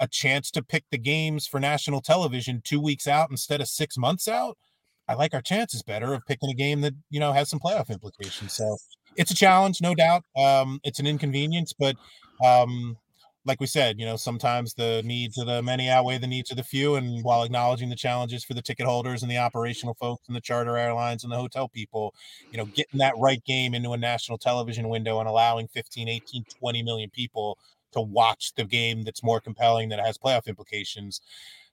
A 0.00 0.08
chance 0.08 0.50
to 0.50 0.62
pick 0.62 0.84
the 0.90 0.98
games 0.98 1.46
for 1.46 1.60
national 1.60 2.00
television 2.00 2.60
two 2.64 2.80
weeks 2.80 3.06
out 3.06 3.30
instead 3.30 3.60
of 3.60 3.68
six 3.68 3.96
months 3.96 4.26
out. 4.26 4.58
I 5.06 5.14
like 5.14 5.34
our 5.34 5.40
chances 5.40 5.82
better 5.82 6.14
of 6.14 6.26
picking 6.26 6.50
a 6.50 6.54
game 6.54 6.80
that 6.80 6.94
you 7.10 7.20
know 7.20 7.32
has 7.32 7.48
some 7.48 7.60
playoff 7.60 7.90
implications. 7.90 8.54
So 8.54 8.76
it's 9.16 9.30
a 9.30 9.36
challenge, 9.36 9.80
no 9.80 9.94
doubt. 9.94 10.24
Um, 10.36 10.80
it's 10.82 10.98
an 10.98 11.06
inconvenience, 11.06 11.72
but 11.72 11.96
um, 12.44 12.96
like 13.46 13.60
we 13.60 13.66
said, 13.66 13.98
you 13.98 14.06
know, 14.06 14.16
sometimes 14.16 14.74
the 14.74 15.02
needs 15.04 15.36
of 15.36 15.46
the 15.46 15.62
many 15.62 15.90
outweigh 15.90 16.18
the 16.18 16.26
needs 16.26 16.50
of 16.50 16.56
the 16.56 16.62
few. 16.64 16.94
And 16.94 17.22
while 17.22 17.42
acknowledging 17.42 17.90
the 17.90 17.96
challenges 17.96 18.42
for 18.42 18.54
the 18.54 18.62
ticket 18.62 18.86
holders 18.86 19.22
and 19.22 19.30
the 19.30 19.38
operational 19.38 19.94
folks 19.94 20.26
and 20.28 20.36
the 20.36 20.40
charter 20.40 20.76
airlines 20.78 21.24
and 21.24 21.32
the 21.32 21.36
hotel 21.36 21.68
people, 21.68 22.14
you 22.50 22.58
know, 22.58 22.64
getting 22.64 22.98
that 22.98 23.14
right 23.18 23.44
game 23.44 23.74
into 23.74 23.92
a 23.92 23.98
national 23.98 24.38
television 24.38 24.88
window 24.88 25.18
and 25.18 25.28
allowing 25.28 25.68
15, 25.68 26.08
18, 26.08 26.44
20 26.58 26.82
million 26.82 27.10
people 27.10 27.58
to 27.92 28.00
watch 28.00 28.54
the 28.56 28.64
game 28.64 29.04
that's 29.04 29.22
more 29.22 29.40
compelling 29.40 29.90
that 29.90 30.00
has 30.00 30.16
playoff 30.16 30.46
implications. 30.46 31.20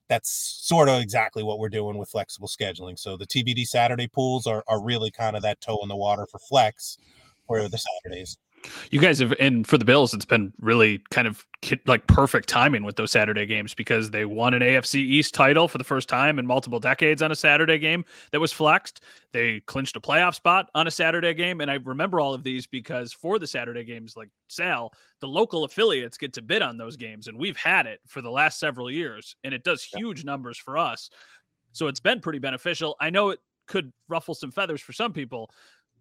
That's 0.08 0.30
sort 0.30 0.90
of 0.90 1.00
exactly 1.00 1.42
what 1.42 1.58
we're 1.58 1.70
doing 1.70 1.96
with 1.96 2.10
flexible 2.10 2.48
scheduling. 2.48 2.98
So 2.98 3.16
the 3.16 3.26
TBD 3.26 3.66
Saturday 3.66 4.08
pools 4.08 4.46
are, 4.46 4.62
are 4.68 4.82
really 4.82 5.10
kind 5.10 5.36
of 5.36 5.42
that 5.42 5.62
toe 5.62 5.78
in 5.82 5.88
the 5.88 5.96
water 5.96 6.26
for 6.30 6.38
flex 6.38 6.98
for 7.46 7.66
the 7.68 7.78
Saturdays. 7.78 8.36
You 8.90 9.00
guys 9.00 9.18
have, 9.18 9.32
and 9.40 9.66
for 9.66 9.78
the 9.78 9.84
Bills, 9.84 10.14
it's 10.14 10.24
been 10.24 10.52
really 10.60 11.02
kind 11.10 11.26
of 11.26 11.44
like 11.86 12.06
perfect 12.06 12.48
timing 12.48 12.84
with 12.84 12.96
those 12.96 13.12
Saturday 13.12 13.46
games 13.46 13.74
because 13.74 14.10
they 14.10 14.24
won 14.24 14.54
an 14.54 14.62
AFC 14.62 14.96
East 14.96 15.34
title 15.34 15.68
for 15.68 15.78
the 15.78 15.84
first 15.84 16.08
time 16.08 16.38
in 16.38 16.46
multiple 16.46 16.80
decades 16.80 17.22
on 17.22 17.30
a 17.30 17.36
Saturday 17.36 17.78
game 17.78 18.04
that 18.32 18.40
was 18.40 18.52
flexed. 18.52 19.02
They 19.32 19.60
clinched 19.60 19.96
a 19.96 20.00
playoff 20.00 20.34
spot 20.34 20.70
on 20.74 20.86
a 20.86 20.90
Saturday 20.90 21.34
game. 21.34 21.60
And 21.60 21.70
I 21.70 21.74
remember 21.74 22.20
all 22.20 22.34
of 22.34 22.42
these 22.42 22.66
because 22.66 23.12
for 23.12 23.38
the 23.38 23.46
Saturday 23.46 23.84
games, 23.84 24.16
like 24.16 24.28
Sal, 24.48 24.92
the 25.20 25.28
local 25.28 25.64
affiliates 25.64 26.18
get 26.18 26.32
to 26.34 26.42
bid 26.42 26.62
on 26.62 26.76
those 26.76 26.96
games. 26.96 27.28
And 27.28 27.38
we've 27.38 27.56
had 27.56 27.86
it 27.86 28.00
for 28.06 28.22
the 28.22 28.30
last 28.30 28.58
several 28.58 28.90
years, 28.90 29.36
and 29.44 29.54
it 29.54 29.64
does 29.64 29.82
huge 29.82 30.24
numbers 30.24 30.58
for 30.58 30.76
us. 30.76 31.10
So 31.72 31.86
it's 31.86 32.00
been 32.00 32.20
pretty 32.20 32.38
beneficial. 32.38 32.96
I 33.00 33.10
know 33.10 33.30
it 33.30 33.38
could 33.66 33.92
ruffle 34.08 34.34
some 34.34 34.50
feathers 34.50 34.80
for 34.80 34.92
some 34.92 35.12
people, 35.12 35.50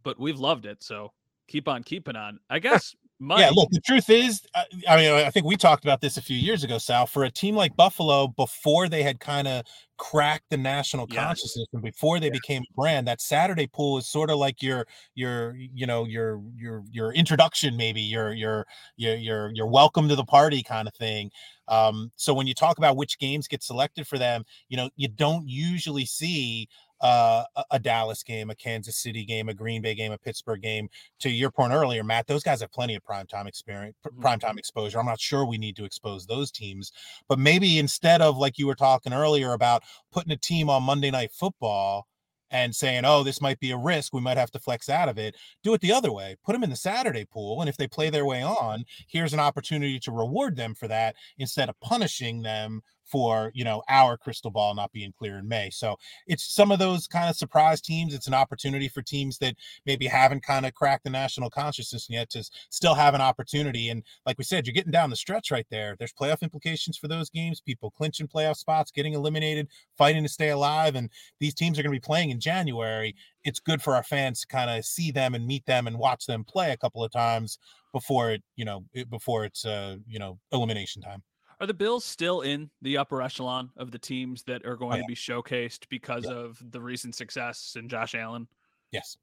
but 0.04 0.20
we've 0.20 0.40
loved 0.40 0.66
it. 0.66 0.84
So 0.84 1.14
keep 1.52 1.68
on 1.68 1.84
keeping 1.84 2.16
on. 2.16 2.40
I 2.50 2.60
guess. 2.60 2.96
Mike, 3.24 3.42
yeah, 3.42 3.52
look, 3.54 3.70
the 3.70 3.80
truth 3.82 4.10
is, 4.10 4.42
uh, 4.56 4.64
I 4.90 4.96
mean, 4.96 5.12
I 5.12 5.30
think 5.30 5.46
we 5.46 5.56
talked 5.56 5.86
about 5.86 6.02
this 6.02 6.18
a 6.18 6.24
few 6.24 6.36
years 6.36 6.64
ago, 6.64 6.80
Sal. 6.80 7.06
For 7.06 7.24
a 7.24 7.30
team 7.30 7.56
like 7.56 7.76
Buffalo, 7.76 8.30
before 8.30 8.90
they 8.90 9.04
had 9.04 9.20
kind 9.20 9.48
of 9.48 9.64
cracked 10.00 10.46
the 10.50 10.58
national 10.58 11.06
yes. 11.08 11.24
consciousness 11.24 11.68
and 11.72 11.84
before 11.84 12.20
they 12.20 12.28
yeah. 12.28 12.32
became 12.32 12.64
a 12.64 12.74
brand, 12.74 13.08
that 13.08 13.22
Saturday 13.22 13.68
pool 13.68 14.00
is 14.00 14.08
sort 14.08 14.32
of 14.32 14.40
like 14.40 14.64
your 14.64 14.88
your 15.14 15.56
you 15.56 15.86
know 15.86 16.06
your 16.06 16.42
your 16.56 16.84
your 16.90 17.14
introduction, 17.14 17.78
maybe 17.78 18.02
your 18.02 18.34
your 18.34 18.66
your 18.98 19.14
your 19.18 19.52
your 19.54 19.68
welcome 19.68 20.10
to 20.10 20.16
the 20.16 20.26
party 20.26 20.64
kind 20.64 20.88
of 20.88 20.96
thing. 20.96 21.30
Um, 21.68 22.12
so 22.16 22.34
when 22.34 22.48
you 22.48 22.56
talk 22.56 22.80
about 22.80 22.98
which 22.98 23.20
games 23.20 23.48
get 23.48 23.62
selected 23.62 24.08
for 24.08 24.18
them, 24.18 24.46
you 24.68 24.78
know, 24.78 24.90
you 24.96 25.08
don't 25.08 25.48
usually 25.48 26.06
see 26.06 26.70
uh, 27.02 27.44
a 27.72 27.80
Dallas 27.80 28.24
game, 28.24 28.50
a 28.50 28.56
Kansas 28.56 28.98
City 28.98 29.26
game, 29.26 29.50
a 29.50 29.54
Green 29.54 29.82
Bay 29.82 29.96
game, 29.96 30.12
a 30.12 30.18
Pittsburgh 30.18 30.62
game. 30.62 30.90
To 31.22 31.30
your 31.30 31.52
point 31.52 31.74
earlier, 31.74 32.04
Matt, 32.04 32.28
those 32.28 32.44
guys 32.44 32.62
have 32.62 32.72
plenty 32.72 32.96
of 32.96 33.04
primetime 33.04 33.48
experience, 33.48 33.96
mm-hmm. 34.06 34.24
primetime 34.24 34.58
exposure. 34.58 35.00
I'm 35.00 35.06
not 35.06 35.20
sure 35.20 35.46
we 35.46 35.58
need 35.58 35.76
to 35.78 35.86
expose 35.86 36.26
those 36.26 36.52
teams, 36.52 36.92
but 37.28 37.40
maybe 37.40 37.80
instead 37.80 38.22
of 38.22 38.38
like 38.38 38.58
you 38.58 38.68
were 38.68 38.76
talking 38.76 39.14
earlier 39.14 39.54
about 39.54 39.84
putting 40.12 40.32
a 40.32 40.38
team 40.38 40.70
on 40.70 40.84
Monday 40.84 41.12
Night 41.12 41.32
Football 41.32 42.08
and 42.52 42.76
saying, 42.76 43.06
oh, 43.06 43.24
this 43.24 43.42
might 43.42 43.60
be 43.60 43.72
a 43.72 43.78
risk. 43.78 44.14
We 44.14 44.22
might 44.22 44.38
have 44.38 44.52
to 44.52 44.60
flex 44.60 44.90
out 44.90 45.10
of 45.10 45.18
it. 45.18 45.36
Do 45.64 45.74
it 45.74 45.82
the 45.82 45.94
other 45.94 46.12
way. 46.12 46.36
Put 46.46 46.52
them 46.54 46.64
in 46.64 46.70
the 46.70 46.76
Saturday 46.76 47.26
pool. 47.26 47.62
And 47.62 47.70
if 47.70 47.78
they 47.78 47.88
play 47.88 48.10
their 48.10 48.26
way 48.26 48.44
on, 48.44 48.84
here's 49.08 49.34
an 49.34 49.40
opportunity 49.40 50.00
to 50.00 50.12
reward 50.12 50.58
them 50.58 50.76
for 50.76 50.90
that 50.90 51.16
instead 51.38 51.70
of 51.70 51.80
punishing 51.80 52.42
them 52.42 52.82
for 53.12 53.52
you 53.54 53.64
know 53.64 53.84
our 53.90 54.18
crystal 54.18 54.50
ball 54.50 54.74
not 54.74 54.92
being 54.92 55.14
clear 55.18 55.38
in 55.38 55.48
May. 55.48 55.70
So 55.70 55.98
it's 56.28 56.44
some 56.44 56.72
of 56.72 56.80
those 56.80 57.08
kind 57.08 57.30
of 57.30 57.36
surprise 57.36 57.82
teams. 57.82 58.14
It's 58.14 58.28
an 58.28 58.34
opportunity 58.34 58.88
for 58.88 59.02
teams 59.02 59.38
that 59.40 59.56
maybe 59.86 60.08
haven't 60.08 60.44
kind 60.44 60.66
of 60.66 60.74
cracked 60.74 61.04
the 61.04 61.10
national 61.10 61.50
consciousness 61.50 62.08
yet 62.10 62.30
to 62.32 62.44
still 62.70 62.96
have 62.96 63.14
an 63.14 63.22
opportunity. 63.22 63.90
And 63.90 64.04
like 64.26 64.38
we 64.38 64.44
said, 64.44 64.66
you're 64.66 64.74
getting 64.74 64.92
down 64.92 65.10
the 65.10 65.16
stretch 65.16 65.52
right 65.52 65.68
there. 65.70 65.96
There's 66.00 66.14
playoff 66.14 66.42
implications 66.42 66.98
for 66.98 67.08
those 67.08 67.30
games. 67.30 67.60
People 67.60 67.92
clinching 67.92 68.28
playoff 68.28 68.58
spots, 68.58 68.92
getting 68.92 69.14
eliminated, 69.14 69.68
fighting 69.98 70.24
to 70.24 70.30
stay 70.30 70.50
alive, 70.50 70.96
and 70.96 71.10
these 71.40 71.54
teams 71.54 71.78
are 71.78 71.84
going 71.84 71.94
to 71.94 72.00
be 72.00 72.06
playing 72.06 72.30
in 72.30 72.40
January. 72.40 73.16
It's 73.44 73.60
good 73.60 73.82
for 73.82 73.96
our 73.96 74.04
fans 74.04 74.42
to 74.42 74.48
kind 74.48 74.70
of 74.70 74.86
see 74.86 75.12
them 75.12 75.36
and 75.36 75.46
meet 75.46 75.66
them 75.66 75.88
and 75.88 75.98
watch 75.98 76.26
them 76.28 76.44
play 76.44 76.72
a 76.72 76.78
couple 76.78 77.04
of 77.04 77.12
times 77.12 77.60
before 77.92 78.32
it, 78.32 78.44
you 78.56 78.64
know, 78.64 78.86
before 79.10 79.44
it's 79.44 79.66
uh, 79.66 79.98
you 80.08 80.20
know, 80.20 80.40
elimination 80.52 81.02
time. 81.02 81.24
Are 81.62 81.68
the 81.68 81.76
Bills 81.76 82.04
still 82.04 82.42
in 82.42 82.72
the 82.82 82.98
upper 82.98 83.22
echelon 83.22 83.70
of 83.78 83.92
the 83.92 84.00
teams 84.00 84.42
that 84.44 84.66
are 84.66 84.76
going 84.76 84.94
oh, 84.94 84.96
yeah. 84.96 85.02
to 85.04 85.08
be 85.08 85.14
showcased 85.14 85.88
because 85.90 86.26
yeah. 86.26 86.32
of 86.32 86.60
the 86.72 86.82
recent 86.82 87.14
success 87.14 87.76
in 87.78 87.88
Josh 87.88 88.16
Allen? 88.16 88.48
Yes. 88.92 89.16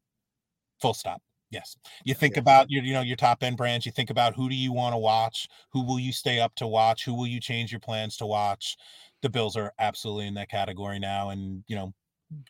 Full 0.80 0.94
stop. 0.94 1.20
Yes. 1.50 1.76
You 2.04 2.14
think 2.14 2.36
about 2.36 2.70
your, 2.70 2.84
you 2.84 2.92
know, 2.92 3.00
your 3.00 3.16
top 3.16 3.42
end 3.42 3.56
brands. 3.56 3.86
You 3.86 3.90
think 3.90 4.10
about 4.10 4.36
who 4.36 4.48
do 4.48 4.54
you 4.54 4.72
want 4.72 4.92
to 4.92 4.98
watch? 4.98 5.48
Who 5.72 5.84
will 5.84 5.98
you 5.98 6.12
stay 6.12 6.38
up 6.38 6.54
to 6.56 6.68
watch? 6.68 7.04
Who 7.04 7.14
will 7.14 7.26
you 7.26 7.40
change 7.40 7.72
your 7.72 7.80
plans 7.80 8.16
to 8.18 8.26
watch? 8.26 8.76
The 9.22 9.30
Bills 9.30 9.56
are 9.56 9.72
absolutely 9.80 10.28
in 10.28 10.34
that 10.34 10.48
category 10.48 11.00
now. 11.00 11.30
And, 11.30 11.64
you 11.66 11.74
know, 11.74 11.92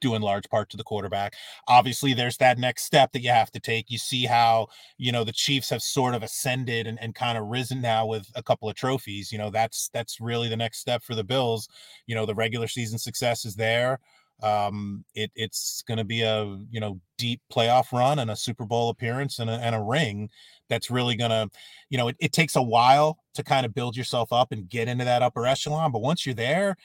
due 0.00 0.14
in 0.14 0.22
large 0.22 0.48
part 0.48 0.70
to 0.70 0.76
the 0.76 0.84
quarterback. 0.84 1.34
Obviously, 1.66 2.14
there's 2.14 2.36
that 2.38 2.58
next 2.58 2.84
step 2.84 3.12
that 3.12 3.22
you 3.22 3.30
have 3.30 3.50
to 3.52 3.60
take. 3.60 3.90
You 3.90 3.98
see 3.98 4.24
how, 4.24 4.68
you 4.96 5.12
know, 5.12 5.24
the 5.24 5.32
Chiefs 5.32 5.70
have 5.70 5.82
sort 5.82 6.14
of 6.14 6.22
ascended 6.22 6.86
and, 6.86 6.98
and 7.00 7.14
kind 7.14 7.38
of 7.38 7.46
risen 7.46 7.80
now 7.80 8.06
with 8.06 8.30
a 8.34 8.42
couple 8.42 8.68
of 8.68 8.74
trophies. 8.74 9.30
You 9.32 9.38
know, 9.38 9.50
that's 9.50 9.88
that's 9.92 10.20
really 10.20 10.48
the 10.48 10.56
next 10.56 10.78
step 10.78 11.02
for 11.02 11.14
the 11.14 11.24
Bills. 11.24 11.68
You 12.06 12.14
know, 12.14 12.26
the 12.26 12.34
regular 12.34 12.68
season 12.68 12.98
success 12.98 13.44
is 13.44 13.54
there. 13.54 14.00
Um, 14.40 15.04
it, 15.14 15.32
it's 15.34 15.82
going 15.82 15.98
to 15.98 16.04
be 16.04 16.22
a, 16.22 16.44
you 16.70 16.78
know, 16.78 17.00
deep 17.16 17.40
playoff 17.52 17.90
run 17.90 18.20
and 18.20 18.30
a 18.30 18.36
Super 18.36 18.64
Bowl 18.64 18.88
appearance 18.88 19.40
and 19.40 19.50
a, 19.50 19.54
and 19.54 19.74
a 19.74 19.82
ring 19.82 20.30
that's 20.68 20.92
really 20.92 21.16
to, 21.16 21.50
you 21.90 21.98
know, 21.98 22.06
it, 22.06 22.16
it 22.20 22.32
takes 22.32 22.54
a 22.54 22.62
while 22.62 23.18
to 23.34 23.42
kind 23.42 23.66
of 23.66 23.74
build 23.74 23.96
yourself 23.96 24.32
up 24.32 24.52
and 24.52 24.68
get 24.68 24.86
into 24.86 25.04
that 25.04 25.22
upper 25.22 25.44
echelon. 25.44 25.90
But 25.90 26.02
once 26.02 26.24
you're 26.24 26.36
there, 26.36 26.76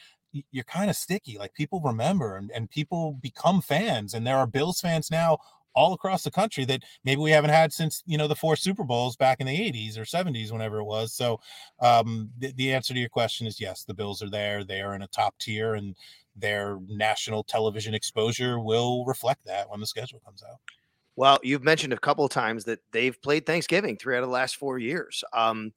you're 0.52 0.64
kind 0.64 0.90
of 0.90 0.96
sticky. 0.96 1.38
Like 1.38 1.54
people 1.54 1.82
remember 1.82 2.38
and, 2.38 2.52
and 2.52 2.70
people 2.70 3.20
become 3.22 3.62
fans. 3.62 4.14
And 4.14 4.26
there 4.26 4.38
are 4.38 4.48
Bills 4.48 4.82
fans 4.82 5.12
now 5.12 5.38
all 5.76 5.94
across 5.94 6.24
the 6.24 6.32
country 6.32 6.66
that 6.66 6.84
maybe 7.04 7.22
we 7.22 7.32
haven't 7.32 7.50
had 7.50 7.74
since 7.74 8.04
you 8.06 8.18
know 8.18 8.28
the 8.28 8.36
four 8.36 8.56
Super 8.56 8.84
Bowls 8.84 9.16
back 9.16 9.40
in 9.40 9.48
the 9.48 9.58
80s 9.58 9.98
or 9.98 10.04
70s, 10.04 10.52
whenever 10.52 10.80
it 10.80 10.86
was. 10.86 11.14
So 11.14 11.40
um, 11.80 12.30
the, 12.38 12.52
the 12.54 12.74
answer 12.74 12.94
to 12.94 13.00
your 13.00 13.10
question 13.10 13.48
is 13.48 13.60
yes, 13.60 13.84
the 13.84 13.94
Bills 13.94 14.22
are 14.22 14.30
there. 14.30 14.64
They 14.64 14.82
are 14.82 14.96
in 14.96 15.02
a 15.02 15.08
top 15.08 15.36
tier, 15.40 15.76
and 15.76 15.96
their 16.36 16.80
national 16.88 17.44
television 17.44 17.94
exposure 17.94 18.60
will 18.60 19.06
reflect 19.06 19.46
that 19.46 19.70
when 19.70 19.80
the 19.80 19.88
schedule 19.88 20.22
comes 20.26 20.44
out. 20.44 20.60
Well, 21.16 21.40
you've 21.44 21.64
mentioned 21.64 21.94
a 21.94 21.98
couple 21.98 22.26
of 22.26 22.32
times 22.32 22.64
that 22.66 22.80
they've 22.92 23.20
played 23.22 23.46
Thanksgiving 23.46 23.98
three 23.98 24.16
out 24.16 24.24
of 24.24 24.30
the 24.30 24.34
last 24.34 24.56
four 24.56 24.80
years. 24.80 25.24
Um, 25.32 25.74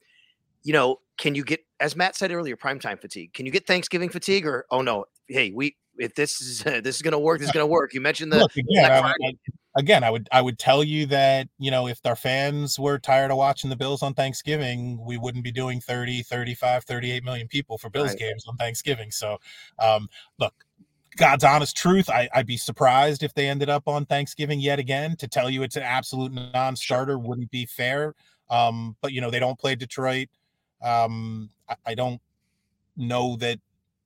you 0.63 0.73
know, 0.73 0.99
can 1.17 1.35
you 1.35 1.43
get, 1.43 1.63
as 1.79 1.95
Matt 1.95 2.15
said 2.15 2.31
earlier, 2.31 2.55
primetime 2.55 2.99
fatigue? 2.99 3.33
Can 3.33 3.45
you 3.45 3.51
get 3.51 3.67
Thanksgiving 3.67 4.09
fatigue, 4.09 4.45
or 4.45 4.65
oh 4.71 4.81
no, 4.81 5.05
hey, 5.27 5.51
we 5.51 5.75
if 5.97 6.13
this 6.15 6.41
is 6.41 6.63
this 6.83 6.95
is 6.95 7.01
going 7.01 7.13
to 7.13 7.19
work, 7.19 7.39
this 7.39 7.47
is 7.47 7.51
going 7.51 7.63
to 7.63 7.71
work. 7.71 7.93
You 7.93 8.01
mentioned 8.01 8.31
the 8.31 8.39
Look, 8.39 8.55
again, 8.55 8.91
I, 8.91 9.09
I, 9.09 9.33
again, 9.75 10.03
I 10.03 10.09
would 10.09 10.27
I 10.31 10.41
would 10.41 10.59
tell 10.59 10.83
you 10.83 11.05
that 11.07 11.47
you 11.59 11.71
know 11.71 11.87
if 11.87 11.99
our 12.05 12.15
fans 12.15 12.79
were 12.79 12.99
tired 12.99 13.31
of 13.31 13.37
watching 13.37 13.69
the 13.69 13.75
Bills 13.75 14.03
on 14.03 14.13
Thanksgiving, 14.13 15.03
we 15.05 15.17
wouldn't 15.17 15.43
be 15.43 15.51
doing 15.51 15.79
30, 15.81 16.23
35, 16.23 16.83
38 16.83 17.23
million 17.23 17.47
people 17.47 17.77
for 17.77 17.89
Bills 17.89 18.09
right. 18.09 18.19
games 18.19 18.45
on 18.47 18.55
Thanksgiving. 18.57 19.11
So, 19.11 19.37
um, 19.79 20.09
look, 20.39 20.53
God's 21.17 21.43
honest 21.43 21.75
truth, 21.75 22.09
I, 22.09 22.29
would 22.35 22.47
be 22.47 22.57
surprised 22.57 23.23
if 23.23 23.33
they 23.33 23.47
ended 23.47 23.69
up 23.69 23.87
on 23.87 24.05
Thanksgiving 24.05 24.59
yet 24.59 24.79
again. 24.79 25.15
To 25.17 25.27
tell 25.27 25.49
you 25.49 25.63
it's 25.63 25.75
an 25.75 25.83
absolute 25.83 26.31
non-starter 26.31 27.17
wouldn't 27.17 27.51
be 27.51 27.65
fair. 27.65 28.15
Um, 28.49 28.95
but 29.01 29.11
you 29.11 29.21
know 29.21 29.29
they 29.29 29.39
don't 29.39 29.59
play 29.59 29.75
Detroit. 29.75 30.29
Um, 30.81 31.49
I, 31.69 31.75
I 31.85 31.95
don't 31.95 32.21
know 32.95 33.35
that 33.37 33.59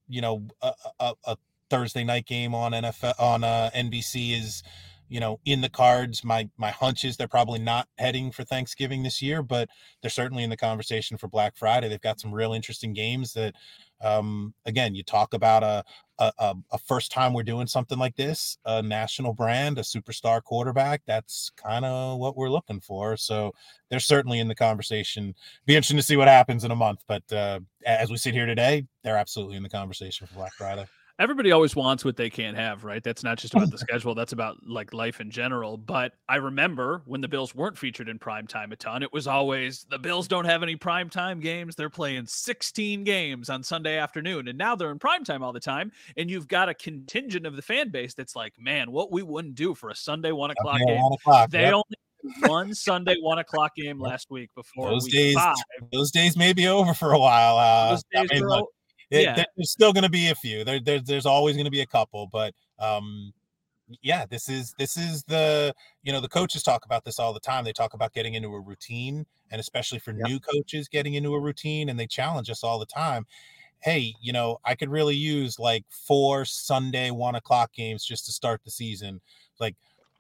you 0.07 0.22
know 0.22 0.43
a, 0.62 0.74
a, 0.99 1.14
a 1.26 1.38
Thursday 1.70 2.03
night 2.03 2.26
game 2.26 2.53
on 2.53 2.74
NFL 2.74 3.20
on 3.20 3.43
uh, 3.43 3.70
NBC 3.76 4.39
is 4.39 4.64
you 5.12 5.20
know 5.20 5.39
in 5.45 5.59
the 5.59 5.70
cards. 5.70 6.24
My 6.24 6.49
my 6.57 6.72
hunch 6.72 7.03
is 7.03 7.18
they're 7.18 7.28
probably 7.28 7.59
not 7.59 7.88
heading 7.97 8.32
for 8.32 8.45
Thanksgiving 8.45 9.03
this 9.03 9.22
year, 9.22 9.43
but 9.43 9.70
they're 10.01 10.09
certainly 10.09 10.43
in 10.43 10.49
the 10.49 10.57
conversation 10.57 11.18
for 11.18 11.28
Black 11.28 11.57
Friday. 11.57 11.89
They've 11.89 11.99
got 11.99 12.22
some 12.22 12.34
real 12.34 12.53
interesting 12.53 12.93
games 12.93 13.34
that 13.34 13.53
um, 14.01 14.53
again 14.66 14.95
you 14.95 15.03
talk 15.03 15.34
about 15.34 15.64
a, 15.64 15.84
a, 16.18 16.55
a 16.72 16.78
first 16.78 17.12
time 17.12 17.34
we're 17.34 17.43
doing 17.43 17.68
something 17.68 17.99
like 17.99 18.16
this, 18.16 18.57
a 18.66 18.82
national 18.82 19.34
brand, 19.34 19.78
a 19.78 19.82
superstar 19.82 20.41
quarterback. 20.41 21.01
That's 21.05 21.51
kind 21.57 21.84
of 21.84 22.18
what 22.18 22.38
we're 22.38 22.49
looking 22.49 22.80
for. 22.80 23.18
So 23.18 23.51
they're 23.89 23.99
certainly 23.99 24.39
in 24.39 24.47
the 24.47 24.55
conversation. 24.55 25.36
Be 25.66 25.76
interesting 25.76 25.97
to 25.97 26.03
see 26.03 26.16
what 26.16 26.30
happens 26.30 26.64
in 26.64 26.72
a 26.72 26.76
month, 26.76 27.03
but 27.05 27.32
uh, 27.34 27.59
as 27.86 28.09
we 28.09 28.16
sit 28.16 28.34
here 28.34 28.45
today, 28.45 28.86
they're 29.03 29.18
absolutely 29.18 29.57
in 29.57 29.64
the 29.64 29.70
conversation 29.70 30.26
for 30.26 30.36
Black 30.36 30.53
Friday 30.53 30.86
everybody 31.22 31.51
always 31.51 31.76
wants 31.76 32.03
what 32.03 32.17
they 32.17 32.32
can't 32.32 32.57
have, 32.57 32.84
right? 32.84 33.03
That's 33.03 33.24
not 33.24 33.38
just 33.38 33.53
about 33.53 33.69
the 33.69 33.78
schedule, 33.78 34.15
that's 34.15 34.34
about 34.34 34.57
like 34.67 34.91
life 34.91 35.22
in 35.22 35.30
general. 35.30 35.78
But 35.78 36.13
I 36.28 36.38
remember 36.38 37.03
when 37.05 37.22
the 37.22 37.28
Bills 37.28 37.53
weren't 37.53 37.78
featured 37.78 38.09
in 38.09 38.17
prime 38.17 38.47
time 38.47 38.72
a 38.72 38.76
ton, 38.76 39.03
it 39.03 39.13
was 39.13 39.28
always 39.28 39.86
the 39.89 39.99
Bills 39.99 40.28
don't 40.28 40.45
have 40.45 40.63
any 40.63 40.76
prime 40.76 41.09
time 41.09 41.39
games. 41.39 41.76
They're 41.76 41.89
playing 41.91 42.26
16 42.26 43.03
games 43.03 43.49
on 43.49 43.61
Sunday 43.61 43.97
afternoon. 43.97 44.47
And 44.47 44.57
now 44.57 44.76
they're 44.76 44.91
in 44.91 44.99
prime 44.99 45.24
time 45.24 45.43
all 45.43 45.53
the 45.53 45.59
time. 45.59 45.91
And 46.17 46.30
you've 46.30 46.47
got 46.47 46.69
a 46.69 46.74
contingent 46.74 47.45
of 47.45 47.55
the 47.55 47.61
fan 47.61 47.89
base 47.89 48.15
that's 48.15 48.36
like, 48.36 48.53
man, 48.59 48.91
what 48.91 49.11
we 49.11 49.22
wouldn't 49.22 49.55
do 49.55 49.76
for 49.76 49.91
a 49.91 49.95
Sunday 49.95 50.32
one 50.32 50.49
o'clock 50.49 50.80
game. 50.88 50.99
One 50.99 51.13
o'clock, 51.13 51.51
they 51.51 51.61
yep. 51.61 51.74
only 51.74 52.49
one 52.51 52.74
Sunday 52.74 53.15
one 53.22 53.38
o'clock 53.38 53.76
game 53.76 53.99
last 53.99 54.32
week 54.32 54.49
before 54.55 54.89
those 54.89 55.07
days. 55.07 55.36
Five. 55.36 55.55
Those 55.91 56.09
days 56.09 56.36
may 56.36 56.53
be 56.53 56.67
over 56.67 56.93
for 56.95 57.13
a 57.13 57.19
while. 57.19 57.57
Uh, 57.57 57.91
those 57.91 58.03
days 58.11 58.30
I 58.32 58.34
mean, 58.36 58.47
look, 58.47 58.69
it, 59.12 59.24
yeah. 59.24 59.43
there's 59.57 59.72
still 59.72 59.93
going 59.93 60.03
to 60.03 60.09
be 60.09 60.30
a 60.30 60.36
few. 60.36 60.64
There, 60.64 60.80
there 60.80 60.99
there's 60.99 61.26
always 61.26 61.55
going 61.55 61.66
to 61.66 61.72
be 61.72 61.82
a 61.82 61.86
couple, 61.86 62.28
but 62.32 62.53
um, 62.80 63.34
yeah, 64.01 64.26
this 64.26 64.47
is 64.47 64.74
this 64.78 64.95
is 64.95 65.24
the 65.24 65.76
you 66.03 66.14
know 66.14 66.22
the 66.22 66.30
coaches 66.30 66.64
talk 66.64 66.86
about 66.86 67.03
this 67.03 67.20
all 67.20 67.34
the 67.34 67.39
time. 67.39 67.66
They 67.66 67.74
talk 67.74 67.93
about 67.93 68.14
getting 68.14 68.36
into 68.36 68.47
a 68.49 68.59
routine, 68.59 69.26
and 69.51 69.59
especially 69.59 69.99
for 69.99 70.12
yep. 70.12 70.28
new 70.28 70.39
coaches 70.39 70.88
getting 70.88 71.16
into 71.16 71.34
a 71.34 71.39
routine, 71.39 71.89
and 71.89 71.99
they 71.99 72.07
challenge 72.07 72.49
us 72.49 72.64
all 72.64 72.80
the 72.80 72.86
time. 72.86 73.26
Hey, 73.80 74.16
you 74.22 74.32
know, 74.32 74.59
I 74.64 74.76
could 74.76 74.89
really 74.89 75.16
use 75.16 75.59
like 75.59 75.84
four 75.89 76.45
Sunday 76.45 77.12
one 77.12 77.36
o'clock 77.36 77.74
games 77.74 78.05
just 78.05 78.26
to 78.28 78.32
start 78.32 78.62
the 78.64 78.72
season. 78.72 79.20
Like 79.59 79.76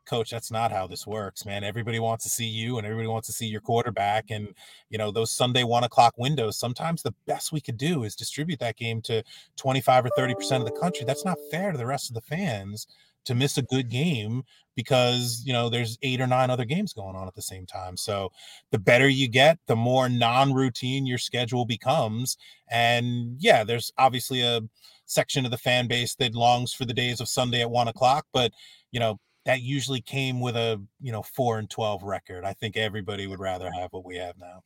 coach, 0.05 0.31
that's 0.31 0.51
not 0.51 0.71
how 0.71 0.87
this 0.87 1.05
works, 1.07 1.45
man. 1.45 1.63
Everybody 1.63 1.99
wants 1.99 2.23
to 2.23 2.29
see 2.29 2.45
you 2.45 2.77
and 2.77 2.85
everybody 2.85 3.07
wants 3.07 3.27
to 3.27 3.33
see 3.33 3.47
your 3.47 3.61
quarterback. 3.61 4.29
And, 4.29 4.53
you 4.89 4.97
know, 4.97 5.11
those 5.11 5.31
Sunday 5.31 5.63
one 5.63 5.83
o'clock 5.83 6.13
windows, 6.17 6.57
sometimes 6.57 7.01
the 7.01 7.13
best 7.25 7.51
we 7.51 7.61
could 7.61 7.77
do 7.77 8.03
is 8.03 8.15
distribute 8.15 8.59
that 8.59 8.77
game 8.77 9.01
to 9.03 9.23
25 9.57 10.05
or 10.05 10.09
30% 10.17 10.59
of 10.59 10.65
the 10.65 10.79
country. 10.79 11.05
That's 11.05 11.25
not 11.25 11.37
fair 11.49 11.71
to 11.71 11.77
the 11.77 11.85
rest 11.85 12.09
of 12.09 12.15
the 12.15 12.21
fans 12.21 12.87
to 13.25 13.35
miss 13.35 13.57
a 13.57 13.61
good 13.61 13.89
game 13.89 14.43
because 14.75 15.43
you 15.45 15.53
know 15.53 15.69
there's 15.69 15.97
eight 16.01 16.21
or 16.21 16.27
nine 16.27 16.49
other 16.49 16.65
games 16.65 16.93
going 16.93 17.15
on 17.15 17.27
at 17.27 17.35
the 17.35 17.41
same 17.41 17.65
time 17.65 17.97
so 17.97 18.31
the 18.71 18.79
better 18.79 19.07
you 19.07 19.27
get 19.27 19.59
the 19.67 19.75
more 19.75 20.09
non-routine 20.09 21.05
your 21.05 21.17
schedule 21.17 21.65
becomes 21.65 22.37
and 22.69 23.35
yeah 23.39 23.63
there's 23.63 23.91
obviously 23.97 24.41
a 24.41 24.61
section 25.05 25.45
of 25.45 25.51
the 25.51 25.57
fan 25.57 25.87
base 25.87 26.15
that 26.15 26.33
longs 26.33 26.73
for 26.73 26.85
the 26.85 26.93
days 26.93 27.19
of 27.19 27.27
sunday 27.27 27.61
at 27.61 27.69
one 27.69 27.87
o'clock 27.87 28.25
but 28.33 28.51
you 28.91 28.99
know 28.99 29.19
that 29.45 29.61
usually 29.61 30.01
came 30.01 30.39
with 30.39 30.55
a 30.55 30.81
you 30.99 31.11
know 31.11 31.23
four 31.23 31.59
and 31.59 31.69
12 31.69 32.03
record 32.03 32.43
i 32.45 32.53
think 32.53 32.77
everybody 32.77 33.27
would 33.27 33.39
rather 33.39 33.71
have 33.71 33.91
what 33.91 34.05
we 34.05 34.17
have 34.17 34.37
now 34.37 34.61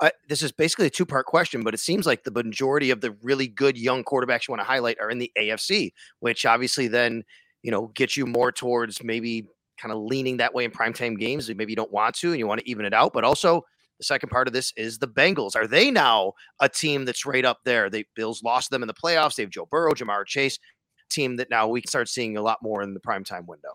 uh, 0.00 0.10
this 0.28 0.42
is 0.42 0.52
basically 0.52 0.86
a 0.86 0.90
two 0.90 1.04
part 1.04 1.26
question, 1.26 1.62
but 1.62 1.74
it 1.74 1.80
seems 1.80 2.06
like 2.06 2.22
the 2.22 2.30
majority 2.30 2.90
of 2.90 3.00
the 3.00 3.16
really 3.22 3.48
good 3.48 3.76
young 3.76 4.04
quarterbacks 4.04 4.46
you 4.46 4.52
want 4.52 4.60
to 4.60 4.66
highlight 4.66 4.96
are 5.00 5.10
in 5.10 5.18
the 5.18 5.32
AFC, 5.36 5.90
which 6.20 6.46
obviously 6.46 6.86
then, 6.86 7.24
you 7.62 7.72
know, 7.72 7.88
gets 7.94 8.16
you 8.16 8.24
more 8.24 8.52
towards 8.52 9.02
maybe 9.02 9.46
kind 9.80 9.92
of 9.92 9.98
leaning 9.98 10.36
that 10.36 10.54
way 10.54 10.64
in 10.64 10.70
primetime 10.70 11.18
games. 11.18 11.48
Maybe 11.48 11.72
you 11.72 11.76
don't 11.76 11.92
want 11.92 12.14
to 12.16 12.30
and 12.30 12.38
you 12.38 12.46
want 12.46 12.60
to 12.60 12.70
even 12.70 12.84
it 12.84 12.94
out. 12.94 13.12
But 13.12 13.24
also, 13.24 13.62
the 13.98 14.04
second 14.04 14.28
part 14.28 14.46
of 14.46 14.54
this 14.54 14.72
is 14.76 14.98
the 14.98 15.08
Bengals. 15.08 15.56
Are 15.56 15.66
they 15.66 15.90
now 15.90 16.34
a 16.60 16.68
team 16.68 17.04
that's 17.04 17.26
right 17.26 17.44
up 17.44 17.58
there? 17.64 17.90
The 17.90 18.06
Bills 18.14 18.42
lost 18.44 18.70
them 18.70 18.82
in 18.82 18.86
the 18.86 18.94
playoffs. 18.94 19.34
They 19.34 19.42
have 19.42 19.50
Joe 19.50 19.66
Burrow, 19.68 19.92
Ja'Marr 19.92 20.24
Chase, 20.26 20.58
team 21.10 21.36
that 21.36 21.50
now 21.50 21.66
we 21.66 21.80
can 21.80 21.88
start 21.88 22.08
seeing 22.08 22.36
a 22.36 22.42
lot 22.42 22.58
more 22.62 22.82
in 22.82 22.94
the 22.94 23.00
primetime 23.00 23.46
window. 23.46 23.70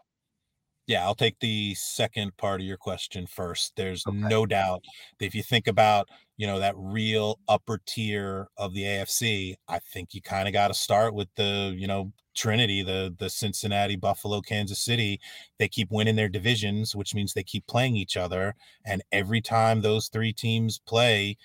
Yeah, 0.85 1.05
I'll 1.05 1.15
take 1.15 1.39
the 1.39 1.75
second 1.75 2.35
part 2.37 2.59
of 2.59 2.67
your 2.67 2.77
question 2.77 3.25
first. 3.25 3.73
There's 3.77 4.05
okay. 4.05 4.17
no 4.17 4.45
doubt 4.45 4.83
that 5.17 5.25
if 5.25 5.33
you 5.33 5.41
think 5.41 5.67
about, 5.67 6.09
you 6.35 6.45
know, 6.45 6.59
that 6.59 6.75
real 6.77 7.39
upper 7.47 7.79
tier 7.85 8.49
of 8.57 8.73
the 8.73 8.83
AFC, 8.83 9.55
I 9.69 9.79
think 9.79 10.13
you 10.13 10.21
kind 10.21 10.47
of 10.47 10.53
got 10.53 10.67
to 10.67 10.73
start 10.73 11.13
with 11.13 11.29
the, 11.35 11.73
you 11.77 11.87
know, 11.87 12.11
Trinity, 12.35 12.81
the 12.81 13.15
the 13.17 13.29
Cincinnati, 13.29 13.95
Buffalo, 13.95 14.41
Kansas 14.41 14.83
City. 14.83 15.19
They 15.59 15.67
keep 15.67 15.91
winning 15.91 16.15
their 16.15 16.29
divisions, 16.29 16.95
which 16.95 17.13
means 17.13 17.33
they 17.33 17.43
keep 17.43 17.65
playing 17.67 17.95
each 17.95 18.17
other, 18.17 18.55
and 18.85 19.03
every 19.11 19.39
time 19.39 19.81
those 19.81 20.09
three 20.09 20.33
teams 20.33 20.79
play, 20.79 21.37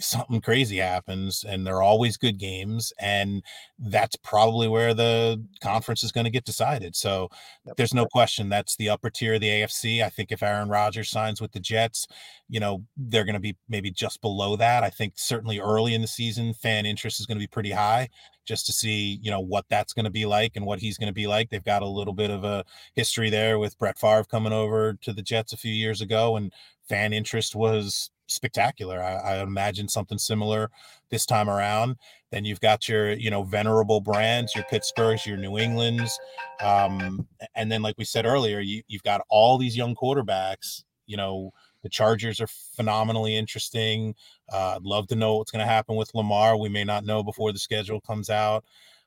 something 0.00 0.40
crazy 0.40 0.78
happens 0.78 1.44
and 1.44 1.66
they're 1.66 1.82
always 1.82 2.16
good 2.16 2.38
games 2.38 2.92
and 2.98 3.42
that's 3.78 4.16
probably 4.16 4.66
where 4.66 4.92
the 4.92 5.40
conference 5.60 6.02
is 6.02 6.10
going 6.10 6.24
to 6.24 6.30
get 6.30 6.44
decided 6.44 6.96
so 6.96 7.28
yep. 7.64 7.76
there's 7.76 7.94
no 7.94 8.04
question 8.06 8.48
that's 8.48 8.74
the 8.76 8.88
upper 8.88 9.08
tier 9.08 9.34
of 9.34 9.40
the 9.40 9.48
AFC 9.48 10.02
I 10.02 10.08
think 10.08 10.32
if 10.32 10.42
Aaron 10.42 10.68
Rodgers 10.68 11.10
signs 11.10 11.40
with 11.40 11.52
the 11.52 11.60
Jets 11.60 12.08
you 12.48 12.58
know 12.58 12.84
they're 12.96 13.24
going 13.24 13.34
to 13.34 13.40
be 13.40 13.56
maybe 13.68 13.90
just 13.90 14.20
below 14.20 14.56
that 14.56 14.82
I 14.82 14.90
think 14.90 15.14
certainly 15.16 15.60
early 15.60 15.94
in 15.94 16.00
the 16.00 16.08
season 16.08 16.54
fan 16.54 16.86
interest 16.86 17.20
is 17.20 17.26
going 17.26 17.38
to 17.38 17.42
be 17.42 17.48
pretty 17.48 17.70
high 17.70 18.08
just 18.44 18.66
to 18.66 18.72
see 18.72 19.20
you 19.22 19.30
know 19.30 19.40
what 19.40 19.64
that's 19.68 19.92
going 19.92 20.04
to 20.04 20.10
be 20.10 20.26
like 20.26 20.56
and 20.56 20.66
what 20.66 20.80
he's 20.80 20.98
going 20.98 21.06
to 21.06 21.14
be 21.14 21.28
like 21.28 21.50
they've 21.50 21.64
got 21.64 21.82
a 21.82 21.88
little 21.88 22.14
bit 22.14 22.30
of 22.30 22.42
a 22.42 22.64
history 22.94 23.30
there 23.30 23.60
with 23.60 23.78
Brett 23.78 23.98
Favre 23.98 24.24
coming 24.24 24.52
over 24.52 24.94
to 25.02 25.12
the 25.12 25.22
Jets 25.22 25.52
a 25.52 25.56
few 25.56 25.72
years 25.72 26.00
ago 26.00 26.36
and 26.36 26.52
fan 26.88 27.12
interest 27.12 27.54
was 27.54 28.10
spectacular. 28.34 29.02
I, 29.02 29.14
I, 29.14 29.42
imagine 29.42 29.88
something 29.88 30.18
similar 30.18 30.70
this 31.10 31.26
time 31.26 31.48
around. 31.48 31.96
Then 32.30 32.44
you've 32.44 32.60
got 32.60 32.88
your, 32.88 33.12
you 33.12 33.30
know, 33.30 33.42
venerable 33.42 34.00
brands, 34.00 34.54
your 34.54 34.64
Pittsburghs, 34.64 35.26
your 35.26 35.36
New 35.36 35.58
Englands, 35.58 36.18
um, 36.60 37.26
and 37.54 37.70
then 37.70 37.82
like 37.82 37.96
we 37.98 38.04
said 38.04 38.26
earlier, 38.26 38.60
you, 38.60 38.82
you've 38.88 39.02
got 39.02 39.22
all 39.28 39.58
these 39.58 39.76
young 39.76 39.94
quarterbacks. 39.94 40.84
You 41.06 41.16
know, 41.16 41.52
the 41.82 41.88
Chargers 41.88 42.40
are 42.40 42.46
phenomenally 42.46 43.36
interesting. 43.36 44.14
Uh, 44.52 44.76
I'd 44.76 44.82
love 44.82 45.06
to 45.08 45.16
know 45.16 45.36
what's 45.36 45.50
going 45.50 45.64
to 45.64 45.70
happen 45.70 45.96
with 45.96 46.14
Lamar. 46.14 46.56
We 46.56 46.68
may 46.70 46.82
not 46.84 47.04
know 47.04 47.22
before 47.22 47.52
the 47.52 47.58
schedule 47.58 48.00
comes 48.00 48.30
out. 48.30 48.64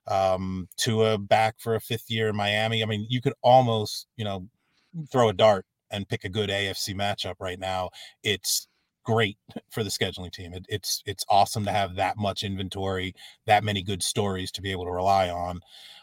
Um, 0.07 0.69
Tua 0.77 1.17
back 1.17 1.59
for 1.59 1.75
a 1.75 1.81
fifth 1.81 2.09
year 2.09 2.29
in 2.29 2.35
Miami. 2.35 2.81
I 2.81 2.85
mean, 2.85 3.05
you 3.09 3.19
could 3.19 3.33
almost, 3.41 4.07
you 4.15 4.23
know, 4.23 4.47
throw 5.11 5.29
a 5.29 5.33
dart 5.33 5.65
and 5.91 6.07
pick 6.07 6.23
a 6.23 6.29
good 6.29 6.49
AFC 6.49 6.95
matchup 6.95 7.35
right 7.39 7.59
now. 7.59 7.89
It's 8.23 8.67
great 9.07 9.37
for 9.69 9.85
the 9.85 9.89
scheduling 9.89 10.31
team. 10.31 10.53
It, 10.53 10.65
it's 10.67 11.01
it's 11.05 11.23
awesome 11.29 11.63
to 11.63 11.71
have 11.71 11.95
that 11.95 12.17
much 12.17 12.43
inventory, 12.43 13.15
that 13.45 13.63
many 13.63 13.81
good 13.81 14.03
stories 14.03 14.51
to 14.51 14.61
be 14.61 14.71
able 14.71 14.83
to 14.83 14.91
rely 14.91 15.29
on. 15.29 15.61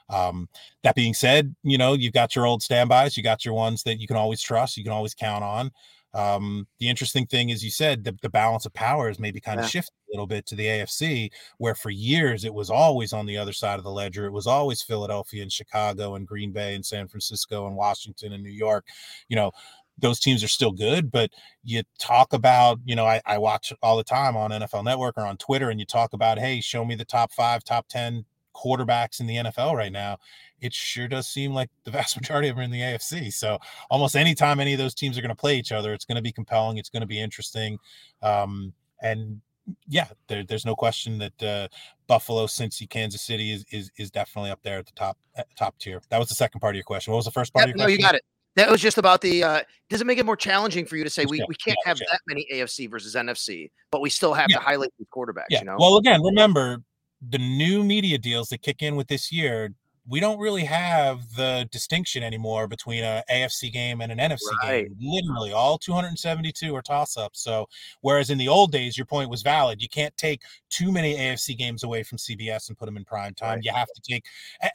Um, 0.09 0.49
that 0.83 0.95
being 0.95 1.15
said, 1.15 1.55
you 1.63 1.77
know 1.77 1.93
you've 1.93 2.15
got 2.15 2.35
your 2.35 2.47
old 2.47 2.63
standbys, 2.63 3.17
you 3.17 3.23
got 3.23 3.45
your 3.45 3.55
ones 3.55 3.83
that 3.83 4.01
you 4.01 4.07
can 4.07 4.17
always 4.17 4.41
trust, 4.41 4.79
you 4.79 4.85
can 4.85 4.93
always 4.93 5.15
count 5.15 5.45
on. 5.45 5.71
Um, 6.15 6.69
the 6.79 6.89
interesting 6.89 7.27
thing 7.27 7.51
is, 7.51 7.63
you 7.63 7.71
said 7.71 8.05
the, 8.05 8.17
the 8.23 8.31
balance 8.31 8.65
of 8.65 8.73
power 8.73 9.11
is 9.11 9.19
maybe 9.19 9.41
kind 9.41 9.59
yeah. 9.59 9.65
of 9.65 9.71
shifted 9.71 9.93
a 10.09 10.13
little 10.13 10.29
bit 10.29 10.47
to 10.47 10.55
the 10.55 10.65
AFC, 10.65 11.31
where 11.59 11.75
for 11.75 11.91
years 11.91 12.45
it 12.45 12.55
was 12.55 12.71
always 12.71 13.13
on 13.13 13.27
the 13.27 13.37
other 13.37 13.53
side 13.53 13.79
of 13.79 13.85
the 13.85 13.91
ledger. 13.91 14.25
It 14.25 14.33
was 14.33 14.47
always 14.47 14.81
Philadelphia 14.81 15.43
and 15.43 15.53
Chicago 15.53 16.15
and 16.15 16.27
Green 16.27 16.53
Bay 16.53 16.75
and 16.75 16.87
San 16.87 17.09
Francisco 17.09 17.67
and 17.67 17.77
Washington 17.77 18.33
and 18.33 18.45
New 18.45 18.51
York. 18.51 18.87
You 19.29 19.37
know, 19.37 19.51
those 19.99 20.19
teams 20.19 20.43
are 20.43 20.49
still 20.49 20.73
good, 20.73 21.11
but 21.11 21.31
you 21.63 21.83
talk 21.99 22.33
about, 22.33 22.81
you 22.85 22.97
know, 22.97 23.07
I, 23.07 23.21
I 23.27 23.39
watch 23.39 23.73
all 23.83 23.97
the 23.97 24.05
time 24.05 24.37
on 24.37 24.51
NFL 24.51 24.85
Network 24.85 25.17
or 25.17 25.27
on 25.27 25.37
Twitter, 25.37 25.71
and 25.71 25.79
you 25.79 25.87
talk 25.87 26.13
about, 26.13 26.39
hey, 26.39 26.61
show 26.61 26.85
me 26.85 26.95
the 26.95 27.05
top 27.05 27.33
five, 27.33 27.63
top 27.63 27.87
10 27.89 28.25
quarterbacks 28.55 29.21
in 29.21 29.27
the 29.27 29.37
NFL 29.37 29.75
right 29.75 29.91
now 29.91 30.17
it 30.65 30.73
sure 30.73 31.07
does 31.07 31.29
seem 31.29 31.53
like 31.53 31.69
the 31.85 31.91
vast 31.91 32.17
majority 32.17 32.49
of 32.49 32.57
them 32.57 32.63
are 32.63 32.65
in 32.65 32.71
the 32.71 32.81
AFC. 32.81 33.33
So 33.33 33.59
almost 33.91 34.17
anytime 34.17 34.61
any 34.61 34.73
of 34.73 34.79
those 34.79 34.95
teams 34.95 35.19
are 35.19 35.21
going 35.21 35.29
to 35.29 35.35
play 35.35 35.59
each 35.59 35.73
other, 35.73 35.93
it's 35.93 36.07
going 36.07 36.17
to 36.17 36.23
be 36.23 36.33
compelling. 36.33 36.79
It's 36.79 36.89
going 36.89 37.03
to 37.03 37.07
be 37.07 37.21
interesting. 37.21 37.79
Um, 38.23 38.73
and 39.03 39.41
yeah, 39.87 40.09
there, 40.29 40.43
there's 40.43 40.65
no 40.65 40.75
question 40.75 41.19
that 41.19 41.43
uh, 41.43 41.69
Buffalo, 42.07 42.47
Cincy, 42.47 42.89
Kansas 42.89 43.23
City 43.23 43.53
is, 43.53 43.65
is 43.71 43.91
is 43.97 44.11
definitely 44.11 44.51
up 44.51 44.61
there 44.63 44.79
at 44.79 44.87
the 44.87 44.93
top 44.93 45.19
top 45.57 45.79
tier. 45.79 46.01
That 46.11 46.19
was 46.19 46.29
the 46.29 46.35
second 46.35 46.61
part 46.61 46.75
of 46.75 46.77
your 46.77 46.85
question. 46.85 47.13
What 47.13 47.19
was 47.19 47.25
the 47.25 47.31
first 47.31 47.53
part 47.53 47.67
yep, 47.67 47.75
of 47.75 47.79
your 47.79 47.87
question? 47.87 48.03
No, 48.03 48.07
you 48.07 48.13
got 48.13 48.15
it. 48.15 48.25
That 48.57 48.71
was 48.71 48.81
just 48.81 48.99
about 48.99 49.21
the. 49.21 49.43
Uh, 49.43 49.61
does 49.89 50.01
it 50.01 50.07
make 50.07 50.19
it 50.19 50.27
more 50.27 50.37
challenging 50.37 50.87
for 50.87 50.97
you 50.97 51.05
to 51.05 51.11
say 51.11 51.25
we, 51.25 51.45
we 51.49 51.55
can't 51.57 51.79
have 51.85 51.99
that 51.99 52.21
many 52.27 52.47
AFC 52.53 52.91
versus 52.91 53.15
NFC, 53.15 53.71
but 53.91 54.01
we 54.01 54.11
still 54.11 54.33
have 54.33 54.49
yeah. 54.49 54.59
to 54.59 54.63
highlight 54.63 54.91
these 54.99 55.09
quarterbacks? 55.15 55.47
Yeah. 55.51 55.61
You 55.61 55.65
know. 55.67 55.77
Well, 55.79 55.97
again, 55.97 56.23
remember 56.23 56.83
the 57.31 57.39
new 57.39 57.83
media 57.83 58.19
deals 58.19 58.49
that 58.51 58.63
kick 58.63 58.83
in 58.83 58.97
with 58.97 59.09
this 59.09 59.33
year 59.33 59.71
we 60.07 60.21
don't 60.21 60.39
really 60.39 60.65
have 60.65 61.35
the 61.35 61.67
distinction 61.73 62.23
anymore 62.23 62.67
between 62.69 63.05
a 63.05 63.23
AFC 63.31 63.73
game 63.73 64.03
and 64.03 64.13
an 64.13 64.19
NFC 64.19 64.41
right. 64.63 64.85
game. 64.85 64.97
Literally, 65.01 65.53
all 65.53 65.79
272 65.79 66.75
are 66.75 66.83
toss-ups. 66.83 67.43
So, 67.43 67.67
whereas 68.03 68.29
in 68.29 68.37
the 68.37 68.49
old 68.49 68.71
days, 68.71 68.99
your 68.99 69.07
point 69.07 69.31
was 69.31 69.43
valid. 69.43 69.81
You 69.81 69.89
can't 69.89 70.15
take 70.19 70.43
too 70.69 70.93
many 70.93 71.17
AFC 71.17 71.57
games 71.57 71.85
away 71.85 72.03
from 72.03 72.19
CBS 72.19 72.69
and 72.69 72.77
put 72.77 72.87
them 72.87 72.99
in 72.99 73.05
prime 73.05 73.35
time. 73.35 73.57
Right. 73.57 73.65
You 73.65 73.73
have 73.73 73.89
to 73.89 74.01
take, 74.03 74.25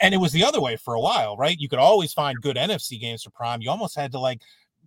and 0.01 0.13
it 0.13 0.17
was 0.17 0.31
the 0.31 0.43
other 0.43 0.61
way 0.61 0.77
for 0.77 0.95
a 0.95 0.99
while, 0.99 1.37
right? 1.37 1.57
You 1.59 1.69
could 1.69 1.79
always 1.79 2.11
find 2.11 2.41
good 2.41 2.55
NFC 2.55 2.99
games 2.99 3.23
for 3.23 3.29
prime. 3.29 3.61
You 3.61 3.69
almost 3.69 3.95
had 3.95 4.11
to 4.13 4.19
like 4.19 4.41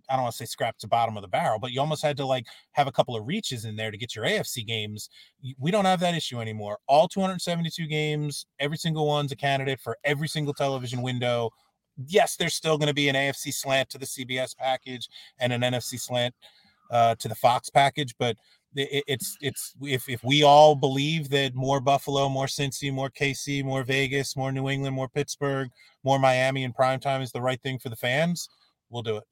I 0.09 0.15
don't 0.15 0.23
want 0.23 0.33
to 0.33 0.37
say 0.37 0.45
scrap 0.45 0.77
to 0.79 0.87
bottom 0.87 1.17
of 1.17 1.21
the 1.21 1.27
barrel, 1.27 1.59
but 1.59 1.71
you 1.71 1.79
almost 1.79 2.01
had 2.01 2.17
to 2.17 2.25
like 2.25 2.45
have 2.71 2.87
a 2.87 2.91
couple 2.91 3.15
of 3.15 3.25
reaches 3.25 3.65
in 3.65 3.75
there 3.75 3.91
to 3.91 3.97
get 3.97 4.15
your 4.15 4.25
AFC 4.25 4.65
games. 4.65 5.09
We 5.57 5.71
don't 5.71 5.85
have 5.85 5.99
that 6.01 6.15
issue 6.15 6.39
anymore. 6.39 6.79
All 6.87 7.07
272 7.07 7.87
games, 7.87 8.45
every 8.59 8.77
single 8.77 9.07
one's 9.07 9.31
a 9.31 9.35
candidate 9.35 9.79
for 9.81 9.97
every 10.03 10.27
single 10.27 10.53
television 10.53 11.01
window. 11.01 11.51
Yes, 12.07 12.35
there's 12.35 12.55
still 12.55 12.77
going 12.77 12.87
to 12.87 12.93
be 12.93 13.09
an 13.09 13.15
AFC 13.15 13.53
slant 13.53 13.89
to 13.91 13.97
the 13.97 14.05
CBS 14.05 14.55
package 14.57 15.09
and 15.39 15.53
an 15.53 15.61
NFC 15.61 15.99
slant 15.99 16.33
uh, 16.91 17.15
to 17.15 17.27
the 17.27 17.35
Fox 17.35 17.69
package, 17.69 18.15
but 18.17 18.35
it's 18.75 19.37
it's 19.39 19.75
if 19.81 20.09
if 20.09 20.23
we 20.23 20.43
all 20.43 20.75
believe 20.75 21.29
that 21.29 21.53
more 21.53 21.79
Buffalo, 21.79 22.27
more 22.29 22.47
Cincy, 22.47 22.91
more 22.91 23.09
KC, 23.09 23.63
more 23.63 23.83
Vegas, 23.83 24.35
more 24.35 24.51
New 24.51 24.69
England, 24.69 24.95
more 24.95 25.09
Pittsburgh, 25.09 25.69
more 26.03 26.19
Miami 26.19 26.63
in 26.63 26.73
prime 26.73 26.99
time 26.99 27.21
is 27.21 27.31
the 27.31 27.41
right 27.41 27.61
thing 27.61 27.77
for 27.77 27.89
the 27.89 27.95
fans, 27.95 28.49
we'll 28.89 29.03
do 29.03 29.17
it. 29.17 29.23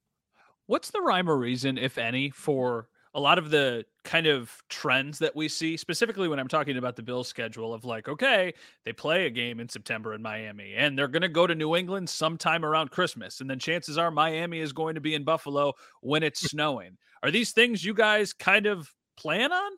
What's 0.71 0.91
the 0.91 1.01
rhyme 1.01 1.29
or 1.29 1.35
reason, 1.35 1.77
if 1.77 1.97
any, 1.97 2.29
for 2.29 2.87
a 3.13 3.19
lot 3.19 3.37
of 3.37 3.49
the 3.49 3.83
kind 4.05 4.25
of 4.25 4.63
trends 4.69 5.19
that 5.19 5.35
we 5.35 5.49
see, 5.49 5.75
specifically 5.75 6.29
when 6.29 6.39
I'm 6.39 6.47
talking 6.47 6.77
about 6.77 6.95
the 6.95 7.03
Bills 7.03 7.27
schedule 7.27 7.73
of 7.73 7.83
like, 7.83 8.07
okay, 8.07 8.53
they 8.85 8.93
play 8.93 9.25
a 9.25 9.29
game 9.29 9.59
in 9.59 9.67
September 9.67 10.13
in 10.13 10.21
Miami 10.21 10.75
and 10.77 10.97
they're 10.97 11.09
going 11.09 11.23
to 11.23 11.27
go 11.27 11.45
to 11.45 11.53
New 11.53 11.75
England 11.75 12.09
sometime 12.09 12.63
around 12.63 12.89
Christmas. 12.89 13.41
And 13.41 13.49
then 13.49 13.59
chances 13.59 13.97
are 13.97 14.11
Miami 14.11 14.61
is 14.61 14.71
going 14.71 14.95
to 14.95 15.01
be 15.01 15.13
in 15.13 15.25
Buffalo 15.25 15.73
when 15.99 16.23
it's 16.23 16.39
snowing. 16.39 16.97
Are 17.21 17.31
these 17.31 17.51
things 17.51 17.83
you 17.83 17.93
guys 17.93 18.31
kind 18.31 18.65
of 18.65 18.89
plan 19.17 19.51
on? 19.51 19.71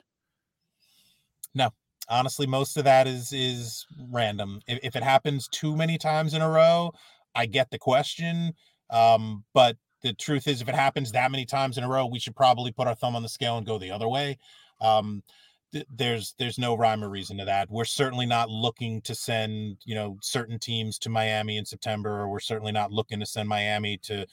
No. 1.55 1.71
Honestly, 2.07 2.45
most 2.45 2.77
of 2.77 2.83
that 2.83 3.07
is 3.07 3.33
is 3.33 3.87
random. 4.11 4.61
If, 4.67 4.77
if 4.83 4.95
it 4.95 5.01
happens 5.01 5.47
too 5.47 5.75
many 5.75 5.97
times 5.97 6.35
in 6.35 6.43
a 6.43 6.49
row, 6.51 6.91
I 7.33 7.47
get 7.47 7.71
the 7.71 7.79
question. 7.79 8.53
Um, 8.91 9.43
but 9.55 9.77
the 10.03 10.13
truth 10.13 10.47
is, 10.47 10.61
if 10.61 10.69
it 10.69 10.75
happens 10.75 11.11
that 11.11 11.31
many 11.31 11.45
times 11.45 11.77
in 11.77 11.83
a 11.83 11.89
row, 11.89 12.05
we 12.05 12.19
should 12.19 12.35
probably 12.35 12.71
put 12.71 12.87
our 12.87 12.95
thumb 12.95 13.15
on 13.15 13.23
the 13.23 13.29
scale 13.29 13.57
and 13.57 13.65
go 13.65 13.77
the 13.79 13.91
other 13.91 14.07
way. 14.07 14.37
Um, 14.81 15.23
th- 15.71 15.87
there's 15.93 16.35
there's 16.37 16.59
no 16.59 16.75
rhyme 16.75 17.03
or 17.03 17.09
reason 17.09 17.37
to 17.37 17.45
that. 17.45 17.69
We're 17.69 17.85
certainly 17.85 18.25
not 18.25 18.49
looking 18.49 19.01
to 19.01 19.15
send 19.15 19.77
you 19.85 19.95
know 19.95 20.17
certain 20.21 20.59
teams 20.59 20.99
to 20.99 21.09
Miami 21.09 21.57
in 21.57 21.65
September, 21.65 22.21
or 22.21 22.29
we're 22.29 22.39
certainly 22.39 22.71
not 22.71 22.91
looking 22.91 23.19
to 23.19 23.25
send 23.25 23.49
Miami 23.49 23.97
to 23.99 24.25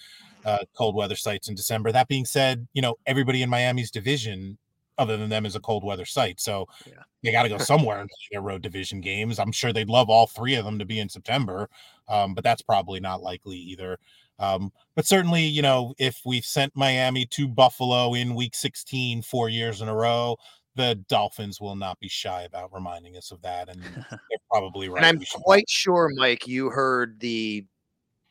uh, 0.44 0.58
cold 0.74 0.94
weather 0.94 1.16
sites 1.16 1.48
in 1.48 1.54
December. 1.54 1.92
That 1.92 2.08
being 2.08 2.26
said, 2.26 2.66
you 2.72 2.82
know 2.82 2.96
everybody 3.06 3.42
in 3.42 3.48
Miami's 3.48 3.90
division 3.90 4.58
other 4.98 5.16
than 5.16 5.30
them 5.30 5.46
is 5.46 5.56
a 5.56 5.60
cold 5.60 5.82
weather 5.82 6.04
site. 6.04 6.38
So 6.40 6.68
yeah. 6.86 7.02
they 7.22 7.32
got 7.32 7.44
to 7.44 7.48
go 7.48 7.56
somewhere 7.56 8.00
and 8.00 8.08
play 8.08 8.28
their 8.32 8.42
road 8.42 8.60
division 8.60 9.00
games. 9.00 9.38
I'm 9.38 9.50
sure 9.50 9.72
they'd 9.72 9.88
love 9.88 10.10
all 10.10 10.26
three 10.26 10.56
of 10.56 10.66
them 10.66 10.78
to 10.78 10.84
be 10.84 10.98
in 10.98 11.08
September, 11.08 11.70
um, 12.06 12.34
but 12.34 12.44
that's 12.44 12.60
probably 12.60 13.00
not 13.00 13.22
likely 13.22 13.56
either. 13.56 13.98
Um, 14.40 14.72
but 14.96 15.06
certainly, 15.06 15.44
you 15.44 15.62
know, 15.62 15.94
if 15.98 16.22
we've 16.24 16.44
sent 16.44 16.74
Miami 16.74 17.26
to 17.26 17.46
Buffalo 17.46 18.14
in 18.14 18.34
week 18.34 18.54
16 18.54 19.22
four 19.22 19.50
years 19.50 19.82
in 19.82 19.88
a 19.88 19.94
row, 19.94 20.36
the 20.76 20.94
Dolphins 21.08 21.60
will 21.60 21.76
not 21.76 22.00
be 22.00 22.08
shy 22.08 22.42
about 22.42 22.72
reminding 22.72 23.16
us 23.16 23.30
of 23.30 23.42
that. 23.42 23.68
And 23.68 23.82
they're 24.10 24.38
probably 24.50 24.88
right. 24.88 25.04
And 25.04 25.06
I'm 25.06 25.24
quite 25.42 25.68
sure, 25.68 26.08
Mike, 26.16 26.46
you 26.46 26.70
heard 26.70 27.20
the 27.20 27.66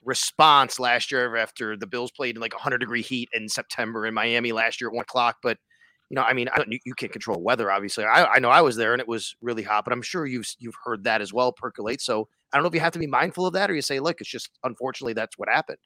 response 0.03 0.79
last 0.79 1.11
year 1.11 1.35
after 1.35 1.77
the 1.77 1.85
Bills 1.85 2.11
played 2.11 2.35
in 2.35 2.41
like 2.41 2.53
100 2.53 2.79
degree 2.79 3.03
heat 3.03 3.29
in 3.33 3.47
September 3.47 4.07
in 4.07 4.13
Miami 4.13 4.51
last 4.51 4.81
year 4.81 4.89
at 4.89 4.95
one 4.95 5.03
o'clock. 5.03 5.37
But 5.43 5.57
you 6.09 6.15
know, 6.15 6.23
I 6.23 6.33
mean, 6.33 6.49
I 6.51 6.57
don't, 6.57 6.71
you, 6.71 6.79
you 6.85 6.95
can't 6.95 7.11
control 7.11 7.39
weather, 7.39 7.71
obviously. 7.71 8.03
I, 8.03 8.25
I 8.25 8.39
know 8.39 8.49
I 8.49 8.61
was 8.61 8.75
there 8.75 8.93
and 8.93 8.99
it 8.99 9.07
was 9.07 9.35
really 9.41 9.61
hot, 9.61 9.83
but 9.83 9.93
I'm 9.93 10.01
sure 10.01 10.25
you've 10.25 10.47
you've 10.57 10.77
heard 10.83 11.03
that 11.03 11.21
as 11.21 11.31
well 11.31 11.51
percolate. 11.51 12.01
So 12.01 12.27
I 12.51 12.57
don't 12.57 12.63
know 12.63 12.69
if 12.69 12.73
you 12.73 12.79
have 12.79 12.93
to 12.93 12.99
be 12.99 13.05
mindful 13.05 13.45
of 13.45 13.53
that 13.53 13.69
or 13.69 13.75
you 13.75 13.83
say, 13.83 13.99
look, 13.99 14.19
it's 14.19 14.29
just 14.29 14.49
unfortunately 14.63 15.13
that's 15.13 15.37
what 15.37 15.49
happened 15.49 15.77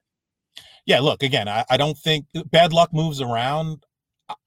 yeah, 0.85 0.99
look, 0.99 1.23
again, 1.23 1.47
I, 1.47 1.65
I 1.69 1.77
don't 1.77 1.97
think 1.97 2.25
bad 2.51 2.73
luck 2.73 2.93
moves 2.93 3.21
around. 3.21 3.85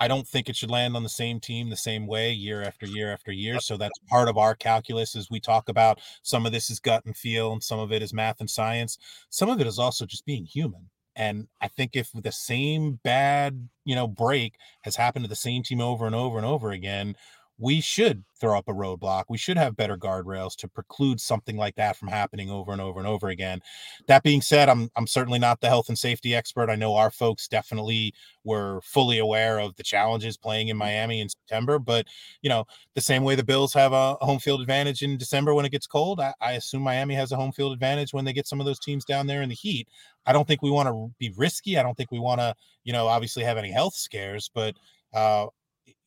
I 0.00 0.08
don't 0.08 0.26
think 0.26 0.48
it 0.48 0.56
should 0.56 0.70
land 0.70 0.96
on 0.96 1.02
the 1.02 1.08
same 1.08 1.38
team 1.38 1.68
the 1.68 1.76
same 1.76 2.06
way 2.06 2.32
year 2.32 2.62
after 2.62 2.86
year 2.86 3.12
after 3.12 3.30
year. 3.30 3.60
So 3.60 3.76
that's 3.76 3.98
part 4.08 4.28
of 4.28 4.38
our 4.38 4.54
calculus 4.54 5.14
as 5.14 5.30
we 5.30 5.38
talk 5.38 5.68
about 5.68 6.00
some 6.22 6.46
of 6.46 6.52
this 6.52 6.70
is 6.70 6.80
gut 6.80 7.04
and 7.04 7.16
feel, 7.16 7.52
and 7.52 7.62
some 7.62 7.78
of 7.78 7.92
it 7.92 8.02
is 8.02 8.14
math 8.14 8.40
and 8.40 8.50
science. 8.50 8.98
Some 9.30 9.50
of 9.50 9.60
it 9.60 9.66
is 9.66 9.78
also 9.78 10.06
just 10.06 10.26
being 10.26 10.44
human. 10.44 10.88
And 11.14 11.48
I 11.62 11.68
think 11.68 11.92
if 11.94 12.10
the 12.12 12.32
same 12.32 13.00
bad, 13.02 13.68
you 13.84 13.94
know, 13.94 14.06
break 14.06 14.56
has 14.82 14.96
happened 14.96 15.24
to 15.24 15.28
the 15.28 15.36
same 15.36 15.62
team 15.62 15.80
over 15.80 16.06
and 16.06 16.14
over 16.14 16.36
and 16.36 16.46
over 16.46 16.72
again, 16.72 17.16
we 17.58 17.80
should 17.80 18.22
throw 18.38 18.58
up 18.58 18.68
a 18.68 18.72
roadblock. 18.72 19.24
We 19.28 19.38
should 19.38 19.56
have 19.56 19.76
better 19.76 19.96
guardrails 19.96 20.56
to 20.56 20.68
preclude 20.68 21.20
something 21.20 21.56
like 21.56 21.74
that 21.76 21.96
from 21.96 22.08
happening 22.08 22.50
over 22.50 22.70
and 22.70 22.80
over 22.80 22.98
and 22.98 23.08
over 23.08 23.28
again. 23.28 23.60
That 24.08 24.22
being 24.22 24.42
said, 24.42 24.68
I'm 24.68 24.90
I'm 24.94 25.06
certainly 25.06 25.38
not 25.38 25.60
the 25.60 25.68
health 25.68 25.88
and 25.88 25.98
safety 25.98 26.34
expert. 26.34 26.68
I 26.68 26.74
know 26.74 26.96
our 26.96 27.10
folks 27.10 27.48
definitely 27.48 28.12
were 28.44 28.80
fully 28.82 29.18
aware 29.18 29.58
of 29.58 29.74
the 29.76 29.82
challenges 29.82 30.36
playing 30.36 30.68
in 30.68 30.76
Miami 30.76 31.20
in 31.20 31.28
September, 31.28 31.78
but 31.78 32.06
you 32.42 32.50
know, 32.50 32.66
the 32.94 33.00
same 33.00 33.24
way 33.24 33.34
the 33.34 33.44
Bills 33.44 33.72
have 33.72 33.92
a 33.92 34.14
home 34.14 34.38
field 34.38 34.60
advantage 34.60 35.02
in 35.02 35.16
December 35.16 35.54
when 35.54 35.64
it 35.64 35.72
gets 35.72 35.86
cold, 35.86 36.20
I, 36.20 36.34
I 36.40 36.52
assume 36.52 36.82
Miami 36.82 37.14
has 37.14 37.32
a 37.32 37.36
home 37.36 37.52
field 37.52 37.72
advantage 37.72 38.12
when 38.12 38.24
they 38.24 38.32
get 38.34 38.46
some 38.46 38.60
of 38.60 38.66
those 38.66 38.78
teams 38.78 39.04
down 39.04 39.26
there 39.26 39.42
in 39.42 39.48
the 39.48 39.54
heat. 39.54 39.88
I 40.26 40.32
don't 40.32 40.46
think 40.46 40.60
we 40.60 40.70
want 40.70 40.88
to 40.88 41.10
be 41.18 41.32
risky. 41.36 41.78
I 41.78 41.82
don't 41.82 41.96
think 41.96 42.10
we 42.10 42.18
want 42.18 42.40
to, 42.40 42.54
you 42.84 42.92
know, 42.92 43.06
obviously 43.06 43.44
have 43.44 43.56
any 43.56 43.70
health 43.70 43.94
scares, 43.94 44.50
but 44.52 44.74
uh, 45.14 45.46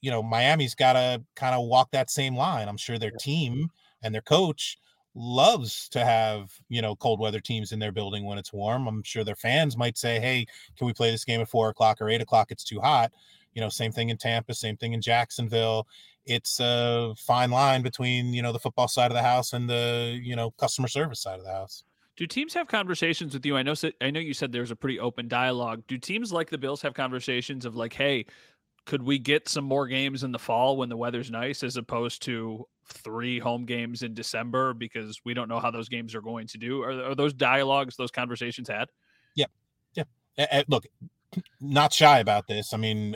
you 0.02 0.12
know, 0.12 0.24
Miami's 0.24 0.76
got 0.76 0.94
to 0.94 1.24
kind 1.36 1.56
of 1.56 1.68
walk 1.68 1.92
that 1.92 2.10
same 2.10 2.36
line. 2.36 2.68
I'm 2.68 2.78
sure 2.78 2.98
their 2.98 3.12
team 3.12 3.70
and 4.02 4.14
their 4.14 4.22
coach 4.22 4.78
loves 5.16 5.90
to 5.90 6.06
have, 6.06 6.52
you 6.70 6.82
know, 6.82 6.96
cold 6.96 7.20
weather 7.20 7.40
teams 7.40 7.72
in 7.72 7.80
their 7.80 7.92
building 7.92 8.26
when 8.26 8.38
it's 8.38 8.54
warm. 8.54 8.88
I'm 8.88 9.04
sure 9.04 9.24
their 9.24 9.36
fans 9.36 9.78
might 9.78 9.98
say, 9.98 10.20
Hey, 10.20 10.46
can 10.78 10.88
we 10.88 10.94
play 10.94 11.12
this 11.12 11.26
game 11.26 11.42
at 11.42 11.50
four 11.50 11.70
o'clock 11.70 12.02
or 12.02 12.10
eight 12.10 12.22
o'clock? 12.22 12.52
It's 12.52 12.64
too 12.64 12.80
hot. 12.80 13.12
You 13.54 13.62
know, 13.62 13.70
same 13.70 13.92
thing 13.92 14.10
in 14.10 14.18
Tampa, 14.18 14.54
same 14.54 14.78
thing 14.78 14.94
in 14.94 15.02
Jacksonville. 15.02 15.88
It's 16.26 16.60
a 16.60 17.14
fine 17.18 17.50
line 17.50 17.82
between, 17.82 18.34
you 18.34 18.42
know, 18.42 18.52
the 18.52 18.60
football 18.60 18.88
side 18.88 19.10
of 19.10 19.16
the 19.16 19.24
house 19.24 19.54
and 19.54 19.70
the, 19.70 20.20
you 20.22 20.36
know, 20.36 20.52
customer 20.52 20.88
service 20.88 21.22
side 21.22 21.40
of 21.40 21.46
the 21.46 21.52
house. 21.52 21.84
Do 22.16 22.28
teams 22.28 22.54
have 22.54 22.68
conversations 22.68 23.34
with 23.34 23.46
you? 23.46 23.58
I 23.58 23.64
know 23.64 23.74
I 24.02 24.12
know 24.12 24.20
you 24.20 24.34
said 24.34 24.52
there's 24.52 24.72
a 24.72 24.76
pretty 24.76 25.00
open 25.00 25.28
dialogue. 25.28 25.84
Do 25.88 25.98
teams 25.98 26.32
like 26.32 26.50
the 26.50 26.58
Bills 26.58 26.82
have 26.82 26.94
conversations 26.94 27.66
of 27.66 27.76
like, 27.76 27.94
hey, 27.94 28.26
could 28.90 29.04
we 29.04 29.20
get 29.20 29.48
some 29.48 29.64
more 29.64 29.86
games 29.86 30.24
in 30.24 30.32
the 30.32 30.40
fall 30.40 30.76
when 30.76 30.90
the 30.90 30.98
weather's 30.98 31.30
nice 31.30 31.62
as 31.62 31.78
opposed 31.78 32.24
to 32.24 32.66
three 32.88 33.38
home 33.38 33.64
games 33.64 34.02
in 34.02 34.16
December 34.16 34.74
because 34.74 35.22
we 35.24 35.36
don't 35.36 35.48
know 35.48 35.60
how 35.60 35.70
those 35.70 35.88
games 35.88 36.16
are 36.16 36.22
going 36.22 36.48
to 36.48 36.58
do? 36.58 36.82
Are, 36.82 37.12
are 37.12 37.14
those 37.14 37.32
dialogues, 37.32 37.96
those 37.96 38.10
conversations 38.10 38.68
had? 38.68 38.90
Yeah. 39.36 39.46
Yeah. 39.94 40.64
look, 40.68 40.88
not 41.62 41.94
shy 41.94 42.18
about 42.18 42.48
this. 42.48 42.74
I 42.74 42.78
mean, 42.78 43.16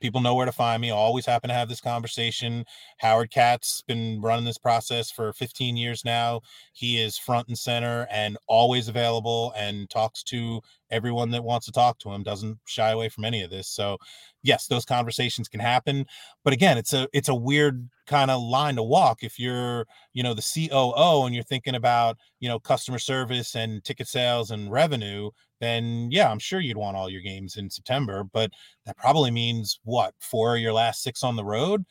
people 0.00 0.22
know 0.22 0.34
where 0.34 0.46
to 0.46 0.52
find 0.52 0.80
me. 0.80 0.88
always 0.90 1.26
happen 1.26 1.48
to 1.48 1.54
have 1.54 1.68
this 1.68 1.82
conversation. 1.82 2.64
Howard 2.96 3.30
Katz 3.30 3.82
been 3.82 4.22
running 4.22 4.46
this 4.46 4.56
process 4.56 5.10
for 5.10 5.34
15 5.34 5.76
years 5.76 6.02
now. 6.02 6.40
He 6.72 6.98
is 6.98 7.18
front 7.18 7.48
and 7.48 7.58
center 7.58 8.08
and 8.10 8.38
always 8.46 8.88
available 8.88 9.52
and 9.54 9.90
talks 9.90 10.22
to 10.24 10.62
everyone 10.90 11.30
that 11.30 11.44
wants 11.44 11.66
to 11.66 11.72
talk 11.72 11.98
to 12.00 12.10
him. 12.10 12.22
Doesn't 12.22 12.58
shy 12.66 12.90
away 12.90 13.08
from 13.08 13.24
any 13.24 13.42
of 13.42 13.50
this. 13.50 13.68
So, 13.68 13.98
yes, 14.42 14.66
those 14.66 14.84
conversations 14.84 15.48
can 15.48 15.60
happen. 15.60 16.06
But 16.44 16.52
again, 16.52 16.78
it's 16.78 16.92
a 16.92 17.08
it's 17.12 17.28
a 17.28 17.34
weird 17.34 17.88
kind 18.06 18.30
of 18.30 18.42
line 18.42 18.76
to 18.76 18.82
walk 18.82 19.22
if 19.22 19.38
you're 19.38 19.86
you 20.14 20.22
know 20.22 20.34
the 20.34 20.68
COO 20.70 21.26
and 21.26 21.34
you're 21.34 21.44
thinking 21.44 21.74
about 21.74 22.16
you 22.40 22.48
know 22.48 22.58
customer 22.58 22.98
service 22.98 23.54
and 23.54 23.84
ticket 23.84 24.08
sales 24.08 24.50
and 24.50 24.70
revenue 24.70 25.30
then 25.60 26.08
yeah, 26.10 26.30
I'm 26.30 26.38
sure 26.38 26.60
you'd 26.60 26.76
want 26.76 26.96
all 26.96 27.10
your 27.10 27.20
games 27.20 27.56
in 27.56 27.70
September, 27.70 28.24
but 28.24 28.50
that 28.86 28.96
probably 28.96 29.30
means 29.30 29.80
what 29.84 30.14
four 30.20 30.56
of 30.56 30.62
your 30.62 30.72
last 30.72 31.02
six 31.02 31.22
on 31.22 31.36
the 31.36 31.44
road. 31.44 31.84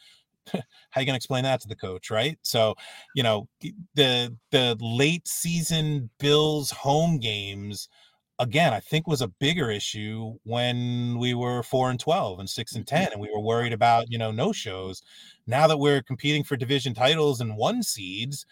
How 0.90 1.02
you 1.02 1.06
gonna 1.06 1.18
explain 1.18 1.44
that 1.44 1.62
to 1.62 1.68
the 1.68 1.76
coach, 1.76 2.10
right? 2.10 2.38
So, 2.42 2.76
you 3.14 3.24
know, 3.24 3.48
the 3.96 4.36
the 4.52 4.78
late 4.80 5.28
season 5.28 6.10
Bills 6.20 6.72
home 6.72 7.20
games 7.20 7.90
again, 8.40 8.74
I 8.74 8.80
think 8.80 9.08
was 9.08 9.22
a 9.22 9.28
bigger 9.28 9.70
issue 9.72 10.36
when 10.44 11.18
we 11.18 11.34
were 11.34 11.64
four 11.64 11.90
and 11.90 12.00
twelve 12.00 12.40
and 12.40 12.50
six 12.50 12.76
and 12.76 12.86
mm-hmm. 12.86 12.96
ten, 12.96 13.12
and 13.14 13.22
we 13.22 13.30
were 13.34 13.42
worried 13.42 13.74
about 13.74 14.12
you 14.12 14.18
know 14.18 14.32
no 14.32 14.52
shows. 14.52 15.02
Now 15.46 15.68
that 15.68 15.78
we're 15.78 16.02
competing 16.02 16.44
for 16.44 16.56
division 16.56 16.94
titles 16.94 17.42
and 17.42 17.58
one 17.58 17.84
seeds, 17.84 18.46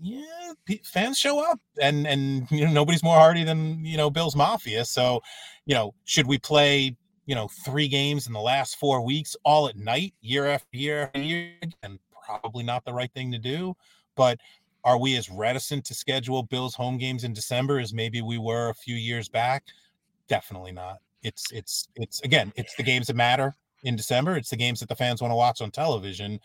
yeah, 0.00 0.52
fans 0.84 1.18
show 1.18 1.38
up, 1.50 1.58
and 1.80 2.06
and 2.06 2.50
you 2.50 2.66
know 2.66 2.72
nobody's 2.72 3.02
more 3.02 3.18
hardy 3.18 3.44
than 3.44 3.84
you 3.84 3.96
know 3.96 4.10
Bills 4.10 4.36
Mafia. 4.36 4.84
So, 4.84 5.22
you 5.64 5.74
know, 5.74 5.94
should 6.04 6.26
we 6.26 6.38
play 6.38 6.96
you 7.26 7.34
know 7.34 7.48
three 7.64 7.88
games 7.88 8.26
in 8.26 8.32
the 8.32 8.40
last 8.40 8.76
four 8.76 9.00
weeks 9.02 9.36
all 9.44 9.68
at 9.68 9.76
night, 9.76 10.14
year 10.20 10.46
after 10.46 10.76
year 10.76 11.02
after 11.02 11.20
year? 11.20 11.52
And 11.82 11.98
probably 12.26 12.64
not 12.64 12.84
the 12.84 12.92
right 12.92 13.12
thing 13.12 13.32
to 13.32 13.38
do. 13.38 13.74
But 14.16 14.38
are 14.86 14.98
we 14.98 15.16
as 15.16 15.30
reticent 15.30 15.84
to 15.84 15.94
schedule 15.94 16.42
Bills 16.44 16.74
home 16.74 16.96
games 16.96 17.24
in 17.24 17.34
December 17.34 17.78
as 17.78 17.92
maybe 17.92 18.22
we 18.22 18.38
were 18.38 18.70
a 18.70 18.74
few 18.74 18.94
years 18.94 19.28
back? 19.28 19.64
Definitely 20.28 20.72
not. 20.72 21.00
It's 21.22 21.44
it's 21.52 21.88
it's 21.96 22.20
again, 22.22 22.52
it's 22.56 22.74
the 22.76 22.82
games 22.82 23.08
that 23.08 23.16
matter 23.16 23.54
in 23.82 23.96
December. 23.96 24.36
It's 24.36 24.50
the 24.50 24.56
games 24.56 24.80
that 24.80 24.88
the 24.88 24.96
fans 24.96 25.20
want 25.20 25.32
to 25.32 25.36
watch 25.36 25.60
on 25.60 25.70
television 25.70 26.40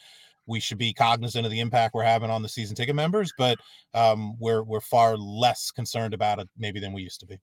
we 0.48 0.60
should 0.60 0.78
be 0.78 0.94
cognizant 0.94 1.46
of 1.46 1.52
the 1.52 1.60
impact 1.60 1.94
we're 1.94 2.04
having 2.04 2.30
on 2.30 2.42
the 2.42 2.50
season 2.50 2.76
ticket 2.76 2.96
members, 2.96 3.34
but 3.38 3.58
um, 3.94 4.38
we're 4.40 4.64
we're 4.64 4.82
far 4.82 5.18
less 5.18 5.72
concerned 5.72 6.14
about 6.14 6.40
it 6.40 6.50
maybe 6.58 6.80
than 6.80 6.94
we 6.94 7.02
used 7.02 7.20
to 7.20 7.26
be. 7.26 7.40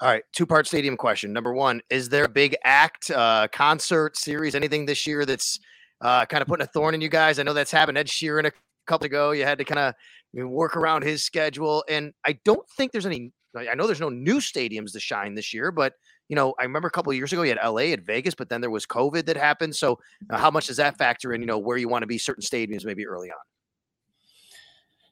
All 0.00 0.08
right, 0.08 0.22
two 0.32 0.46
part 0.46 0.66
stadium 0.66 0.96
question. 0.96 1.32
Number 1.32 1.52
one, 1.54 1.80
is 1.90 2.08
there 2.08 2.24
a 2.24 2.28
big 2.28 2.54
act, 2.64 3.10
uh, 3.10 3.48
concert 3.52 4.16
series, 4.16 4.54
anything 4.54 4.86
this 4.86 5.06
year 5.06 5.24
that's 5.24 5.58
uh, 6.02 6.26
kind 6.26 6.42
of 6.42 6.48
putting 6.48 6.64
a 6.64 6.68
thorn 6.68 6.94
in 6.94 7.00
you 7.00 7.08
guys? 7.08 7.38
I 7.38 7.44
know 7.44 7.54
that's 7.54 7.70
happened. 7.70 7.96
Ed 7.96 8.08
Sheeran 8.08 8.46
a 8.46 8.52
couple 8.86 9.06
ago, 9.06 9.30
you 9.30 9.44
had 9.44 9.58
to 9.58 9.64
kind 9.64 9.78
of 9.78 9.94
work 10.34 10.76
around 10.76 11.02
his 11.02 11.24
schedule, 11.24 11.84
and 11.88 12.12
I 12.24 12.38
don't 12.44 12.68
think 12.76 12.92
there's 12.92 13.06
any. 13.06 13.32
I 13.56 13.74
know 13.74 13.86
there's 13.86 14.00
no 14.00 14.10
new 14.10 14.36
stadiums 14.36 14.92
to 14.92 15.00
shine 15.00 15.34
this 15.34 15.54
year, 15.54 15.72
but 15.72 15.94
you 16.28 16.36
know, 16.36 16.54
I 16.58 16.64
remember 16.64 16.88
a 16.88 16.90
couple 16.90 17.12
years 17.14 17.32
ago 17.32 17.42
you 17.42 17.54
had 17.56 17.64
LA 17.64 17.92
at 17.92 18.02
Vegas, 18.02 18.34
but 18.34 18.48
then 18.48 18.60
there 18.60 18.70
was 18.70 18.84
COVID 18.84 19.26
that 19.26 19.36
happened. 19.36 19.74
So 19.76 19.98
uh, 20.28 20.36
how 20.36 20.50
much 20.50 20.66
does 20.66 20.76
that 20.76 20.98
factor 20.98 21.32
in, 21.32 21.40
you 21.40 21.46
know, 21.46 21.58
where 21.58 21.76
you 21.76 21.88
want 21.88 22.02
to 22.02 22.06
be 22.06 22.18
certain 22.18 22.42
stadiums 22.42 22.84
maybe 22.84 23.06
early 23.06 23.30
on? 23.30 23.36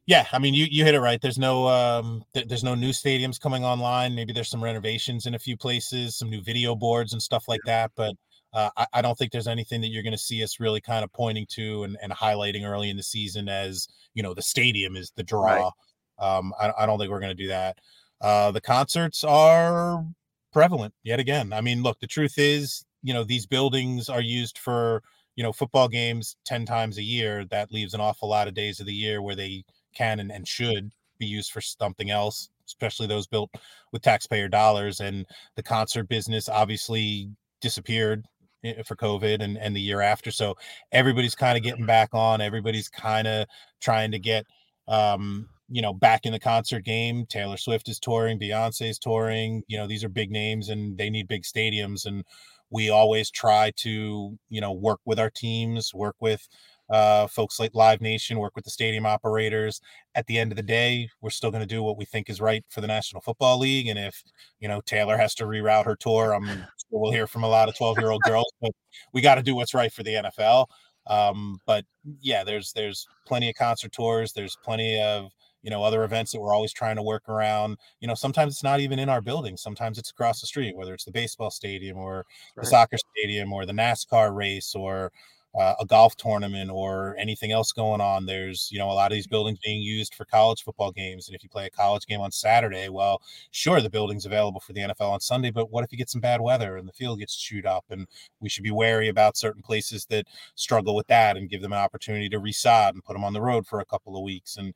Yeah, 0.06 0.26
I 0.32 0.38
mean, 0.38 0.52
you 0.52 0.66
you 0.70 0.84
hit 0.84 0.94
it 0.94 1.00
right. 1.00 1.18
There's 1.20 1.38
no 1.38 1.66
um, 1.66 2.24
th- 2.34 2.46
there's 2.46 2.64
no 2.64 2.74
new 2.74 2.90
stadiums 2.90 3.40
coming 3.40 3.64
online. 3.64 4.14
Maybe 4.14 4.34
there's 4.34 4.50
some 4.50 4.62
renovations 4.62 5.24
in 5.24 5.34
a 5.34 5.38
few 5.38 5.56
places, 5.56 6.16
some 6.16 6.28
new 6.28 6.42
video 6.42 6.74
boards 6.74 7.14
and 7.14 7.22
stuff 7.22 7.44
like 7.48 7.62
that. 7.64 7.90
But 7.96 8.14
uh, 8.54 8.70
I, 8.76 8.86
I, 8.94 9.02
don't 9.02 9.18
think 9.18 9.32
there's 9.32 9.48
anything 9.48 9.80
that 9.80 9.88
you're 9.88 10.04
going 10.04 10.12
to 10.12 10.18
see 10.18 10.42
us 10.42 10.60
really 10.60 10.80
kind 10.80 11.02
of 11.02 11.12
pointing 11.12 11.44
to 11.50 11.82
and, 11.82 11.98
and, 12.00 12.12
highlighting 12.12 12.64
early 12.64 12.88
in 12.88 12.96
the 12.96 13.02
season 13.02 13.48
as 13.48 13.88
you 14.14 14.22
know 14.22 14.32
the 14.32 14.42
stadium 14.42 14.94
is 14.96 15.12
the 15.16 15.24
draw. 15.24 15.42
Right. 15.44 15.72
Um, 16.18 16.54
I, 16.60 16.72
I, 16.78 16.86
don't 16.86 16.98
think 16.98 17.10
we're 17.10 17.20
going 17.20 17.36
to 17.36 17.42
do 17.42 17.48
that. 17.48 17.78
Uh, 18.20 18.52
the 18.52 18.60
concerts 18.60 19.24
are 19.24 20.04
prevalent 20.52 20.94
yet 21.02 21.18
again. 21.18 21.52
I 21.52 21.60
mean, 21.60 21.82
look, 21.82 21.98
the 21.98 22.06
truth 22.06 22.34
is, 22.36 22.84
you 23.02 23.12
know, 23.12 23.24
these 23.24 23.44
buildings 23.44 24.08
are 24.08 24.20
used 24.20 24.56
for, 24.56 25.02
you 25.34 25.42
know, 25.42 25.52
football 25.52 25.88
games 25.88 26.36
10 26.44 26.64
times 26.64 26.96
a 26.96 27.02
year. 27.02 27.44
That 27.46 27.72
leaves 27.72 27.92
an 27.92 28.00
awful 28.00 28.28
lot 28.28 28.46
of 28.46 28.54
days 28.54 28.78
of 28.78 28.86
the 28.86 28.94
year 28.94 29.20
where 29.20 29.34
they 29.34 29.64
can 29.96 30.20
and, 30.20 30.30
and 30.30 30.46
should 30.46 30.92
be 31.18 31.26
used 31.26 31.50
for 31.50 31.60
something 31.60 32.10
else, 32.10 32.50
especially 32.66 33.08
those 33.08 33.26
built 33.26 33.50
with 33.92 34.02
taxpayer 34.02 34.48
dollars. 34.48 35.00
And 35.00 35.26
the 35.56 35.62
concert 35.62 36.08
business 36.08 36.48
obviously 36.48 37.30
disappeared 37.60 38.26
for 38.84 38.96
COVID 38.96 39.42
and, 39.42 39.58
and 39.58 39.74
the 39.74 39.80
year 39.80 40.00
after. 40.00 40.30
So 40.30 40.56
everybody's 40.92 41.34
kind 41.34 41.56
of 41.56 41.62
getting 41.62 41.86
back 41.86 42.10
on. 42.12 42.40
Everybody's 42.40 42.88
kind 42.88 43.26
of 43.26 43.46
trying 43.80 44.10
to 44.12 44.18
get 44.18 44.46
um, 44.88 45.48
you 45.68 45.82
know, 45.82 45.92
back 45.92 46.26
in 46.26 46.32
the 46.32 46.38
concert 46.38 46.84
game. 46.84 47.26
Taylor 47.26 47.56
Swift 47.56 47.88
is 47.88 47.98
touring, 47.98 48.38
Beyonce's 48.38 48.98
touring. 48.98 49.62
You 49.66 49.78
know, 49.78 49.86
these 49.86 50.04
are 50.04 50.08
big 50.08 50.30
names 50.30 50.68
and 50.68 50.96
they 50.98 51.10
need 51.10 51.28
big 51.28 51.42
stadiums. 51.42 52.06
And 52.06 52.24
we 52.70 52.90
always 52.90 53.30
try 53.30 53.72
to, 53.76 54.38
you 54.48 54.60
know, 54.60 54.72
work 54.72 55.00
with 55.04 55.18
our 55.18 55.30
teams, 55.30 55.94
work 55.94 56.16
with 56.20 56.46
uh, 56.90 57.26
folks 57.26 57.58
like 57.58 57.74
Live 57.74 58.00
Nation, 58.00 58.38
work 58.38 58.54
with 58.54 58.64
the 58.64 58.70
stadium 58.70 59.06
operators. 59.06 59.80
At 60.14 60.26
the 60.26 60.38
end 60.38 60.52
of 60.52 60.56
the 60.56 60.62
day, 60.62 61.08
we're 61.20 61.30
still 61.30 61.50
going 61.50 61.62
to 61.62 61.66
do 61.66 61.82
what 61.82 61.96
we 61.96 62.04
think 62.04 62.28
is 62.28 62.40
right 62.40 62.64
for 62.68 62.80
the 62.80 62.86
National 62.86 63.22
Football 63.22 63.58
League. 63.58 63.86
And 63.86 63.98
if, 63.98 64.22
you 64.60 64.68
know, 64.68 64.80
Taylor 64.82 65.16
has 65.16 65.34
to 65.36 65.44
reroute 65.44 65.86
her 65.86 65.96
tour, 65.96 66.32
I'm 66.32 66.46
sure 66.46 66.66
we'll 66.90 67.12
hear 67.12 67.26
from 67.26 67.44
a 67.44 67.48
lot 67.48 67.68
of 67.68 67.76
12 67.76 67.98
year 67.98 68.10
old 68.10 68.22
girls, 68.22 68.52
but 68.60 68.72
we 69.12 69.20
got 69.20 69.36
to 69.36 69.42
do 69.42 69.54
what's 69.54 69.74
right 69.74 69.92
for 69.92 70.02
the 70.02 70.14
NFL. 70.14 70.66
Um, 71.06 71.60
but 71.66 71.84
yeah, 72.20 72.44
there's 72.44 72.72
there's 72.72 73.06
plenty 73.26 73.50
of 73.50 73.56
concert 73.56 73.92
tours. 73.92 74.32
There's 74.32 74.56
plenty 74.62 75.00
of 75.00 75.30
you 75.64 75.70
know 75.70 75.82
other 75.82 76.04
events 76.04 76.30
that 76.32 76.40
we're 76.40 76.54
always 76.54 76.72
trying 76.72 76.96
to 76.96 77.02
work 77.02 77.28
around 77.28 77.78
you 77.98 78.06
know 78.06 78.14
sometimes 78.14 78.52
it's 78.52 78.62
not 78.62 78.80
even 78.80 78.98
in 78.98 79.08
our 79.08 79.22
building 79.22 79.56
sometimes 79.56 79.98
it's 79.98 80.10
across 80.10 80.40
the 80.40 80.46
street 80.46 80.76
whether 80.76 80.92
it's 80.92 81.06
the 81.06 81.10
baseball 81.10 81.50
stadium 81.50 81.96
or 81.96 82.16
right. 82.16 82.24
the 82.62 82.66
soccer 82.66 82.98
stadium 82.98 83.52
or 83.52 83.64
the 83.64 83.72
nascar 83.72 84.32
race 84.32 84.74
or 84.74 85.10
uh, 85.58 85.74
a 85.78 85.86
golf 85.86 86.16
tournament 86.16 86.70
or 86.70 87.16
anything 87.18 87.52
else 87.52 87.72
going 87.72 88.00
on 88.00 88.26
there's 88.26 88.68
you 88.72 88.78
know 88.78 88.90
a 88.90 88.92
lot 88.92 89.10
of 89.10 89.14
these 89.14 89.26
buildings 89.26 89.58
being 89.64 89.80
used 89.80 90.14
for 90.14 90.24
college 90.24 90.62
football 90.62 90.90
games 90.90 91.28
and 91.28 91.36
if 91.36 91.42
you 91.42 91.48
play 91.48 91.66
a 91.66 91.70
college 91.70 92.06
game 92.06 92.20
on 92.20 92.30
saturday 92.30 92.88
well 92.88 93.22
sure 93.50 93.80
the 93.80 93.90
building's 93.90 94.26
available 94.26 94.60
for 94.60 94.72
the 94.72 94.80
nfl 94.80 95.12
on 95.12 95.20
sunday 95.20 95.50
but 95.50 95.70
what 95.70 95.84
if 95.84 95.92
you 95.92 95.98
get 95.98 96.10
some 96.10 96.20
bad 96.20 96.40
weather 96.40 96.76
and 96.76 96.88
the 96.88 96.92
field 96.92 97.18
gets 97.18 97.36
chewed 97.36 97.66
up 97.66 97.84
and 97.90 98.06
we 98.40 98.48
should 98.48 98.64
be 98.64 98.70
wary 98.70 99.08
about 99.08 99.36
certain 99.36 99.62
places 99.62 100.06
that 100.06 100.26
struggle 100.56 100.94
with 100.94 101.06
that 101.06 101.36
and 101.36 101.50
give 101.50 101.62
them 101.62 101.72
an 101.72 101.78
opportunity 101.78 102.28
to 102.28 102.40
resod 102.40 102.90
and 102.90 103.04
put 103.04 103.12
them 103.12 103.24
on 103.24 103.32
the 103.32 103.40
road 103.40 103.66
for 103.66 103.80
a 103.80 103.84
couple 103.84 104.16
of 104.16 104.22
weeks 104.22 104.56
and 104.56 104.74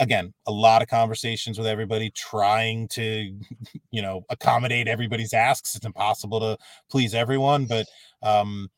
again 0.00 0.32
a 0.46 0.52
lot 0.52 0.80
of 0.80 0.88
conversations 0.88 1.58
with 1.58 1.66
everybody 1.66 2.10
trying 2.10 2.88
to 2.88 3.36
you 3.90 4.00
know 4.00 4.22
accommodate 4.30 4.88
everybody's 4.88 5.34
asks 5.34 5.74
it's 5.74 5.86
impossible 5.86 6.40
to 6.40 6.56
please 6.88 7.14
everyone 7.14 7.66
but 7.66 7.86
um 8.22 8.70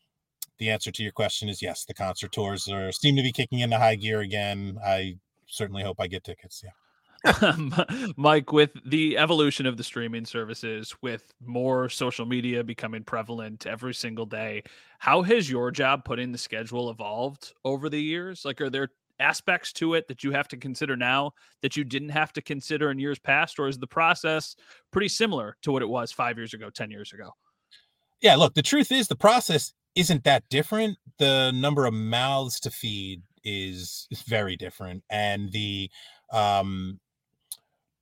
the 0.60 0.70
answer 0.70 0.92
to 0.92 1.02
your 1.02 1.12
question 1.12 1.48
is 1.48 1.60
yes 1.60 1.84
the 1.84 1.94
concert 1.94 2.30
tours 2.30 2.68
are 2.68 2.92
seem 2.92 3.16
to 3.16 3.22
be 3.22 3.32
kicking 3.32 3.58
into 3.60 3.78
high 3.78 3.96
gear 3.96 4.20
again 4.20 4.78
i 4.84 5.16
certainly 5.46 5.82
hope 5.82 5.96
i 5.98 6.06
get 6.06 6.22
tickets 6.22 6.62
yeah 6.64 6.70
Mike, 8.16 8.50
with 8.50 8.70
the 8.86 9.18
evolution 9.18 9.66
of 9.66 9.76
the 9.76 9.84
streaming 9.84 10.24
services, 10.24 10.94
with 11.02 11.34
more 11.44 11.90
social 11.90 12.24
media 12.24 12.64
becoming 12.64 13.04
prevalent 13.04 13.66
every 13.66 13.92
single 13.92 14.24
day, 14.24 14.62
how 14.98 15.20
has 15.22 15.50
your 15.50 15.70
job 15.70 16.04
putting 16.04 16.32
the 16.32 16.38
schedule 16.38 16.88
evolved 16.90 17.52
over 17.62 17.90
the 17.90 18.00
years? 18.00 18.46
Like, 18.46 18.60
are 18.62 18.70
there 18.70 18.88
aspects 19.18 19.72
to 19.74 19.94
it 19.94 20.08
that 20.08 20.24
you 20.24 20.32
have 20.32 20.48
to 20.48 20.56
consider 20.56 20.96
now 20.96 21.32
that 21.60 21.76
you 21.76 21.84
didn't 21.84 22.08
have 22.08 22.32
to 22.32 22.40
consider 22.42 22.90
in 22.90 22.98
years 22.98 23.18
past, 23.18 23.58
or 23.58 23.68
is 23.68 23.78
the 23.78 23.86
process 23.86 24.56
pretty 24.90 25.08
similar 25.08 25.56
to 25.62 25.72
what 25.72 25.82
it 25.82 25.88
was 25.88 26.10
five 26.10 26.38
years 26.38 26.54
ago, 26.54 26.70
10 26.70 26.90
years 26.90 27.12
ago? 27.12 27.30
Yeah, 28.22 28.36
look, 28.36 28.54
the 28.54 28.62
truth 28.62 28.92
is 28.92 29.08
the 29.08 29.16
process 29.16 29.72
isn't 29.94 30.24
that 30.24 30.44
different. 30.48 30.98
The 31.18 31.52
number 31.52 31.86
of 31.86 31.94
mouths 31.94 32.60
to 32.60 32.70
feed 32.70 33.22
is, 33.44 34.06
is 34.10 34.22
very 34.22 34.56
different. 34.56 35.04
And 35.10 35.52
the 35.52 35.90
um 36.32 37.00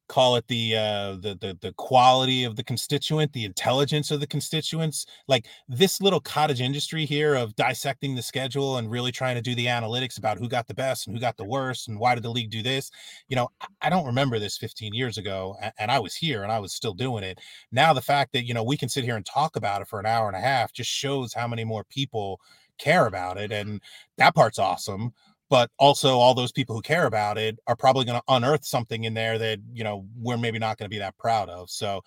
call 0.08 0.36
it 0.36 0.46
the 0.48 0.74
uh 0.74 1.12
the, 1.20 1.36
the 1.40 1.56
the 1.60 1.72
quality 1.74 2.44
of 2.44 2.56
the 2.56 2.64
constituent 2.64 3.32
the 3.32 3.44
intelligence 3.44 4.10
of 4.10 4.20
the 4.20 4.26
constituents. 4.26 5.06
Like 5.28 5.46
this 5.68 6.00
little 6.00 6.20
cottage 6.20 6.60
industry 6.60 7.04
here 7.04 7.34
of 7.34 7.54
dissecting 7.56 8.14
the 8.14 8.22
schedule 8.22 8.78
and 8.78 8.90
really 8.90 9.12
trying 9.12 9.36
to 9.36 9.42
do 9.42 9.54
the 9.54 9.66
analytics 9.66 10.18
about 10.18 10.38
who 10.38 10.48
got 10.48 10.66
the 10.66 10.74
best 10.74 11.06
and 11.06 11.16
who 11.16 11.20
got 11.20 11.36
the 11.36 11.44
worst 11.44 11.88
and 11.88 11.98
why 11.98 12.14
did 12.14 12.24
the 12.24 12.30
league 12.30 12.50
do 12.50 12.62
this? 12.62 12.90
You 13.28 13.36
know 13.36 13.48
i 13.82 13.90
don't 13.90 14.06
remember 14.06 14.38
this 14.38 14.56
15 14.58 14.94
years 14.94 15.18
ago 15.18 15.56
and 15.78 15.90
i 15.90 15.98
was 15.98 16.14
here 16.14 16.42
and 16.42 16.50
i 16.52 16.58
was 16.58 16.72
still 16.72 16.94
doing 16.94 17.24
it. 17.24 17.38
Now 17.72 17.92
the 17.92 18.02
fact 18.02 18.32
that 18.32 18.44
you 18.44 18.54
know 18.54 18.64
we 18.64 18.76
can 18.76 18.88
sit 18.88 19.04
here 19.04 19.16
and 19.16 19.26
talk 19.26 19.56
about 19.56 19.82
it 19.82 19.88
for 19.88 20.00
an 20.00 20.06
hour 20.06 20.28
and 20.28 20.36
a 20.36 20.40
half 20.40 20.72
just 20.72 20.90
shows 20.90 21.32
how 21.34 21.46
many 21.48 21.64
more 21.64 21.84
people 21.84 22.40
care 22.78 23.06
about 23.06 23.36
it 23.38 23.52
and 23.52 23.80
that 24.16 24.34
part's 24.34 24.58
awesome 24.58 25.12
but 25.50 25.70
also 25.78 26.18
all 26.18 26.34
those 26.34 26.52
people 26.52 26.74
who 26.76 26.82
care 26.82 27.06
about 27.06 27.38
it 27.38 27.58
are 27.66 27.76
probably 27.76 28.04
going 28.04 28.18
to 28.18 28.34
unearth 28.34 28.64
something 28.64 29.04
in 29.04 29.14
there 29.14 29.38
that 29.38 29.58
you 29.72 29.84
know 29.84 30.06
we're 30.20 30.36
maybe 30.38 30.58
not 30.58 30.78
going 30.78 30.86
to 30.86 30.94
be 30.94 30.98
that 30.98 31.16
proud 31.18 31.48
of. 31.48 31.70
So 31.70 32.02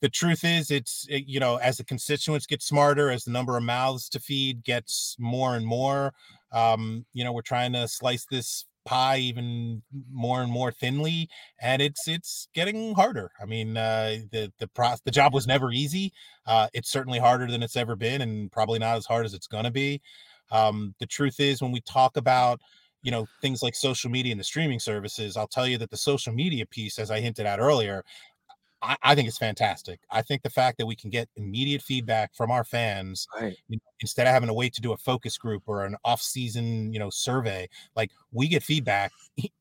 the 0.00 0.08
truth 0.08 0.44
is 0.44 0.70
it's 0.70 1.06
it, 1.08 1.24
you 1.26 1.40
know 1.40 1.56
as 1.56 1.78
the 1.78 1.84
constituents 1.84 2.46
get 2.46 2.62
smarter 2.62 3.10
as 3.10 3.24
the 3.24 3.30
number 3.30 3.56
of 3.56 3.62
mouths 3.62 4.08
to 4.10 4.20
feed 4.20 4.64
gets 4.64 5.16
more 5.18 5.56
and 5.56 5.64
more 5.66 6.12
um 6.52 7.06
you 7.14 7.24
know 7.24 7.32
we're 7.32 7.42
trying 7.42 7.72
to 7.72 7.88
slice 7.88 8.26
this 8.30 8.66
pie 8.84 9.18
even 9.18 9.80
more 10.12 10.42
and 10.42 10.50
more 10.50 10.72
thinly 10.72 11.28
and 11.60 11.80
it's 11.80 12.08
it's 12.08 12.48
getting 12.52 12.94
harder. 12.94 13.30
I 13.40 13.46
mean 13.46 13.76
uh 13.76 14.18
the 14.32 14.52
the 14.58 14.66
pro- 14.68 14.96
the 15.04 15.10
job 15.12 15.32
was 15.32 15.46
never 15.46 15.70
easy. 15.70 16.12
Uh 16.46 16.68
it's 16.74 16.90
certainly 16.90 17.20
harder 17.20 17.46
than 17.46 17.62
it's 17.62 17.76
ever 17.76 17.94
been 17.96 18.22
and 18.22 18.50
probably 18.50 18.80
not 18.80 18.96
as 18.96 19.06
hard 19.06 19.24
as 19.24 19.34
it's 19.34 19.46
going 19.46 19.64
to 19.64 19.70
be. 19.70 20.02
Um 20.50 20.94
the 20.98 21.06
truth 21.06 21.38
is 21.38 21.62
when 21.62 21.72
we 21.72 21.80
talk 21.82 22.16
about 22.16 22.60
you 23.02 23.10
know 23.10 23.26
things 23.40 23.62
like 23.62 23.74
social 23.74 24.10
media 24.10 24.32
and 24.32 24.40
the 24.40 24.44
streaming 24.44 24.78
services 24.78 25.36
i'll 25.36 25.46
tell 25.46 25.66
you 25.66 25.78
that 25.78 25.90
the 25.90 25.96
social 25.96 26.32
media 26.32 26.64
piece 26.66 26.98
as 26.98 27.10
i 27.10 27.20
hinted 27.20 27.46
at 27.46 27.58
earlier 27.58 28.04
I, 28.82 28.96
I, 29.02 29.14
think 29.14 29.28
it's 29.28 29.38
fantastic. 29.38 30.00
I 30.10 30.22
think 30.22 30.42
the 30.42 30.50
fact 30.50 30.78
that 30.78 30.86
we 30.86 30.96
can 30.96 31.08
get 31.08 31.28
immediate 31.36 31.82
feedback 31.82 32.34
from 32.34 32.50
our 32.50 32.64
fans 32.64 33.26
right. 33.40 33.56
you 33.68 33.76
know, 33.76 33.82
instead 34.00 34.26
of 34.26 34.32
having 34.32 34.48
to 34.48 34.54
wait 34.54 34.74
to 34.74 34.80
do 34.80 34.92
a 34.92 34.96
focus 34.96 35.38
group 35.38 35.62
or 35.66 35.84
an 35.84 35.96
off-season, 36.04 36.92
you 36.92 36.98
know, 36.98 37.08
survey, 37.08 37.68
like 37.94 38.10
we 38.32 38.48
get 38.48 38.62
feedback 38.62 39.12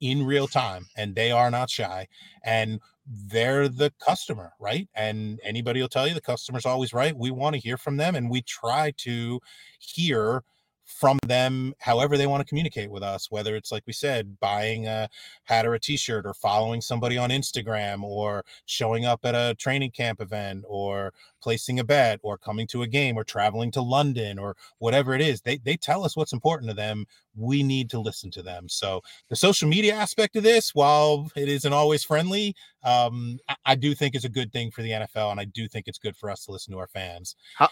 in 0.02 0.26
real 0.26 0.48
time, 0.48 0.88
and 0.98 1.16
they 1.16 1.32
are 1.32 1.52
not 1.52 1.70
shy, 1.70 2.08
and 2.44 2.80
they're 3.06 3.68
the 3.68 3.92
customer, 4.04 4.54
right? 4.60 4.88
And 4.96 5.40
anybody 5.44 5.82
will 5.82 5.90
tell 5.90 6.08
you 6.08 6.14
the 6.14 6.22
customer's 6.22 6.66
always 6.66 6.94
right. 6.94 7.16
We 7.16 7.32
want 7.32 7.56
to 7.56 7.62
hear 7.62 7.78
from 7.78 7.98
them, 7.98 8.16
and 8.16 8.30
we 8.30 8.42
try 8.42 8.92
to 8.98 9.40
hear 9.80 10.44
from 10.92 11.18
them 11.26 11.74
however 11.80 12.18
they 12.18 12.28
want 12.28 12.42
to 12.42 12.48
communicate 12.48 12.90
with 12.90 13.04
us 13.04 13.32
whether 13.32 13.56
it's 13.56 13.72
like 13.72 13.84
we 13.88 13.94
said 13.94 14.40
buying 14.40 14.88
a 14.88 15.10
hat 15.44 15.66
or 15.66 15.74
a 15.74 15.80
t-shirt 15.80 16.26
or 16.26 16.34
following 16.34 16.82
somebody 16.82 17.18
on 17.18 17.30
instagram 17.30 18.04
or 18.04 18.44
showing 18.66 19.06
up 19.06 19.20
at 19.24 19.36
a 19.36 19.56
training 19.56 19.92
camp 19.92 20.22
event 20.22 20.64
or 20.68 21.14
placing 21.42 21.80
a 21.80 21.84
bet 21.84 22.20
or 22.24 22.38
coming 22.38 22.68
to 22.68 22.84
a 22.84 22.88
game 22.88 23.18
or 23.18 23.24
traveling 23.24 23.72
to 23.72 23.82
london 23.82 24.38
or 24.38 24.56
whatever 24.80 25.14
it 25.14 25.22
is 25.22 25.42
they, 25.42 25.58
they 25.58 25.78
tell 25.78 26.04
us 26.04 26.16
what's 26.16 26.34
important 26.34 26.70
to 26.70 26.76
them 26.76 27.06
we 27.36 27.64
need 27.64 27.90
to 27.90 28.00
listen 28.00 28.30
to 28.32 28.44
them. 28.44 28.68
So 28.68 29.02
the 29.30 29.36
social 29.36 29.70
media 29.70 29.96
aspect 29.96 30.36
of 30.36 30.44
this 30.44 30.76
while 30.76 31.32
it 31.36 31.48
isn't 31.48 31.74
always 31.74 32.04
friendly 32.04 32.56
um, 32.84 33.40
I, 33.48 33.56
I, 33.66 33.76
do 33.76 33.94
think 33.94 34.16
it's 34.16 34.26
a 34.26 34.30
good 34.30 34.52
thing 34.52 34.72
for 34.72 34.82
the 34.82 34.90
nfl 34.90 35.30
and 35.30 35.40
i 35.40 35.46
do 35.46 35.68
think 35.68 35.88
it's 35.88 36.00
good 36.00 36.16
for 36.16 36.32
us 36.32 36.46
to 36.46 36.52
listen 36.52 36.74
to 36.74 36.80
our 36.80 36.88
fans. 36.88 37.36
How, 37.56 37.70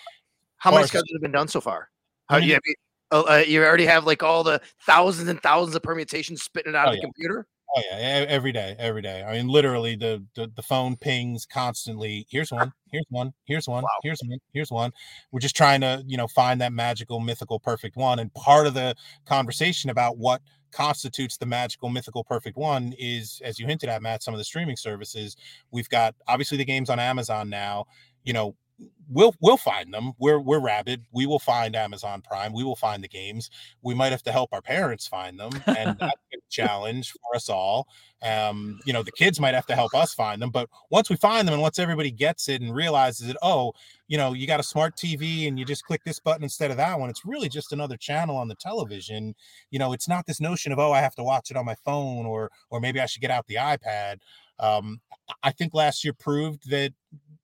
how 0.58 0.72
many 0.72 0.88
schedules 0.88 1.10
have 1.14 1.22
been 1.22 1.32
done 1.32 1.48
so 1.48 1.62
far? 1.62 1.90
How, 2.30 2.38
yeah, 2.38 2.60
uh, 3.12 3.44
you 3.46 3.64
already 3.64 3.86
have 3.86 4.06
like 4.06 4.24
all 4.24 4.44
the 4.44 4.62
thousands 4.86 5.30
and 5.30 5.42
thousands 5.42 5.76
of 5.76 5.84
permutations 5.84 6.44
spitting 6.44 6.74
it 6.74 6.76
out 6.76 6.88
oh, 6.88 6.92
of 6.92 6.96
the 6.96 6.98
yeah. 6.98 7.06
computer. 7.06 7.48
Oh 7.76 7.82
yeah, 7.92 8.26
every 8.28 8.52
day, 8.52 8.76
every 8.80 9.04
day. 9.04 9.24
I 9.24 9.34
mean, 9.34 9.48
literally, 9.48 9.96
the, 9.96 10.24
the 10.36 10.52
the 10.56 10.62
phone 10.64 10.96
pings 10.98 11.46
constantly. 11.46 12.26
Here's 12.28 12.52
one. 12.52 12.74
Here's 12.92 13.06
one. 13.10 13.32
Here's 13.46 13.68
one. 13.68 13.84
Wow. 13.84 13.90
Here's 14.02 14.20
one. 14.26 14.40
Here's 14.54 14.72
one. 14.72 14.92
We're 15.32 15.40
just 15.40 15.56
trying 15.56 15.82
to, 15.82 16.04
you 16.08 16.18
know, 16.18 16.28
find 16.28 16.60
that 16.62 16.74
magical, 16.74 17.20
mythical, 17.20 17.60
perfect 17.60 17.96
one. 17.96 18.18
And 18.18 18.34
part 18.34 18.66
of 18.66 18.74
the 18.74 18.96
conversation 19.28 19.92
about 19.92 20.18
what 20.18 20.42
constitutes 20.72 21.38
the 21.38 21.46
magical, 21.46 21.90
mythical, 21.90 22.24
perfect 22.24 22.58
one 22.58 22.96
is, 22.98 23.40
as 23.46 23.60
you 23.60 23.68
hinted 23.68 23.90
at, 23.90 24.02
Matt, 24.02 24.24
some 24.24 24.34
of 24.34 24.40
the 24.40 24.44
streaming 24.44 24.76
services. 24.76 25.36
We've 25.70 25.90
got 25.90 26.16
obviously 26.28 26.58
the 26.58 26.66
games 26.66 26.90
on 26.90 26.98
Amazon 27.00 27.52
now. 27.52 27.86
You 28.24 28.34
know, 28.34 28.56
we'll 29.10 29.36
we'll 29.42 29.58
find 29.58 29.94
them. 29.94 30.14
We're 30.20 30.40
we're 30.40 30.60
rabid. 30.60 31.04
We 31.12 31.26
will 31.26 31.40
find 31.40 31.76
Amazon 31.76 32.22
Prime. 32.22 32.54
We 32.54 32.64
will 32.64 32.76
find 32.76 33.04
the 33.04 33.08
games. 33.08 33.50
We 33.82 33.94
might 33.94 34.12
have 34.12 34.24
to 34.24 34.32
help 34.32 34.54
our 34.54 34.62
parents 34.62 35.08
find 35.08 35.40
them, 35.40 35.52
and 35.68 35.98
that's 36.00 36.22
a 36.34 36.38
challenge 36.50 37.12
for 37.12 37.36
us 37.36 37.50
all. 37.50 37.88
Um, 38.22 38.80
you 38.86 38.94
know, 38.94 39.02
the 39.02 39.12
kids 39.12 39.40
might 39.40 39.54
have 39.54 39.66
to 39.68 39.76
help 39.76 39.94
us 39.96 40.14
find 40.14 40.42
them. 40.42 40.52
But 40.52 40.70
once 40.90 41.10
we 41.10 41.16
find 41.16 41.48
them, 41.48 41.54
and 41.54 41.62
once 41.62 41.80
everybody 41.80 42.12
gets 42.12 42.50
it 42.50 42.62
and 42.62 42.74
realizes 42.74 43.30
it, 43.30 43.38
oh, 43.42 43.74
you 44.08 44.18
know, 44.18 44.34
you 44.34 44.46
got 44.46 44.60
a 44.60 44.64
smart 44.64 44.96
TV 44.96 45.48
and 45.48 45.58
you 45.58 45.66
just 45.66 45.86
click 45.86 46.04
this 46.04 46.20
button 46.20 46.44
instead 46.44 46.72
of 46.72 46.78
that 46.78 47.00
one. 47.00 47.10
It's 47.10 47.26
really 47.26 47.50
just 47.50 47.74
another 47.74 47.98
channel 47.98 48.38
on 48.38 48.48
the 48.48 48.56
television. 48.56 49.36
You 49.72 49.80
know, 49.80 49.94
it's 49.94 50.08
not 50.08 50.26
this 50.26 50.42
notion 50.42 50.72
of 50.72 50.80
oh, 50.80 50.92
I 50.92 51.02
have 51.02 51.16
to 51.16 51.24
watch 51.24 51.52
it 51.52 51.58
on 51.58 51.66
my 51.66 51.76
phone 51.86 52.26
or 52.26 52.52
or 52.70 52.80
maybe 52.80 53.00
I 53.00 53.06
should 53.06 53.22
get 53.22 53.32
out 53.32 53.48
the 53.48 53.56
iPad. 53.56 54.20
Um, 54.60 55.00
I 55.44 55.52
think 55.52 55.74
last 55.74 56.04
year 56.04 56.14
proved 56.14 56.70
that 56.70 56.92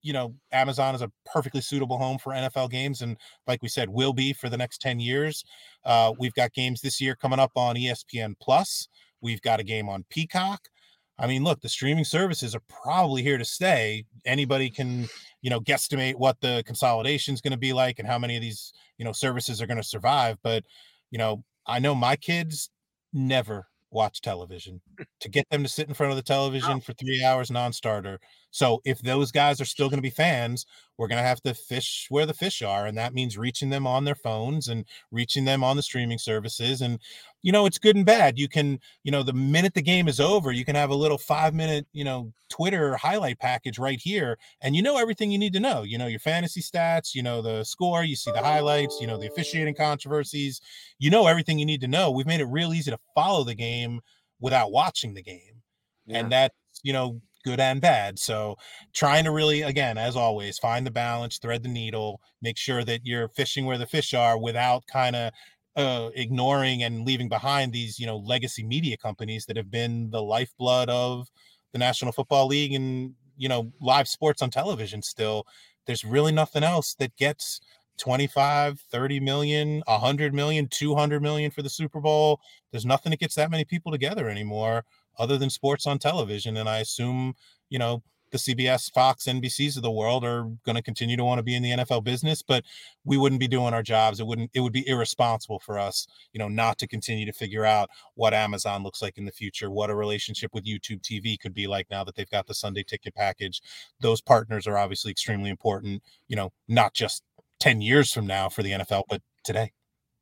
you 0.06 0.14
know, 0.14 0.36
Amazon 0.52 0.94
is 0.94 1.02
a 1.02 1.11
perfectly 1.26 1.61
suitable 1.61 1.98
home 1.98 2.19
for 2.19 2.32
NFL 2.32 2.69
games, 2.69 3.02
and 3.02 3.18
like 3.48 3.64
we 3.64 3.68
said, 3.68 3.90
will 3.90 4.14
be 4.14 4.34
for 4.34 4.49
the 4.49 4.57
next 4.57 4.80
ten 4.80 4.99
years. 4.99 5.44
Uh, 5.84 6.14
we've 6.19 6.34
got 6.36 6.53
games 6.53 6.80
this 6.80 7.02
year 7.02 7.15
coming 7.15 7.40
up 7.40 7.52
on 7.56 7.76
ESPN 7.76 8.36
Plus. 8.40 8.88
We've 9.22 9.41
got 9.41 9.60
a 9.60 9.64
game 9.64 9.90
on 9.90 10.06
Peacock. 10.11 10.69
I 11.18 11.26
mean, 11.26 11.44
look, 11.44 11.61
the 11.61 11.69
streaming 11.69 12.03
services 12.03 12.53
are 12.53 12.61
probably 12.69 13.23
here 13.23 13.40
to 13.40 13.45
stay. 13.45 14.06
Anybody 14.26 14.69
can, 14.69 15.07
you 15.41 15.49
know, 15.49 15.60
guesstimate 15.60 16.15
what 16.15 16.40
the 16.40 16.61
consolidation 16.68 17.34
is 17.34 17.41
going 17.41 17.53
to 17.53 17.57
be 17.57 17.73
like 17.73 17.98
and 17.98 18.07
how 18.07 18.19
many 18.19 18.36
of 18.36 18.41
these, 18.41 18.73
you 18.99 19.06
know, 19.06 19.11
services 19.14 19.60
are 19.61 19.65
going 19.65 19.82
to 19.82 19.84
survive. 19.84 20.38
But, 20.44 20.65
you 21.10 21.18
know, 21.18 21.44
I 21.65 21.80
know 21.80 21.95
my 21.95 22.15
kids 22.15 22.69
never 23.11 23.68
watch 23.91 24.22
television 24.22 24.82
to 25.22 25.30
get 25.30 25.49
them 25.49 25.64
to 25.64 25.69
sit 25.69 25.88
in 25.88 25.95
front 25.95 26.11
of 26.11 26.18
the 26.18 26.23
television 26.23 26.82
for 26.82 26.94
three 26.94 27.23
hours 27.23 27.49
non-starter 27.49 28.19
so 28.56 28.82
if 28.86 29.02
those 29.02 29.34
guys 29.34 29.60
are 29.60 29.65
still 29.65 29.90
going 29.90 29.98
to 29.98 30.02
be 30.02 30.10
fans 30.10 30.65
we're 30.98 31.07
going 31.07 31.22
to 31.22 31.27
have 31.27 31.41
to 31.41 31.53
fish 31.53 32.07
where 32.10 32.26
the 32.26 32.34
fish 32.34 32.61
are 32.61 32.86
and 32.86 32.98
that 32.98 33.14
means 33.14 33.38
reaching 33.38 33.69
them 33.69 33.86
on 33.86 34.06
their 34.06 34.15
phones 34.15 34.69
and 34.69 34.86
reaching 35.11 35.44
them 35.44 35.64
on 35.64 35.76
the 35.76 35.84
streaming 35.84 36.18
services 36.18 36.82
and 36.82 36.99
you 37.41 37.52
know 37.52 37.65
it's 37.65 37.77
good 37.77 37.95
and 37.95 38.06
bad. 38.06 38.40
You 38.40 38.48
can 38.48 38.80
you 39.03 39.11
know 39.11 39.22
the 39.22 39.34
minute 39.34 39.73
the 39.73 39.82
game 39.82 40.07
is 40.07 40.19
over 40.19 40.52
you 40.52 40.65
can 40.65 40.76
have 40.76 40.90
a 40.90 40.95
little 40.95 41.18
five 41.18 41.53
minute 41.53 41.86
you 41.94 42.03
know 42.03 42.32
twitter 42.49 42.95
highlight 42.95 43.40
package 43.40 43.77
right 43.77 43.99
here 43.99 44.38
and 44.61 44.76
you 44.76 44.82
know 44.82 44.98
everything 44.98 45.32
you 45.32 45.38
need 45.38 45.53
to 45.53 45.60
know. 45.60 45.84
You 45.84 45.98
know 45.98 46.07
your 46.07 46.19
fantasy 46.19 46.61
stats 46.61 47.14
you 47.14 47.22
know 47.22 47.41
the 47.41 47.64
score 47.64 48.03
you 48.03 48.15
see 48.15 48.32
the 48.32 48.41
highlights 48.41 48.98
you 48.99 49.07
know 49.07 49.18
the 49.18 49.27
officiating 49.27 49.76
controversies 49.76 50.61
you 50.98 51.10
know 51.10 51.27
everything 51.27 51.60
you 51.60 51.65
need 51.65 51.82
to 51.82 51.88
know. 51.88 52.10
We've 52.10 52.26
made 52.26 52.41
it 52.41 52.45
real 52.45 52.73
easy 52.73 52.91
to 52.91 52.99
follow 53.14 53.44
the 53.44 53.56
game 53.56 54.02
without 54.40 54.72
watching 54.72 55.14
the 55.14 55.23
game 55.23 55.61
yeah. 56.06 56.19
and 56.19 56.32
that 56.32 56.53
you 56.84 56.94
know 56.94 57.22
good 57.46 57.60
and 57.60 57.80
bad. 57.80 58.18
So 58.20 58.58
trying 58.94 59.24
to 59.24 59.32
really, 59.32 59.62
again, 59.62 59.98
as 59.98 60.16
always, 60.16 60.58
find 60.58 60.86
the 60.86 60.92
balance, 60.92 61.38
thread 61.38 61.64
the 61.64 61.70
needle, 61.70 62.20
make 62.42 62.58
sure 62.58 62.84
that 62.84 63.02
you're 63.04 63.30
fishing 63.30 63.66
where 63.66 63.78
the 63.78 63.86
fish 63.86 64.14
are 64.14 64.38
without 64.38 64.84
kind 64.88 65.16
of 65.16 65.32
uh, 65.76 66.10
ignoring 66.16 66.82
and 66.84 67.06
leaving 67.06 67.30
behind 67.30 67.72
these, 67.72 68.00
you 68.00 68.08
know, 68.08 68.18
legacy 68.18 68.64
media 68.64 68.98
companies 68.98 69.46
that 69.46 69.58
have 69.58 69.70
been 69.70 70.10
the 70.10 70.24
lifeblood 70.24 70.90
of 70.90 71.28
the 71.72 71.78
National 71.78 72.12
Football 72.12 72.48
League 72.48 72.74
and, 72.74 73.14
you 73.38 73.48
know, 73.48 73.72
live 73.80 74.08
sports 74.08 74.42
on 74.42 74.50
television 74.50 75.02
still. 75.04 75.46
There's 75.86 76.04
really 76.04 76.32
nothing 76.32 76.64
else 76.64 76.96
that 76.96 77.16
gets 77.16 77.62
25, 78.00 78.80
30 78.80 79.20
million, 79.20 79.84
100 79.86 80.34
million, 80.34 80.68
200 80.68 81.22
million 81.22 81.52
for 81.52 81.62
the 81.62 81.70
Super 81.70 82.02
Bowl. 82.02 82.40
There's 82.72 82.86
nothing 82.86 83.12
that 83.12 83.20
gets 83.20 83.36
that 83.36 83.52
many 83.52 83.66
people 83.66 83.92
together 83.92 84.30
anymore 84.30 84.84
other 85.18 85.38
than 85.38 85.50
sports 85.50 85.86
on 85.86 86.00
television. 86.00 86.58
And 86.58 86.70
I 86.70 86.80
assume, 86.80 87.36
you 87.70 87.80
know, 87.80 88.04
the 88.32 88.38
CBS, 88.38 88.92
Fox, 88.92 89.26
NBCs 89.26 89.78
of 89.78 89.84
the 89.84 89.92
world 89.92 90.26
are 90.26 90.44
going 90.66 90.76
to 90.76 90.82
continue 90.82 91.16
to 91.16 91.24
want 91.24 91.40
to 91.40 91.44
be 91.44 91.56
in 91.56 91.64
the 91.64 91.72
NFL 91.72 92.04
business, 92.04 92.42
but 92.42 92.66
we 93.06 93.18
wouldn't 93.18 93.40
be 93.40 93.48
doing 93.48 93.74
our 93.74 93.84
jobs. 93.84 94.20
It 94.20 94.28
wouldn't, 94.28 94.52
it 94.54 94.60
would 94.60 94.74
be 94.74 94.88
irresponsible 94.88 95.60
for 95.60 95.80
us, 95.80 96.08
you 96.34 96.40
know, 96.40 96.50
not 96.50 96.78
to 96.80 96.88
continue 96.88 97.26
to 97.26 97.32
figure 97.32 97.66
out 97.66 97.90
what 98.16 98.34
Amazon 98.34 98.84
looks 98.84 99.02
like 99.02 99.18
in 99.18 99.26
the 99.26 99.32
future, 99.32 99.72
what 99.72 99.90
a 99.90 99.96
relationship 99.96 100.54
with 100.54 100.66
YouTube 100.66 101.02
TV 101.02 101.40
could 101.40 101.54
be 101.54 101.68
like 101.68 101.88
now 101.90 102.04
that 102.04 102.16
they've 102.16 102.30
got 102.30 102.48
the 102.48 102.54
Sunday 102.54 102.84
ticket 102.84 103.16
package. 103.16 103.62
Those 104.02 104.22
partners 104.22 104.68
are 104.68 104.78
obviously 104.78 105.12
extremely 105.12 105.50
important, 105.50 106.04
you 106.28 106.36
know, 106.36 106.52
not 106.68 106.94
just 106.94 107.24
10 107.60 107.82
years 107.82 108.12
from 108.12 108.28
now 108.28 108.50
for 108.50 108.64
the 108.64 108.72
NFL, 108.72 109.04
but 109.08 109.22
today. 109.44 109.72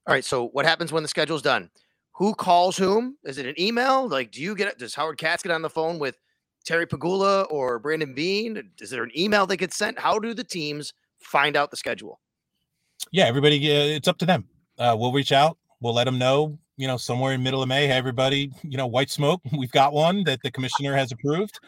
All 0.06 0.14
right. 0.14 0.26
So 0.26 0.50
what 0.50 0.66
happens 0.66 0.92
when 0.92 1.04
the 1.04 1.10
schedule's 1.10 1.42
done? 1.42 1.72
Who 2.16 2.36
calls 2.36 2.78
whom? 2.78 3.18
Is 3.24 3.38
it 3.38 3.46
an 3.46 3.60
email? 3.60 4.08
Like, 4.08 4.32
do 4.32 4.42
you 4.42 4.56
get 4.56 4.78
does 4.78 4.94
Howard 4.94 5.18
Katz 5.18 5.44
get 5.44 5.52
on 5.52 5.62
the 5.62 5.70
phone 5.70 5.98
with 5.98 6.20
Terry 6.64 6.86
Pegula 6.86 7.48
or 7.50 7.80
Brandon 7.80 8.14
Beane? 8.14 8.72
Is 8.80 8.92
there 8.92 9.04
an 9.04 9.12
email 9.18 9.48
that 9.48 9.58
gets 9.58 9.76
sent? 9.76 9.98
How 9.98 10.20
do 10.20 10.34
the 10.34 10.44
teams 10.44 10.94
find 11.20 11.56
out 11.56 11.72
the 11.72 11.78
schedule? 11.78 12.20
Yeah, 13.12 13.26
everybody, 13.26 13.58
uh, 13.72 13.96
it's 13.96 14.08
up 14.08 14.18
to 14.20 14.26
them. 14.26 14.48
Uh, 14.78 14.96
we'll 14.98 15.12
reach 15.12 15.32
out. 15.32 15.58
We'll 15.82 15.94
let 15.94 16.06
them 16.06 16.18
know. 16.18 16.58
You 16.78 16.88
know, 16.88 16.98
somewhere 16.98 17.34
in 17.34 17.44
middle 17.44 17.62
of 17.62 17.68
May, 17.68 17.86
hey, 17.86 17.94
everybody, 17.94 18.52
you 18.64 18.78
know, 18.78 18.88
white 18.88 19.12
smoke. 19.12 19.42
We've 19.58 19.72
got 19.72 19.94
one 19.94 20.24
that 20.24 20.40
the 20.44 20.50
commissioner 20.50 20.96
has 20.96 21.12
approved, 21.12 21.60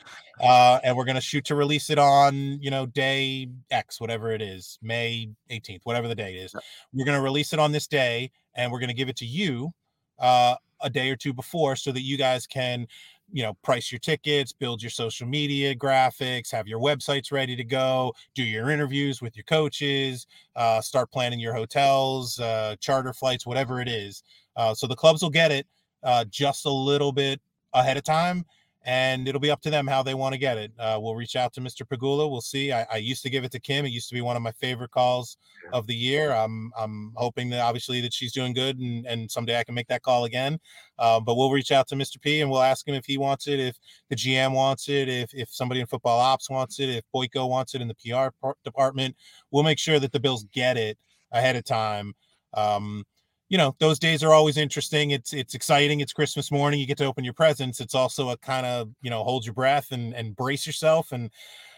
uh, 0.42 0.80
and 0.84 0.98
we're 0.98 1.06
going 1.06 1.16
to 1.16 1.22
shoot 1.22 1.46
to 1.46 1.56
release 1.56 1.92
it 1.92 2.00
on, 2.00 2.60
you 2.60 2.72
know, 2.72 2.88
day 2.88 3.48
X, 3.70 4.02
whatever 4.02 4.32
it 4.32 4.42
is, 4.42 4.80
May 4.82 5.30
18th, 5.52 5.82
whatever 5.84 6.08
the 6.08 6.16
date 6.16 6.36
is. 6.36 6.56
We're 6.92 7.06
going 7.06 7.18
to 7.18 7.22
release 7.22 7.54
it 7.54 7.60
on 7.60 7.72
this 7.72 7.86
day, 7.86 8.32
and 8.56 8.72
we're 8.72 8.80
going 8.80 8.90
to 8.90 8.96
give 8.96 9.10
it 9.10 9.18
to 9.18 9.26
you 9.28 9.72
uh, 10.20 10.56
a 10.82 10.90
day 10.90 11.10
or 11.10 11.16
two 11.16 11.34
before 11.34 11.76
so 11.76 11.92
that 11.92 12.02
you 12.02 12.18
guys 12.18 12.46
can 12.46 12.88
you 13.32 13.42
know 13.42 13.54
price 13.64 13.92
your 13.92 14.00
tickets 14.00 14.54
build 14.54 14.84
your 14.84 14.90
social 14.92 15.28
media 15.28 15.74
graphics 15.74 16.52
have 16.52 16.68
your 16.68 16.80
websites 16.80 17.32
ready 17.32 17.56
to 17.56 17.64
go 17.64 18.14
do 18.36 18.44
your 18.44 18.70
interviews 18.70 19.20
with 19.20 19.36
your 19.36 19.44
coaches 19.46 20.28
uh, 20.56 20.80
start 20.80 21.12
planning 21.12 21.40
your 21.40 21.54
hotels 21.54 22.40
uh, 22.40 22.76
charter 22.80 23.14
flights 23.14 23.46
whatever 23.46 23.82
it 23.82 23.88
is. 23.88 24.24
Uh, 24.56 24.74
so 24.74 24.88
the 24.88 24.96
clubs 24.96 25.22
will 25.22 25.30
get 25.30 25.52
it 25.52 25.66
uh, 26.04 26.24
just 26.26 26.66
a 26.66 26.72
little 26.72 27.12
bit 27.12 27.42
ahead 27.74 27.98
of 27.98 28.04
time 28.04 28.46
and 28.86 29.28
it'll 29.28 29.42
be 29.42 29.50
up 29.50 29.62
to 29.62 29.72
them 29.72 29.88
how 29.88 30.04
they 30.04 30.14
want 30.14 30.34
to 30.34 30.38
get 30.38 30.60
it. 30.60 30.72
Uh, 30.78 31.00
we'll 31.02 31.16
reach 31.16 31.36
out 31.36 31.52
to 31.54 31.62
Mr. 31.62 31.82
Pegula. 31.82 32.30
We'll 32.30 32.40
see. 32.40 32.72
I, 32.72 32.86
I, 32.92 32.98
used 32.98 33.24
to 33.24 33.32
give 33.32 33.44
it 33.44 33.52
to 33.54 33.60
Kim. 33.60 33.84
It 33.84 33.90
used 33.90 34.08
to 34.10 34.14
be 34.14 34.22
one 34.22 34.36
of 34.36 34.44
my 34.44 34.52
favorite 34.52 34.92
calls 34.92 35.38
of 35.74 35.88
the 35.88 35.96
year. 35.96 36.32
I'm 36.32 36.72
I'm 36.78 37.12
hoping 37.16 37.50
that 37.50 37.62
obviously 37.62 38.00
that 38.02 38.14
she's 38.14 38.32
doing 38.32 38.54
good 38.54 38.78
and, 38.78 39.06
and 39.08 39.30
someday 39.30 39.60
I 39.60 39.64
can 39.64 39.74
make 39.74 39.88
that 39.88 40.04
call 40.04 40.26
again. 40.26 40.60
Uh, 41.00 41.20
but 41.20 41.36
we'll 41.36 41.52
reach 41.52 41.72
out 41.72 41.88
to 41.88 41.96
Mr. 41.96 42.22
P 42.22 42.42
and 42.42 42.52
we'll 42.52 42.62
ask 42.62 42.88
him 42.88 42.94
if 42.94 43.06
he 43.06 43.18
wants 43.18 43.48
it, 43.48 43.60
if 43.60 43.76
the 44.10 44.16
GM 44.16 44.54
wants 44.54 44.88
it, 44.88 45.10
if 45.10 45.34
if 45.34 45.50
somebody 45.52 45.82
in 45.82 45.88
football 45.88 46.20
ops 46.20 46.50
wants 46.50 46.80
it, 46.80 46.90
if 46.90 47.04
Boyko 47.14 47.50
wants 47.50 47.74
it 47.74 47.82
in 47.82 47.88
the 47.88 47.96
PR 47.96 48.30
department. 48.64 49.16
We'll 49.50 49.64
make 49.64 49.80
sure 49.80 50.00
that 50.00 50.12
the 50.12 50.20
Bills 50.20 50.46
get 50.54 50.78
it 50.78 51.00
ahead 51.32 51.56
of 51.56 51.66
time. 51.66 52.14
Um, 52.54 53.04
you 53.50 53.58
know 53.58 53.76
those 53.80 54.00
days 54.00 54.24
are 54.24 54.34
always 54.34 54.58
interesting. 54.58 55.12
It's 55.12 55.34
it's 55.34 55.54
exciting. 55.54 56.00
It's 56.00 56.14
christmas 56.14 56.52
morning. 56.52 56.80
You 56.80 56.88
get 56.88 56.98
to 57.00 57.06
open 57.06 57.24
your 57.24 57.34
presents. 57.34 57.80
It's 57.80 57.96
also 57.96 58.30
a 58.30 58.38
kind 58.38 58.66
of 58.66 58.90
you 59.02 59.10
know 59.10 59.24
hold 59.24 59.46
your 59.46 59.54
breath 59.54 59.92
and 59.92 60.14
and 60.16 60.36
brace 60.36 60.66
yourself. 60.66 61.12
And 61.12 61.30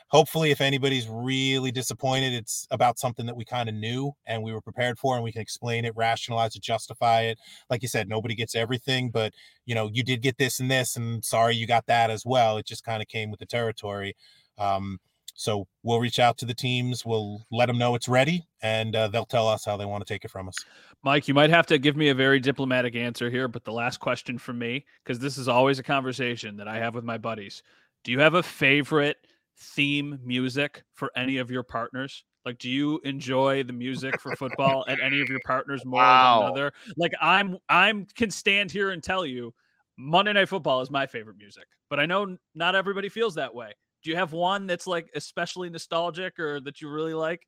hopefully 0.09 0.51
if 0.51 0.61
anybody's 0.61 1.07
really 1.09 1.71
disappointed 1.71 2.31
it's 2.33 2.65
about 2.71 2.97
something 2.97 3.25
that 3.25 3.35
we 3.35 3.43
kind 3.43 3.67
of 3.67 3.75
knew 3.75 4.11
and 4.25 4.41
we 4.41 4.53
were 4.53 4.61
prepared 4.61 4.97
for 4.97 5.15
and 5.15 5.23
we 5.23 5.33
can 5.33 5.41
explain 5.41 5.83
it 5.83 5.93
rationalize 5.97 6.55
it 6.55 6.61
justify 6.61 7.21
it. 7.23 7.37
Like 7.69 7.81
you 7.81 7.89
said 7.89 8.07
nobody 8.07 8.33
gets 8.35 8.55
everything 8.55 9.09
but 9.09 9.33
you 9.65 9.75
know 9.75 9.89
you 9.91 10.03
did 10.03 10.21
get 10.21 10.37
this 10.37 10.59
and 10.61 10.71
this 10.71 10.95
and 10.95 11.23
sorry 11.25 11.55
you 11.55 11.67
got 11.67 11.85
that 11.87 12.09
as 12.09 12.25
well. 12.25 12.57
It 12.57 12.65
just 12.65 12.85
kind 12.85 13.01
of 13.01 13.07
came 13.09 13.31
with 13.31 13.39
the 13.39 13.45
territory. 13.45 14.15
Um 14.57 14.99
so 15.37 15.65
we'll 15.83 15.99
reach 15.99 16.19
out 16.19 16.37
to 16.37 16.45
the 16.45 16.53
teams 16.53 17.05
we'll 17.05 17.41
let 17.51 17.67
them 17.67 17.77
know 17.77 17.95
it's 17.95 18.09
ready 18.09 18.45
and 18.61 18.95
uh, 18.95 19.07
they'll 19.07 19.25
tell 19.25 19.47
us 19.47 19.63
how 19.63 19.77
they 19.77 19.85
want 19.85 20.05
to 20.05 20.13
take 20.13 20.25
it 20.25 20.31
from 20.31 20.49
us 20.49 20.55
Mike, 21.03 21.27
you 21.27 21.33
might 21.33 21.49
have 21.49 21.67
to 21.67 21.77
give 21.77 21.95
me 21.95 22.09
a 22.09 22.15
very 22.15 22.39
diplomatic 22.39 22.95
answer 22.95 23.29
here, 23.29 23.47
but 23.47 23.63
the 23.63 23.71
last 23.71 23.99
question 23.99 24.37
from 24.37 24.57
me, 24.57 24.85
because 25.03 25.19
this 25.19 25.37
is 25.37 25.47
always 25.47 25.79
a 25.79 25.83
conversation 25.83 26.57
that 26.57 26.67
I 26.67 26.77
have 26.79 26.95
with 26.95 27.03
my 27.03 27.17
buddies. 27.17 27.61
Do 28.03 28.11
you 28.11 28.19
have 28.19 28.33
a 28.33 28.43
favorite 28.43 29.17
theme 29.57 30.19
music 30.23 30.83
for 30.93 31.11
any 31.15 31.37
of 31.37 31.51
your 31.51 31.63
partners? 31.63 32.23
Like, 32.45 32.57
do 32.57 32.69
you 32.69 32.99
enjoy 33.03 33.63
the 33.63 33.73
music 33.73 34.19
for 34.19 34.35
football 34.35 34.85
at 34.87 34.99
any 34.99 35.21
of 35.21 35.29
your 35.29 35.41
partners 35.45 35.81
more 35.85 36.01
wow. 36.01 36.39
than 36.39 36.47
another? 36.47 36.73
Like, 36.95 37.13
I'm 37.21 37.57
I'm 37.69 38.05
can 38.15 38.31
stand 38.31 38.71
here 38.71 38.91
and 38.91 39.03
tell 39.03 39.25
you, 39.25 39.53
Monday 39.97 40.33
Night 40.33 40.49
Football 40.49 40.81
is 40.81 40.89
my 40.89 41.05
favorite 41.05 41.37
music, 41.37 41.65
but 41.89 41.99
I 41.99 42.05
know 42.05 42.37
not 42.55 42.75
everybody 42.75 43.09
feels 43.09 43.35
that 43.35 43.53
way. 43.53 43.73
Do 44.03 44.09
you 44.09 44.15
have 44.15 44.31
one 44.31 44.67
that's 44.67 44.87
like 44.87 45.09
especially 45.15 45.69
nostalgic 45.69 46.39
or 46.39 46.59
that 46.61 46.81
you 46.81 46.89
really 46.89 47.13
like? 47.13 47.41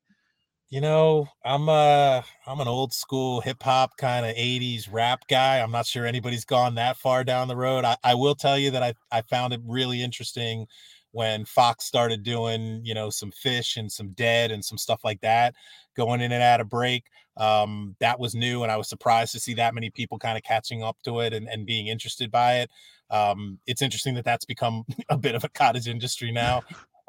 You 0.68 0.80
know, 0.80 1.26
I'm 1.44 1.68
uh 1.68 2.22
I'm 2.46 2.60
an 2.60 2.68
old 2.68 2.92
school 2.92 3.40
hip 3.40 3.62
hop 3.62 3.96
kind 3.96 4.24
of 4.24 4.36
80s 4.36 4.88
rap 4.90 5.26
guy. 5.28 5.58
I'm 5.60 5.72
not 5.72 5.86
sure 5.86 6.06
anybody's 6.06 6.44
gone 6.44 6.76
that 6.76 6.96
far 6.96 7.24
down 7.24 7.48
the 7.48 7.56
road. 7.56 7.84
I, 7.84 7.96
I 8.04 8.14
will 8.14 8.36
tell 8.36 8.56
you 8.56 8.70
that 8.70 8.82
I, 8.82 8.94
I 9.10 9.22
found 9.22 9.52
it 9.52 9.60
really 9.64 10.00
interesting 10.00 10.66
when 11.12 11.44
Fox 11.44 11.84
started 11.84 12.22
doing, 12.22 12.80
you 12.84 12.94
know, 12.94 13.10
some 13.10 13.32
Phish 13.32 13.76
and 13.76 13.90
some 13.90 14.10
dead 14.10 14.50
and 14.50 14.64
some 14.64 14.78
stuff 14.78 15.00
like 15.04 15.20
that, 15.20 15.54
going 15.96 16.20
in 16.20 16.32
and 16.32 16.42
out 16.42 16.60
of 16.60 16.68
break. 16.68 17.04
Um, 17.36 17.96
that 18.00 18.18
was 18.20 18.34
new, 18.34 18.62
and 18.62 18.70
I 18.70 18.76
was 18.76 18.88
surprised 18.88 19.32
to 19.32 19.40
see 19.40 19.54
that 19.54 19.74
many 19.74 19.90
people 19.90 20.18
kind 20.18 20.36
of 20.36 20.44
catching 20.44 20.82
up 20.82 20.98
to 21.04 21.20
it 21.20 21.32
and, 21.32 21.48
and 21.48 21.66
being 21.66 21.86
interested 21.86 22.30
by 22.30 22.60
it. 22.60 22.70
Um, 23.10 23.58
it's 23.66 23.82
interesting 23.82 24.14
that 24.14 24.24
that's 24.24 24.44
become 24.44 24.84
a 25.08 25.16
bit 25.16 25.34
of 25.34 25.44
a 25.44 25.48
cottage 25.48 25.88
industry 25.88 26.32
now. 26.32 26.62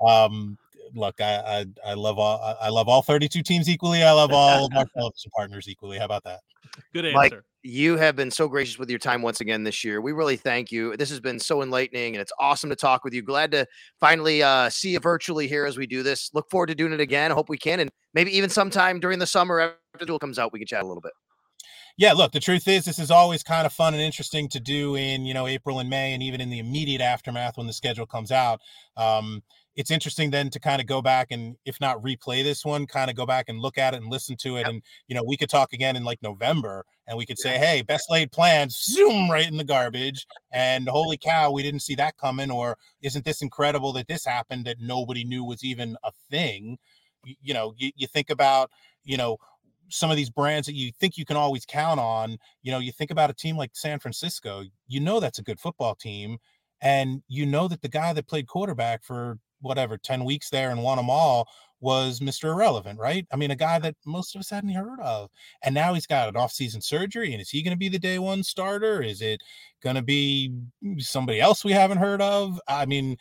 Um, 0.06 0.58
look, 0.96 1.20
I, 1.22 1.66
I, 1.86 1.92
I 1.92 1.94
love 1.94 2.18
all 2.18 2.58
I 2.62 2.70
love 2.70 2.88
all 2.88 3.02
32 3.02 3.44
teams 3.44 3.70
equally. 3.70 4.04
I 4.04 4.12
love 4.12 4.32
all 4.32 4.66
of 4.66 4.72
our 4.76 4.86
television 4.86 5.32
partners 5.36 5.68
equally. 5.68 5.98
How 5.98 6.06
about 6.06 6.24
that? 6.24 6.40
Good 6.94 7.06
answer. 7.06 7.16
Mike, 7.16 7.44
you 7.64 7.98
have 7.98 8.16
been 8.16 8.32
so 8.32 8.48
gracious 8.48 8.80
with 8.80 8.90
your 8.90 9.00
time 9.00 9.22
once 9.22 9.42
again 9.42 9.64
this 9.64 9.84
year. 9.84 10.02
We 10.02 10.12
really 10.12 10.38
thank 10.38 10.72
you. 10.72 10.96
This 10.98 11.10
has 11.10 11.20
been 11.20 11.40
so 11.40 11.62
enlightening, 11.62 12.16
and 12.16 12.22
it's 12.22 12.32
awesome 12.40 12.70
to 12.70 12.76
talk 12.76 13.04
with 13.04 13.14
you. 13.14 13.22
Glad 13.22 13.52
to 13.52 13.68
finally 14.00 14.42
uh, 14.42 14.70
see 14.70 14.92
you 14.92 15.00
virtually 15.00 15.48
here 15.48 15.66
as 15.66 15.78
we 15.78 15.86
do 15.86 16.04
this. 16.04 16.32
Look 16.34 16.50
forward 16.50 16.68
to 16.68 16.76
doing 16.76 16.94
it 16.94 17.00
again. 17.00 17.32
I 17.32 17.36
hope 17.36 17.50
we 17.50 17.58
can, 17.58 17.80
and 17.80 17.90
maybe 18.14 18.36
even 18.36 18.50
sometime 18.50 19.00
during 19.00 19.20
the 19.20 19.28
summer 19.28 19.60
after 19.60 19.78
the 20.00 20.06
duel 20.06 20.20
comes 20.20 20.40
out, 20.40 20.52
we 20.52 20.60
can 20.60 20.68
chat 20.68 20.84
a 20.84 20.88
little 20.88 21.02
bit. 21.02 21.14
Yeah, 21.98 22.14
look, 22.14 22.32
the 22.32 22.40
truth 22.40 22.68
is, 22.68 22.86
this 22.86 22.98
is 22.98 23.12
always 23.12 23.44
kind 23.44 23.66
of 23.66 23.74
fun 23.74 23.94
and 23.94 24.02
interesting 24.02 24.48
to 24.50 24.60
do 24.60 24.96
in 24.96 25.26
you 25.26 25.34
know 25.34 25.46
April 25.46 25.80
and 25.80 25.90
May, 25.90 26.14
and 26.14 26.24
even 26.24 26.42
in 26.42 26.50
the 26.50 26.60
immediate 26.60 27.02
aftermath 27.02 27.58
when 27.58 27.68
the 27.68 27.74
schedule 27.74 28.08
comes 28.08 28.32
out. 28.32 28.60
Um, 28.98 29.44
it's 29.76 29.92
interesting 29.92 30.32
then 30.32 30.50
to 30.50 30.60
kind 30.60 30.82
of 30.82 30.88
go 30.88 31.02
back 31.02 31.28
and 31.32 31.56
if 31.66 31.80
not 31.80 32.02
replay 32.02 32.44
this 32.44 32.66
one 32.66 32.86
kind 32.86 33.10
of 33.10 33.16
go 33.16 33.26
back 33.26 33.46
and 33.48 33.60
look 33.60 33.78
at 33.78 33.94
it 33.94 34.02
and 34.02 34.12
listen 34.12 34.36
to 34.36 34.58
it 34.58 34.62
yep. 34.62 34.68
and 34.68 34.82
you 35.08 35.16
know 35.16 35.24
we 35.24 35.38
could 35.38 35.50
talk 35.50 35.74
again 35.74 35.96
in 35.96 36.04
like 36.04 36.22
november 36.22 36.84
and 37.12 37.18
we 37.18 37.26
could 37.26 37.38
say 37.38 37.58
hey 37.58 37.82
best 37.82 38.10
laid 38.10 38.32
plans 38.32 38.82
zoom 38.82 39.30
right 39.30 39.48
in 39.48 39.58
the 39.58 39.64
garbage 39.66 40.26
and 40.54 40.88
holy 40.88 41.18
cow 41.18 41.52
we 41.52 41.62
didn't 41.62 41.82
see 41.82 41.94
that 41.94 42.18
coming 42.18 42.50
or 42.50 42.78
isn't 43.02 43.26
this 43.26 43.42
incredible 43.42 43.92
that 43.92 44.08
this 44.08 44.26
happened 44.26 44.64
that 44.66 44.80
nobody 44.80 45.26
knew 45.26 45.44
was 45.44 45.64
even 45.64 45.98
a 46.06 46.12
thing? 46.30 46.78
You, 47.26 47.36
you 47.42 47.54
know 47.54 47.74
you, 47.78 47.92
you 47.96 48.08
think 48.08 48.30
about 48.30 48.72
you 49.04 49.18
know 49.18 49.38
some 49.90 50.10
of 50.10 50.16
these 50.16 50.30
brands 50.30 50.68
that 50.68 50.74
you 50.74 50.92
think 51.00 51.18
you 51.18 51.26
can 51.26 51.36
always 51.36 51.66
count 51.66 52.00
on 52.00 52.38
you 52.64 52.72
know 52.72 52.80
you 52.80 52.94
think 52.94 53.12
about 53.12 53.30
a 53.30 53.34
team 53.34 53.58
like 53.58 53.72
san 53.74 54.00
francisco 54.00 54.64
you 54.88 55.02
know 55.02 55.20
that's 55.20 55.38
a 55.38 55.44
good 55.44 55.60
football 55.60 55.96
team 55.96 56.38
and 56.82 57.22
you 57.28 57.46
know 57.46 57.68
that 57.68 57.82
the 57.82 57.90
guy 57.90 58.14
that 58.14 58.28
played 58.28 58.48
quarterback 58.48 59.04
for 59.04 59.38
whatever 59.60 59.98
10 59.98 60.24
weeks 60.24 60.50
there 60.50 60.72
and 60.72 60.82
won 60.82 60.96
them 60.98 61.10
all 61.10 61.48
was 61.82 62.20
Mr. 62.20 62.46
Irrelevant, 62.46 63.00
right? 63.00 63.26
I 63.32 63.36
mean, 63.36 63.52
a 63.52 63.56
guy 63.56 63.80
that 63.80 63.96
most 64.06 64.36
of 64.36 64.40
us 64.40 64.50
hadn't 64.50 64.70
heard 64.70 65.00
of. 65.02 65.30
And 65.64 65.76
now 65.76 65.94
he's 65.94 66.06
got 66.06 66.30
an 66.30 66.38
off-season 66.38 66.82
surgery. 66.82 67.34
And 67.34 67.42
is 67.42 67.50
he 67.50 67.64
going 67.64 67.74
to 67.74 67.78
be 67.78 67.90
the 67.90 68.00
day 68.00 68.20
one 68.20 68.44
starter? 68.44 69.02
Is 69.02 69.22
it 69.22 69.42
going 69.84 69.96
to 69.96 70.02
be 70.02 70.54
somebody 71.00 71.42
else 71.42 71.66
we 71.66 71.72
haven't 71.74 71.98
heard 71.98 72.22
of? 72.22 72.62
I 72.68 72.86
mean, 72.86 73.18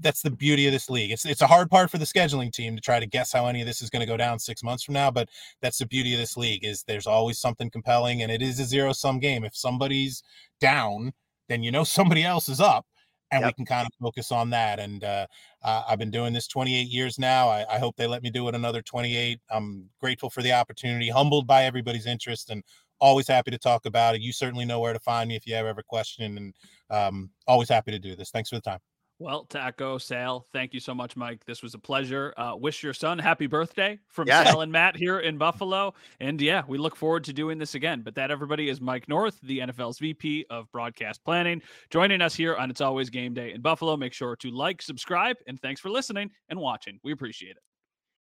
that's 0.00 0.22
the 0.22 0.30
beauty 0.30 0.66
of 0.66 0.72
this 0.72 0.90
league. 0.90 1.12
It's 1.12 1.24
it's 1.24 1.42
a 1.42 1.46
hard 1.46 1.70
part 1.70 1.90
for 1.90 1.98
the 1.98 2.04
scheduling 2.04 2.52
team 2.52 2.74
to 2.74 2.82
try 2.82 2.98
to 2.98 3.06
guess 3.06 3.32
how 3.32 3.46
any 3.46 3.60
of 3.60 3.66
this 3.66 3.82
is 3.82 3.90
going 3.90 4.00
to 4.00 4.06
go 4.06 4.16
down 4.16 4.38
six 4.38 4.62
months 4.62 4.82
from 4.82 4.94
now. 4.94 5.10
But 5.10 5.28
that's 5.60 5.78
the 5.78 5.86
beauty 5.86 6.12
of 6.12 6.18
this 6.18 6.36
league 6.36 6.64
is 6.64 6.82
there's 6.82 7.06
always 7.06 7.38
something 7.38 7.70
compelling, 7.70 8.22
and 8.22 8.32
it 8.32 8.42
is 8.42 8.58
a 8.58 8.64
zero 8.64 8.92
sum 8.92 9.20
game. 9.20 9.44
If 9.44 9.56
somebody's 9.56 10.22
down, 10.60 11.12
then 11.48 11.62
you 11.62 11.70
know 11.70 11.84
somebody 11.84 12.24
else 12.24 12.48
is 12.48 12.60
up 12.60 12.86
and 13.30 13.42
yep. 13.42 13.48
we 13.48 13.52
can 13.54 13.66
kind 13.66 13.86
of 13.86 13.92
focus 14.00 14.30
on 14.30 14.50
that. 14.50 14.78
And 14.78 15.02
uh, 15.02 15.26
I've 15.62 15.98
been 15.98 16.10
doing 16.10 16.32
this 16.32 16.46
28 16.46 16.88
years 16.88 17.18
now. 17.18 17.48
I, 17.48 17.64
I, 17.68 17.78
hope 17.78 17.96
they 17.96 18.06
let 18.06 18.22
me 18.22 18.30
do 18.30 18.48
it 18.48 18.54
another 18.54 18.82
28. 18.82 19.40
I'm 19.50 19.88
grateful 20.00 20.30
for 20.30 20.42
the 20.42 20.52
opportunity, 20.52 21.08
humbled 21.08 21.46
by 21.46 21.64
everybody's 21.64 22.06
interest, 22.06 22.50
and 22.50 22.62
always 23.00 23.28
happy 23.28 23.50
to 23.50 23.58
talk 23.58 23.86
about 23.86 24.14
it. 24.14 24.20
You 24.20 24.32
certainly 24.32 24.64
know 24.64 24.80
where 24.80 24.92
to 24.92 25.00
find 25.00 25.28
me 25.28 25.36
if 25.36 25.46
you 25.46 25.54
have 25.54 25.66
ever 25.66 25.82
question, 25.82 26.36
and 26.36 26.54
um, 26.90 27.30
always 27.46 27.68
happy 27.68 27.90
to 27.90 27.98
do 27.98 28.14
this. 28.14 28.30
Thanks 28.30 28.50
for 28.50 28.56
the 28.56 28.62
time. 28.62 28.80
Well, 29.18 29.44
Taco, 29.44 29.96
Sal, 29.96 30.44
thank 30.52 30.74
you 30.74 30.80
so 30.80 30.94
much, 30.94 31.16
Mike. 31.16 31.42
This 31.46 31.62
was 31.62 31.72
a 31.72 31.78
pleasure. 31.78 32.34
Uh, 32.36 32.54
wish 32.54 32.82
your 32.82 32.92
son 32.92 33.18
happy 33.18 33.46
birthday 33.46 33.98
from 34.08 34.28
yes. 34.28 34.46
Sal 34.46 34.60
and 34.62 34.70
Matt 34.70 34.94
here 34.94 35.20
in 35.20 35.38
Buffalo. 35.38 35.94
And 36.20 36.38
yeah, 36.38 36.62
we 36.68 36.76
look 36.76 36.94
forward 36.94 37.24
to 37.24 37.32
doing 37.32 37.56
this 37.56 37.74
again. 37.74 38.02
But 38.02 38.14
that, 38.16 38.30
everybody, 38.30 38.68
is 38.68 38.78
Mike 38.78 39.08
North, 39.08 39.40
the 39.42 39.60
NFL's 39.60 39.98
VP 40.00 40.46
of 40.50 40.70
Broadcast 40.70 41.24
Planning, 41.24 41.62
joining 41.88 42.20
us 42.20 42.34
here 42.34 42.56
on 42.56 42.68
It's 42.68 42.82
Always 42.82 43.08
Game 43.08 43.32
Day 43.32 43.54
in 43.54 43.62
Buffalo. 43.62 43.96
Make 43.96 44.12
sure 44.12 44.36
to 44.36 44.50
like, 44.50 44.82
subscribe, 44.82 45.36
and 45.46 45.58
thanks 45.60 45.80
for 45.80 45.88
listening 45.88 46.30
and 46.50 46.58
watching. 46.58 47.00
We 47.02 47.12
appreciate 47.12 47.52
it. 47.52 47.62